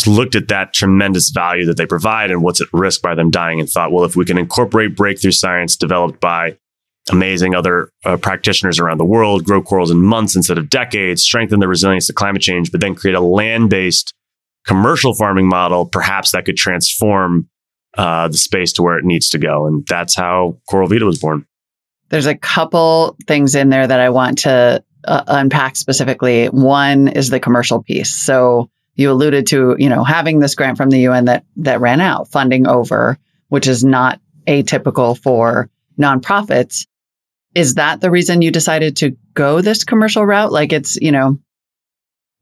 looked 0.08 0.36
at 0.36 0.48
that 0.48 0.74
tremendous 0.74 1.30
value 1.30 1.66
that 1.66 1.78
they 1.78 1.86
provide 1.86 2.32
and 2.32 2.42
what's 2.42 2.62
at 2.62 2.68
risk 2.72 3.02
by 3.02 3.14
them 3.14 3.30
dying 3.30 3.60
and 3.60 3.70
thought, 3.70 3.92
well, 3.92 4.06
if 4.06 4.16
we 4.16 4.26
can 4.26 4.38
incorporate 4.38 4.96
breakthrough 4.96 5.32
science 5.32 5.76
developed 5.76 6.20
by 6.20 6.58
amazing 7.12 7.56
other 7.56 7.92
uh, 8.06 8.16
practitioners 8.16 8.80
around 8.80 9.00
the 9.00 9.06
world, 9.06 9.44
grow 9.44 9.62
corals 9.62 9.92
in 9.92 9.98
months 9.98 10.36
instead 10.36 10.58
of 10.58 10.70
decades, 10.70 11.22
strengthen 11.22 11.60
the 11.60 11.68
resilience 11.68 12.08
to 12.08 12.14
climate 12.14 12.42
change, 12.42 12.72
but 12.72 12.80
then 12.80 12.96
create 12.96 13.16
a 13.16 13.22
land 13.22 13.70
based 13.70 14.14
commercial 14.66 15.14
farming 15.14 15.48
model, 15.48 15.86
perhaps 15.86 16.32
that 16.32 16.46
could 16.46 16.58
transform 16.58 17.50
uh, 17.98 18.28
the 18.28 18.38
space 18.38 18.74
to 18.74 18.84
where 18.84 18.98
it 18.98 19.04
needs 19.04 19.30
to 19.30 19.38
go. 19.38 19.66
And 19.66 19.86
that's 19.88 20.16
how 20.16 20.60
Coral 20.70 20.88
Vita 20.88 21.06
was 21.06 21.20
born. 21.20 21.46
There's 22.10 22.28
a 22.28 22.38
couple 22.38 23.18
things 23.28 23.56
in 23.56 23.70
there 23.70 23.88
that 23.88 24.00
I 24.00 24.10
want 24.10 24.40
to 24.40 24.84
uh, 25.04 25.24
unpack 25.28 25.76
specifically. 25.76 26.48
One 26.48 27.08
is 27.08 27.30
the 27.30 27.40
commercial 27.40 27.84
piece. 27.84 28.14
So 28.14 28.70
you 28.96 29.12
alluded 29.12 29.48
to, 29.48 29.76
you 29.80 29.90
know, 29.90 30.04
having 30.04 30.40
this 30.40 30.56
grant 30.56 30.78
from 30.78 30.90
the 30.90 31.00
UN 31.02 31.26
that 31.26 31.46
that 31.58 31.82
ran 31.82 32.02
out, 32.02 32.30
funding 32.30 32.68
over, 32.68 33.18
which 33.48 33.68
is 33.68 33.84
not 33.84 34.20
atypical 34.48 35.18
for 35.18 35.70
nonprofits. 36.00 36.88
Is 37.54 37.76
that 37.76 38.00
the 38.00 38.12
reason 38.12 38.42
you 38.42 38.52
decided 38.52 38.98
to 38.98 39.18
go 39.34 39.62
this 39.62 39.84
commercial 39.84 40.26
route? 40.26 40.52
Like 40.52 40.72
it's, 40.72 40.96
you 40.96 41.12
know, 41.12 41.40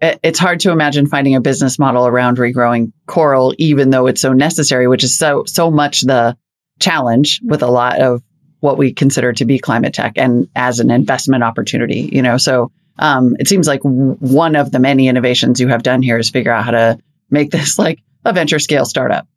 it's 0.01 0.39
hard 0.39 0.61
to 0.61 0.71
imagine 0.71 1.07
finding 1.07 1.35
a 1.35 1.41
business 1.41 1.77
model 1.77 2.07
around 2.07 2.37
regrowing 2.37 2.93
coral, 3.05 3.53
even 3.57 3.89
though 3.89 4.07
it's 4.07 4.21
so 4.21 4.33
necessary, 4.33 4.87
which 4.87 5.03
is 5.03 5.17
so, 5.17 5.43
so 5.45 5.71
much 5.71 6.01
the 6.01 6.37
challenge 6.79 7.41
with 7.43 7.63
a 7.63 7.67
lot 7.67 7.99
of 7.99 8.21
what 8.59 8.77
we 8.77 8.93
consider 8.93 9.33
to 9.33 9.45
be 9.45 9.59
climate 9.59 9.93
tech 9.93 10.13
and 10.17 10.49
as 10.55 10.79
an 10.79 10.91
investment 10.91 11.43
opportunity, 11.43 12.09
you 12.11 12.21
know, 12.21 12.37
so, 12.37 12.71
um, 12.97 13.35
it 13.39 13.47
seems 13.47 13.67
like 13.67 13.81
one 13.83 14.55
of 14.55 14.71
the 14.71 14.79
many 14.79 15.07
innovations 15.07 15.61
you 15.61 15.69
have 15.69 15.83
done 15.83 16.01
here 16.01 16.17
is 16.17 16.29
figure 16.29 16.51
out 16.51 16.65
how 16.65 16.71
to 16.71 16.99
make 17.29 17.49
this 17.51 17.79
like 17.79 17.99
a 18.25 18.33
venture 18.33 18.59
scale 18.59 18.85
startup. 18.85 19.27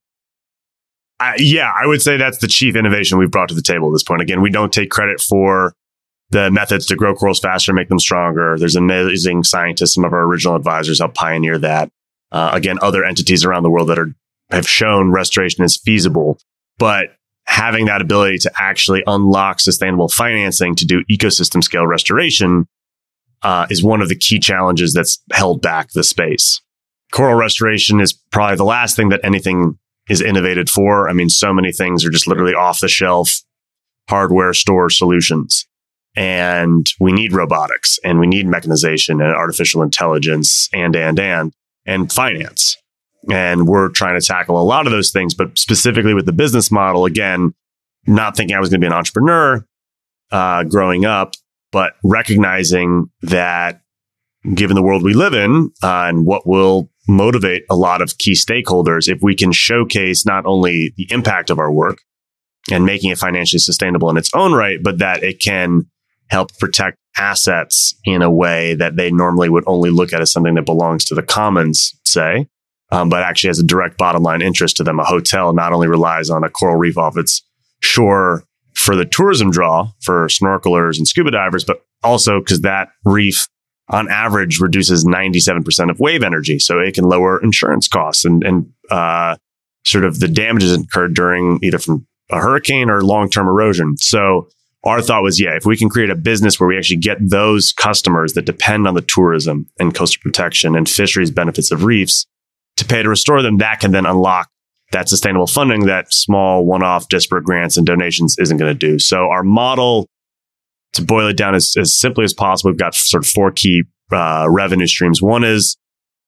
Uh, 1.20 1.34
yeah, 1.38 1.70
I 1.72 1.86
would 1.86 2.02
say 2.02 2.16
that's 2.16 2.38
the 2.38 2.48
chief 2.48 2.74
innovation 2.74 3.18
we've 3.18 3.30
brought 3.30 3.50
to 3.50 3.54
the 3.54 3.62
table 3.62 3.88
at 3.88 3.92
this 3.92 4.02
point. 4.02 4.22
Again, 4.22 4.42
we 4.42 4.50
don't 4.50 4.72
take 4.72 4.90
credit 4.90 5.20
for 5.20 5.72
the 6.30 6.50
methods 6.50 6.86
to 6.86 6.96
grow 6.96 7.14
corals 7.14 7.38
faster, 7.38 7.70
and 7.70 7.76
make 7.76 7.88
them 7.88 8.00
stronger. 8.00 8.56
There's 8.58 8.74
amazing 8.74 9.44
scientists. 9.44 9.94
Some 9.94 10.04
of 10.04 10.12
our 10.12 10.22
original 10.22 10.56
advisors 10.56 10.98
helped 10.98 11.14
pioneer 11.14 11.58
that. 11.58 11.90
Uh, 12.32 12.50
again, 12.54 12.78
other 12.80 13.04
entities 13.04 13.44
around 13.44 13.62
the 13.62 13.70
world 13.70 13.88
that 13.90 13.98
are 13.98 14.14
have 14.50 14.68
shown 14.68 15.12
restoration 15.12 15.62
is 15.62 15.76
feasible, 15.76 16.38
but 16.78 17.14
having 17.46 17.86
that 17.86 18.00
ability 18.00 18.38
to 18.38 18.52
actually 18.58 19.02
unlock 19.06 19.60
sustainable 19.60 20.08
financing 20.08 20.74
to 20.76 20.84
do 20.84 21.04
ecosystem 21.10 21.62
scale 21.62 21.86
restoration 21.86 22.66
uh, 23.42 23.66
is 23.70 23.82
one 23.82 24.00
of 24.00 24.08
the 24.08 24.16
key 24.16 24.38
challenges 24.38 24.92
that's 24.92 25.22
held 25.32 25.60
back 25.60 25.90
the 25.92 26.04
space. 26.04 26.60
Coral 27.12 27.34
restoration 27.34 28.00
is 28.00 28.12
probably 28.12 28.56
the 28.56 28.64
last 28.64 28.96
thing 28.96 29.10
that 29.10 29.20
anything 29.24 29.78
is 30.08 30.20
innovated 30.20 30.70
for. 30.70 31.08
I 31.08 31.12
mean, 31.12 31.28
so 31.28 31.52
many 31.52 31.72
things 31.72 32.04
are 32.04 32.10
just 32.10 32.26
literally 32.26 32.54
off 32.54 32.80
the 32.80 32.88
shelf 32.88 33.42
hardware 34.08 34.52
store 34.52 34.90
solutions 34.90 35.66
and 36.16 36.86
we 37.00 37.12
need 37.12 37.32
robotics 37.32 37.98
and 38.04 38.20
we 38.20 38.26
need 38.26 38.46
mechanization 38.46 39.20
and 39.20 39.34
artificial 39.34 39.82
intelligence 39.82 40.68
and 40.72 40.94
and 40.94 41.18
and 41.18 41.52
and 41.86 42.12
finance 42.12 42.76
and 43.30 43.66
we're 43.66 43.88
trying 43.88 44.18
to 44.18 44.26
tackle 44.26 44.60
a 44.60 44.64
lot 44.64 44.86
of 44.86 44.92
those 44.92 45.10
things 45.10 45.34
but 45.34 45.56
specifically 45.58 46.14
with 46.14 46.26
the 46.26 46.32
business 46.32 46.70
model 46.70 47.04
again 47.04 47.54
not 48.06 48.36
thinking 48.36 48.56
i 48.56 48.60
was 48.60 48.68
going 48.68 48.80
to 48.80 48.84
be 48.84 48.86
an 48.86 48.92
entrepreneur 48.92 49.64
uh, 50.30 50.64
growing 50.64 51.04
up 51.04 51.34
but 51.70 51.94
recognizing 52.02 53.10
that 53.22 53.80
given 54.54 54.74
the 54.74 54.82
world 54.82 55.02
we 55.02 55.14
live 55.14 55.34
in 55.34 55.70
uh, 55.82 56.06
and 56.08 56.26
what 56.26 56.46
will 56.46 56.90
motivate 57.08 57.64
a 57.70 57.76
lot 57.76 58.00
of 58.00 58.18
key 58.18 58.32
stakeholders 58.32 59.08
if 59.08 59.20
we 59.22 59.34
can 59.34 59.52
showcase 59.52 60.24
not 60.24 60.46
only 60.46 60.92
the 60.96 61.06
impact 61.10 61.50
of 61.50 61.58
our 61.58 61.72
work 61.72 61.98
and 62.70 62.84
making 62.84 63.10
it 63.10 63.18
financially 63.18 63.58
sustainable 63.58 64.08
in 64.10 64.16
its 64.16 64.30
own 64.34 64.52
right, 64.52 64.78
but 64.82 64.98
that 64.98 65.22
it 65.22 65.40
can 65.40 65.86
help 66.28 66.56
protect 66.58 66.96
assets 67.18 67.94
in 68.04 68.22
a 68.22 68.30
way 68.30 68.74
that 68.74 68.96
they 68.96 69.10
normally 69.10 69.48
would 69.48 69.64
only 69.66 69.90
look 69.90 70.12
at 70.12 70.20
as 70.20 70.32
something 70.32 70.54
that 70.54 70.64
belongs 70.64 71.04
to 71.04 71.14
the 71.14 71.22
commons, 71.22 71.94
say, 72.04 72.46
um, 72.92 73.08
but 73.08 73.22
actually 73.22 73.48
has 73.48 73.58
a 73.58 73.64
direct 73.64 73.96
bottom 73.96 74.22
line 74.22 74.42
interest 74.42 74.76
to 74.76 74.84
them. 74.84 75.00
A 75.00 75.04
hotel 75.04 75.54
not 75.54 75.72
only 75.72 75.88
relies 75.88 76.28
on 76.28 76.44
a 76.44 76.50
coral 76.50 76.76
reef 76.76 76.98
off 76.98 77.16
its 77.16 77.42
shore 77.80 78.44
for 78.74 78.94
the 78.94 79.06
tourism 79.06 79.50
draw 79.50 79.88
for 80.02 80.26
snorkelers 80.26 80.98
and 80.98 81.08
scuba 81.08 81.30
divers, 81.30 81.64
but 81.64 81.84
also 82.02 82.38
because 82.40 82.60
that 82.60 82.90
reef 83.04 83.48
on 83.88 84.10
average 84.10 84.60
reduces 84.60 85.04
97% 85.06 85.90
of 85.90 86.00
wave 86.00 86.22
energy. 86.22 86.58
So 86.58 86.78
it 86.78 86.94
can 86.94 87.04
lower 87.04 87.42
insurance 87.42 87.88
costs 87.88 88.26
and, 88.26 88.44
and 88.44 88.70
uh, 88.90 89.36
sort 89.86 90.04
of 90.04 90.20
the 90.20 90.28
damages 90.28 90.72
incurred 90.72 91.14
during 91.14 91.58
either 91.62 91.78
from 91.78 92.06
a 92.30 92.38
hurricane 92.38 92.90
or 92.90 93.02
long 93.02 93.30
term 93.30 93.48
erosion. 93.48 93.96
So 93.96 94.48
our 94.84 95.00
thought 95.00 95.22
was, 95.22 95.40
yeah, 95.40 95.56
if 95.56 95.64
we 95.64 95.78
can 95.78 95.88
create 95.88 96.10
a 96.10 96.14
business 96.14 96.60
where 96.60 96.68
we 96.68 96.76
actually 96.76 96.98
get 96.98 97.18
those 97.20 97.72
customers 97.72 98.34
that 98.34 98.44
depend 98.44 98.86
on 98.86 98.94
the 98.94 99.02
tourism 99.02 99.66
and 99.78 99.94
coastal 99.94 100.20
protection 100.22 100.76
and 100.76 100.88
fisheries 100.88 101.30
benefits 101.30 101.70
of 101.70 101.84
reefs 101.84 102.26
to 102.76 102.84
pay 102.84 103.02
to 103.02 103.08
restore 103.08 103.42
them, 103.42 103.58
that 103.58 103.80
can 103.80 103.92
then 103.92 104.06
unlock 104.06 104.48
that 104.92 105.08
sustainable 105.08 105.46
funding 105.46 105.86
that 105.86 106.12
small 106.12 106.64
one-off 106.64 107.08
disparate 107.08 107.44
grants 107.44 107.76
and 107.76 107.86
donations 107.86 108.36
isn't 108.38 108.58
going 108.58 108.72
to 108.72 108.78
do. 108.78 108.98
So 108.98 109.30
our 109.30 109.42
model, 109.42 110.06
to 110.92 111.02
boil 111.02 111.28
it 111.28 111.36
down 111.36 111.54
as, 111.54 111.74
as 111.78 111.98
simply 111.98 112.24
as 112.24 112.34
possible, 112.34 112.70
we've 112.70 112.78
got 112.78 112.94
sort 112.94 113.24
of 113.24 113.28
four 113.28 113.50
key 113.50 113.84
uh, 114.12 114.46
revenue 114.48 114.86
streams. 114.86 115.22
One 115.22 115.44
is 115.44 115.76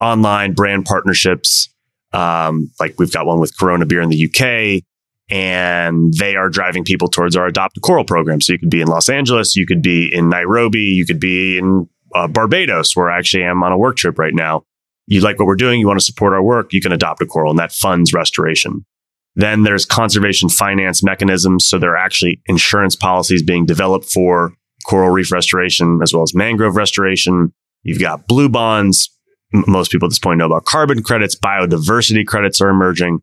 online 0.00 0.54
brand 0.54 0.86
partnerships. 0.86 1.68
Um, 2.12 2.70
like 2.80 2.94
we've 2.98 3.12
got 3.12 3.26
one 3.26 3.40
with 3.40 3.56
Corona 3.58 3.86
Beer 3.86 4.00
in 4.00 4.08
the 4.08 4.26
UK 4.26 4.82
and 5.30 6.12
they 6.14 6.36
are 6.36 6.48
driving 6.48 6.84
people 6.84 7.08
towards 7.08 7.36
our 7.36 7.46
Adopt 7.46 7.76
a 7.78 7.80
Coral 7.80 8.04
program. 8.04 8.40
So 8.40 8.52
you 8.52 8.58
could 8.58 8.70
be 8.70 8.80
in 8.80 8.88
Los 8.88 9.08
Angeles, 9.08 9.56
you 9.56 9.66
could 9.66 9.82
be 9.82 10.14
in 10.14 10.28
Nairobi, 10.28 10.80
you 10.80 11.06
could 11.06 11.20
be 11.20 11.58
in 11.58 11.88
uh, 12.14 12.28
Barbados, 12.28 12.94
where 12.94 13.10
I 13.10 13.18
actually 13.18 13.44
am 13.44 13.62
on 13.62 13.72
a 13.72 13.78
work 13.78 13.96
trip 13.96 14.18
right 14.18 14.34
now. 14.34 14.64
You 15.06 15.20
like 15.20 15.38
what 15.38 15.46
we're 15.46 15.56
doing, 15.56 15.80
you 15.80 15.86
want 15.86 15.98
to 15.98 16.04
support 16.04 16.32
our 16.32 16.42
work, 16.42 16.72
you 16.72 16.80
can 16.80 16.92
adopt 16.92 17.22
a 17.22 17.26
coral, 17.26 17.50
and 17.50 17.58
that 17.58 17.72
funds 17.72 18.12
restoration. 18.12 18.84
Then 19.36 19.64
there's 19.64 19.84
conservation 19.84 20.48
finance 20.48 21.02
mechanisms. 21.02 21.66
So 21.66 21.78
there 21.78 21.92
are 21.92 21.96
actually 21.96 22.40
insurance 22.46 22.94
policies 22.94 23.42
being 23.42 23.66
developed 23.66 24.10
for 24.10 24.52
coral 24.86 25.10
reef 25.10 25.32
restoration 25.32 26.00
as 26.02 26.12
well 26.12 26.22
as 26.22 26.34
mangrove 26.34 26.76
restoration. 26.76 27.52
You've 27.82 28.00
got 28.00 28.26
blue 28.26 28.48
bonds. 28.48 29.10
most 29.52 29.90
people 29.90 30.06
at 30.06 30.10
this 30.10 30.18
point 30.18 30.38
know 30.38 30.46
about 30.46 30.66
carbon 30.66 31.02
credits, 31.02 31.34
biodiversity 31.34 32.26
credits 32.26 32.60
are 32.60 32.68
emerging. 32.68 33.20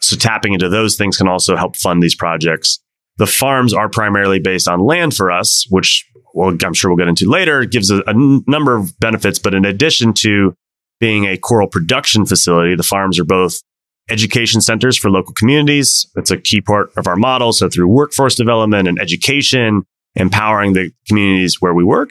So 0.00 0.16
tapping 0.16 0.52
into 0.52 0.68
those 0.68 0.96
things 0.96 1.16
can 1.16 1.28
also 1.28 1.56
help 1.56 1.76
fund 1.76 2.02
these 2.02 2.14
projects. 2.14 2.80
The 3.18 3.26
farms 3.26 3.72
are 3.72 3.88
primarily 3.88 4.40
based 4.40 4.68
on 4.68 4.80
land 4.80 5.14
for 5.14 5.30
us, 5.30 5.66
which 5.70 6.06
well, 6.34 6.54
I'm 6.62 6.74
sure 6.74 6.90
we'll 6.90 6.98
get 6.98 7.08
into 7.08 7.30
later. 7.30 7.62
It 7.62 7.70
gives 7.70 7.90
a, 7.90 8.02
number 8.06 8.76
of 8.76 8.98
benefits, 9.00 9.38
but 9.38 9.54
in 9.54 9.64
addition 9.64 10.12
to 10.14 10.54
being 11.00 11.24
a 11.24 11.36
coral 11.36 11.68
production 11.68 12.26
facility, 12.26 12.74
the 12.74 12.82
farms 12.82 13.18
are 13.18 13.24
both 13.24 13.60
education 14.08 14.60
centers 14.60 14.96
for 14.96 15.10
local 15.10 15.34
communities. 15.34 16.06
That's 16.14 16.30
a 16.30 16.36
key 16.36 16.60
part 16.60 16.90
of 16.96 17.06
our 17.06 17.16
model. 17.16 17.52
So 17.52 17.68
through 17.68 17.88
workforce 17.88 18.34
development 18.34 18.88
and 18.88 19.00
education, 19.00 19.84
empowering 20.14 20.72
the 20.72 20.92
communities 21.08 21.60
where 21.60 21.74
we 21.74 21.84
work, 21.84 22.10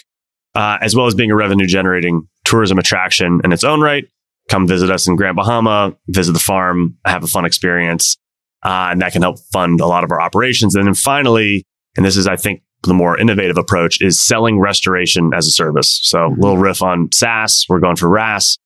uh, 0.55 0.77
as 0.81 0.95
well 0.95 1.07
as 1.07 1.15
being 1.15 1.31
a 1.31 1.35
revenue 1.35 1.67
generating 1.67 2.27
tourism 2.43 2.77
attraction 2.77 3.41
in 3.43 3.51
its 3.51 3.63
own 3.63 3.81
right 3.81 4.05
come 4.49 4.67
visit 4.67 4.91
us 4.91 5.07
in 5.07 5.15
Grand 5.15 5.35
Bahama, 5.35 5.95
visit 6.07 6.33
the 6.33 6.39
farm, 6.39 6.97
have 7.05 7.23
a 7.23 7.27
fun 7.27 7.45
experience. 7.45 8.17
Uh, 8.63 8.89
and 8.91 9.01
that 9.01 9.11
can 9.11 9.21
help 9.21 9.39
fund 9.51 9.79
a 9.79 9.85
lot 9.85 10.03
of 10.03 10.11
our 10.11 10.21
operations. 10.21 10.75
And 10.75 10.87
then 10.87 10.93
finally, 10.93 11.63
and 11.97 12.05
this 12.05 12.17
is, 12.17 12.27
I 12.27 12.35
think, 12.35 12.61
the 12.83 12.93
more 12.93 13.17
innovative 13.17 13.57
approach 13.57 14.01
is 14.01 14.19
selling 14.19 14.59
restoration 14.59 15.31
as 15.33 15.47
a 15.47 15.51
service. 15.51 15.99
So 16.03 16.17
mm-hmm. 16.17 16.41
little 16.41 16.57
riff 16.57 16.81
on 16.81 17.09
SaaS. 17.11 17.65
We're 17.67 17.79
going 17.79 17.95
for 17.95 18.07
RaaS 18.09 18.57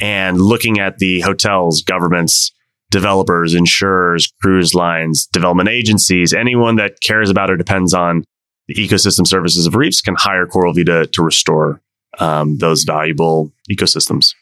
and 0.00 0.40
looking 0.40 0.78
at 0.78 0.98
the 0.98 1.20
hotels, 1.20 1.82
governments, 1.82 2.52
developers, 2.90 3.54
insurers, 3.54 4.32
cruise 4.40 4.74
lines, 4.74 5.26
development 5.26 5.68
agencies, 5.68 6.32
anyone 6.32 6.76
that 6.76 7.00
cares 7.00 7.30
about 7.30 7.50
or 7.50 7.56
depends 7.56 7.92
on 7.92 8.24
the 8.66 8.74
ecosystem 8.74 9.26
services 9.26 9.66
of 9.66 9.74
reefs 9.74 10.00
can 10.00 10.14
hire 10.16 10.46
Coral 10.46 10.74
Vita 10.74 11.06
to 11.06 11.22
restore 11.22 11.80
um, 12.18 12.58
those 12.58 12.84
valuable 12.84 13.52
ecosystems. 13.70 14.34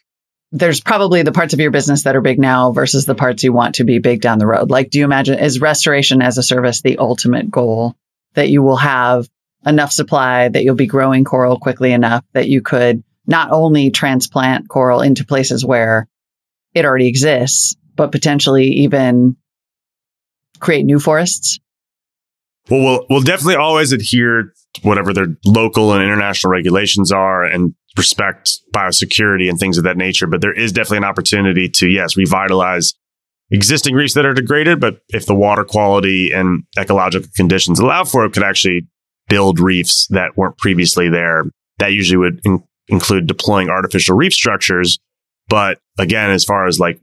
There's 0.51 0.79
probably 0.79 1.23
the 1.23 1.33
parts 1.33 1.53
of 1.53 1.59
your 1.59 1.71
business 1.71 2.03
that 2.03 2.15
are 2.15 2.21
big 2.21 2.39
now 2.39 2.71
versus 2.71 3.05
the 3.05 3.15
parts 3.15 3.43
you 3.43 3.51
want 3.51 3.75
to 3.75 3.83
be 3.83 3.99
big 3.99 4.21
down 4.21 4.39
the 4.39 4.47
road. 4.47 4.69
Like, 4.69 4.89
do 4.89 4.99
you 4.99 5.05
imagine 5.05 5.39
is 5.39 5.59
restoration 5.59 6.21
as 6.21 6.37
a 6.37 6.43
service 6.43 6.81
the 6.81 6.97
ultimate 6.99 7.51
goal 7.51 7.95
that 8.33 8.49
you 8.49 8.61
will 8.61 8.77
have 8.77 9.27
enough 9.65 9.91
supply 9.91 10.47
that 10.47 10.63
you'll 10.63 10.75
be 10.75 10.87
growing 10.87 11.25
coral 11.25 11.59
quickly 11.59 11.91
enough 11.91 12.23
that 12.33 12.47
you 12.47 12.61
could 12.61 13.03
not 13.27 13.51
only 13.51 13.91
transplant 13.91 14.69
coral 14.69 15.01
into 15.01 15.25
places 15.25 15.65
where 15.65 16.07
it 16.73 16.85
already 16.85 17.07
exists, 17.07 17.75
but 17.95 18.11
potentially 18.11 18.65
even 18.65 19.35
create 20.59 20.85
new 20.85 20.99
forests? 20.99 21.59
Well, 22.69 22.81
we'll, 22.81 23.05
we'll 23.09 23.21
definitely 23.21 23.55
always 23.55 23.91
adhere 23.91 24.53
to 24.75 24.81
whatever 24.81 25.13
their 25.13 25.27
local 25.45 25.93
and 25.93 26.03
international 26.03 26.51
regulations 26.51 27.11
are 27.11 27.43
and 27.43 27.73
respect 27.97 28.59
biosecurity 28.73 29.49
and 29.49 29.59
things 29.59 29.77
of 29.77 29.83
that 29.85 29.97
nature. 29.97 30.27
But 30.27 30.41
there 30.41 30.53
is 30.53 30.71
definitely 30.71 30.97
an 30.97 31.03
opportunity 31.05 31.69
to, 31.69 31.87
yes, 31.87 32.15
revitalize 32.17 32.93
existing 33.49 33.95
reefs 33.95 34.13
that 34.13 34.25
are 34.25 34.33
degraded. 34.33 34.79
But 34.79 34.99
if 35.09 35.25
the 35.25 35.35
water 35.35 35.63
quality 35.63 36.31
and 36.33 36.63
ecological 36.77 37.29
conditions 37.35 37.79
allow 37.79 38.03
for 38.03 38.25
it, 38.25 38.33
could 38.33 38.43
actually 38.43 38.87
build 39.29 39.59
reefs 39.59 40.07
that 40.11 40.37
weren't 40.37 40.57
previously 40.57 41.09
there. 41.09 41.45
That 41.79 41.93
usually 41.93 42.17
would 42.17 42.41
in- 42.43 42.63
include 42.87 43.27
deploying 43.27 43.69
artificial 43.69 44.15
reef 44.15 44.33
structures. 44.33 44.99
But 45.49 45.79
again, 45.97 46.29
as 46.31 46.43
far 46.43 46.67
as 46.67 46.79
like 46.79 46.99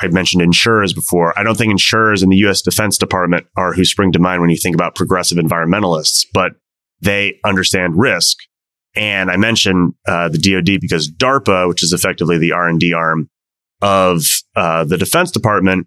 I 0.00 0.08
mentioned 0.08 0.42
insurers 0.42 0.92
before. 0.92 1.38
I 1.38 1.42
don't 1.42 1.56
think 1.56 1.70
insurers 1.70 2.22
in 2.22 2.30
the 2.30 2.36
US 2.48 2.62
Defense 2.62 2.96
Department 2.96 3.46
are 3.56 3.72
who 3.72 3.84
spring 3.84 4.12
to 4.12 4.18
mind 4.18 4.40
when 4.40 4.50
you 4.50 4.56
think 4.56 4.74
about 4.74 4.94
progressive 4.94 5.38
environmentalists, 5.38 6.26
but 6.32 6.52
they 7.00 7.38
understand 7.44 7.98
risk. 7.98 8.38
And 8.94 9.30
I 9.30 9.36
mentioned 9.36 9.94
uh, 10.06 10.28
the 10.28 10.38
DoD 10.38 10.80
because 10.80 11.10
DARPA, 11.10 11.68
which 11.68 11.82
is 11.82 11.92
effectively 11.92 12.38
the 12.38 12.52
R&D 12.52 12.92
arm 12.92 13.28
of 13.80 14.22
uh, 14.54 14.84
the 14.84 14.98
Defense 14.98 15.30
Department, 15.30 15.86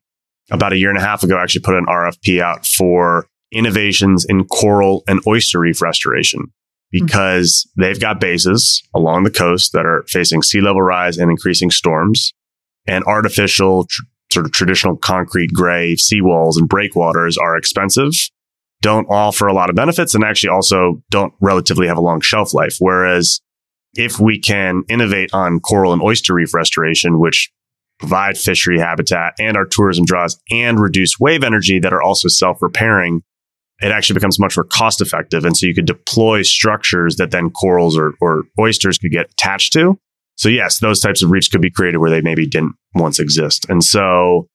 about 0.52 0.74
a 0.74 0.78
year 0.78 0.90
and 0.90 0.98
a 0.98 1.02
half 1.02 1.24
ago, 1.24 1.40
actually 1.40 1.62
put 1.62 1.76
an 1.76 1.86
RFP 1.86 2.42
out 2.42 2.66
for 2.66 3.28
innovations 3.52 4.26
in 4.26 4.46
coral 4.46 5.04
and 5.08 5.20
oyster 5.28 5.60
reef 5.60 5.82
restoration 5.82 6.52
because 6.92 7.68
mm-hmm. 7.68 7.82
they've 7.82 8.00
got 8.00 8.20
bases 8.20 8.84
along 8.94 9.24
the 9.24 9.32
coast 9.32 9.74
that 9.74 9.86
are 9.86 10.04
facing 10.08 10.42
sea 10.42 10.62
level 10.62 10.82
rise 10.82 11.18
and 11.18 11.32
increasing 11.32 11.72
storms 11.72 12.34
and 12.88 13.04
artificial 13.06 13.86
tr- 13.86 14.04
sort 14.32 14.46
of 14.46 14.52
traditional 14.52 14.98
concrete 14.98 15.52
gray 15.54 15.96
seawalls 15.96 16.58
and 16.58 16.68
breakwaters 16.68 17.38
are 17.38 17.58
expensive, 17.58 18.12
don't 18.82 19.08
offer 19.10 19.48
a 19.48 19.54
lot 19.54 19.70
of 19.70 19.76
benefits, 19.76 20.14
and 20.14 20.24
actually 20.24 20.50
also 20.50 21.02
don't 21.10 21.34
relatively 21.40 21.88
have 21.88 21.98
a 21.98 22.02
long 22.02 22.22
shelf 22.22 22.54
life. 22.54 22.76
Whereas 22.80 23.40
if 23.96 24.20
we 24.20 24.40
can 24.40 24.84
innovate 24.90 25.34
on 25.34 25.60
coral 25.60 25.94
and 25.94 26.02
oyster 26.02 26.34
reef 26.34 26.54
restoration, 26.54 27.20
which 27.20 27.52
provide 28.00 28.38
fishery 28.38 28.78
habitat 28.78 29.34
and 29.40 29.56
our 29.56 29.66
tourism 29.66 30.06
draws 30.06 30.40
and 30.52 30.80
reduce 30.80 31.20
wave 31.20 31.44
energy 31.44 31.80
that 31.80 31.94
are 31.94 32.02
also 32.02 32.28
self 32.28 32.62
repairing, 32.62 33.24
it 33.80 33.92
actually 33.92 34.16
becomes 34.16 34.40
much 34.40 34.56
more 34.58 34.64
cost 34.64 35.02
effective. 35.02 35.46
And 35.46 35.56
so 35.56 35.68
you 35.68 35.74
could 35.74 35.86
deploy 35.86 36.44
structures 36.44 37.18
that 37.18 37.32
then 37.32 37.50
corals 37.50 37.98
or, 37.98 38.14
or 38.22 38.44
oysters 38.60 38.98
could 38.98 39.12
get 39.12 39.32
attached 39.32 39.74
to 39.74 40.00
so 40.36 40.50
yes, 40.50 40.80
those 40.80 41.00
types 41.00 41.22
of 41.24 41.32
reefs 41.32 41.48
could 41.48 41.62
be 41.62 41.72
created 41.72 41.98
where 41.98 42.10
they 42.10 42.22
maybe 42.22 42.46
didn't 42.46 42.76
once 42.94 43.20
exist. 43.20 43.66
And 43.70 43.84
so, 43.84 44.48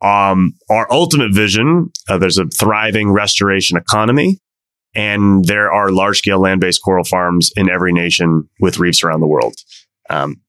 um, 0.00 0.54
our 0.70 0.86
ultimate 0.92 1.34
vision, 1.34 1.90
uh, 2.08 2.18
there's 2.18 2.38
a 2.38 2.46
thriving 2.46 3.10
restoration 3.10 3.76
economy 3.76 4.38
and 4.94 5.44
there 5.44 5.72
are 5.72 5.90
large 5.90 6.18
scale 6.18 6.40
land 6.40 6.60
based 6.60 6.82
coral 6.84 7.04
farms 7.04 7.50
in 7.56 7.68
every 7.68 7.92
nation 7.92 8.48
with 8.60 8.78
reefs 8.78 9.02
around 9.02 9.20
the 9.20 9.26
world. 9.26 9.56
Um, 10.08 10.40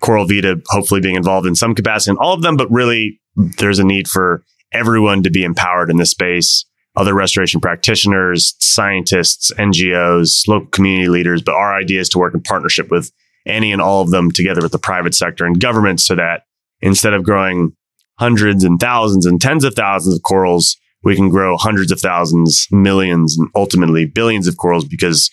Coral 0.00 0.26
Vita 0.26 0.60
hopefully 0.68 1.00
being 1.00 1.16
involved 1.16 1.46
in 1.46 1.54
some 1.54 1.74
capacity 1.74 2.12
in 2.12 2.16
all 2.16 2.32
of 2.32 2.42
them, 2.42 2.56
but 2.56 2.70
really 2.70 3.20
there's 3.36 3.78
a 3.78 3.84
need 3.84 4.08
for 4.08 4.42
everyone 4.72 5.22
to 5.22 5.30
be 5.30 5.44
empowered 5.44 5.90
in 5.90 5.98
this 5.98 6.10
space. 6.10 6.64
Other 6.96 7.14
restoration 7.14 7.60
practitioners, 7.60 8.54
scientists, 8.60 9.52
NGOs, 9.58 10.46
local 10.46 10.68
community 10.68 11.08
leaders, 11.08 11.42
but 11.42 11.54
our 11.54 11.74
idea 11.76 12.00
is 12.00 12.08
to 12.10 12.18
work 12.18 12.34
in 12.34 12.40
partnership 12.40 12.90
with 12.90 13.10
any 13.46 13.72
and 13.72 13.82
all 13.82 14.00
of 14.00 14.10
them 14.10 14.30
together 14.30 14.62
with 14.62 14.72
the 14.72 14.78
private 14.78 15.14
sector 15.14 15.44
and 15.44 15.60
government 15.60 16.00
so 16.00 16.14
that 16.14 16.44
instead 16.80 17.12
of 17.12 17.24
growing 17.24 17.72
hundreds 18.18 18.64
and 18.64 18.78
thousands 18.78 19.26
and 19.26 19.40
tens 19.40 19.64
of 19.64 19.74
thousands 19.74 20.16
of 20.16 20.22
corals, 20.22 20.76
we 21.02 21.16
can 21.16 21.28
grow 21.28 21.56
hundreds 21.56 21.92
of 21.92 22.00
thousands, 22.00 22.66
millions, 22.70 23.36
and 23.38 23.48
ultimately 23.54 24.06
billions 24.06 24.46
of 24.46 24.56
corals 24.56 24.84
because 24.84 25.30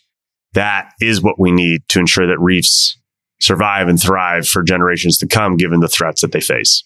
that 0.53 0.91
is 0.99 1.21
what 1.21 1.39
we 1.39 1.51
need 1.51 1.81
to 1.89 1.99
ensure 1.99 2.27
that 2.27 2.39
reefs 2.39 2.97
survive 3.39 3.87
and 3.87 3.99
thrive 3.99 4.47
for 4.47 4.63
generations 4.63 5.17
to 5.19 5.27
come, 5.27 5.57
given 5.57 5.79
the 5.79 5.87
threats 5.87 6.21
that 6.21 6.31
they 6.31 6.41
face. 6.41 6.83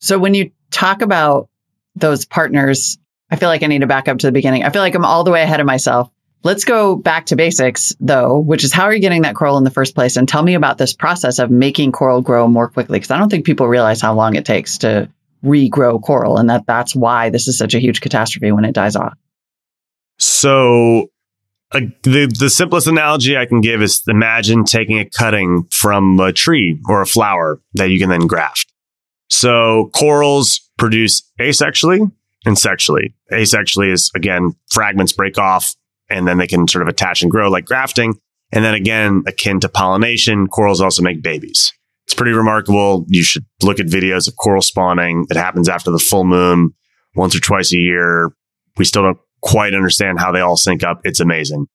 So 0.00 0.18
when 0.18 0.34
you 0.34 0.50
talk 0.70 1.02
about 1.02 1.48
those 1.94 2.24
partners, 2.24 2.98
I 3.30 3.36
feel 3.36 3.48
like 3.48 3.62
I 3.62 3.66
need 3.66 3.80
to 3.80 3.86
back 3.86 4.08
up 4.08 4.18
to 4.18 4.26
the 4.26 4.32
beginning. 4.32 4.64
I 4.64 4.70
feel 4.70 4.82
like 4.82 4.94
I'm 4.94 5.04
all 5.04 5.24
the 5.24 5.30
way 5.30 5.42
ahead 5.42 5.60
of 5.60 5.66
myself. 5.66 6.10
Let's 6.42 6.64
go 6.64 6.96
back 6.96 7.26
to 7.26 7.36
basics 7.36 7.94
though, 8.00 8.38
which 8.38 8.64
is 8.64 8.72
how 8.72 8.84
are 8.84 8.94
you 8.94 9.00
getting 9.00 9.22
that 9.22 9.34
coral 9.34 9.58
in 9.58 9.64
the 9.64 9.70
first 9.70 9.94
place? 9.94 10.16
And 10.16 10.28
tell 10.28 10.42
me 10.42 10.54
about 10.54 10.78
this 10.78 10.94
process 10.94 11.38
of 11.38 11.50
making 11.50 11.92
coral 11.92 12.22
grow 12.22 12.48
more 12.48 12.68
quickly. 12.68 12.98
Cause 12.98 13.10
I 13.10 13.18
don't 13.18 13.28
think 13.28 13.44
people 13.44 13.68
realize 13.68 14.00
how 14.00 14.14
long 14.14 14.36
it 14.36 14.46
takes 14.46 14.78
to 14.78 15.10
regrow 15.44 16.02
coral 16.02 16.38
and 16.38 16.50
that 16.50 16.66
that's 16.66 16.94
why 16.94 17.30
this 17.30 17.46
is 17.46 17.58
such 17.58 17.74
a 17.74 17.78
huge 17.78 18.00
catastrophe 18.00 18.52
when 18.52 18.64
it 18.64 18.72
dies 18.72 18.96
off. 18.96 19.16
So 20.18 21.10
uh, 21.72 21.80
the, 22.02 22.34
the 22.38 22.50
simplest 22.50 22.86
analogy 22.86 23.36
I 23.36 23.46
can 23.46 23.60
give 23.60 23.82
is 23.82 24.02
imagine 24.08 24.64
taking 24.64 24.98
a 24.98 25.08
cutting 25.08 25.66
from 25.70 26.18
a 26.20 26.32
tree 26.32 26.80
or 26.88 27.02
a 27.02 27.06
flower 27.06 27.60
that 27.74 27.90
you 27.90 27.98
can 27.98 28.08
then 28.08 28.26
graft. 28.26 28.72
So 29.28 29.90
corals 29.94 30.60
produce 30.78 31.22
asexually 31.38 32.10
and 32.44 32.58
sexually. 32.58 33.14
Asexually 33.32 33.92
is 33.92 34.10
again, 34.14 34.54
fragments 34.70 35.12
break 35.12 35.38
off, 35.38 35.74
and 36.08 36.26
then 36.26 36.38
they 36.38 36.46
can 36.46 36.66
sort 36.68 36.82
of 36.82 36.88
attach 36.88 37.22
and 37.22 37.30
grow 37.30 37.50
like 37.50 37.64
grafting. 37.64 38.18
And 38.52 38.64
then 38.64 38.74
again, 38.74 39.22
akin 39.26 39.60
to 39.60 39.68
pollination, 39.68 40.48
corals 40.48 40.80
also 40.80 41.02
make 41.02 41.22
babies. 41.22 41.72
It's 42.06 42.14
pretty 42.14 42.32
remarkable. 42.32 43.06
You 43.08 43.22
should 43.22 43.44
look 43.62 43.78
at 43.78 43.86
videos 43.86 44.26
of 44.26 44.36
coral 44.36 44.62
spawning. 44.62 45.26
It 45.30 45.36
happens 45.36 45.68
after 45.68 45.92
the 45.92 45.98
full 45.98 46.24
moon 46.24 46.74
once 47.14 47.36
or 47.36 47.40
twice 47.40 47.72
a 47.72 47.78
year. 47.78 48.32
We 48.76 48.84
still 48.84 49.02
don't 49.02 49.18
quite 49.42 49.74
understand 49.74 50.18
how 50.18 50.32
they 50.32 50.40
all 50.40 50.56
sync 50.56 50.82
up. 50.82 51.00
It's 51.04 51.20
amazing. 51.20 51.66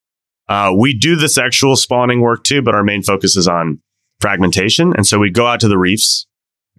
Uh, 0.47 0.74
we 0.78 0.97
do 0.97 1.16
the 1.16 1.30
sexual 1.30 1.76
spawning 1.76 2.22
work 2.22 2.43
too, 2.43 2.61
but 2.61 2.76
our 2.76 2.84
main 2.84 3.01
focus 3.01 3.38
is 3.38 3.47
on 3.47 3.80
fragmentation. 4.20 4.93
And 4.95 5.07
so 5.07 5.20
we 5.20 5.32
go 5.32 5.47
out 5.47 5.61
to 5.61 5.68
the 5.68 5.78
reefs, 5.78 6.28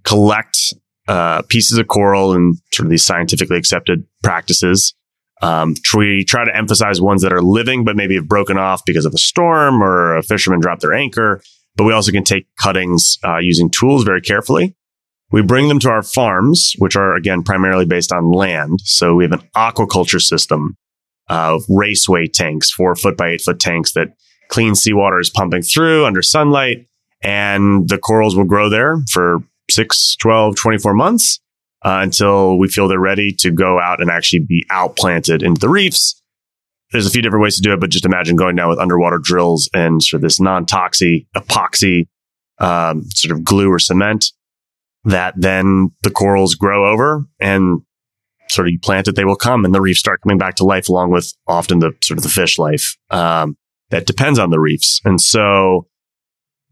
collect 0.04 0.74
uh, 1.08 1.42
pieces 1.42 1.78
of 1.78 1.86
coral 1.88 2.32
and 2.32 2.56
sort 2.72 2.86
of 2.86 2.90
these 2.90 3.04
scientifically 3.04 3.56
accepted 3.56 4.04
practices, 4.22 4.94
um, 5.42 5.74
we 5.94 6.24
try 6.24 6.44
to 6.44 6.56
emphasize 6.56 7.00
ones 7.00 7.22
that 7.22 7.32
are 7.32 7.42
living, 7.42 7.84
but 7.84 7.96
maybe 7.96 8.14
have 8.14 8.28
broken 8.28 8.56
off 8.58 8.84
because 8.86 9.04
of 9.04 9.14
a 9.14 9.18
storm 9.18 9.82
or 9.82 10.16
a 10.16 10.22
fisherman 10.22 10.60
dropped 10.60 10.82
their 10.82 10.94
anchor. 10.94 11.42
But 11.76 11.84
we 11.84 11.92
also 11.92 12.10
can 12.10 12.24
take 12.24 12.46
cuttings 12.58 13.18
uh, 13.22 13.38
using 13.38 13.70
tools 13.70 14.04
very 14.04 14.22
carefully. 14.22 14.74
We 15.30 15.42
bring 15.42 15.68
them 15.68 15.78
to 15.80 15.90
our 15.90 16.02
farms, 16.02 16.74
which 16.78 16.96
are 16.96 17.14
again 17.14 17.42
primarily 17.42 17.84
based 17.84 18.12
on 18.12 18.30
land. 18.30 18.80
So 18.84 19.14
we 19.14 19.24
have 19.24 19.32
an 19.32 19.42
aquaculture 19.56 20.22
system 20.22 20.76
of 21.28 21.64
raceway 21.68 22.28
tanks, 22.28 22.70
four 22.70 22.94
foot 22.94 23.16
by 23.16 23.30
eight 23.30 23.42
foot 23.42 23.58
tanks 23.58 23.92
that 23.92 24.14
clean 24.48 24.74
seawater 24.74 25.18
is 25.18 25.28
pumping 25.28 25.62
through 25.62 26.06
under 26.06 26.22
sunlight. 26.22 26.86
And 27.22 27.88
the 27.88 27.98
corals 27.98 28.36
will 28.36 28.44
grow 28.44 28.68
there 28.68 28.98
for 29.10 29.40
6, 29.70 30.16
12, 30.16 30.56
24 30.56 30.94
months 30.94 31.40
uh, 31.84 32.00
until 32.02 32.58
we 32.58 32.68
feel 32.68 32.88
they're 32.88 32.98
ready 32.98 33.32
to 33.32 33.50
go 33.50 33.80
out 33.80 34.00
and 34.00 34.10
actually 34.10 34.40
be 34.40 34.64
outplanted 34.70 35.42
into 35.42 35.60
the 35.60 35.68
reefs. 35.68 36.20
There's 36.92 37.06
a 37.06 37.10
few 37.10 37.22
different 37.22 37.42
ways 37.42 37.56
to 37.56 37.62
do 37.62 37.72
it, 37.72 37.80
but 37.80 37.90
just 37.90 38.04
imagine 38.04 38.36
going 38.36 38.56
down 38.56 38.68
with 38.68 38.78
underwater 38.78 39.18
drills 39.18 39.68
and 39.74 40.02
sort 40.02 40.18
of 40.18 40.22
this 40.22 40.40
non-toxic 40.40 41.26
epoxy 41.36 42.08
um, 42.58 43.02
sort 43.10 43.36
of 43.36 43.44
glue 43.44 43.70
or 43.70 43.78
cement 43.78 44.32
that 45.04 45.34
then 45.36 45.90
the 46.02 46.10
corals 46.10 46.54
grow 46.54 46.90
over 46.90 47.24
and 47.40 47.82
sort 48.48 48.68
of 48.68 48.72
you 48.72 48.78
plant 48.80 49.08
it, 49.08 49.14
they 49.14 49.24
will 49.24 49.36
come 49.36 49.64
and 49.64 49.74
the 49.74 49.80
reefs 49.80 50.00
start 50.00 50.20
coming 50.22 50.38
back 50.38 50.56
to 50.56 50.64
life 50.64 50.88
along 50.88 51.10
with 51.10 51.32
often 51.46 51.80
the 51.80 51.92
sort 52.02 52.18
of 52.18 52.22
the 52.22 52.28
fish 52.28 52.58
life 52.58 52.96
um, 53.10 53.56
that 53.90 54.06
depends 54.06 54.38
on 54.38 54.50
the 54.50 54.60
reefs. 54.60 55.00
And 55.04 55.20
so 55.20 55.86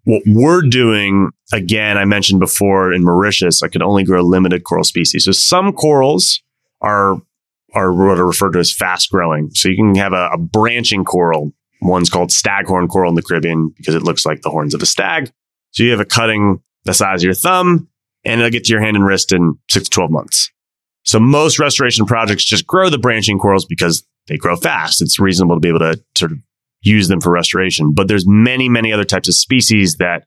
what 0.04 0.22
we're 0.26 0.62
doing, 0.62 1.30
again, 1.52 1.98
I 1.98 2.04
mentioned 2.04 2.40
before 2.40 2.92
in 2.92 3.04
Mauritius, 3.04 3.62
I 3.62 3.68
could 3.68 3.82
only 3.82 4.04
grow 4.04 4.22
limited 4.22 4.64
coral 4.64 4.84
species. 4.84 5.24
So 5.24 5.32
some 5.32 5.72
corals 5.72 6.42
are 6.80 7.16
are 7.74 7.92
what 7.92 8.18
are 8.18 8.26
referred 8.26 8.52
to 8.52 8.60
as 8.60 8.72
fast 8.72 9.10
growing. 9.10 9.50
So 9.50 9.68
you 9.68 9.76
can 9.76 9.96
have 9.96 10.12
a, 10.12 10.30
a 10.32 10.38
branching 10.38 11.04
coral. 11.04 11.52
One's 11.82 12.08
called 12.08 12.30
staghorn 12.30 12.86
coral 12.86 13.08
in 13.08 13.16
the 13.16 13.22
Caribbean 13.22 13.74
because 13.76 13.96
it 13.96 14.04
looks 14.04 14.24
like 14.24 14.42
the 14.42 14.50
horns 14.50 14.74
of 14.74 14.82
a 14.82 14.86
stag. 14.86 15.32
So 15.72 15.82
you 15.82 15.90
have 15.90 16.00
a 16.00 16.04
cutting 16.04 16.62
the 16.84 16.94
size 16.94 17.22
of 17.22 17.24
your 17.24 17.34
thumb 17.34 17.88
and 18.24 18.40
it'll 18.40 18.50
get 18.50 18.64
to 18.64 18.72
your 18.72 18.80
hand 18.80 18.96
and 18.96 19.04
wrist 19.04 19.32
in 19.32 19.58
six 19.68 19.88
to 19.88 19.90
12 19.90 20.10
months. 20.10 20.50
So 21.02 21.18
most 21.18 21.58
restoration 21.58 22.06
projects 22.06 22.44
just 22.44 22.66
grow 22.66 22.88
the 22.88 22.98
branching 22.98 23.38
corals 23.38 23.64
because 23.64 24.04
they 24.28 24.36
grow 24.36 24.56
fast. 24.56 25.02
It's 25.02 25.18
reasonable 25.18 25.56
to 25.56 25.60
be 25.60 25.68
able 25.68 25.80
to 25.80 26.02
sort 26.16 26.32
of 26.32 26.38
use 26.84 27.08
them 27.08 27.20
for 27.20 27.30
restoration. 27.30 27.92
But 27.94 28.08
there's 28.08 28.26
many, 28.26 28.68
many 28.68 28.92
other 28.92 29.04
types 29.04 29.28
of 29.28 29.34
species 29.34 29.96
that 29.96 30.24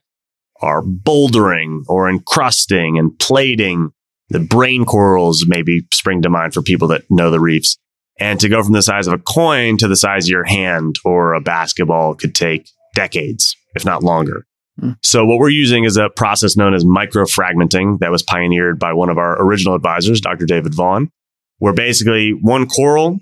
are 0.60 0.82
bouldering 0.82 1.82
or 1.88 2.08
encrusting 2.08 2.98
and 2.98 3.16
plating. 3.18 3.90
The 4.30 4.40
brain 4.40 4.84
corals 4.84 5.44
maybe 5.46 5.86
spring 5.92 6.20
to 6.22 6.28
mind 6.28 6.52
for 6.52 6.60
people 6.60 6.88
that 6.88 7.04
know 7.10 7.30
the 7.30 7.40
reefs. 7.40 7.78
And 8.20 8.38
to 8.40 8.48
go 8.48 8.62
from 8.62 8.72
the 8.72 8.82
size 8.82 9.06
of 9.06 9.14
a 9.14 9.18
coin 9.18 9.78
to 9.78 9.88
the 9.88 9.96
size 9.96 10.26
of 10.26 10.30
your 10.30 10.44
hand 10.44 10.96
or 11.04 11.34
a 11.34 11.40
basketball 11.40 12.14
could 12.14 12.34
take 12.34 12.68
decades, 12.94 13.56
if 13.74 13.84
not 13.84 14.02
longer. 14.02 14.44
Hmm. 14.78 14.92
So 15.02 15.24
what 15.24 15.38
we're 15.38 15.50
using 15.50 15.84
is 15.84 15.96
a 15.96 16.10
process 16.10 16.56
known 16.56 16.74
as 16.74 16.84
microfragmenting 16.84 18.00
that 18.00 18.10
was 18.10 18.22
pioneered 18.22 18.78
by 18.78 18.92
one 18.92 19.08
of 19.08 19.18
our 19.18 19.40
original 19.40 19.74
advisors, 19.74 20.20
Dr. 20.20 20.46
David 20.46 20.74
Vaughan, 20.74 21.10
where 21.58 21.72
basically 21.72 22.32
one 22.32 22.66
coral, 22.68 23.18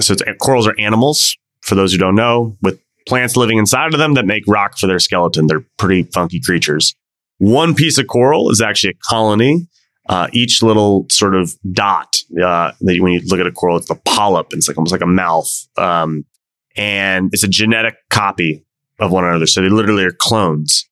so 0.00 0.14
corals 0.40 0.66
are 0.66 0.74
animals, 0.78 1.36
for 1.66 1.74
those 1.74 1.92
who 1.92 1.98
don't 1.98 2.14
know, 2.14 2.56
with 2.62 2.80
plants 3.06 3.36
living 3.36 3.58
inside 3.58 3.92
of 3.92 3.98
them 3.98 4.14
that 4.14 4.24
make 4.24 4.44
rock 4.46 4.78
for 4.78 4.86
their 4.86 4.98
skeleton. 4.98 5.46
They're 5.46 5.64
pretty 5.78 6.04
funky 6.04 6.40
creatures. 6.40 6.94
One 7.38 7.74
piece 7.74 7.98
of 7.98 8.06
coral 8.06 8.50
is 8.50 8.60
actually 8.60 8.90
a 8.90 9.08
colony. 9.08 9.68
Uh, 10.08 10.28
each 10.32 10.62
little 10.62 11.04
sort 11.10 11.34
of 11.34 11.52
dot, 11.72 12.16
uh, 12.40 12.70
that 12.80 13.00
when 13.00 13.12
you 13.12 13.20
look 13.26 13.40
at 13.40 13.46
a 13.46 13.52
coral, 13.52 13.76
it's 13.76 13.90
a 13.90 13.96
polyp. 13.96 14.52
It's 14.52 14.68
like 14.68 14.78
almost 14.78 14.92
like 14.92 15.00
a 15.00 15.06
mouth. 15.06 15.50
Um, 15.76 16.24
and 16.76 17.30
it's 17.32 17.42
a 17.42 17.48
genetic 17.48 17.96
copy 18.08 18.64
of 19.00 19.10
one 19.10 19.24
another. 19.24 19.46
So 19.46 19.62
they 19.62 19.68
literally 19.68 20.04
are 20.04 20.12
clones. 20.12 20.88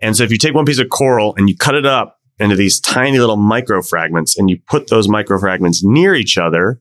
And 0.00 0.16
so 0.16 0.22
if 0.22 0.30
you 0.30 0.38
take 0.38 0.54
one 0.54 0.64
piece 0.64 0.78
of 0.78 0.88
coral 0.90 1.34
and 1.36 1.48
you 1.48 1.56
cut 1.56 1.74
it 1.74 1.86
up 1.86 2.20
into 2.38 2.54
these 2.54 2.80
tiny 2.80 3.18
little 3.18 3.36
micro 3.36 3.82
fragments 3.82 4.38
and 4.38 4.48
you 4.48 4.58
put 4.68 4.88
those 4.88 5.08
micro 5.08 5.38
fragments 5.38 5.82
near 5.82 6.14
each 6.14 6.38
other, 6.38 6.80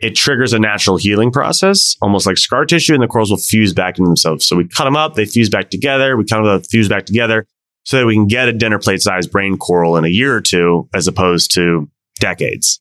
it 0.00 0.16
triggers 0.16 0.52
a 0.52 0.58
natural 0.58 0.96
healing 0.96 1.30
process, 1.30 1.96
almost 2.00 2.26
like 2.26 2.38
scar 2.38 2.64
tissue, 2.64 2.94
and 2.94 3.02
the 3.02 3.06
corals 3.06 3.30
will 3.30 3.38
fuse 3.38 3.72
back 3.74 3.98
into 3.98 4.08
themselves. 4.08 4.46
So 4.46 4.56
we 4.56 4.66
cut 4.66 4.84
them 4.84 4.96
up, 4.96 5.14
they 5.14 5.26
fuse 5.26 5.50
back 5.50 5.70
together, 5.70 6.16
we 6.16 6.24
cut 6.24 6.38
them 6.38 6.46
up, 6.46 6.66
fuse 6.66 6.88
back 6.88 7.04
together 7.04 7.46
so 7.84 7.98
that 7.98 8.06
we 8.06 8.14
can 8.14 8.26
get 8.26 8.48
a 8.48 8.52
dinner 8.52 8.78
plate 8.78 9.02
sized 9.02 9.30
brain 9.30 9.58
coral 9.58 9.96
in 9.96 10.04
a 10.04 10.08
year 10.08 10.34
or 10.34 10.40
two 10.40 10.88
as 10.94 11.06
opposed 11.06 11.54
to 11.54 11.88
decades. 12.18 12.80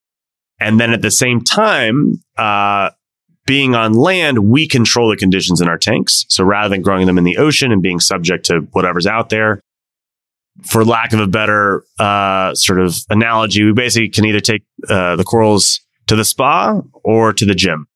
And 0.59 0.79
then 0.79 0.91
at 0.91 1.01
the 1.01 1.11
same 1.11 1.41
time, 1.41 2.21
uh, 2.37 2.91
being 3.45 3.75
on 3.75 3.93
land, 3.93 4.39
we 4.39 4.67
control 4.67 5.09
the 5.09 5.17
conditions 5.17 5.59
in 5.61 5.67
our 5.67 5.77
tanks. 5.77 6.25
So 6.29 6.43
rather 6.43 6.69
than 6.69 6.81
growing 6.81 7.07
them 7.07 7.17
in 7.17 7.23
the 7.23 7.37
ocean 7.37 7.71
and 7.71 7.81
being 7.81 7.99
subject 7.99 8.45
to 8.45 8.59
whatever's 8.71 9.07
out 9.07 9.29
there, 9.29 9.61
for 10.63 10.85
lack 10.85 11.13
of 11.13 11.19
a 11.19 11.27
better 11.27 11.83
uh, 11.97 12.53
sort 12.53 12.79
of 12.79 12.97
analogy, 13.09 13.63
we 13.63 13.73
basically 13.73 14.09
can 14.09 14.25
either 14.25 14.41
take 14.41 14.63
uh, 14.89 15.15
the 15.15 15.23
corals 15.23 15.79
to 16.09 16.15
the 16.15 16.25
spa 16.25 16.81
or 17.03 17.31
to 17.33 17.45
the 17.45 17.55
gym. 17.55 17.87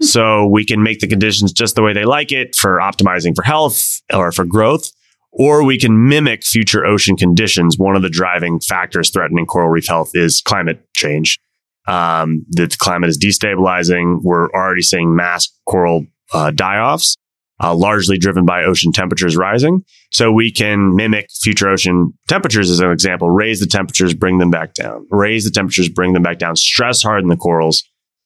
so 0.00 0.46
we 0.46 0.64
can 0.64 0.82
make 0.82 1.00
the 1.00 1.06
conditions 1.06 1.52
just 1.52 1.74
the 1.74 1.82
way 1.82 1.92
they 1.92 2.04
like 2.04 2.32
it 2.32 2.54
for 2.54 2.78
optimizing 2.78 3.34
for 3.34 3.42
health 3.42 3.82
or 4.12 4.32
for 4.32 4.44
growth, 4.44 4.90
or 5.32 5.64
we 5.64 5.78
can 5.78 6.08
mimic 6.08 6.44
future 6.44 6.86
ocean 6.86 7.16
conditions. 7.16 7.76
One 7.78 7.96
of 7.96 8.02
the 8.02 8.08
driving 8.08 8.60
factors 8.60 9.10
threatening 9.10 9.46
coral 9.46 9.68
reef 9.68 9.86
health 9.86 10.12
is 10.14 10.40
climate 10.40 10.80
change. 10.94 11.38
Um, 11.86 12.46
the 12.48 12.74
climate 12.78 13.10
is 13.10 13.18
destabilizing. 13.18 14.20
We're 14.22 14.50
already 14.50 14.82
seeing 14.82 15.14
mass 15.14 15.50
coral 15.66 16.06
uh, 16.32 16.50
die 16.50 16.78
offs 16.78 17.16
uh, 17.62 17.74
largely 17.74 18.18
driven 18.18 18.44
by 18.44 18.64
ocean 18.64 18.92
temperatures 18.92 19.36
rising. 19.36 19.82
So 20.10 20.32
we 20.32 20.52
can 20.52 20.94
mimic 20.94 21.28
future 21.42 21.68
ocean 21.68 22.12
temperatures 22.28 22.70
as 22.70 22.80
an 22.80 22.90
example, 22.90 23.30
raise 23.30 23.60
the 23.60 23.66
temperatures, 23.66 24.14
bring 24.14 24.38
them 24.38 24.50
back 24.50 24.74
down, 24.74 25.06
raise 25.10 25.44
the 25.44 25.50
temperatures, 25.50 25.88
bring 25.88 26.12
them 26.12 26.22
back 26.22 26.38
down, 26.38 26.56
stress 26.56 27.02
harden 27.02 27.28
the 27.28 27.36
corals 27.36 27.84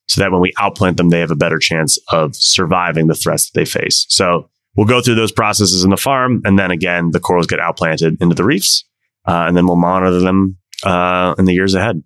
so 0.08 0.22
that 0.22 0.32
when 0.32 0.40
we 0.40 0.52
outplant 0.52 0.96
them, 0.96 1.10
they 1.10 1.20
have 1.20 1.30
a 1.30 1.36
better 1.36 1.58
chance 1.58 1.98
of 2.10 2.34
surviving 2.34 3.06
the 3.06 3.14
threats 3.14 3.50
that 3.50 3.58
they 3.58 3.66
face. 3.66 4.06
So 4.08 4.48
we'll 4.74 4.86
go 4.86 5.02
through 5.02 5.16
those 5.16 5.32
processes 5.32 5.84
in 5.84 5.90
the 5.90 5.96
farm. 5.98 6.40
And 6.44 6.58
then 6.58 6.70
again, 6.70 7.10
the 7.10 7.20
corals 7.20 7.46
get 7.46 7.60
outplanted 7.60 8.20
into 8.20 8.34
the 8.34 8.44
reefs. 8.44 8.84
Uh, 9.26 9.44
and 9.46 9.56
then 9.56 9.66
we'll 9.66 9.76
monitor 9.76 10.20
them 10.20 10.56
uh, 10.84 11.34
in 11.38 11.44
the 11.44 11.52
years 11.52 11.74
ahead. 11.74 12.02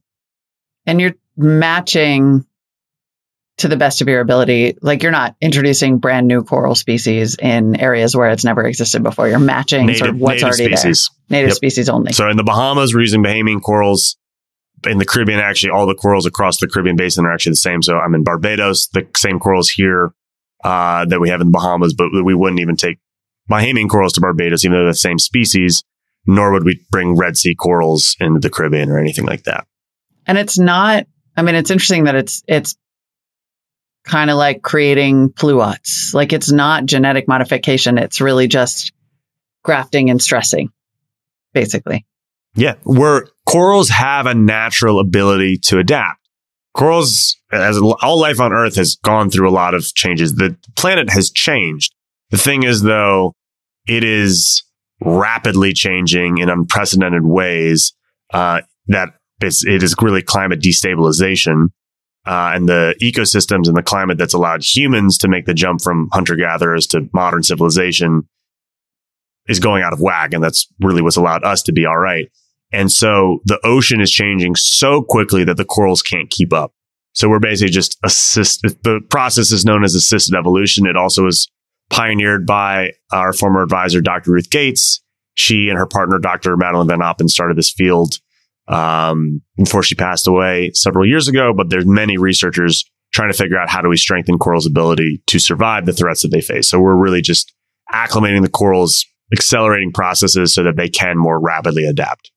And 0.85 1.01
you're 1.01 1.15
matching 1.37 2.45
to 3.59 3.69
the 3.69 3.77
best 3.77 4.01
of 4.01 4.09
your 4.09 4.21
ability. 4.21 4.77
Like 4.81 5.03
you're 5.03 5.13
not 5.13 5.37
introducing 5.41 5.99
brand 5.99 6.27
new 6.27 6.43
coral 6.43 6.75
species 6.75 7.37
in 7.37 7.79
areas 7.79 8.17
where 8.17 8.31
it's 8.31 8.45
never 8.45 8.65
existed 8.65 9.03
before. 9.03 9.29
You're 9.29 9.39
matching 9.39 9.87
native, 9.87 9.99
sort 9.99 10.11
of 10.11 10.21
what's 10.21 10.43
already 10.43 10.77
species. 10.77 11.11
there. 11.29 11.39
Native 11.39 11.51
yep. 11.51 11.57
species 11.57 11.89
only. 11.89 12.13
So 12.13 12.29
in 12.29 12.37
the 12.37 12.45
Bahamas, 12.45 12.95
we're 12.95 13.03
using 13.03 13.23
Bahamian 13.23 13.63
corals. 13.63 14.17
In 14.85 14.99
the 14.99 15.05
Caribbean, 15.05 15.39
actually, 15.39 15.71
all 15.71 15.87
the 15.87 15.95
corals 15.95 16.27
across 16.27 16.59
the 16.59 16.67
Caribbean 16.67 16.97
basin 16.97 17.25
are 17.25 17.33
actually 17.33 17.53
the 17.53 17.57
same. 17.57 17.83
So 17.83 17.99
I'm 17.99 18.17
in 18.17 18.25
Barbados, 18.25 18.89
the 18.89 19.07
same 19.17 19.39
corals 19.39 19.69
here 19.69 20.13
uh, 20.65 21.05
that 21.05 21.21
we 21.21 21.29
have 21.29 21.41
in 21.41 21.49
the 21.49 21.53
Bahamas, 21.53 21.95
but 21.95 22.09
we 22.25 22.35
wouldn't 22.35 22.61
even 22.61 22.77
take 22.77 22.99
Bahamian 23.49 23.89
corals 23.89 24.13
to 24.15 24.21
Barbados, 24.21 24.65
even 24.65 24.77
though 24.77 24.83
they're 24.83 24.93
the 24.93 24.99
same 24.99 25.21
species, 25.21 25.85
nor 26.27 26.53
would 26.53 26.65
we 26.65 26.85
bring 26.91 27.17
Red 27.17 27.37
Sea 27.37 27.55
corals 27.55 28.17
into 28.19 28.41
the 28.41 28.51
Caribbean 28.51 28.91
or 28.91 28.99
anything 28.99 29.25
like 29.25 29.45
that. 29.45 29.67
And 30.27 30.37
it's 30.37 30.59
not, 30.59 31.07
I 31.37 31.43
mean, 31.43 31.55
it's 31.55 31.71
interesting 31.71 32.05
that 32.05 32.15
it's, 32.15 32.43
it's 32.49 32.77
kind 34.05 34.31
of 34.31 34.37
like 34.37 34.63
creating 34.63 35.31
pluots. 35.31 36.13
Like 36.15 36.33
it's 36.33 36.51
not 36.51 36.87
genetic 36.87 37.29
modification. 37.29 37.99
It's 37.99 38.21
really 38.21 38.49
just 38.49 38.93
grafting 39.63 40.11
and 40.11 40.21
stressing, 40.21 40.71
basically. 41.53 42.05
Yeah. 42.55 42.75
Where 42.85 43.29
corals 43.47 43.89
have 43.91 44.27
a 44.27 44.35
natural 44.35 45.01
ability 45.01 45.59
to 45.65 45.79
adapt. 45.79 46.19
Corals, 46.75 47.37
as 47.53 47.79
all 47.79 48.19
life 48.19 48.41
on 48.41 48.53
Earth 48.53 48.77
has 48.77 48.97
gone 48.97 49.31
through 49.31 49.49
a 49.49 49.53
lot 49.53 49.75
of 49.75 49.85
changes. 49.95 50.35
The 50.35 50.57
planet 50.75 51.11
has 51.11 51.31
changed. 51.31 51.95
The 52.31 52.39
thing 52.39 52.63
is, 52.63 52.83
though, 52.83 53.35
it 53.87 54.05
is 54.05 54.63
rapidly 55.03 55.75
changing 55.75 56.39
in 56.39 56.49
unprecedented 56.49 57.25
ways. 57.25 57.93
Uh, 58.33 58.63
that 58.87 59.11
it's, 59.43 59.67
it 59.67 59.83
is 59.83 59.95
really 60.01 60.23
climate 60.23 60.61
destabilization 60.61 61.69
uh, 62.27 62.53
and 62.55 62.69
the 62.69 62.95
ecosystems 63.03 63.67
and 63.67 63.77
the 63.77 63.83
climate 63.83 64.19
that's 64.19 64.35
allowed 64.35 64.63
humans 64.63 65.19
to 65.19 65.29
make 65.29 65.47
the 65.47 65.55
jump 65.55 65.81
from 65.81 66.09
hunter 66.13 66.37
gatherers 66.37 66.87
to 66.89 67.09
modern 67.13 67.43
civilization 67.43 68.29
is 69.49 69.59
going 69.59 69.83
out 69.83 69.93
of 69.93 70.01
whack. 70.01 70.33
And 70.33 70.43
that's 70.43 70.69
really 70.81 71.03
what's 71.03 71.17
allowed 71.17 71.45
us 71.45 71.63
to 71.65 71.73
be 71.73 71.85
all 71.85 71.99
right. 71.99 72.31
And 72.73 72.91
so 72.91 73.41
the 73.45 73.61
ocean 73.65 74.01
is 74.01 74.11
changing 74.11 74.55
so 74.55 75.03
quickly 75.03 75.45
that 75.45 75.57
the 75.57 75.65
corals 75.65 76.01
can't 76.01 76.31
keep 76.31 76.53
up. 76.53 76.73
So 77.13 77.29
we're 77.29 77.41
basically 77.41 77.73
just 77.73 77.99
assist. 78.05 78.63
The 78.63 79.01
process 79.11 79.53
is 79.53 79.65
known 79.65 79.85
as 79.85 79.95
assisted 79.95 80.35
evolution. 80.35 80.87
It 80.87 80.97
also 80.97 81.25
was 81.25 81.51
pioneered 81.91 82.47
by 82.47 82.93
our 83.13 83.35
former 83.35 83.63
advisor, 83.63 84.01
Dr. 84.01 84.33
Ruth 84.33 84.49
Gates. 84.49 85.03
She 85.35 85.69
and 85.69 85.79
her 85.79 85.87
partner, 85.87 86.19
Dr. 86.19 86.57
Madeleine 86.57 86.89
Van 86.89 87.01
Oppen, 87.01 87.29
started 87.29 87.59
this 87.59 87.71
field 87.71 88.19
um, 88.69 89.43
before 89.57 89.83
she 89.83 89.95
passed 89.95 90.27
away 90.27 90.71
several 90.75 91.07
years 91.07 91.29
ago. 91.29 91.53
But 91.57 91.71
there's 91.71 91.87
many 91.87 92.17
researchers 92.17 92.85
trying 93.13 93.31
to 93.31 93.37
figure 93.37 93.59
out 93.59 93.69
how 93.69 93.83
do 93.83 93.89
we 93.89 93.97
strengthen 93.97 94.39
corals' 94.39 94.67
ability 94.67 95.23
to 95.27 95.39
survive 95.39 95.87
the 95.87 95.93
threats 95.93 96.23
that 96.23 96.29
they 96.29 96.41
face. 96.41 96.69
So 96.69 96.81
we're 96.81 96.97
really 96.97 97.21
just 97.21 97.53
acclimating 97.93 98.43
the 98.43 98.49
corals, 98.49 99.05
accelerating 99.33 99.93
processes 99.93 100.55
so 100.55 100.63
that 100.63 100.77
they 100.77 100.89
can 100.89 101.19
more 101.19 101.39
rapidly 101.39 101.85
adapt. 101.85 102.31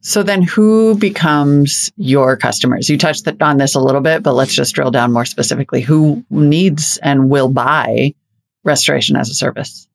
So 0.00 0.22
then 0.22 0.42
who 0.42 0.96
becomes 0.96 1.90
your 1.96 2.36
customers? 2.36 2.90
You 2.90 2.98
touched 2.98 3.26
on 3.40 3.56
this 3.56 3.74
a 3.74 3.80
little 3.80 4.02
bit, 4.02 4.22
but 4.22 4.34
let's 4.34 4.54
just 4.54 4.74
drill 4.74 4.90
down 4.90 5.12
more 5.12 5.24
specifically. 5.24 5.80
Who 5.80 6.22
needs 6.28 6.98
and 6.98 7.30
will 7.30 7.48
buy 7.48 8.14
restoration 8.64 9.16
as 9.16 9.30
a 9.30 9.34
service? 9.34 9.88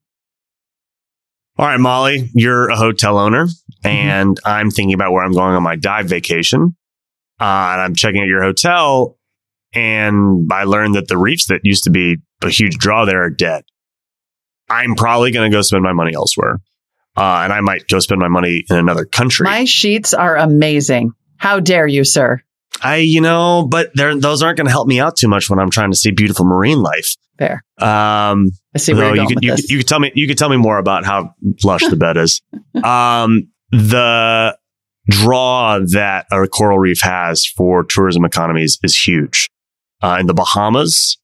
All 1.60 1.66
right, 1.66 1.80
Molly, 1.80 2.32
you're 2.34 2.70
a 2.70 2.78
hotel 2.78 3.18
owner 3.18 3.48
mm-hmm. 3.48 3.88
and 3.88 4.38
mm-hmm. 4.38 4.50
I'm 4.50 4.72
thinking 4.72 4.94
about 4.94 5.12
where 5.12 5.24
I'm 5.24 5.34
going 5.34 5.56
on 5.56 5.62
my 5.62 5.76
dive 5.76 6.06
vacation. 6.06 6.76
Uh, 7.42 7.44
and 7.44 7.82
I'm 7.82 7.96
checking 7.96 8.22
out 8.22 8.28
your 8.28 8.42
hotel 8.42 9.18
and 9.74 10.50
I 10.52 10.64
learned 10.64 10.96
that 10.96 11.10
the 11.10 11.18
reefs 11.18 11.48
that 11.48 11.62
used 11.64 11.84
to 11.84 11.90
be 11.90 12.18
a 12.42 12.50
huge 12.50 12.78
draw 12.78 13.04
there 13.04 13.24
are 13.24 13.30
dead. 13.30 13.66
I'm 14.70 14.96
probably 14.96 15.32
going 15.32 15.52
to 15.52 15.56
go 15.56 15.62
spend 15.62 15.84
my 15.84 15.94
money 15.94 16.14
elsewhere. 16.16 16.60
Uh, 17.18 17.42
and 17.44 17.52
I 17.52 17.60
might 17.60 17.88
go 17.90 18.00
spend 18.00 18.22
my 18.22 18.30
money 18.30 18.64
in 18.70 18.78
another 18.78 19.04
country. 19.04 19.44
My 19.44 19.66
sheets 19.66 20.14
are 20.14 20.38
amazing. 20.38 21.12
How 21.38 21.60
dare 21.60 21.88
you, 21.88 22.06
sir? 22.06 22.42
I, 22.82 22.98
you 22.98 23.20
know, 23.20 23.68
but 23.70 23.92
those 23.96 24.42
aren't 24.42 24.58
going 24.58 24.68
to 24.68 24.72
help 24.72 24.88
me 24.88 25.02
out 25.02 25.18
too 25.18 25.28
much 25.28 25.50
when 25.50 25.60
I'm 25.60 25.70
trying 25.70 25.92
to 25.92 25.98
see 25.98 26.12
beautiful 26.12 26.46
marine 26.46 26.82
life. 26.82 27.16
Fair. 27.40 27.64
Um, 27.80 28.52
I 28.76 28.78
see 28.78 28.94
where 28.94 29.16
you're 29.16 29.24
you 29.24 29.28
could, 29.28 29.44
you, 29.44 29.56
could, 29.56 29.70
you 29.70 29.78
could 29.80 29.88
tell 29.88 30.00
me 30.00 30.12
you 30.14 30.28
could 30.28 30.38
tell 30.38 30.50
me 30.50 30.58
more 30.58 30.78
about 30.78 31.06
how 31.06 31.34
lush 31.64 31.88
the 31.90 31.96
bed 31.96 32.18
is. 32.18 32.42
Um, 32.84 33.50
the 33.72 34.58
draw 35.10 35.80
that 35.92 36.28
a 36.32 36.48
coral 36.48 36.80
reef 36.80 37.02
has 37.02 37.46
for 37.46 37.84
tourism 37.84 38.24
economies 38.24 38.78
is 38.84 38.96
huge. 38.96 39.50
Uh, 40.02 40.18
in 40.20 40.28
the 40.28 40.34
Bahamas, 40.34 41.18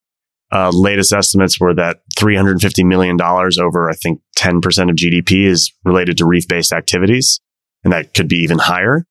uh, 0.52 0.72
latest 0.74 1.14
estimates 1.14 1.60
were 1.60 1.74
that 1.76 2.02
$350 2.18 2.84
million 2.86 3.20
over, 3.22 3.90
I 3.90 3.94
think, 3.94 4.22
10% 4.38 4.90
of 4.90 4.96
GDP 4.96 5.46
is 5.46 5.72
related 5.86 6.18
to 6.18 6.26
reef 6.26 6.48
based 6.48 6.74
activities. 6.74 7.40
and 7.84 7.94
that 7.94 8.14
could 8.14 8.28
be 8.28 8.38
even 8.38 8.58
higher. 8.58 9.06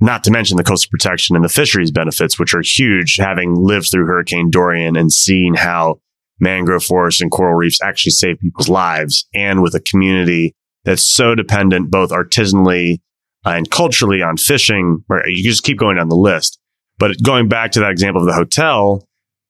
Not 0.00 0.24
to 0.24 0.30
mention 0.30 0.56
the 0.56 0.64
coastal 0.64 0.90
protection 0.90 1.36
and 1.36 1.44
the 1.44 1.48
fisheries 1.48 1.90
benefits, 1.90 2.38
which 2.38 2.54
are 2.54 2.62
huge, 2.62 3.16
having 3.16 3.54
lived 3.54 3.90
through 3.90 4.06
Hurricane 4.06 4.50
Dorian 4.50 4.96
and 4.96 5.12
seen 5.12 5.54
how 5.54 6.00
mangrove 6.40 6.84
forests 6.84 7.20
and 7.20 7.30
coral 7.30 7.54
reefs 7.54 7.80
actually 7.82 8.12
save 8.12 8.38
people's 8.40 8.68
lives 8.68 9.26
and 9.34 9.62
with 9.62 9.74
a 9.74 9.80
community 9.80 10.54
that's 10.84 11.02
so 11.02 11.34
dependent 11.34 11.90
both 11.90 12.10
artisanally 12.10 12.98
and 13.44 13.70
culturally 13.70 14.22
on 14.22 14.36
fishing, 14.36 15.02
where 15.06 15.28
you 15.28 15.42
just 15.42 15.62
keep 15.62 15.78
going 15.78 15.96
down 15.96 16.08
the 16.08 16.16
list. 16.16 16.58
But 16.98 17.16
going 17.22 17.48
back 17.48 17.72
to 17.72 17.80
that 17.80 17.90
example 17.90 18.22
of 18.22 18.28
the 18.28 18.34
hotel, 18.34 19.06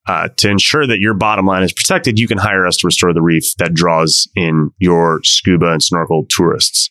uh, 0.06 0.28
to 0.36 0.50
ensure 0.50 0.86
that 0.86 1.00
your 1.00 1.14
bottom 1.14 1.46
line 1.46 1.62
is 1.62 1.72
protected, 1.72 2.18
you 2.18 2.28
can 2.28 2.38
hire 2.38 2.66
us 2.66 2.76
to 2.76 2.86
restore 2.86 3.12
the 3.12 3.22
reef 3.22 3.56
that 3.58 3.74
draws 3.74 4.28
in 4.36 4.70
your 4.78 5.20
scuba 5.24 5.72
and 5.72 5.82
snorkel 5.82 6.24
tourists. 6.28 6.90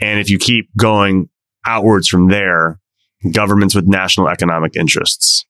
And 0.00 0.20
if 0.20 0.30
you 0.30 0.38
keep 0.38 0.68
going 0.76 1.28
outwards 1.66 2.08
from 2.08 2.28
there, 2.28 2.78
governments 3.32 3.74
with 3.74 3.88
national 3.88 4.28
economic 4.28 4.76
interests, 4.76 5.44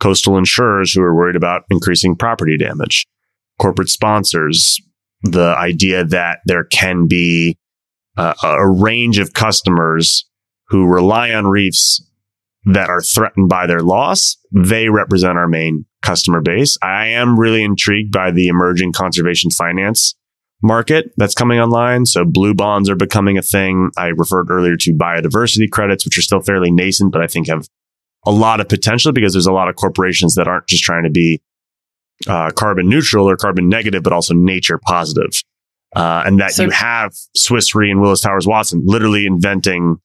coastal 0.00 0.38
insurers 0.38 0.92
who 0.92 1.02
are 1.02 1.14
worried 1.14 1.36
about 1.36 1.62
increasing 1.70 2.16
property 2.16 2.56
damage, 2.56 3.06
corporate 3.58 3.88
sponsors, 3.88 4.80
the 5.22 5.54
idea 5.58 6.04
that 6.04 6.40
there 6.46 6.64
can 6.64 7.06
be 7.06 7.58
a 8.16 8.68
range 8.68 9.18
of 9.18 9.32
customers 9.32 10.24
who 10.68 10.86
rely 10.86 11.32
on 11.32 11.46
reefs 11.46 12.04
that 12.64 12.90
are 12.90 13.00
threatened 13.00 13.48
by 13.48 13.66
their 13.66 13.80
loss, 13.80 14.36
they 14.52 14.88
represent 14.88 15.38
our 15.38 15.48
main 15.48 15.86
customer 16.02 16.40
base. 16.40 16.76
I 16.82 17.06
am 17.06 17.38
really 17.38 17.62
intrigued 17.62 18.12
by 18.12 18.30
the 18.30 18.48
emerging 18.48 18.92
conservation 18.92 19.50
finance 19.50 20.14
market 20.62 21.12
that's 21.16 21.34
coming 21.34 21.60
online. 21.60 22.04
So 22.04 22.24
blue 22.24 22.52
bonds 22.52 22.90
are 22.90 22.96
becoming 22.96 23.38
a 23.38 23.42
thing. 23.42 23.90
I 23.96 24.08
referred 24.08 24.50
earlier 24.50 24.76
to 24.76 24.92
biodiversity 24.92 25.70
credits, 25.70 26.04
which 26.04 26.18
are 26.18 26.22
still 26.22 26.40
fairly 26.40 26.70
nascent, 26.70 27.12
but 27.12 27.22
I 27.22 27.28
think 27.28 27.46
have 27.46 27.68
a 28.26 28.32
lot 28.32 28.60
of 28.60 28.68
potential 28.68 29.12
because 29.12 29.32
there's 29.32 29.46
a 29.46 29.52
lot 29.52 29.68
of 29.68 29.76
corporations 29.76 30.34
that 30.34 30.48
aren't 30.48 30.66
just 30.66 30.82
trying 30.82 31.04
to 31.04 31.10
be 31.10 31.40
uh, 32.26 32.50
carbon 32.50 32.88
neutral 32.88 33.28
or 33.28 33.36
carbon 33.36 33.68
negative, 33.68 34.02
but 34.02 34.12
also 34.12 34.34
nature 34.34 34.78
positive. 34.78 35.30
Uh, 35.94 36.22
and 36.26 36.40
that 36.40 36.52
so, 36.52 36.64
you 36.64 36.70
have 36.70 37.12
Swiss 37.34 37.74
Re 37.74 37.90
and 37.90 38.00
Willis 38.00 38.20
Towers 38.20 38.46
Watson 38.46 38.82
literally 38.84 39.26
inventing 39.26 39.96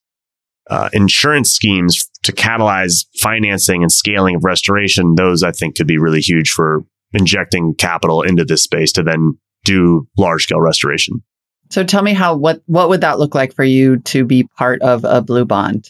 uh, 0.70 0.90
insurance 0.94 1.54
schemes 1.54 2.10
to 2.24 2.32
catalyze 2.32 3.06
financing 3.20 3.82
and 3.82 3.92
scaling 3.92 4.36
of 4.36 4.44
restoration. 4.44 5.16
Those 5.16 5.44
I 5.44 5.52
think 5.52 5.76
could 5.76 5.88
be 5.88 5.98
really 5.98 6.22
huge 6.22 6.52
for 6.52 6.86
injecting 7.12 7.76
capital 7.76 8.22
into 8.22 8.46
this 8.46 8.64
space 8.64 8.94
to 8.94 9.04
then 9.04 9.38
do 9.66 10.08
large 10.18 10.44
scale 10.44 10.62
restoration. 10.62 11.22
So 11.70 11.84
tell 11.84 12.02
me 12.02 12.14
how 12.14 12.36
what 12.36 12.62
what 12.66 12.90
would 12.90 13.02
that 13.02 13.20
look 13.20 13.36
like 13.36 13.54
for 13.56 13.64
you 13.64 13.98
to 14.00 14.26
be 14.26 14.44
part 14.58 14.82
of 14.82 15.04
a 15.04 15.22
blue 15.22 15.46
bond? 15.46 15.90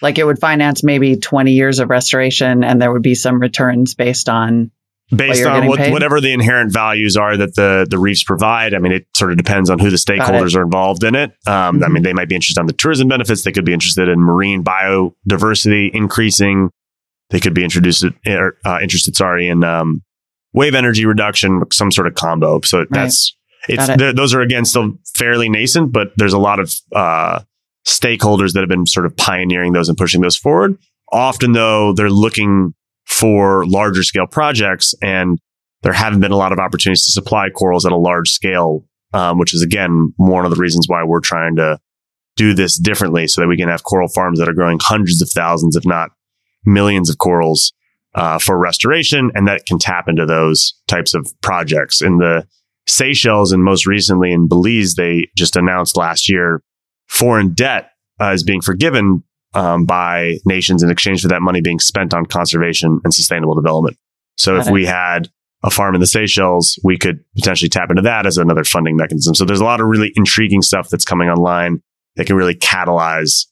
Like 0.00 0.18
it 0.18 0.24
would 0.24 0.38
finance 0.38 0.82
maybe 0.82 1.16
20 1.16 1.52
years 1.52 1.78
of 1.78 1.90
restoration 1.90 2.64
and 2.64 2.80
there 2.80 2.92
would 2.92 3.02
be 3.02 3.14
some 3.14 3.40
returns 3.40 3.94
based 3.94 4.28
on 4.28 4.70
based 5.14 5.44
on 5.44 5.66
what, 5.66 5.90
whatever 5.90 6.20
the 6.20 6.32
inherent 6.32 6.72
values 6.72 7.16
are 7.16 7.36
that 7.36 7.54
the 7.54 7.86
the 7.88 7.98
reefs 7.98 8.24
provide. 8.24 8.74
I 8.74 8.78
mean, 8.78 8.92
it 8.92 9.06
sort 9.14 9.30
of 9.30 9.36
depends 9.36 9.70
on 9.70 9.78
who 9.78 9.90
the 9.90 9.96
stakeholders 9.96 10.56
are 10.56 10.62
involved 10.62 11.04
in 11.04 11.14
it. 11.14 11.30
Um, 11.46 11.76
mm-hmm. 11.76 11.84
I 11.84 11.88
mean, 11.88 12.02
they 12.02 12.12
might 12.12 12.28
be 12.28 12.34
interested 12.34 12.60
on 12.60 12.66
the 12.66 12.72
tourism 12.72 13.08
benefits. 13.08 13.42
They 13.42 13.52
could 13.52 13.64
be 13.64 13.72
interested 13.72 14.08
in 14.08 14.20
marine 14.20 14.64
biodiversity 14.64 15.90
increasing. 15.92 16.70
They 17.30 17.40
could 17.40 17.54
be 17.54 17.64
introduced 17.64 18.04
uh, 18.04 18.78
interested, 18.82 19.16
sorry, 19.16 19.48
in 19.48 19.64
um, 19.64 20.02
wave 20.52 20.74
energy 20.74 21.04
reduction, 21.04 21.62
some 21.72 21.90
sort 21.90 22.06
of 22.06 22.14
combo. 22.14 22.60
So 22.62 22.78
right. 22.78 22.88
that's 22.90 23.36
it's 23.68 23.88
it. 23.88 24.16
those 24.16 24.34
are 24.34 24.40
again 24.40 24.64
still 24.64 24.98
fairly 25.14 25.48
nascent, 25.48 25.92
but 25.92 26.12
there's 26.16 26.32
a 26.32 26.38
lot 26.38 26.60
of 26.60 26.74
uh, 26.94 27.40
stakeholders 27.86 28.52
that 28.52 28.60
have 28.60 28.68
been 28.68 28.86
sort 28.86 29.06
of 29.06 29.16
pioneering 29.16 29.72
those 29.72 29.88
and 29.88 29.96
pushing 29.96 30.20
those 30.20 30.36
forward. 30.36 30.78
Often, 31.12 31.52
though, 31.52 31.92
they're 31.92 32.10
looking 32.10 32.74
for 33.06 33.64
larger 33.66 34.02
scale 34.02 34.26
projects. 34.26 34.94
And 35.02 35.38
there 35.82 35.92
haven't 35.92 36.20
been 36.20 36.32
a 36.32 36.36
lot 36.36 36.52
of 36.52 36.58
opportunities 36.58 37.06
to 37.06 37.12
supply 37.12 37.48
corals 37.48 37.86
at 37.86 37.92
a 37.92 37.96
large 37.96 38.30
scale, 38.30 38.84
um, 39.14 39.38
which 39.38 39.54
is 39.54 39.62
again 39.62 40.12
one 40.16 40.44
of 40.44 40.50
the 40.50 40.60
reasons 40.60 40.88
why 40.88 41.04
we're 41.04 41.20
trying 41.20 41.56
to 41.56 41.78
do 42.36 42.52
this 42.52 42.78
differently 42.78 43.26
so 43.26 43.40
that 43.40 43.48
we 43.48 43.56
can 43.56 43.68
have 43.68 43.82
coral 43.82 44.08
farms 44.08 44.38
that 44.38 44.48
are 44.48 44.54
growing 44.54 44.78
hundreds 44.82 45.22
of 45.22 45.30
thousands, 45.30 45.74
if 45.74 45.86
not 45.86 46.10
millions 46.66 47.08
of 47.08 47.18
corals 47.18 47.72
uh, 48.14 48.38
for 48.38 48.58
restoration 48.58 49.30
and 49.34 49.46
that 49.46 49.64
can 49.66 49.78
tap 49.78 50.08
into 50.08 50.26
those 50.26 50.74
types 50.88 51.14
of 51.14 51.32
projects. 51.42 52.02
In 52.02 52.18
the 52.18 52.46
Seychelles 52.88 53.52
and 53.52 53.62
most 53.62 53.86
recently 53.86 54.32
in 54.32 54.48
Belize, 54.48 54.94
they 54.94 55.28
just 55.36 55.56
announced 55.56 55.96
last 55.96 56.28
year 56.28 56.62
foreign 57.08 57.54
debt 57.54 57.90
uh, 58.20 58.30
is 58.30 58.42
being 58.42 58.60
forgiven 58.60 59.22
um, 59.54 59.84
by 59.84 60.38
nations 60.44 60.82
in 60.82 60.90
exchange 60.90 61.22
for 61.22 61.28
that 61.28 61.42
money 61.42 61.60
being 61.60 61.78
spent 61.78 62.14
on 62.14 62.26
conservation 62.26 63.00
and 63.04 63.12
sustainable 63.12 63.54
development. 63.54 63.96
So 64.36 64.54
Got 64.54 64.60
if 64.60 64.68
it. 64.68 64.72
we 64.72 64.86
had 64.86 65.28
a 65.62 65.70
farm 65.70 65.94
in 65.94 66.00
the 66.00 66.06
Seychelles, 66.06 66.78
we 66.84 66.98
could 66.98 67.24
potentially 67.34 67.68
tap 67.68 67.90
into 67.90 68.02
that 68.02 68.26
as 68.26 68.38
another 68.38 68.64
funding 68.64 68.96
mechanism. 68.96 69.34
So 69.34 69.44
there's 69.44 69.60
a 69.60 69.64
lot 69.64 69.80
of 69.80 69.86
really 69.86 70.12
intriguing 70.14 70.62
stuff 70.62 70.90
that's 70.90 71.04
coming 71.04 71.28
online 71.28 71.82
that 72.16 72.26
can 72.26 72.36
really 72.36 72.54
catalyze 72.54 73.46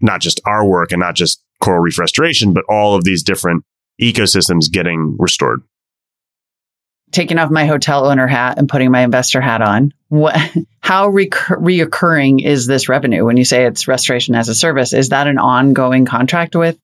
not 0.00 0.20
just 0.20 0.40
our 0.46 0.66
work 0.66 0.92
and 0.92 1.00
not 1.00 1.14
just 1.14 1.42
coral 1.62 1.80
reef 1.80 1.98
restoration, 1.98 2.52
but 2.52 2.64
all 2.68 2.94
of 2.94 3.04
these 3.04 3.22
different 3.22 3.64
ecosystems 4.00 4.70
getting 4.70 5.16
restored 5.18 5.62
taking 7.12 7.38
off 7.38 7.50
my 7.50 7.66
hotel 7.66 8.06
owner 8.06 8.26
hat 8.26 8.58
and 8.58 8.68
putting 8.68 8.90
my 8.90 9.02
investor 9.02 9.40
hat 9.40 9.62
on. 9.62 9.92
What, 10.08 10.36
how 10.80 11.08
recur- 11.08 11.58
reoccurring 11.58 12.44
is 12.44 12.66
this 12.66 12.88
revenue 12.88 13.24
when 13.24 13.36
you 13.36 13.44
say 13.44 13.64
it's 13.64 13.88
restoration 13.88 14.34
as 14.34 14.48
a 14.48 14.54
service? 14.54 14.92
Is 14.92 15.10
that 15.10 15.26
an 15.26 15.38
ongoing 15.38 16.06
contract 16.06 16.54
with 16.54 16.78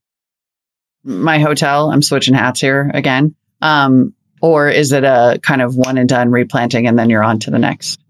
my 1.05 1.39
hotel? 1.39 1.91
I'm 1.91 2.03
switching 2.03 2.35
hats 2.35 2.61
here 2.61 2.91
again. 2.93 3.35
Um, 3.62 4.14
or 4.43 4.68
is 4.68 4.93
it 4.93 5.05
a 5.05 5.39
kind 5.43 5.62
of 5.62 5.77
one 5.77 5.99
and 5.99 6.09
done 6.09 6.31
replanting 6.31 6.87
and 6.87 6.99
then 6.99 7.11
you're 7.11 7.24
on 7.24 7.39
to 7.41 7.51
the 7.51 7.59
next? 7.59 8.01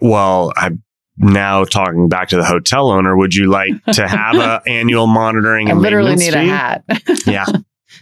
Well, 0.00 0.52
I'm 0.56 0.82
now 1.16 1.64
talking 1.64 2.08
back 2.08 2.28
to 2.28 2.36
the 2.36 2.44
hotel 2.44 2.90
owner. 2.90 3.16
Would 3.16 3.34
you 3.34 3.48
like 3.48 3.72
to 3.92 4.06
have 4.06 4.34
an 4.36 4.60
annual 4.66 5.06
monitoring? 5.06 5.70
I 5.70 5.74
literally 5.74 6.16
need 6.16 6.32
fee? 6.32 6.38
a 6.38 6.42
hat. 6.42 6.84
yeah. 7.26 7.46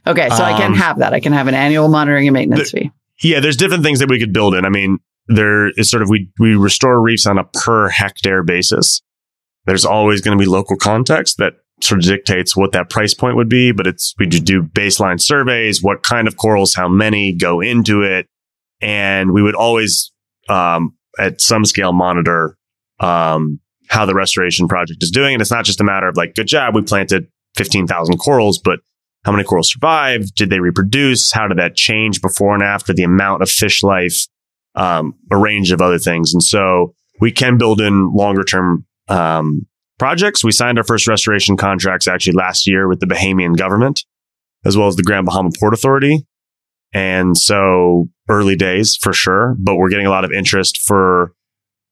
Okay, 0.06 0.28
so 0.30 0.36
um, 0.36 0.54
I 0.54 0.58
can 0.58 0.72
um, 0.72 0.74
have 0.74 0.98
that. 0.98 1.12
I 1.12 1.20
can 1.20 1.32
have 1.32 1.48
an 1.48 1.54
annual 1.54 1.88
monitoring 1.88 2.28
and 2.28 2.34
maintenance 2.34 2.72
the, 2.72 2.80
fee. 2.80 2.90
Yeah, 3.22 3.40
there's 3.40 3.56
different 3.56 3.84
things 3.84 4.00
that 4.00 4.08
we 4.08 4.18
could 4.18 4.32
build 4.32 4.54
in. 4.54 4.64
I 4.64 4.68
mean, 4.68 4.98
there 5.26 5.68
is 5.70 5.90
sort 5.90 6.02
of 6.02 6.08
we 6.08 6.30
we 6.38 6.54
restore 6.54 7.00
reefs 7.00 7.26
on 7.26 7.38
a 7.38 7.44
per 7.44 7.88
hectare 7.88 8.42
basis. 8.42 9.02
There's 9.66 9.84
always 9.84 10.20
going 10.20 10.36
to 10.36 10.42
be 10.42 10.48
local 10.48 10.76
context 10.76 11.38
that 11.38 11.54
sort 11.80 12.00
of 12.00 12.06
dictates 12.06 12.56
what 12.56 12.72
that 12.72 12.90
price 12.90 13.14
point 13.14 13.36
would 13.36 13.48
be, 13.48 13.72
but 13.72 13.86
it's 13.86 14.14
we 14.18 14.26
do 14.26 14.62
baseline 14.62 15.20
surveys, 15.20 15.82
what 15.82 16.02
kind 16.02 16.28
of 16.28 16.36
corals, 16.36 16.74
how 16.74 16.88
many 16.88 17.32
go 17.32 17.60
into 17.60 18.02
it, 18.02 18.26
and 18.80 19.32
we 19.32 19.42
would 19.42 19.54
always 19.54 20.12
um, 20.48 20.94
at 21.18 21.40
some 21.40 21.64
scale 21.64 21.92
monitor 21.92 22.56
um, 23.00 23.60
how 23.88 24.06
the 24.06 24.14
restoration 24.14 24.68
project 24.68 25.02
is 25.02 25.10
doing. 25.10 25.34
And 25.34 25.40
it's 25.40 25.50
not 25.50 25.64
just 25.64 25.80
a 25.80 25.84
matter 25.84 26.08
of 26.08 26.16
like, 26.16 26.34
good 26.34 26.46
job, 26.46 26.74
we 26.74 26.82
planted 26.82 27.28
15,000 27.56 28.18
corals, 28.18 28.58
but 28.58 28.80
how 29.24 29.32
many 29.32 29.44
corals 29.44 29.72
survived? 29.72 30.34
Did 30.34 30.50
they 30.50 30.60
reproduce? 30.60 31.32
How 31.32 31.48
did 31.48 31.58
that 31.58 31.76
change 31.76 32.20
before 32.20 32.54
and 32.54 32.62
after? 32.62 32.92
The 32.92 33.04
amount 33.04 33.42
of 33.42 33.50
fish 33.50 33.82
life, 33.82 34.26
um, 34.74 35.14
a 35.30 35.36
range 35.36 35.72
of 35.72 35.80
other 35.80 35.98
things. 35.98 36.32
And 36.34 36.42
so 36.42 36.94
we 37.20 37.32
can 37.32 37.56
build 37.56 37.80
in 37.80 38.12
longer 38.12 38.44
term 38.44 38.84
um, 39.08 39.66
projects. 39.98 40.44
We 40.44 40.52
signed 40.52 40.78
our 40.78 40.84
first 40.84 41.06
restoration 41.06 41.56
contracts 41.56 42.06
actually 42.06 42.34
last 42.34 42.66
year 42.66 42.86
with 42.88 43.00
the 43.00 43.06
Bahamian 43.06 43.56
government, 43.56 44.04
as 44.64 44.76
well 44.76 44.88
as 44.88 44.96
the 44.96 45.02
Grand 45.02 45.26
Bahama 45.26 45.50
Port 45.58 45.72
Authority. 45.72 46.26
And 46.92 47.36
so 47.36 48.08
early 48.28 48.56
days 48.56 48.96
for 48.96 49.12
sure, 49.12 49.56
but 49.58 49.76
we're 49.76 49.88
getting 49.88 50.06
a 50.06 50.10
lot 50.10 50.24
of 50.24 50.32
interest 50.32 50.80
for 50.82 51.32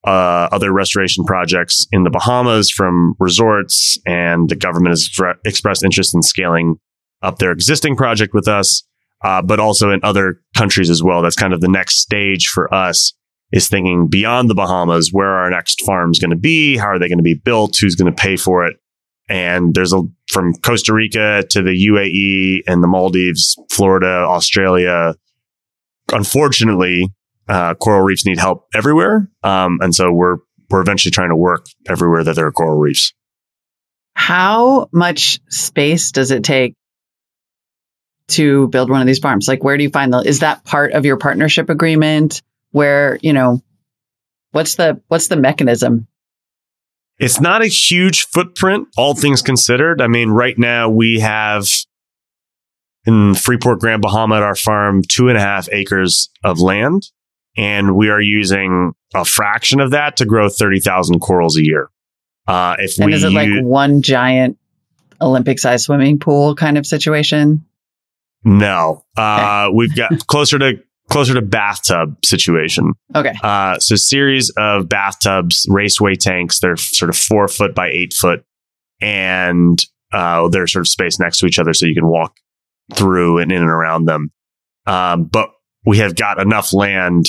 uh, 0.04 0.48
other 0.52 0.72
restoration 0.72 1.24
projects 1.24 1.86
in 1.92 2.02
the 2.02 2.10
Bahamas 2.10 2.70
from 2.70 3.14
resorts, 3.18 3.98
and 4.04 4.48
the 4.48 4.56
government 4.56 4.90
has 4.90 5.10
expressed 5.44 5.84
interest 5.84 6.14
in 6.14 6.22
scaling 6.22 6.76
up 7.22 7.38
their 7.38 7.52
existing 7.52 7.96
project 7.96 8.34
with 8.34 8.48
us, 8.48 8.82
uh, 9.24 9.42
but 9.42 9.60
also 9.60 9.90
in 9.90 10.00
other 10.02 10.40
countries 10.56 10.90
as 10.90 11.02
well. 11.02 11.22
That's 11.22 11.36
kind 11.36 11.52
of 11.52 11.60
the 11.60 11.68
next 11.68 11.98
stage 11.98 12.48
for 12.48 12.72
us 12.72 13.12
is 13.52 13.68
thinking 13.68 14.08
beyond 14.08 14.48
the 14.48 14.54
Bahamas. 14.54 15.10
Where 15.12 15.28
are 15.28 15.44
our 15.44 15.50
next 15.50 15.84
farms 15.84 16.18
going 16.18 16.30
to 16.30 16.36
be? 16.36 16.76
How 16.76 16.86
are 16.86 16.98
they 16.98 17.08
going 17.08 17.18
to 17.18 17.22
be 17.22 17.34
built? 17.34 17.76
Who's 17.78 17.94
going 17.94 18.12
to 18.12 18.20
pay 18.20 18.36
for 18.36 18.66
it? 18.66 18.76
And 19.28 19.74
there's 19.74 19.92
a 19.92 20.02
from 20.30 20.54
Costa 20.54 20.92
Rica 20.92 21.44
to 21.50 21.62
the 21.62 21.70
UAE 21.70 22.70
and 22.70 22.82
the 22.82 22.88
Maldives, 22.88 23.56
Florida, 23.70 24.06
Australia. 24.06 25.14
Unfortunately, 26.10 27.08
uh, 27.48 27.74
coral 27.74 28.02
reefs 28.02 28.26
need 28.26 28.38
help 28.38 28.66
everywhere, 28.74 29.30
um, 29.42 29.78
and 29.80 29.94
so 29.94 30.12
we're 30.12 30.38
we're 30.70 30.80
eventually 30.80 31.12
trying 31.12 31.28
to 31.28 31.36
work 31.36 31.66
everywhere 31.88 32.24
that 32.24 32.34
there 32.34 32.46
are 32.46 32.52
coral 32.52 32.78
reefs. 32.78 33.12
How 34.14 34.88
much 34.92 35.40
space 35.48 36.12
does 36.12 36.30
it 36.30 36.44
take 36.44 36.74
to 38.32 38.68
build 38.68 38.90
one 38.90 39.00
of 39.00 39.06
these 39.06 39.18
farms? 39.18 39.48
Like, 39.48 39.64
where 39.64 39.76
do 39.76 39.82
you 39.82 39.90
find 39.90 40.12
the, 40.12 40.18
is 40.18 40.40
that 40.40 40.64
part 40.64 40.92
of 40.92 41.04
your 41.04 41.16
partnership 41.16 41.70
agreement 41.70 42.42
where, 42.70 43.18
you 43.22 43.32
know, 43.32 43.62
what's 44.52 44.76
the, 44.76 45.00
what's 45.08 45.28
the 45.28 45.36
mechanism? 45.36 46.06
It's 47.18 47.40
not 47.40 47.62
a 47.62 47.66
huge 47.66 48.26
footprint, 48.26 48.88
all 48.96 49.14
things 49.14 49.42
considered. 49.42 50.00
I 50.00 50.08
mean, 50.08 50.30
right 50.30 50.58
now 50.58 50.88
we 50.88 51.20
have 51.20 51.66
in 53.06 53.34
Freeport, 53.34 53.80
Grand 53.80 54.02
Bahama 54.02 54.36
at 54.36 54.42
our 54.42 54.54
farm, 54.54 55.02
two 55.02 55.28
and 55.28 55.36
a 55.36 55.40
half 55.40 55.68
acres 55.72 56.30
of 56.44 56.60
land. 56.60 57.10
And 57.56 57.96
we 57.96 58.08
are 58.08 58.20
using 58.20 58.94
a 59.14 59.24
fraction 59.24 59.80
of 59.80 59.90
that 59.90 60.16
to 60.18 60.24
grow 60.24 60.48
30,000 60.48 61.20
corals 61.20 61.56
a 61.56 61.64
year. 61.64 61.90
Uh, 62.46 62.76
if 62.78 62.98
And 62.98 63.06
we 63.06 63.14
is 63.14 63.24
it 63.24 63.32
like 63.32 63.62
one 63.62 64.02
giant 64.02 64.58
Olympic 65.20 65.58
sized 65.58 65.84
swimming 65.84 66.18
pool 66.18 66.54
kind 66.54 66.78
of 66.78 66.86
situation? 66.86 67.64
No, 68.45 69.05
uh, 69.16 69.70
we've 69.72 69.95
got 69.95 70.11
closer 70.26 70.59
to 70.59 70.82
closer 71.11 71.34
to 71.34 71.43
bathtub 71.43 72.16
situation. 72.24 72.95
Okay. 73.14 73.34
Uh, 73.43 73.78
so 73.78 73.97
series 73.97 74.51
of 74.57 74.88
bathtubs, 74.88 75.66
raceway 75.68 76.14
tanks. 76.14 76.61
They're 76.61 76.76
sort 76.76 77.11
of 77.11 77.16
four 77.16 77.49
foot 77.49 77.74
by 77.74 77.88
eight 77.88 78.14
foot, 78.14 78.45
and 79.01 79.84
uh, 80.12 80.49
they're 80.49 80.66
sort 80.66 80.82
of 80.82 80.88
spaced 80.88 81.20
next 81.20 81.38
to 81.38 81.47
each 81.47 81.59
other, 81.59 81.74
so 81.74 81.86
you 81.86 81.95
can 81.95 82.07
walk 82.07 82.36
through 82.95 83.38
and 83.38 83.53
in 83.53 83.59
and 83.59 83.70
around 83.70 84.07
them. 84.07 84.30
Um, 84.86 85.24
but 85.24 85.51
we 85.84 85.99
have 85.99 86.16
got 86.16 86.40
enough 86.40 86.72
land 86.72 87.26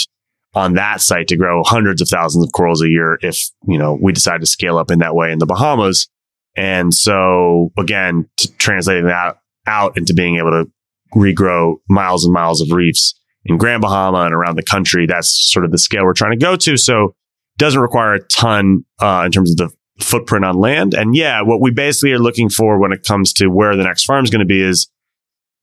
on 0.55 0.73
that 0.75 1.01
site 1.01 1.27
to 1.27 1.35
grow 1.35 1.63
hundreds 1.63 2.01
of 2.01 2.07
thousands 2.07 2.45
of 2.45 2.51
corals 2.51 2.81
a 2.81 2.87
year 2.87 3.17
if 3.21 3.49
you 3.67 3.77
know 3.77 3.97
we 3.99 4.11
decide 4.11 4.39
to 4.41 4.47
scale 4.47 4.77
up 4.77 4.91
in 4.91 4.99
that 4.99 5.15
way 5.15 5.31
in 5.31 5.39
the 5.39 5.45
Bahamas. 5.45 6.07
And 6.55 6.93
so 6.93 7.71
again, 7.77 8.29
to 8.37 8.51
translating 8.57 9.05
that 9.05 9.37
out 9.65 9.97
into 9.97 10.13
being 10.13 10.35
able 10.35 10.51
to 10.51 10.71
regrow 11.15 11.75
miles 11.89 12.25
and 12.25 12.33
miles 12.33 12.61
of 12.61 12.71
reefs 12.71 13.19
in 13.45 13.57
Grand 13.57 13.81
Bahama 13.81 14.19
and 14.19 14.33
around 14.33 14.57
the 14.57 14.63
country. 14.63 15.05
That's 15.05 15.51
sort 15.51 15.65
of 15.65 15.71
the 15.71 15.77
scale 15.77 16.05
we're 16.05 16.13
trying 16.13 16.37
to 16.37 16.43
go 16.43 16.55
to. 16.55 16.77
So 16.77 17.15
doesn't 17.57 17.79
require 17.79 18.15
a 18.15 18.23
ton 18.27 18.83
uh, 18.99 19.23
in 19.25 19.31
terms 19.31 19.51
of 19.51 19.57
the 19.57 19.69
footprint 20.03 20.45
on 20.45 20.55
land. 20.55 20.93
And 20.93 21.15
yeah, 21.15 21.41
what 21.41 21.61
we 21.61 21.71
basically 21.71 22.13
are 22.13 22.19
looking 22.19 22.49
for 22.49 22.79
when 22.79 22.91
it 22.91 23.03
comes 23.03 23.33
to 23.33 23.47
where 23.47 23.75
the 23.75 23.83
next 23.83 24.05
farm 24.05 24.23
is 24.23 24.31
going 24.31 24.39
to 24.39 24.45
be 24.45 24.61
is 24.61 24.89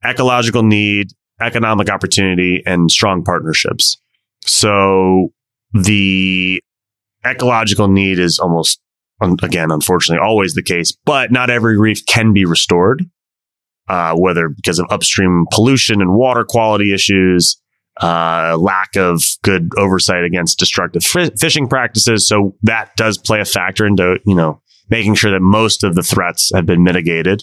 ecological 0.04 0.62
need, 0.62 1.08
economic 1.40 1.90
opportunity, 1.90 2.62
and 2.64 2.90
strong 2.90 3.24
partnerships. 3.24 3.98
So 4.42 5.28
the 5.72 6.62
ecological 7.26 7.88
need 7.88 8.18
is 8.18 8.38
almost, 8.38 8.80
again, 9.42 9.70
unfortunately, 9.70 10.24
always 10.24 10.54
the 10.54 10.62
case, 10.62 10.96
but 11.04 11.30
not 11.32 11.50
every 11.50 11.78
reef 11.78 12.06
can 12.06 12.32
be 12.32 12.44
restored. 12.44 13.04
Uh, 13.90 14.14
whether 14.14 14.48
because 14.48 14.78
of 14.78 14.86
upstream 14.88 15.46
pollution 15.50 16.00
and 16.00 16.14
water 16.14 16.44
quality 16.44 16.94
issues, 16.94 17.60
uh, 18.00 18.56
lack 18.56 18.94
of 18.96 19.20
good 19.42 19.68
oversight 19.76 20.22
against 20.22 20.60
destructive 20.60 21.02
fi- 21.02 21.32
fishing 21.40 21.66
practices. 21.66 22.28
So 22.28 22.54
that 22.62 22.94
does 22.96 23.18
play 23.18 23.40
a 23.40 23.44
factor 23.44 23.84
into, 23.84 24.20
you 24.24 24.36
know, 24.36 24.62
making 24.90 25.16
sure 25.16 25.32
that 25.32 25.40
most 25.42 25.82
of 25.82 25.96
the 25.96 26.04
threats 26.04 26.52
have 26.54 26.66
been 26.66 26.84
mitigated. 26.84 27.42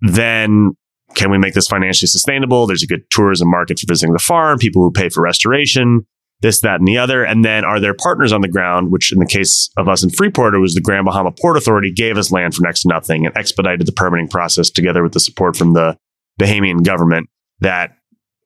Then 0.00 0.72
can 1.14 1.30
we 1.30 1.38
make 1.38 1.54
this 1.54 1.68
financially 1.68 2.08
sustainable? 2.08 2.66
There's 2.66 2.82
a 2.82 2.88
good 2.88 3.08
tourism 3.10 3.48
market 3.48 3.78
for 3.78 3.86
visiting 3.86 4.12
the 4.12 4.18
farm, 4.18 4.58
people 4.58 4.82
who 4.82 4.90
pay 4.90 5.08
for 5.08 5.22
restoration, 5.22 6.04
this, 6.44 6.60
that, 6.60 6.78
and 6.78 6.86
the 6.86 6.98
other. 6.98 7.24
And 7.24 7.42
then 7.42 7.64
are 7.64 7.80
there 7.80 7.94
partners 7.94 8.30
on 8.30 8.42
the 8.42 8.48
ground, 8.48 8.92
which 8.92 9.10
in 9.10 9.18
the 9.18 9.26
case 9.26 9.70
of 9.78 9.88
us 9.88 10.04
in 10.04 10.10
Freeport, 10.10 10.54
it 10.54 10.58
was 10.58 10.74
the 10.74 10.80
Grand 10.82 11.06
Bahama 11.06 11.32
Port 11.32 11.56
Authority 11.56 11.90
gave 11.90 12.18
us 12.18 12.30
land 12.30 12.54
for 12.54 12.60
next 12.60 12.82
to 12.82 12.88
nothing 12.88 13.24
and 13.24 13.34
expedited 13.34 13.86
the 13.86 13.92
permitting 13.92 14.28
process 14.28 14.68
together 14.68 15.02
with 15.02 15.14
the 15.14 15.20
support 15.20 15.56
from 15.56 15.72
the 15.72 15.96
Bahamian 16.38 16.84
government 16.84 17.30
that 17.60 17.96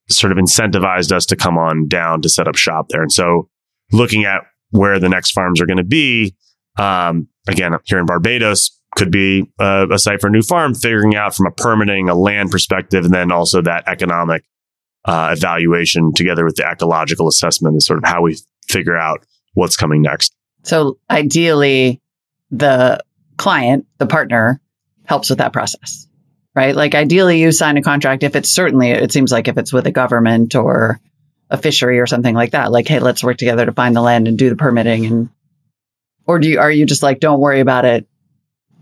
sort 0.08 0.30
of 0.30 0.38
incentivized 0.38 1.10
us 1.10 1.26
to 1.26 1.34
come 1.34 1.58
on 1.58 1.88
down 1.88 2.22
to 2.22 2.28
set 2.28 2.46
up 2.46 2.54
shop 2.54 2.86
there. 2.90 3.02
And 3.02 3.12
so 3.12 3.48
looking 3.90 4.24
at 4.24 4.42
where 4.70 5.00
the 5.00 5.08
next 5.08 5.32
farms 5.32 5.60
are 5.60 5.66
going 5.66 5.78
to 5.78 5.82
be, 5.82 6.36
um, 6.78 7.26
again, 7.48 7.72
here 7.86 7.98
in 7.98 8.06
Barbados, 8.06 8.78
could 8.96 9.10
be 9.10 9.44
a 9.58 9.98
site 9.98 10.20
for 10.20 10.28
a 10.28 10.30
new 10.30 10.42
farm, 10.42 10.72
figuring 10.72 11.16
out 11.16 11.34
from 11.34 11.46
a 11.46 11.50
permitting, 11.50 12.08
a 12.08 12.14
land 12.14 12.52
perspective, 12.52 13.04
and 13.04 13.12
then 13.12 13.32
also 13.32 13.60
that 13.60 13.86
economic 13.88 14.44
uh, 15.08 15.34
evaluation 15.36 16.12
together 16.12 16.44
with 16.44 16.56
the 16.56 16.64
ecological 16.70 17.28
assessment 17.28 17.76
is 17.76 17.86
sort 17.86 17.98
of 17.98 18.04
how 18.04 18.20
we 18.20 18.36
figure 18.68 18.96
out 18.96 19.24
what's 19.54 19.76
coming 19.76 20.02
next. 20.02 20.34
So 20.64 20.98
ideally, 21.10 22.02
the 22.50 23.02
client, 23.38 23.86
the 23.96 24.06
partner, 24.06 24.60
helps 25.06 25.30
with 25.30 25.38
that 25.38 25.54
process, 25.54 26.06
right? 26.54 26.76
Like 26.76 26.94
ideally, 26.94 27.40
you 27.40 27.52
sign 27.52 27.78
a 27.78 27.82
contract 27.82 28.22
if 28.22 28.36
it's 28.36 28.50
certainly, 28.50 28.90
it 28.90 29.10
seems 29.10 29.32
like 29.32 29.48
if 29.48 29.56
it's 29.56 29.72
with 29.72 29.86
a 29.86 29.90
government 29.90 30.54
or 30.54 31.00
a 31.48 31.56
fishery 31.56 31.98
or 32.00 32.06
something 32.06 32.34
like 32.34 32.50
that, 32.50 32.70
like, 32.70 32.86
hey, 32.86 32.98
let's 32.98 33.24
work 33.24 33.38
together 33.38 33.64
to 33.64 33.72
find 33.72 33.96
the 33.96 34.02
land 34.02 34.28
and 34.28 34.36
do 34.36 34.50
the 34.50 34.56
permitting. 34.56 35.06
And, 35.06 35.30
or 36.26 36.38
do 36.38 36.50
you, 36.50 36.58
are 36.58 36.70
you 36.70 36.84
just 36.84 37.02
like, 37.02 37.20
don't 37.20 37.40
worry 37.40 37.60
about 37.60 37.86
it? 37.86 38.06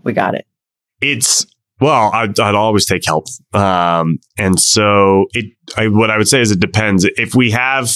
We 0.03 0.11
got 0.11 0.35
it. 0.35 0.45
It's 0.99 1.47
well, 1.79 2.11
I'd, 2.13 2.39
I'd 2.39 2.55
always 2.55 2.85
take 2.85 3.05
help, 3.05 3.27
um, 3.53 4.19
and 4.37 4.59
so 4.59 5.25
it. 5.33 5.45
I, 5.77 5.87
what 5.87 6.09
I 6.09 6.17
would 6.17 6.27
say 6.27 6.41
is 6.41 6.51
it 6.51 6.59
depends. 6.59 7.05
If 7.17 7.35
we 7.35 7.51
have 7.51 7.91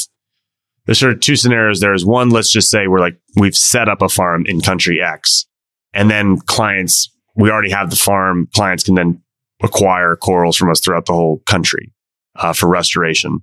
there's 0.85 0.99
sort 0.99 1.13
of 1.13 1.19
two 1.19 1.35
scenarios. 1.35 1.79
There's 1.79 2.05
one. 2.05 2.29
Let's 2.29 2.51
just 2.51 2.69
say 2.69 2.87
we're 2.87 2.99
like 2.99 3.17
we've 3.35 3.55
set 3.55 3.87
up 3.87 4.01
a 4.01 4.09
farm 4.09 4.45
in 4.45 4.61
country 4.61 5.01
X, 5.01 5.45
and 5.93 6.09
then 6.09 6.37
clients 6.37 7.09
we 7.35 7.49
already 7.49 7.71
have 7.71 7.89
the 7.89 7.95
farm. 7.95 8.47
Clients 8.55 8.83
can 8.83 8.95
then 8.95 9.21
acquire 9.63 10.15
corals 10.15 10.57
from 10.57 10.69
us 10.69 10.79
throughout 10.79 11.05
the 11.05 11.13
whole 11.13 11.41
country 11.45 11.93
uh, 12.35 12.53
for 12.53 12.67
restoration. 12.67 13.39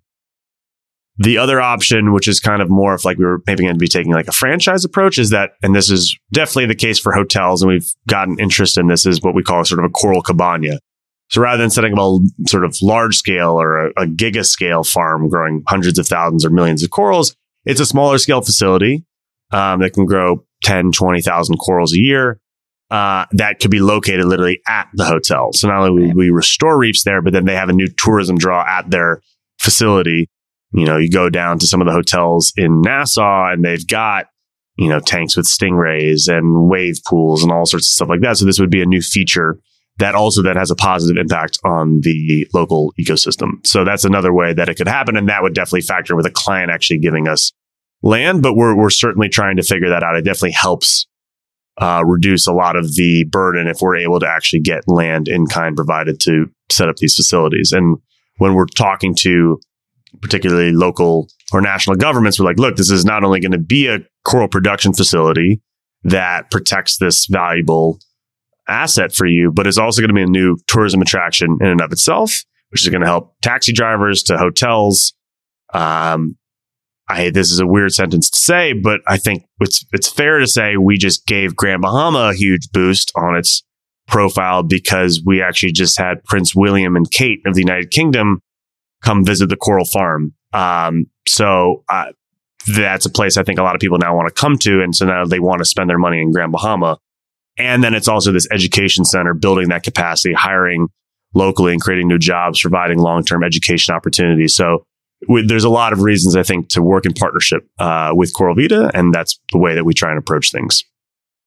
The 1.18 1.38
other 1.38 1.60
option, 1.60 2.12
which 2.12 2.28
is 2.28 2.38
kind 2.38 2.62
of 2.62 2.70
more 2.70 2.94
of 2.94 3.04
like 3.04 3.18
we 3.18 3.24
were 3.24 3.42
maybe 3.46 3.64
going 3.64 3.74
to 3.74 3.78
be 3.78 3.88
taking 3.88 4.12
like 4.12 4.28
a 4.28 4.32
franchise 4.32 4.84
approach, 4.84 5.18
is 5.18 5.30
that, 5.30 5.52
and 5.62 5.74
this 5.74 5.90
is 5.90 6.16
definitely 6.32 6.66
the 6.66 6.76
case 6.76 6.98
for 6.98 7.12
hotels, 7.12 7.60
and 7.60 7.70
we've 7.70 7.92
gotten 8.06 8.38
interest 8.38 8.78
in 8.78 8.86
this, 8.86 9.04
is 9.04 9.20
what 9.20 9.34
we 9.34 9.42
call 9.42 9.64
sort 9.64 9.80
of 9.80 9.84
a 9.84 9.90
coral 9.90 10.22
cabana. 10.22 10.78
So 11.30 11.42
rather 11.42 11.62
than 11.62 11.70
setting 11.70 11.92
up 11.92 11.98
a 11.98 12.48
sort 12.48 12.64
of 12.64 12.76
large 12.80 13.16
scale 13.16 13.60
or 13.60 13.88
a, 13.88 13.90
a 14.02 14.06
giga 14.06 14.46
scale 14.46 14.84
farm 14.84 15.28
growing 15.28 15.62
hundreds 15.66 15.98
of 15.98 16.06
thousands 16.06 16.44
or 16.44 16.50
millions 16.50 16.82
of 16.82 16.90
corals, 16.90 17.34
it's 17.64 17.80
a 17.80 17.86
smaller 17.86 18.18
scale 18.18 18.40
facility 18.40 19.04
um, 19.52 19.80
that 19.80 19.92
can 19.92 20.06
grow 20.06 20.44
10, 20.62 20.92
20,000 20.92 21.56
corals 21.56 21.92
a 21.92 21.98
year. 21.98 22.40
Uh, 22.90 23.26
that 23.32 23.60
could 23.60 23.70
be 23.70 23.80
located 23.80 24.24
literally 24.24 24.60
at 24.66 24.88
the 24.94 25.04
hotel. 25.04 25.52
So 25.52 25.68
not 25.68 25.86
only 25.86 26.14
we 26.14 26.30
restore 26.30 26.78
reefs 26.78 27.04
there, 27.04 27.20
but 27.20 27.34
then 27.34 27.44
they 27.44 27.54
have 27.54 27.68
a 27.68 27.74
new 27.74 27.88
tourism 27.88 28.38
draw 28.38 28.64
at 28.66 28.90
their 28.90 29.20
facility. 29.58 30.30
You 30.72 30.84
know, 30.84 30.96
you 30.98 31.10
go 31.10 31.30
down 31.30 31.58
to 31.60 31.66
some 31.66 31.80
of 31.80 31.86
the 31.86 31.92
hotels 31.92 32.52
in 32.56 32.82
Nassau 32.82 33.50
and 33.50 33.64
they've 33.64 33.86
got, 33.86 34.26
you 34.76 34.88
know, 34.88 35.00
tanks 35.00 35.36
with 35.36 35.46
stingrays 35.46 36.28
and 36.28 36.68
wave 36.68 36.96
pools 37.06 37.42
and 37.42 37.50
all 37.50 37.66
sorts 37.66 37.86
of 37.86 37.94
stuff 37.94 38.08
like 38.08 38.20
that. 38.20 38.36
So 38.36 38.44
this 38.44 38.60
would 38.60 38.70
be 38.70 38.82
a 38.82 38.86
new 38.86 39.00
feature 39.00 39.58
that 39.98 40.14
also 40.14 40.42
then 40.42 40.56
has 40.56 40.70
a 40.70 40.76
positive 40.76 41.20
impact 41.20 41.58
on 41.64 42.00
the 42.02 42.46
local 42.54 42.92
ecosystem. 43.00 43.66
So 43.66 43.84
that's 43.84 44.04
another 44.04 44.32
way 44.32 44.52
that 44.52 44.68
it 44.68 44.76
could 44.76 44.88
happen. 44.88 45.16
And 45.16 45.28
that 45.28 45.42
would 45.42 45.54
definitely 45.54 45.82
factor 45.82 46.14
with 46.14 46.26
a 46.26 46.30
client 46.30 46.70
actually 46.70 46.98
giving 46.98 47.26
us 47.26 47.52
land, 48.02 48.42
but 48.42 48.54
we're, 48.54 48.76
we're 48.76 48.90
certainly 48.90 49.28
trying 49.28 49.56
to 49.56 49.64
figure 49.64 49.88
that 49.88 50.04
out. 50.04 50.16
It 50.16 50.24
definitely 50.24 50.52
helps 50.52 51.06
uh, 51.80 52.02
reduce 52.04 52.46
a 52.46 52.52
lot 52.52 52.76
of 52.76 52.94
the 52.94 53.24
burden 53.24 53.66
if 53.66 53.80
we're 53.80 53.96
able 53.96 54.20
to 54.20 54.28
actually 54.28 54.60
get 54.60 54.86
land 54.86 55.28
in 55.28 55.46
kind 55.46 55.74
provided 55.74 56.20
to 56.20 56.46
set 56.70 56.88
up 56.88 56.96
these 56.96 57.16
facilities. 57.16 57.72
And 57.72 57.98
when 58.36 58.54
we're 58.54 58.66
talking 58.66 59.14
to 59.20 59.58
particularly 60.20 60.72
local 60.72 61.28
or 61.52 61.60
national 61.60 61.96
governments, 61.96 62.38
we're 62.38 62.46
like, 62.46 62.58
look, 62.58 62.76
this 62.76 62.90
is 62.90 63.04
not 63.04 63.24
only 63.24 63.40
going 63.40 63.52
to 63.52 63.58
be 63.58 63.86
a 63.86 64.00
coral 64.24 64.48
production 64.48 64.92
facility 64.92 65.60
that 66.04 66.50
protects 66.50 66.98
this 66.98 67.26
valuable 67.26 67.98
asset 68.68 69.12
for 69.12 69.26
you, 69.26 69.50
but 69.50 69.66
it's 69.66 69.78
also 69.78 70.00
going 70.00 70.08
to 70.08 70.14
be 70.14 70.22
a 70.22 70.26
new 70.26 70.56
tourism 70.66 71.00
attraction 71.00 71.58
in 71.60 71.66
and 71.66 71.80
of 71.80 71.92
itself, 71.92 72.44
which 72.70 72.82
is 72.82 72.88
going 72.88 73.00
to 73.00 73.06
help 73.06 73.34
taxi 73.42 73.72
drivers 73.72 74.22
to 74.24 74.36
hotels. 74.36 75.14
Um, 75.72 76.36
I 77.08 77.30
this 77.30 77.50
is 77.50 77.58
a 77.58 77.66
weird 77.66 77.92
sentence 77.92 78.28
to 78.30 78.38
say, 78.38 78.74
but 78.74 79.00
I 79.06 79.16
think 79.16 79.44
it's 79.60 79.84
it's 79.92 80.08
fair 80.08 80.38
to 80.38 80.46
say 80.46 80.76
we 80.76 80.98
just 80.98 81.26
gave 81.26 81.56
Grand 81.56 81.80
Bahama 81.80 82.30
a 82.30 82.34
huge 82.34 82.70
boost 82.70 83.10
on 83.16 83.36
its 83.36 83.62
profile 84.06 84.62
because 84.62 85.22
we 85.24 85.42
actually 85.42 85.72
just 85.72 85.98
had 85.98 86.22
Prince 86.24 86.54
William 86.54 86.96
and 86.96 87.10
Kate 87.10 87.40
of 87.46 87.54
the 87.54 87.60
United 87.60 87.90
Kingdom 87.90 88.40
come 89.02 89.24
visit 89.24 89.48
the 89.48 89.56
coral 89.56 89.84
farm. 89.84 90.34
Um, 90.52 91.06
so 91.26 91.84
uh, 91.88 92.12
that's 92.66 93.06
a 93.06 93.10
place 93.10 93.36
I 93.36 93.42
think 93.42 93.58
a 93.58 93.62
lot 93.62 93.74
of 93.74 93.80
people 93.80 93.98
now 93.98 94.16
want 94.16 94.34
to 94.34 94.40
come 94.40 94.58
to, 94.58 94.82
and 94.82 94.94
so 94.94 95.06
now 95.06 95.24
they 95.24 95.40
want 95.40 95.60
to 95.60 95.64
spend 95.64 95.88
their 95.88 95.98
money 95.98 96.20
in 96.20 96.32
Grand 96.32 96.52
Bahama. 96.52 96.98
And 97.58 97.82
then 97.82 97.94
it's 97.94 98.08
also 98.08 98.32
this 98.32 98.46
education 98.50 99.04
center 99.04 99.34
building 99.34 99.68
that 99.70 99.82
capacity, 99.82 100.32
hiring 100.32 100.88
locally 101.34 101.72
and 101.72 101.80
creating 101.80 102.08
new 102.08 102.18
jobs, 102.18 102.60
providing 102.60 102.98
long 102.98 103.24
term 103.24 103.42
education 103.42 103.94
opportunities. 103.94 104.54
So 104.54 104.84
we, 105.28 105.44
there's 105.44 105.64
a 105.64 105.70
lot 105.70 105.92
of 105.92 106.02
reasons 106.02 106.36
I 106.36 106.42
think 106.42 106.68
to 106.70 106.82
work 106.82 107.04
in 107.04 107.12
partnership 107.12 107.68
uh, 107.78 108.12
with 108.14 108.32
Coral 108.32 108.54
Vita, 108.54 108.90
and 108.94 109.12
that's 109.12 109.38
the 109.52 109.58
way 109.58 109.74
that 109.74 109.84
we 109.84 109.94
try 109.94 110.10
and 110.10 110.18
approach 110.18 110.52
things. 110.52 110.84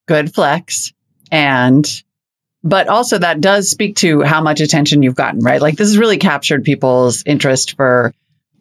Good 0.08 0.34
flex. 0.34 0.92
And, 1.32 1.88
but 2.64 2.88
also 2.88 3.18
that 3.18 3.42
does 3.42 3.70
speak 3.70 3.96
to 3.98 4.22
how 4.22 4.42
much 4.42 4.62
attention 4.62 5.04
you've 5.04 5.16
gotten, 5.16 5.40
right? 5.40 5.62
Like 5.62 5.78
this 5.78 5.90
has 5.90 5.98
really 5.98 6.18
captured 6.18 6.64
people's 6.64 7.24
interest 7.26 7.76
for, 7.76 8.14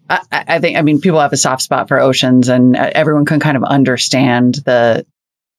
I, 0.09 0.21
I 0.33 0.59
think, 0.59 0.79
I 0.79 0.83
mean, 0.83 1.01
people 1.01 1.21
have 1.21 1.33
a 1.33 1.37
soft 1.37 1.63
spot 1.63 1.89
for 1.89 2.01
oceans 2.01 2.49
and 2.49 2.77
uh, 2.77 2.91
everyone 2.95 3.27
can 3.27 3.41
kind 3.41 3.57
of 3.57 3.65
understand 3.65 4.57
the 4.65 5.07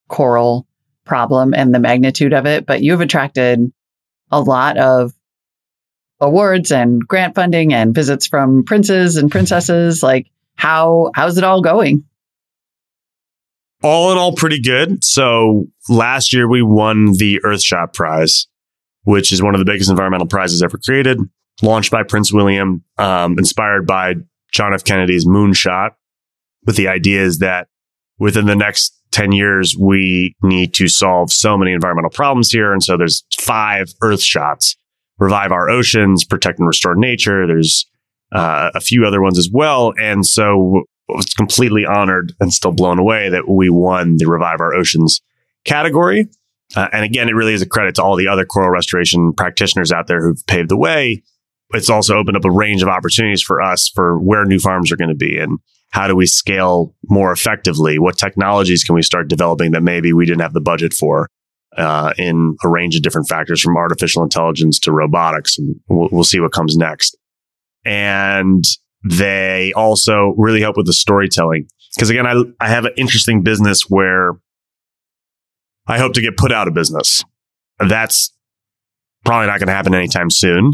coral 0.07 0.65
problem 1.05 1.53
and 1.53 1.73
the 1.73 1.79
magnitude 1.79 2.33
of 2.33 2.45
it, 2.45 2.65
but 2.65 2.81
you've 2.81 3.01
attracted 3.01 3.71
a 4.31 4.41
lot 4.41 4.77
of 4.77 5.13
awards 6.19 6.71
and 6.71 7.05
grant 7.07 7.35
funding 7.35 7.73
and 7.73 7.93
visits 7.93 8.27
from 8.27 8.63
princes 8.63 9.17
and 9.17 9.31
princesses. 9.31 10.01
Like 10.01 10.27
how 10.55 11.11
how's 11.15 11.37
it 11.37 11.43
all 11.43 11.61
going? 11.61 12.05
All 13.83 14.11
in 14.11 14.17
all, 14.17 14.35
pretty 14.35 14.61
good. 14.61 15.03
So 15.03 15.65
last 15.89 16.33
year 16.33 16.47
we 16.47 16.61
won 16.61 17.13
the 17.17 17.39
Earthshot 17.43 17.93
Prize, 17.93 18.47
which 19.03 19.31
is 19.31 19.41
one 19.41 19.55
of 19.55 19.59
the 19.59 19.65
biggest 19.65 19.89
environmental 19.89 20.27
prizes 20.27 20.61
ever 20.61 20.77
created, 20.77 21.17
launched 21.63 21.91
by 21.91 22.03
Prince 22.03 22.31
William, 22.31 22.83
um, 22.97 23.37
inspired 23.39 23.87
by 23.87 24.15
John 24.51 24.73
F. 24.73 24.83
Kennedy's 24.83 25.25
moonshot. 25.25 25.91
But 26.63 26.75
the 26.75 26.87
idea 26.87 27.23
is 27.23 27.39
that 27.39 27.67
within 28.19 28.45
the 28.45 28.55
next 28.55 28.95
10 29.11 29.31
years, 29.31 29.75
we 29.77 30.35
need 30.43 30.73
to 30.75 30.87
solve 30.87 31.31
so 31.31 31.57
many 31.57 31.73
environmental 31.73 32.11
problems 32.11 32.51
here. 32.51 32.71
And 32.71 32.83
so 32.83 32.97
there's 32.97 33.25
five 33.35 33.91
Earth 34.01 34.21
shots, 34.21 34.75
revive 35.17 35.51
our 35.51 35.69
oceans, 35.69 36.23
protect 36.23 36.59
and 36.59 36.67
restore 36.67 36.95
nature. 36.95 37.47
There's 37.47 37.89
uh, 38.31 38.69
a 38.75 38.79
few 38.79 39.05
other 39.05 39.21
ones 39.21 39.39
as 39.39 39.49
well. 39.51 39.93
And 39.99 40.25
so 40.25 40.83
was 41.15 41.33
completely 41.33 41.85
honored 41.85 42.33
and 42.39 42.53
still 42.53 42.71
blown 42.71 42.99
away 42.99 43.29
that 43.29 43.49
we 43.49 43.69
won 43.69 44.17
the 44.17 44.27
revive 44.27 44.59
our 44.59 44.73
oceans 44.73 45.21
category. 45.65 46.27
Uh, 46.75 46.87
and 46.93 47.03
again, 47.03 47.27
it 47.27 47.35
really 47.35 47.53
is 47.53 47.61
a 47.61 47.67
credit 47.67 47.95
to 47.95 48.03
all 48.03 48.15
the 48.15 48.27
other 48.27 48.45
coral 48.45 48.69
restoration 48.69 49.33
practitioners 49.33 49.91
out 49.91 50.07
there 50.07 50.21
who've 50.21 50.45
paved 50.47 50.69
the 50.69 50.77
way. 50.77 51.21
It's 51.73 51.89
also 51.89 52.17
opened 52.17 52.37
up 52.37 52.45
a 52.45 52.51
range 52.51 52.81
of 52.81 52.89
opportunities 52.89 53.41
for 53.41 53.61
us 53.61 53.89
for 53.93 54.19
where 54.19 54.45
new 54.45 54.59
farms 54.59 54.91
are 54.91 54.97
going 54.97 55.09
to 55.09 55.15
be 55.15 55.37
and 55.37 55.59
how 55.91 56.07
do 56.07 56.15
we 56.15 56.25
scale 56.25 56.95
more 57.09 57.31
effectively? 57.31 57.99
What 57.99 58.17
technologies 58.17 58.83
can 58.83 58.95
we 58.95 59.01
start 59.01 59.27
developing 59.27 59.71
that 59.71 59.83
maybe 59.83 60.13
we 60.13 60.25
didn't 60.25 60.41
have 60.41 60.53
the 60.53 60.61
budget 60.61 60.93
for 60.93 61.27
uh, 61.77 62.13
in 62.17 62.55
a 62.63 62.69
range 62.69 62.95
of 62.95 63.01
different 63.01 63.27
factors 63.27 63.61
from 63.61 63.77
artificial 63.77 64.23
intelligence 64.23 64.79
to 64.79 64.91
robotics? 64.91 65.57
And 65.57 65.75
we'll, 65.89 66.09
we'll 66.11 66.23
see 66.23 66.39
what 66.39 66.53
comes 66.53 66.77
next. 66.77 67.17
And 67.83 68.63
they 69.03 69.73
also 69.75 70.33
really 70.37 70.61
help 70.61 70.77
with 70.77 70.85
the 70.85 70.93
storytelling. 70.93 71.67
Because 71.95 72.09
again, 72.09 72.27
I, 72.27 72.41
I 72.59 72.69
have 72.69 72.85
an 72.85 72.93
interesting 72.97 73.43
business 73.43 73.83
where 73.89 74.33
I 75.87 75.97
hope 75.97 76.13
to 76.13 76.21
get 76.21 76.37
put 76.37 76.51
out 76.51 76.67
of 76.67 76.73
business. 76.73 77.23
That's 77.79 78.33
probably 79.25 79.47
not 79.47 79.59
going 79.59 79.67
to 79.67 79.73
happen 79.73 79.93
anytime 79.93 80.29
soon. 80.29 80.73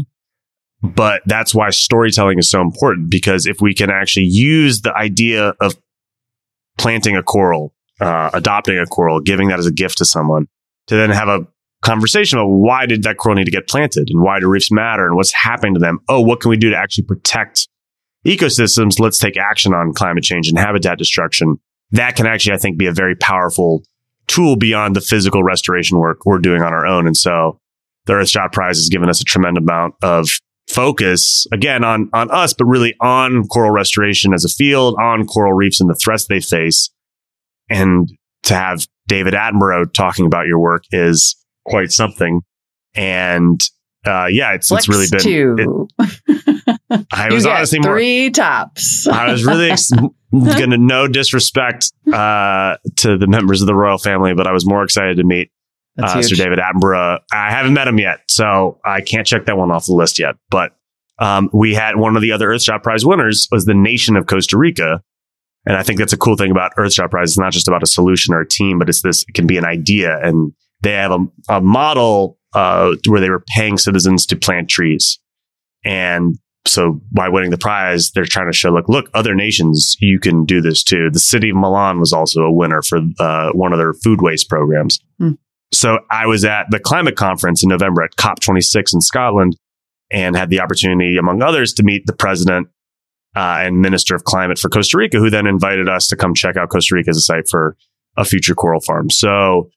But 0.80 1.22
that's 1.26 1.54
why 1.54 1.70
storytelling 1.70 2.38
is 2.38 2.48
so 2.48 2.60
important 2.60 3.10
because 3.10 3.46
if 3.46 3.60
we 3.60 3.74
can 3.74 3.90
actually 3.90 4.26
use 4.26 4.82
the 4.82 4.94
idea 4.94 5.54
of 5.60 5.76
planting 6.78 7.16
a 7.16 7.22
coral, 7.22 7.74
uh, 8.00 8.30
adopting 8.32 8.78
a 8.78 8.86
coral, 8.86 9.20
giving 9.20 9.48
that 9.48 9.58
as 9.58 9.66
a 9.66 9.72
gift 9.72 9.98
to 9.98 10.04
someone, 10.04 10.46
to 10.86 10.94
then 10.94 11.10
have 11.10 11.26
a 11.26 11.40
conversation 11.82 12.38
about 12.38 12.48
why 12.48 12.86
did 12.86 13.02
that 13.02 13.16
coral 13.16 13.36
need 13.36 13.44
to 13.44 13.50
get 13.50 13.68
planted 13.68 14.08
and 14.08 14.22
why 14.22 14.38
do 14.38 14.48
reefs 14.48 14.70
matter 14.70 15.04
and 15.04 15.16
what's 15.16 15.32
happening 15.32 15.74
to 15.74 15.80
them? 15.80 15.98
Oh, 16.08 16.20
what 16.20 16.40
can 16.40 16.50
we 16.50 16.56
do 16.56 16.70
to 16.70 16.76
actually 16.76 17.04
protect 17.04 17.68
ecosystems? 18.28 19.00
Let's 19.00 19.18
take 19.18 19.36
action 19.36 19.72
on 19.72 19.92
climate 19.92 20.24
change 20.24 20.48
and 20.48 20.58
habitat 20.58 20.98
destruction. 20.98 21.56
That 21.90 22.16
can 22.16 22.26
actually, 22.26 22.54
I 22.54 22.58
think, 22.58 22.78
be 22.78 22.86
a 22.86 22.92
very 22.92 23.16
powerful 23.16 23.82
tool 24.26 24.56
beyond 24.56 24.94
the 24.94 25.00
physical 25.00 25.42
restoration 25.42 25.98
work 25.98 26.24
we're 26.24 26.38
doing 26.38 26.62
on 26.62 26.72
our 26.72 26.86
own. 26.86 27.06
And 27.06 27.16
so 27.16 27.58
the 28.06 28.12
Earthshot 28.12 28.52
Prize 28.52 28.76
has 28.76 28.88
given 28.88 29.08
us 29.08 29.20
a 29.20 29.24
tremendous 29.24 29.62
amount 29.62 29.94
of 30.02 30.28
focus 30.68 31.46
again 31.50 31.82
on 31.82 32.10
on 32.12 32.30
us, 32.30 32.52
but 32.52 32.66
really 32.66 32.94
on 33.00 33.46
coral 33.48 33.70
restoration 33.70 34.34
as 34.34 34.44
a 34.44 34.48
field, 34.48 34.96
on 35.00 35.26
coral 35.26 35.54
reefs 35.54 35.80
and 35.80 35.88
the 35.88 35.94
threats 35.94 36.26
they 36.26 36.40
face. 36.40 36.90
And 37.70 38.10
to 38.44 38.54
have 38.54 38.86
David 39.06 39.34
Attenborough 39.34 39.92
talking 39.92 40.26
about 40.26 40.46
your 40.46 40.58
work 40.58 40.84
is 40.92 41.36
quite 41.66 41.90
something. 41.90 42.42
And 42.94 43.60
uh, 44.08 44.26
yeah, 44.26 44.54
it's 44.54 44.68
Flex 44.68 44.88
it's 44.88 44.88
really 44.88 45.06
been. 45.10 45.20
two. 45.20 45.88
It, 45.98 47.06
I 47.12 47.28
was 47.32 47.46
honestly 47.46 47.80
more. 47.80 47.92
three 47.92 48.30
tops. 48.30 49.06
I 49.06 49.30
was 49.30 49.44
really 49.44 49.70
ex- 49.70 49.90
gonna 50.32 50.78
no 50.78 51.08
disrespect 51.08 51.92
uh, 52.12 52.76
to 52.96 53.18
the 53.18 53.26
members 53.26 53.60
of 53.60 53.66
the 53.66 53.74
royal 53.74 53.98
family, 53.98 54.34
but 54.34 54.46
I 54.46 54.52
was 54.52 54.66
more 54.66 54.82
excited 54.82 55.18
to 55.18 55.24
meet 55.24 55.50
uh, 56.02 56.22
Sir. 56.22 56.36
David 56.36 56.58
Attenborough. 56.58 57.20
I 57.32 57.50
haven't 57.50 57.74
met 57.74 57.88
him 57.88 57.98
yet, 57.98 58.20
so 58.28 58.80
I 58.84 59.00
can't 59.00 59.26
check 59.26 59.46
that 59.46 59.56
one 59.56 59.70
off 59.70 59.86
the 59.86 59.94
list 59.94 60.18
yet. 60.18 60.36
But 60.50 60.72
um, 61.18 61.50
we 61.52 61.74
had 61.74 61.96
one 61.96 62.16
of 62.16 62.22
the 62.22 62.32
other 62.32 62.48
Earthshot 62.48 62.82
Prize 62.82 63.04
winners 63.04 63.48
was 63.50 63.64
the 63.64 63.74
nation 63.74 64.16
of 64.16 64.26
Costa 64.26 64.56
Rica. 64.56 65.02
And 65.66 65.76
I 65.76 65.82
think 65.82 65.98
that's 65.98 66.12
a 66.12 66.16
cool 66.16 66.36
thing 66.36 66.50
about 66.50 66.72
Earthshot 66.78 67.10
Prize. 67.10 67.30
It's 67.30 67.38
not 67.38 67.52
just 67.52 67.68
about 67.68 67.82
a 67.82 67.86
solution 67.86 68.32
or 68.32 68.40
a 68.40 68.48
team, 68.48 68.78
but 68.78 68.88
it's 68.88 69.02
this, 69.02 69.24
it 69.28 69.34
can 69.34 69.46
be 69.46 69.58
an 69.58 69.64
idea. 69.64 70.16
And 70.22 70.52
they 70.82 70.92
have 70.92 71.10
a, 71.10 71.18
a 71.48 71.60
model 71.60 72.37
uh, 72.54 72.94
where 73.06 73.20
they 73.20 73.30
were 73.30 73.44
paying 73.56 73.78
citizens 73.78 74.26
to 74.26 74.36
plant 74.36 74.68
trees. 74.68 75.18
And 75.84 76.38
so 76.66 77.00
by 77.12 77.28
winning 77.28 77.50
the 77.50 77.58
prize, 77.58 78.10
they're 78.10 78.24
trying 78.24 78.50
to 78.50 78.56
show, 78.56 78.70
like, 78.70 78.88
look, 78.88 79.10
other 79.14 79.34
nations, 79.34 79.96
you 80.00 80.18
can 80.18 80.44
do 80.44 80.60
this 80.60 80.82
too. 80.82 81.10
The 81.10 81.18
city 81.18 81.50
of 81.50 81.56
Milan 81.56 81.98
was 81.98 82.12
also 82.12 82.42
a 82.42 82.52
winner 82.52 82.82
for 82.82 83.00
uh, 83.18 83.50
one 83.52 83.72
of 83.72 83.78
their 83.78 83.94
food 83.94 84.20
waste 84.20 84.48
programs. 84.48 85.00
Hmm. 85.18 85.32
So 85.72 86.00
I 86.10 86.26
was 86.26 86.44
at 86.44 86.66
the 86.70 86.80
climate 86.80 87.16
conference 87.16 87.62
in 87.62 87.68
November 87.68 88.02
at 88.02 88.16
COP26 88.16 88.94
in 88.94 89.00
Scotland 89.00 89.56
and 90.10 90.34
had 90.34 90.50
the 90.50 90.60
opportunity, 90.60 91.18
among 91.18 91.42
others, 91.42 91.74
to 91.74 91.82
meet 91.82 92.06
the 92.06 92.14
president 92.14 92.68
uh, 93.36 93.58
and 93.60 93.80
minister 93.80 94.14
of 94.14 94.24
climate 94.24 94.58
for 94.58 94.70
Costa 94.70 94.96
Rica, 94.96 95.18
who 95.18 95.30
then 95.30 95.46
invited 95.46 95.88
us 95.88 96.08
to 96.08 96.16
come 96.16 96.34
check 96.34 96.56
out 96.56 96.70
Costa 96.70 96.94
Rica 96.94 97.10
as 97.10 97.18
a 97.18 97.20
site 97.20 97.48
for 97.48 97.76
a 98.16 98.24
future 98.24 98.54
coral 98.54 98.80
farm. 98.80 99.10
So 99.10 99.70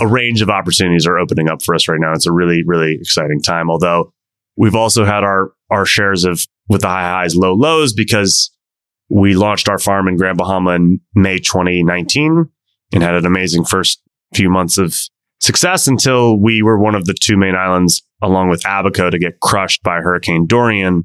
a 0.00 0.06
range 0.06 0.42
of 0.42 0.50
opportunities 0.50 1.06
are 1.06 1.18
opening 1.18 1.48
up 1.48 1.62
for 1.62 1.74
us 1.74 1.88
right 1.88 2.00
now. 2.00 2.12
It's 2.12 2.26
a 2.26 2.32
really, 2.32 2.62
really 2.66 2.94
exciting 2.94 3.40
time. 3.40 3.70
Although 3.70 4.12
we've 4.56 4.74
also 4.74 5.04
had 5.04 5.24
our 5.24 5.52
our 5.70 5.86
shares 5.86 6.24
of 6.24 6.44
with 6.68 6.82
the 6.82 6.88
high 6.88 7.08
highs, 7.08 7.36
low 7.36 7.54
lows 7.54 7.92
because 7.92 8.50
we 9.10 9.34
launched 9.34 9.68
our 9.68 9.78
farm 9.78 10.08
in 10.08 10.16
Grand 10.16 10.38
Bahama 10.38 10.72
in 10.72 11.00
May 11.14 11.38
2019 11.38 12.46
and 12.92 13.02
had 13.02 13.14
an 13.14 13.26
amazing 13.26 13.64
first 13.64 14.00
few 14.34 14.48
months 14.48 14.78
of 14.78 14.96
success 15.40 15.86
until 15.86 16.38
we 16.38 16.62
were 16.62 16.78
one 16.78 16.94
of 16.94 17.04
the 17.04 17.14
two 17.14 17.36
main 17.36 17.54
islands 17.54 18.02
along 18.22 18.48
with 18.48 18.62
Abaco 18.64 19.10
to 19.10 19.18
get 19.18 19.40
crushed 19.40 19.82
by 19.82 20.00
Hurricane 20.00 20.46
Dorian, 20.46 21.04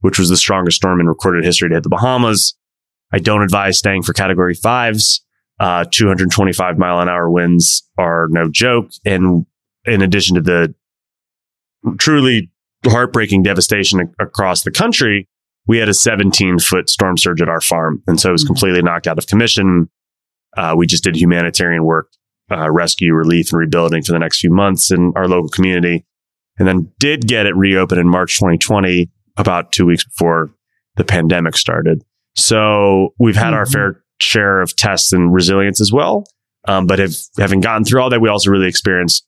which 0.00 0.18
was 0.18 0.28
the 0.28 0.36
strongest 0.36 0.76
storm 0.76 1.00
in 1.00 1.06
recorded 1.06 1.44
history 1.44 1.68
to 1.70 1.76
hit 1.76 1.82
the 1.82 1.88
Bahamas. 1.88 2.54
I 3.12 3.18
don't 3.18 3.42
advise 3.42 3.78
staying 3.78 4.02
for 4.02 4.12
category 4.12 4.54
fives. 4.54 5.24
Uh, 5.60 5.84
225 5.90 6.78
mile 6.78 7.00
an 7.00 7.08
hour 7.08 7.28
winds 7.30 7.88
are 7.98 8.28
no 8.30 8.48
joke. 8.48 8.90
And 9.04 9.44
in 9.84 10.02
addition 10.02 10.36
to 10.36 10.40
the 10.40 10.74
truly 11.98 12.50
heartbreaking 12.86 13.42
devastation 13.42 14.00
ac- 14.00 14.10
across 14.20 14.62
the 14.62 14.70
country, 14.70 15.28
we 15.66 15.78
had 15.78 15.88
a 15.88 15.94
17 15.94 16.58
foot 16.60 16.88
storm 16.88 17.16
surge 17.18 17.42
at 17.42 17.48
our 17.48 17.60
farm. 17.60 18.02
And 18.06 18.20
so 18.20 18.28
it 18.30 18.32
was 18.32 18.44
Mhm. 18.44 18.48
completely 18.48 18.82
knocked 18.82 19.06
out 19.06 19.18
of 19.18 19.26
commission. 19.26 19.88
Uh, 20.56 20.74
we 20.76 20.86
just 20.86 21.04
did 21.04 21.16
humanitarian 21.16 21.84
work, 21.84 22.08
uh, 22.50 22.70
rescue, 22.70 23.12
relief, 23.14 23.52
and 23.52 23.58
rebuilding 23.58 24.02
for 24.02 24.12
the 24.12 24.18
next 24.18 24.40
few 24.40 24.50
months 24.50 24.90
in 24.90 25.12
our 25.16 25.26
local 25.28 25.48
community. 25.48 26.06
And 26.58 26.66
then 26.66 26.90
did 26.98 27.26
get 27.26 27.46
it 27.46 27.56
reopened 27.56 28.00
in 28.00 28.08
March 28.08 28.38
2020, 28.38 29.10
about 29.36 29.70
two 29.72 29.86
weeks 29.86 30.04
before 30.04 30.50
the 30.96 31.04
pandemic 31.04 31.56
started. 31.56 32.02
So 32.36 33.14
we've 33.18 33.36
had 33.36 33.54
our 33.54 33.64
Mhm. 33.64 33.72
fair 33.72 34.02
share 34.20 34.60
of 34.60 34.76
tests 34.76 35.12
and 35.12 35.32
resilience 35.32 35.80
as 35.80 35.92
well. 35.92 36.26
Um, 36.66 36.86
but 36.86 36.98
have, 36.98 37.14
having 37.38 37.60
gotten 37.60 37.84
through 37.84 38.02
all 38.02 38.10
that, 38.10 38.20
we 38.20 38.28
also 38.28 38.50
really 38.50 38.68
experienced 38.68 39.26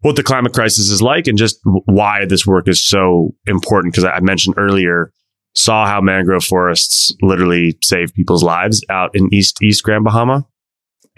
what 0.00 0.16
the 0.16 0.22
climate 0.22 0.54
crisis 0.54 0.88
is 0.90 1.02
like 1.02 1.26
and 1.26 1.36
just 1.36 1.58
why 1.64 2.24
this 2.24 2.46
work 2.46 2.68
is 2.68 2.82
so 2.82 3.34
important. 3.46 3.92
Because 3.92 4.04
I 4.04 4.20
mentioned 4.20 4.54
earlier, 4.56 5.12
saw 5.54 5.86
how 5.86 6.00
mangrove 6.00 6.44
forests 6.44 7.12
literally 7.20 7.76
save 7.82 8.14
people's 8.14 8.44
lives 8.44 8.84
out 8.88 9.10
in 9.14 9.28
East 9.32 9.62
East 9.62 9.82
Grand 9.82 10.04
Bahama. 10.04 10.46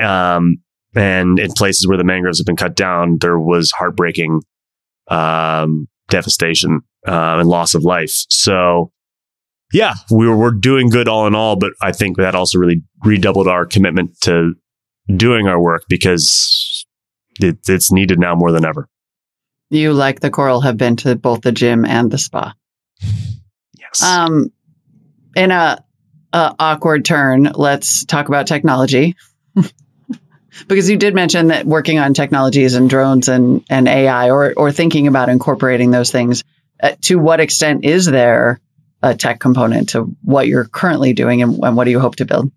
Um, 0.01 0.63
and 0.95 1.39
in 1.39 1.53
places 1.53 1.87
where 1.87 1.99
the 1.99 2.05
mangroves 2.05 2.39
have 2.39 2.47
been 2.47 2.57
cut 2.57 2.75
down, 2.75 3.19
there 3.21 3.39
was 3.39 3.71
heartbreaking 3.71 4.41
um, 5.09 5.87
devastation 6.09 6.81
uh, 7.07 7.37
and 7.39 7.49
loss 7.49 7.75
of 7.75 7.85
life. 7.85 8.25
So, 8.31 8.93
yeah, 9.73 9.95
we 10.11 10.29
were, 10.29 10.37
we're 10.37 10.51
doing 10.51 10.89
good 10.89 11.09
all 11.09 11.27
in 11.27 11.35
all, 11.35 11.57
but 11.57 11.73
I 11.81 11.93
think 11.93 12.17
that 12.17 12.35
also 12.35 12.59
really 12.59 12.83
redoubled 13.05 13.49
our 13.49 13.67
commitment 13.67 14.21
to 14.23 14.55
doing 15.17 15.47
our 15.47 15.61
work 15.61 15.85
because 15.89 16.85
it, 17.41 17.59
it's 17.69 17.93
needed 17.93 18.19
now 18.19 18.35
more 18.35 18.53
than 18.53 18.65
ever. 18.65 18.89
You, 19.71 19.93
like 19.93 20.21
the 20.21 20.31
coral, 20.31 20.61
have 20.63 20.77
been 20.77 20.97
to 20.97 21.15
both 21.15 21.43
the 21.43 21.53
gym 21.53 21.85
and 21.85 22.11
the 22.11 22.19
spa. 22.19 22.55
Yes. 23.79 24.03
Um, 24.03 24.53
in 25.37 25.53
a, 25.53 25.85
a 26.33 26.55
awkward 26.59 27.05
turn, 27.05 27.53
let's 27.55 28.05
talk 28.05 28.27
about 28.27 28.49
technology. 28.49 29.17
because 30.67 30.91
you 30.91 30.97
did 30.97 31.15
mention 31.15 31.49
that 31.49 31.67
working 31.67 32.01
on 32.01 32.15
technologies 32.15 32.75
and 32.75 32.91
drones 32.91 33.29
and, 33.29 33.65
and 33.71 33.87
AI 33.87 34.31
or, 34.31 34.53
or 34.57 34.73
thinking 34.73 35.07
about 35.07 35.29
incorporating 35.29 35.93
those 35.93 36.11
things, 36.11 36.43
uh, 36.83 36.97
to 37.03 37.17
what 37.17 37.39
extent 37.39 37.85
is 37.85 38.07
there 38.07 38.61
a 39.03 39.15
tech 39.15 39.41
component 39.41 39.91
to 39.91 40.05
what 40.23 40.47
you're 40.47 40.67
currently 40.67 41.13
doing 41.13 41.43
and, 41.43 41.59
and 41.63 41.77
what 41.77 41.85
do 41.85 41.91
you 41.91 42.01
hope 42.01 42.17
to 42.17 42.25
build? 42.25 42.53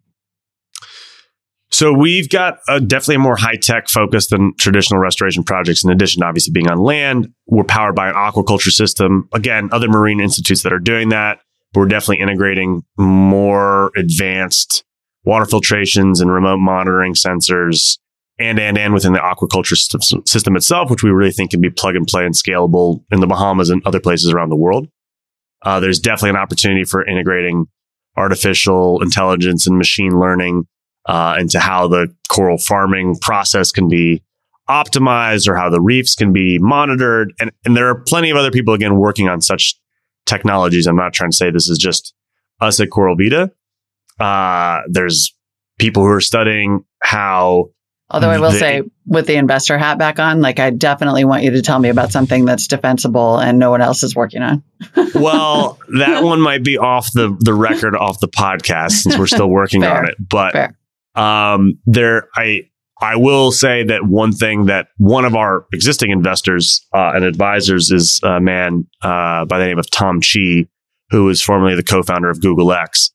So 1.73 1.91
we've 1.91 2.29
got 2.29 2.59
a 2.69 2.79
definitely 2.79 3.15
a 3.15 3.19
more 3.19 3.35
high 3.35 3.55
tech 3.55 3.89
focus 3.89 4.27
than 4.27 4.53
traditional 4.59 4.99
restoration 4.99 5.43
projects. 5.43 5.83
In 5.83 5.89
addition 5.89 6.21
to 6.21 6.27
obviously 6.27 6.51
being 6.51 6.69
on 6.69 6.77
land, 6.77 7.29
we're 7.47 7.63
powered 7.63 7.95
by 7.95 8.09
an 8.09 8.15
aquaculture 8.15 8.71
system. 8.71 9.27
Again, 9.33 9.69
other 9.71 9.87
marine 9.87 10.19
institutes 10.19 10.61
that 10.61 10.71
are 10.71 10.79
doing 10.79 11.09
that. 11.09 11.39
But 11.73 11.79
we're 11.79 11.87
definitely 11.87 12.19
integrating 12.19 12.83
more 12.99 13.91
advanced 13.97 14.83
water 15.23 15.45
filtrations 15.45 16.21
and 16.21 16.31
remote 16.31 16.59
monitoring 16.59 17.15
sensors 17.15 17.97
and 18.39 18.59
and 18.59 18.77
and 18.77 18.93
within 18.93 19.13
the 19.13 19.19
aquaculture 19.19 19.75
system, 19.75 20.21
system 20.25 20.55
itself, 20.55 20.91
which 20.91 21.03
we 21.03 21.09
really 21.09 21.31
think 21.31 21.51
can 21.51 21.61
be 21.61 21.69
plug 21.69 21.95
and 21.95 22.05
play 22.05 22.25
and 22.25 22.35
scalable 22.35 23.03
in 23.11 23.19
the 23.19 23.27
Bahamas 23.27 23.69
and 23.71 23.81
other 23.85 23.99
places 23.99 24.31
around 24.31 24.49
the 24.49 24.55
world. 24.55 24.87
Uh, 25.63 25.79
there's 25.79 25.99
definitely 25.99 26.31
an 26.31 26.35
opportunity 26.35 26.83
for 26.83 27.05
integrating 27.05 27.65
artificial 28.17 29.01
intelligence 29.01 29.65
and 29.65 29.77
machine 29.77 30.19
learning 30.19 30.67
uh, 31.07 31.35
into 31.39 31.59
how 31.59 31.87
the 31.87 32.13
coral 32.29 32.57
farming 32.57 33.17
process 33.21 33.71
can 33.71 33.87
be 33.87 34.23
optimized 34.69 35.47
or 35.47 35.55
how 35.55 35.69
the 35.69 35.81
reefs 35.81 36.15
can 36.15 36.31
be 36.31 36.57
monitored. 36.59 37.33
And, 37.39 37.51
and 37.65 37.75
there 37.75 37.89
are 37.89 37.99
plenty 37.99 38.29
of 38.29 38.37
other 38.37 38.51
people, 38.51 38.73
again, 38.73 38.95
working 38.97 39.27
on 39.27 39.41
such 39.41 39.75
technologies. 40.25 40.87
I'm 40.87 40.95
not 40.95 41.13
trying 41.13 41.31
to 41.31 41.35
say 41.35 41.51
this 41.51 41.67
is 41.67 41.77
just 41.77 42.13
us 42.61 42.79
at 42.79 42.89
Coral 42.89 43.15
Vita. 43.17 43.51
Uh, 44.19 44.81
there's 44.89 45.35
people 45.79 46.03
who 46.03 46.09
are 46.09 46.21
studying 46.21 46.85
how. 47.01 47.69
Although 48.13 48.29
I 48.29 48.39
will 48.39 48.51
they, 48.51 48.59
say, 48.59 48.81
with 49.07 49.25
the 49.25 49.35
investor 49.35 49.75
hat 49.77 49.97
back 49.97 50.19
on, 50.19 50.39
like 50.39 50.59
I 50.59 50.69
definitely 50.69 51.25
want 51.25 51.41
you 51.43 51.49
to 51.51 51.63
tell 51.63 51.79
me 51.79 51.89
about 51.89 52.11
something 52.11 52.45
that's 52.45 52.67
defensible 52.67 53.39
and 53.39 53.57
no 53.57 53.71
one 53.71 53.81
else 53.81 54.03
is 54.03 54.15
working 54.15 54.43
on. 54.43 54.63
well, 55.15 55.79
that 55.97 56.23
one 56.23 56.39
might 56.39 56.63
be 56.63 56.77
off 56.77 57.11
the 57.13 57.35
the 57.39 57.55
record, 57.55 57.95
off 57.95 58.19
the 58.19 58.27
podcast, 58.27 58.91
since 58.91 59.17
we're 59.17 59.25
still 59.25 59.49
working 59.49 59.81
Fair. 59.81 59.97
on 59.97 60.07
it. 60.07 60.15
But 60.19 60.53
Fair. 60.53 60.77
Um, 61.15 61.79
there, 61.87 62.27
I, 62.35 62.69
I 63.01 63.15
will 63.15 63.51
say 63.51 63.83
that 63.83 64.05
one 64.05 64.31
thing 64.31 64.65
that 64.67 64.87
one 64.97 65.25
of 65.25 65.35
our 65.35 65.65
existing 65.73 66.11
investors 66.11 66.85
uh, 66.93 67.13
and 67.15 67.25
advisors 67.25 67.91
is 67.91 68.19
a 68.23 68.39
man 68.39 68.87
uh, 69.01 69.45
by 69.45 69.57
the 69.59 69.65
name 69.65 69.79
of 69.79 69.89
Tom 69.89 70.21
Chi, 70.21 70.67
who 71.09 71.29
is 71.29 71.41
formerly 71.41 71.75
the 71.75 71.83
co-founder 71.83 72.29
of 72.29 72.41
Google 72.41 72.71
X. 72.71 73.11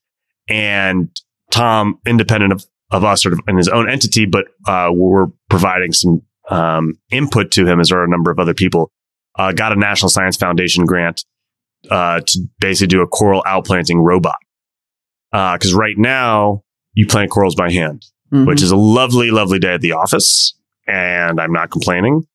And 0.48 1.08
Tom, 1.50 2.00
independent 2.06 2.52
of, 2.52 2.64
of 2.90 3.04
us, 3.04 3.22
sort 3.22 3.34
of 3.34 3.40
in 3.46 3.56
his 3.56 3.68
own 3.68 3.88
entity, 3.88 4.26
but 4.26 4.46
uh, 4.66 4.88
we're 4.92 5.26
providing 5.50 5.92
some 5.92 6.22
um, 6.50 6.94
input 7.10 7.50
to 7.52 7.66
him, 7.66 7.80
as 7.80 7.92
are 7.92 8.04
a 8.04 8.08
number 8.08 8.30
of 8.30 8.38
other 8.38 8.54
people. 8.54 8.90
Uh, 9.38 9.52
got 9.52 9.72
a 9.72 9.76
National 9.76 10.08
Science 10.08 10.36
Foundation 10.36 10.84
grant 10.84 11.24
uh, 11.90 12.20
to 12.20 12.40
basically 12.60 12.88
do 12.88 13.02
a 13.02 13.06
coral 13.06 13.42
outplanting 13.46 14.02
robot. 14.02 14.38
Because 15.30 15.74
uh, 15.74 15.78
right 15.78 15.98
now, 15.98 16.62
you 16.94 17.06
plant 17.06 17.30
corals 17.30 17.54
by 17.54 17.70
hand, 17.70 18.04
mm-hmm. 18.32 18.46
which 18.46 18.62
is 18.62 18.70
a 18.70 18.76
lovely, 18.76 19.30
lovely 19.30 19.58
day 19.58 19.74
at 19.74 19.80
the 19.80 19.92
office. 19.92 20.54
And 20.86 21.38
I'm 21.38 21.52
not 21.52 21.70
complaining. 21.70 22.26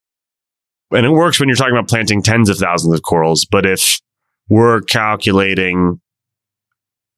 And 0.92 1.04
it 1.04 1.10
works 1.10 1.40
when 1.40 1.48
you're 1.48 1.56
talking 1.56 1.74
about 1.76 1.88
planting 1.88 2.22
tens 2.22 2.48
of 2.48 2.56
thousands 2.56 2.94
of 2.94 3.02
corals. 3.02 3.44
But 3.44 3.66
if 3.66 4.00
we're 4.48 4.80
calculating 4.80 6.00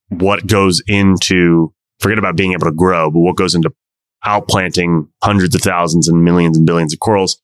what 0.09 0.47
goes 0.47 0.83
into, 0.89 1.75
forget 2.01 2.19
about 2.19 2.37
being 2.37 2.53
able 2.53 2.67
to 2.67 2.73
grow, 2.73 3.11
but 3.11 3.21
what 3.21 3.37
goes 3.37 3.55
into 3.55 3.71
outplanting 4.25 5.09
hundreds 5.23 5.55
of 5.55 5.63
thousands 5.63 6.09
and 6.09 6.25
millions 6.25 6.57
and 6.57 6.67
billions 6.67 6.93
of 6.93 7.01
corals, 7.01 7.41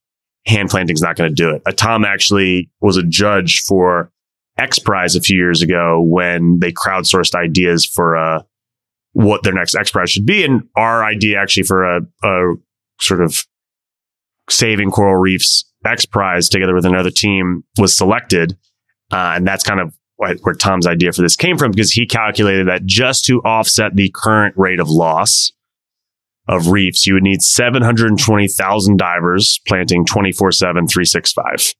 hand 0.47 0.69
planting 0.69 0.95
is 0.95 1.03
not 1.03 1.17
going 1.17 1.31
to 1.31 1.35
do 1.35 1.51
it. 1.51 1.63
A 1.67 1.73
Tom 1.73 2.05
actually 2.05 2.71
was 2.81 2.97
a 2.97 3.03
judge 3.03 3.63
for 3.67 4.11
X 4.59 4.79
Prize 4.79 5.17
a 5.17 5.21
few 5.21 5.37
years 5.37 5.63
ago 5.63 6.03
when 6.03 6.59
they 6.61 6.73
crowdsourced 6.73 7.35
ideas 7.35 7.87
for 7.87 8.15
a 8.15 8.45
what 9.13 9.43
their 9.43 9.53
next 9.53 9.75
X 9.75 9.91
Prize 9.91 10.11
should 10.11 10.27
be. 10.27 10.45
And 10.45 10.69
our 10.77 11.05
idea 11.05 11.39
actually 11.39 11.65
for 11.65 11.85
a, 11.85 12.01
a 12.23 12.55
sort 13.01 13.23
of 13.23 13.45
saving 14.51 14.91
coral 14.91 15.17
reefs 15.17 15.65
X 15.85 16.05
Prize 16.05 16.49
together 16.49 16.75
with 16.75 16.87
another 16.87 17.11
team 17.11 17.65
was 17.79 17.97
selected. 17.97 18.57
Uh, 19.11 19.35
and 19.37 19.47
that's 19.47 19.63
kind 19.63 19.81
of 19.81 19.95
where 20.41 20.55
Tom's 20.55 20.87
idea 20.87 21.13
for 21.13 21.23
this 21.23 21.37
came 21.37 21.59
from 21.59 21.71
because 21.71 21.93
he 21.93 22.07
calculated 22.07 22.69
that 22.69 22.85
just 22.85 23.25
to 23.27 23.41
offset 23.41 23.95
the 23.95 24.11
current 24.15 24.55
rate 24.57 24.81
of 24.81 24.89
loss 24.89 25.53
of 26.49 26.69
reefs, 26.69 27.07
you 27.07 27.15
would 27.15 27.23
need 27.23 27.43
720,000 27.43 28.97
divers 28.97 29.61
planting 29.67 30.05
24 30.05 30.53
7, 30.53 30.87
365. 30.87 31.75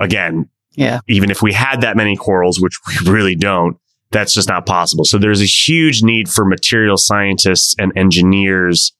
Again, 0.00 0.48
yeah. 0.74 1.00
Even 1.08 1.30
if 1.30 1.42
we 1.42 1.52
had 1.52 1.82
that 1.82 1.96
many 1.96 2.16
corals, 2.16 2.60
which 2.60 2.78
we 2.86 3.10
really 3.10 3.34
don't, 3.34 3.76
that's 4.10 4.34
just 4.34 4.48
not 4.48 4.66
possible. 4.66 5.04
So 5.04 5.18
there's 5.18 5.40
a 5.40 5.46
huge 5.46 6.02
need 6.02 6.28
for 6.28 6.44
material 6.44 6.96
scientists 6.96 7.74
and 7.78 7.92
engineers 7.96 8.92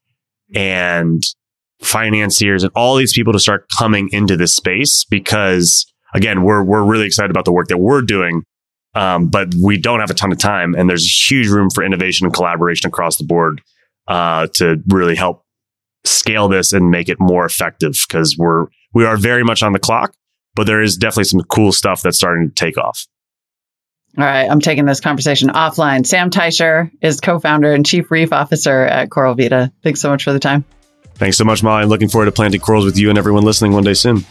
and 0.55 1.23
financiers 1.81 2.63
and 2.63 2.73
all 2.77 2.97
these 2.97 3.13
people 3.13 3.33
to 3.33 3.39
start 3.39 3.67
coming 3.77 4.09
into 4.13 4.37
this 4.37 4.55
space 4.55 5.05
because 5.05 5.87
again, 6.15 6.43
we're, 6.43 6.63
we're 6.63 6.85
really 6.85 7.07
excited 7.07 7.31
about 7.31 7.45
the 7.45 7.53
work 7.53 7.69
that 7.69 7.79
we're 7.79 8.03
doing. 8.03 8.43
Um, 8.95 9.29
but 9.29 9.55
we 9.55 9.79
don't 9.79 10.01
have 10.01 10.11
a 10.11 10.15
ton 10.15 10.33
of 10.33 10.39
time 10.39 10.75
and 10.75 10.89
there's 10.89 11.31
huge 11.31 11.49
room 11.49 11.71
for 11.71 11.83
innovation 11.83 12.27
and 12.27 12.35
collaboration 12.35 12.89
across 12.89 13.17
the 13.17 13.25
board, 13.25 13.63
uh, 14.07 14.49
to 14.55 14.83
really 14.89 15.15
help 15.15 15.45
scale 16.05 16.49
this 16.49 16.73
and 16.73 16.91
make 16.91 17.09
it 17.09 17.19
more 17.19 17.47
effective 17.47 17.97
because 18.07 18.37
we're, 18.37 18.67
we 18.93 19.07
are 19.07 19.17
very 19.17 19.45
much 19.45 19.63
on 19.63 19.73
the 19.73 19.79
clock, 19.79 20.15
but 20.55 20.67
there 20.67 20.83
is 20.83 20.97
definitely 20.97 21.25
some 21.25 21.41
cool 21.43 21.73
stuff 21.73 22.03
that's 22.03 22.19
starting 22.19 22.49
to 22.51 22.55
take 22.55 22.77
off. 22.77 23.07
All 24.19 24.25
right, 24.25 24.47
I'm 24.51 24.61
taking 24.61 24.85
this 24.85 25.01
conversation 25.01 25.49
offline. 25.49 26.07
Sam 26.07 26.29
Teicher 26.29 26.91
is 27.01 27.21
co-founder 27.21 27.73
and 27.73 27.87
chief 27.87 28.11
reef 28.11 28.31
officer 28.31 28.83
at 28.83 29.11
Coral 29.11 29.35
Vita. 29.35 29.73
Thanks 29.83 30.03
so 30.03 30.11
much 30.11 30.25
for 30.25 30.35
the 30.35 30.39
time. 30.39 30.67
Thanks 31.15 31.39
so 31.39 31.45
much, 31.45 31.63
Molly. 31.63 31.83
I'm 31.83 31.89
looking 31.89 32.09
forward 32.09 32.27
to 32.27 32.33
planting 32.33 32.61
corals 32.61 32.85
with 32.85 32.99
you 32.99 33.09
and 33.09 33.17
everyone 33.17 33.45
listening 33.45 33.73
one 33.73 33.85
day 33.85 33.95
soon. 33.95 34.27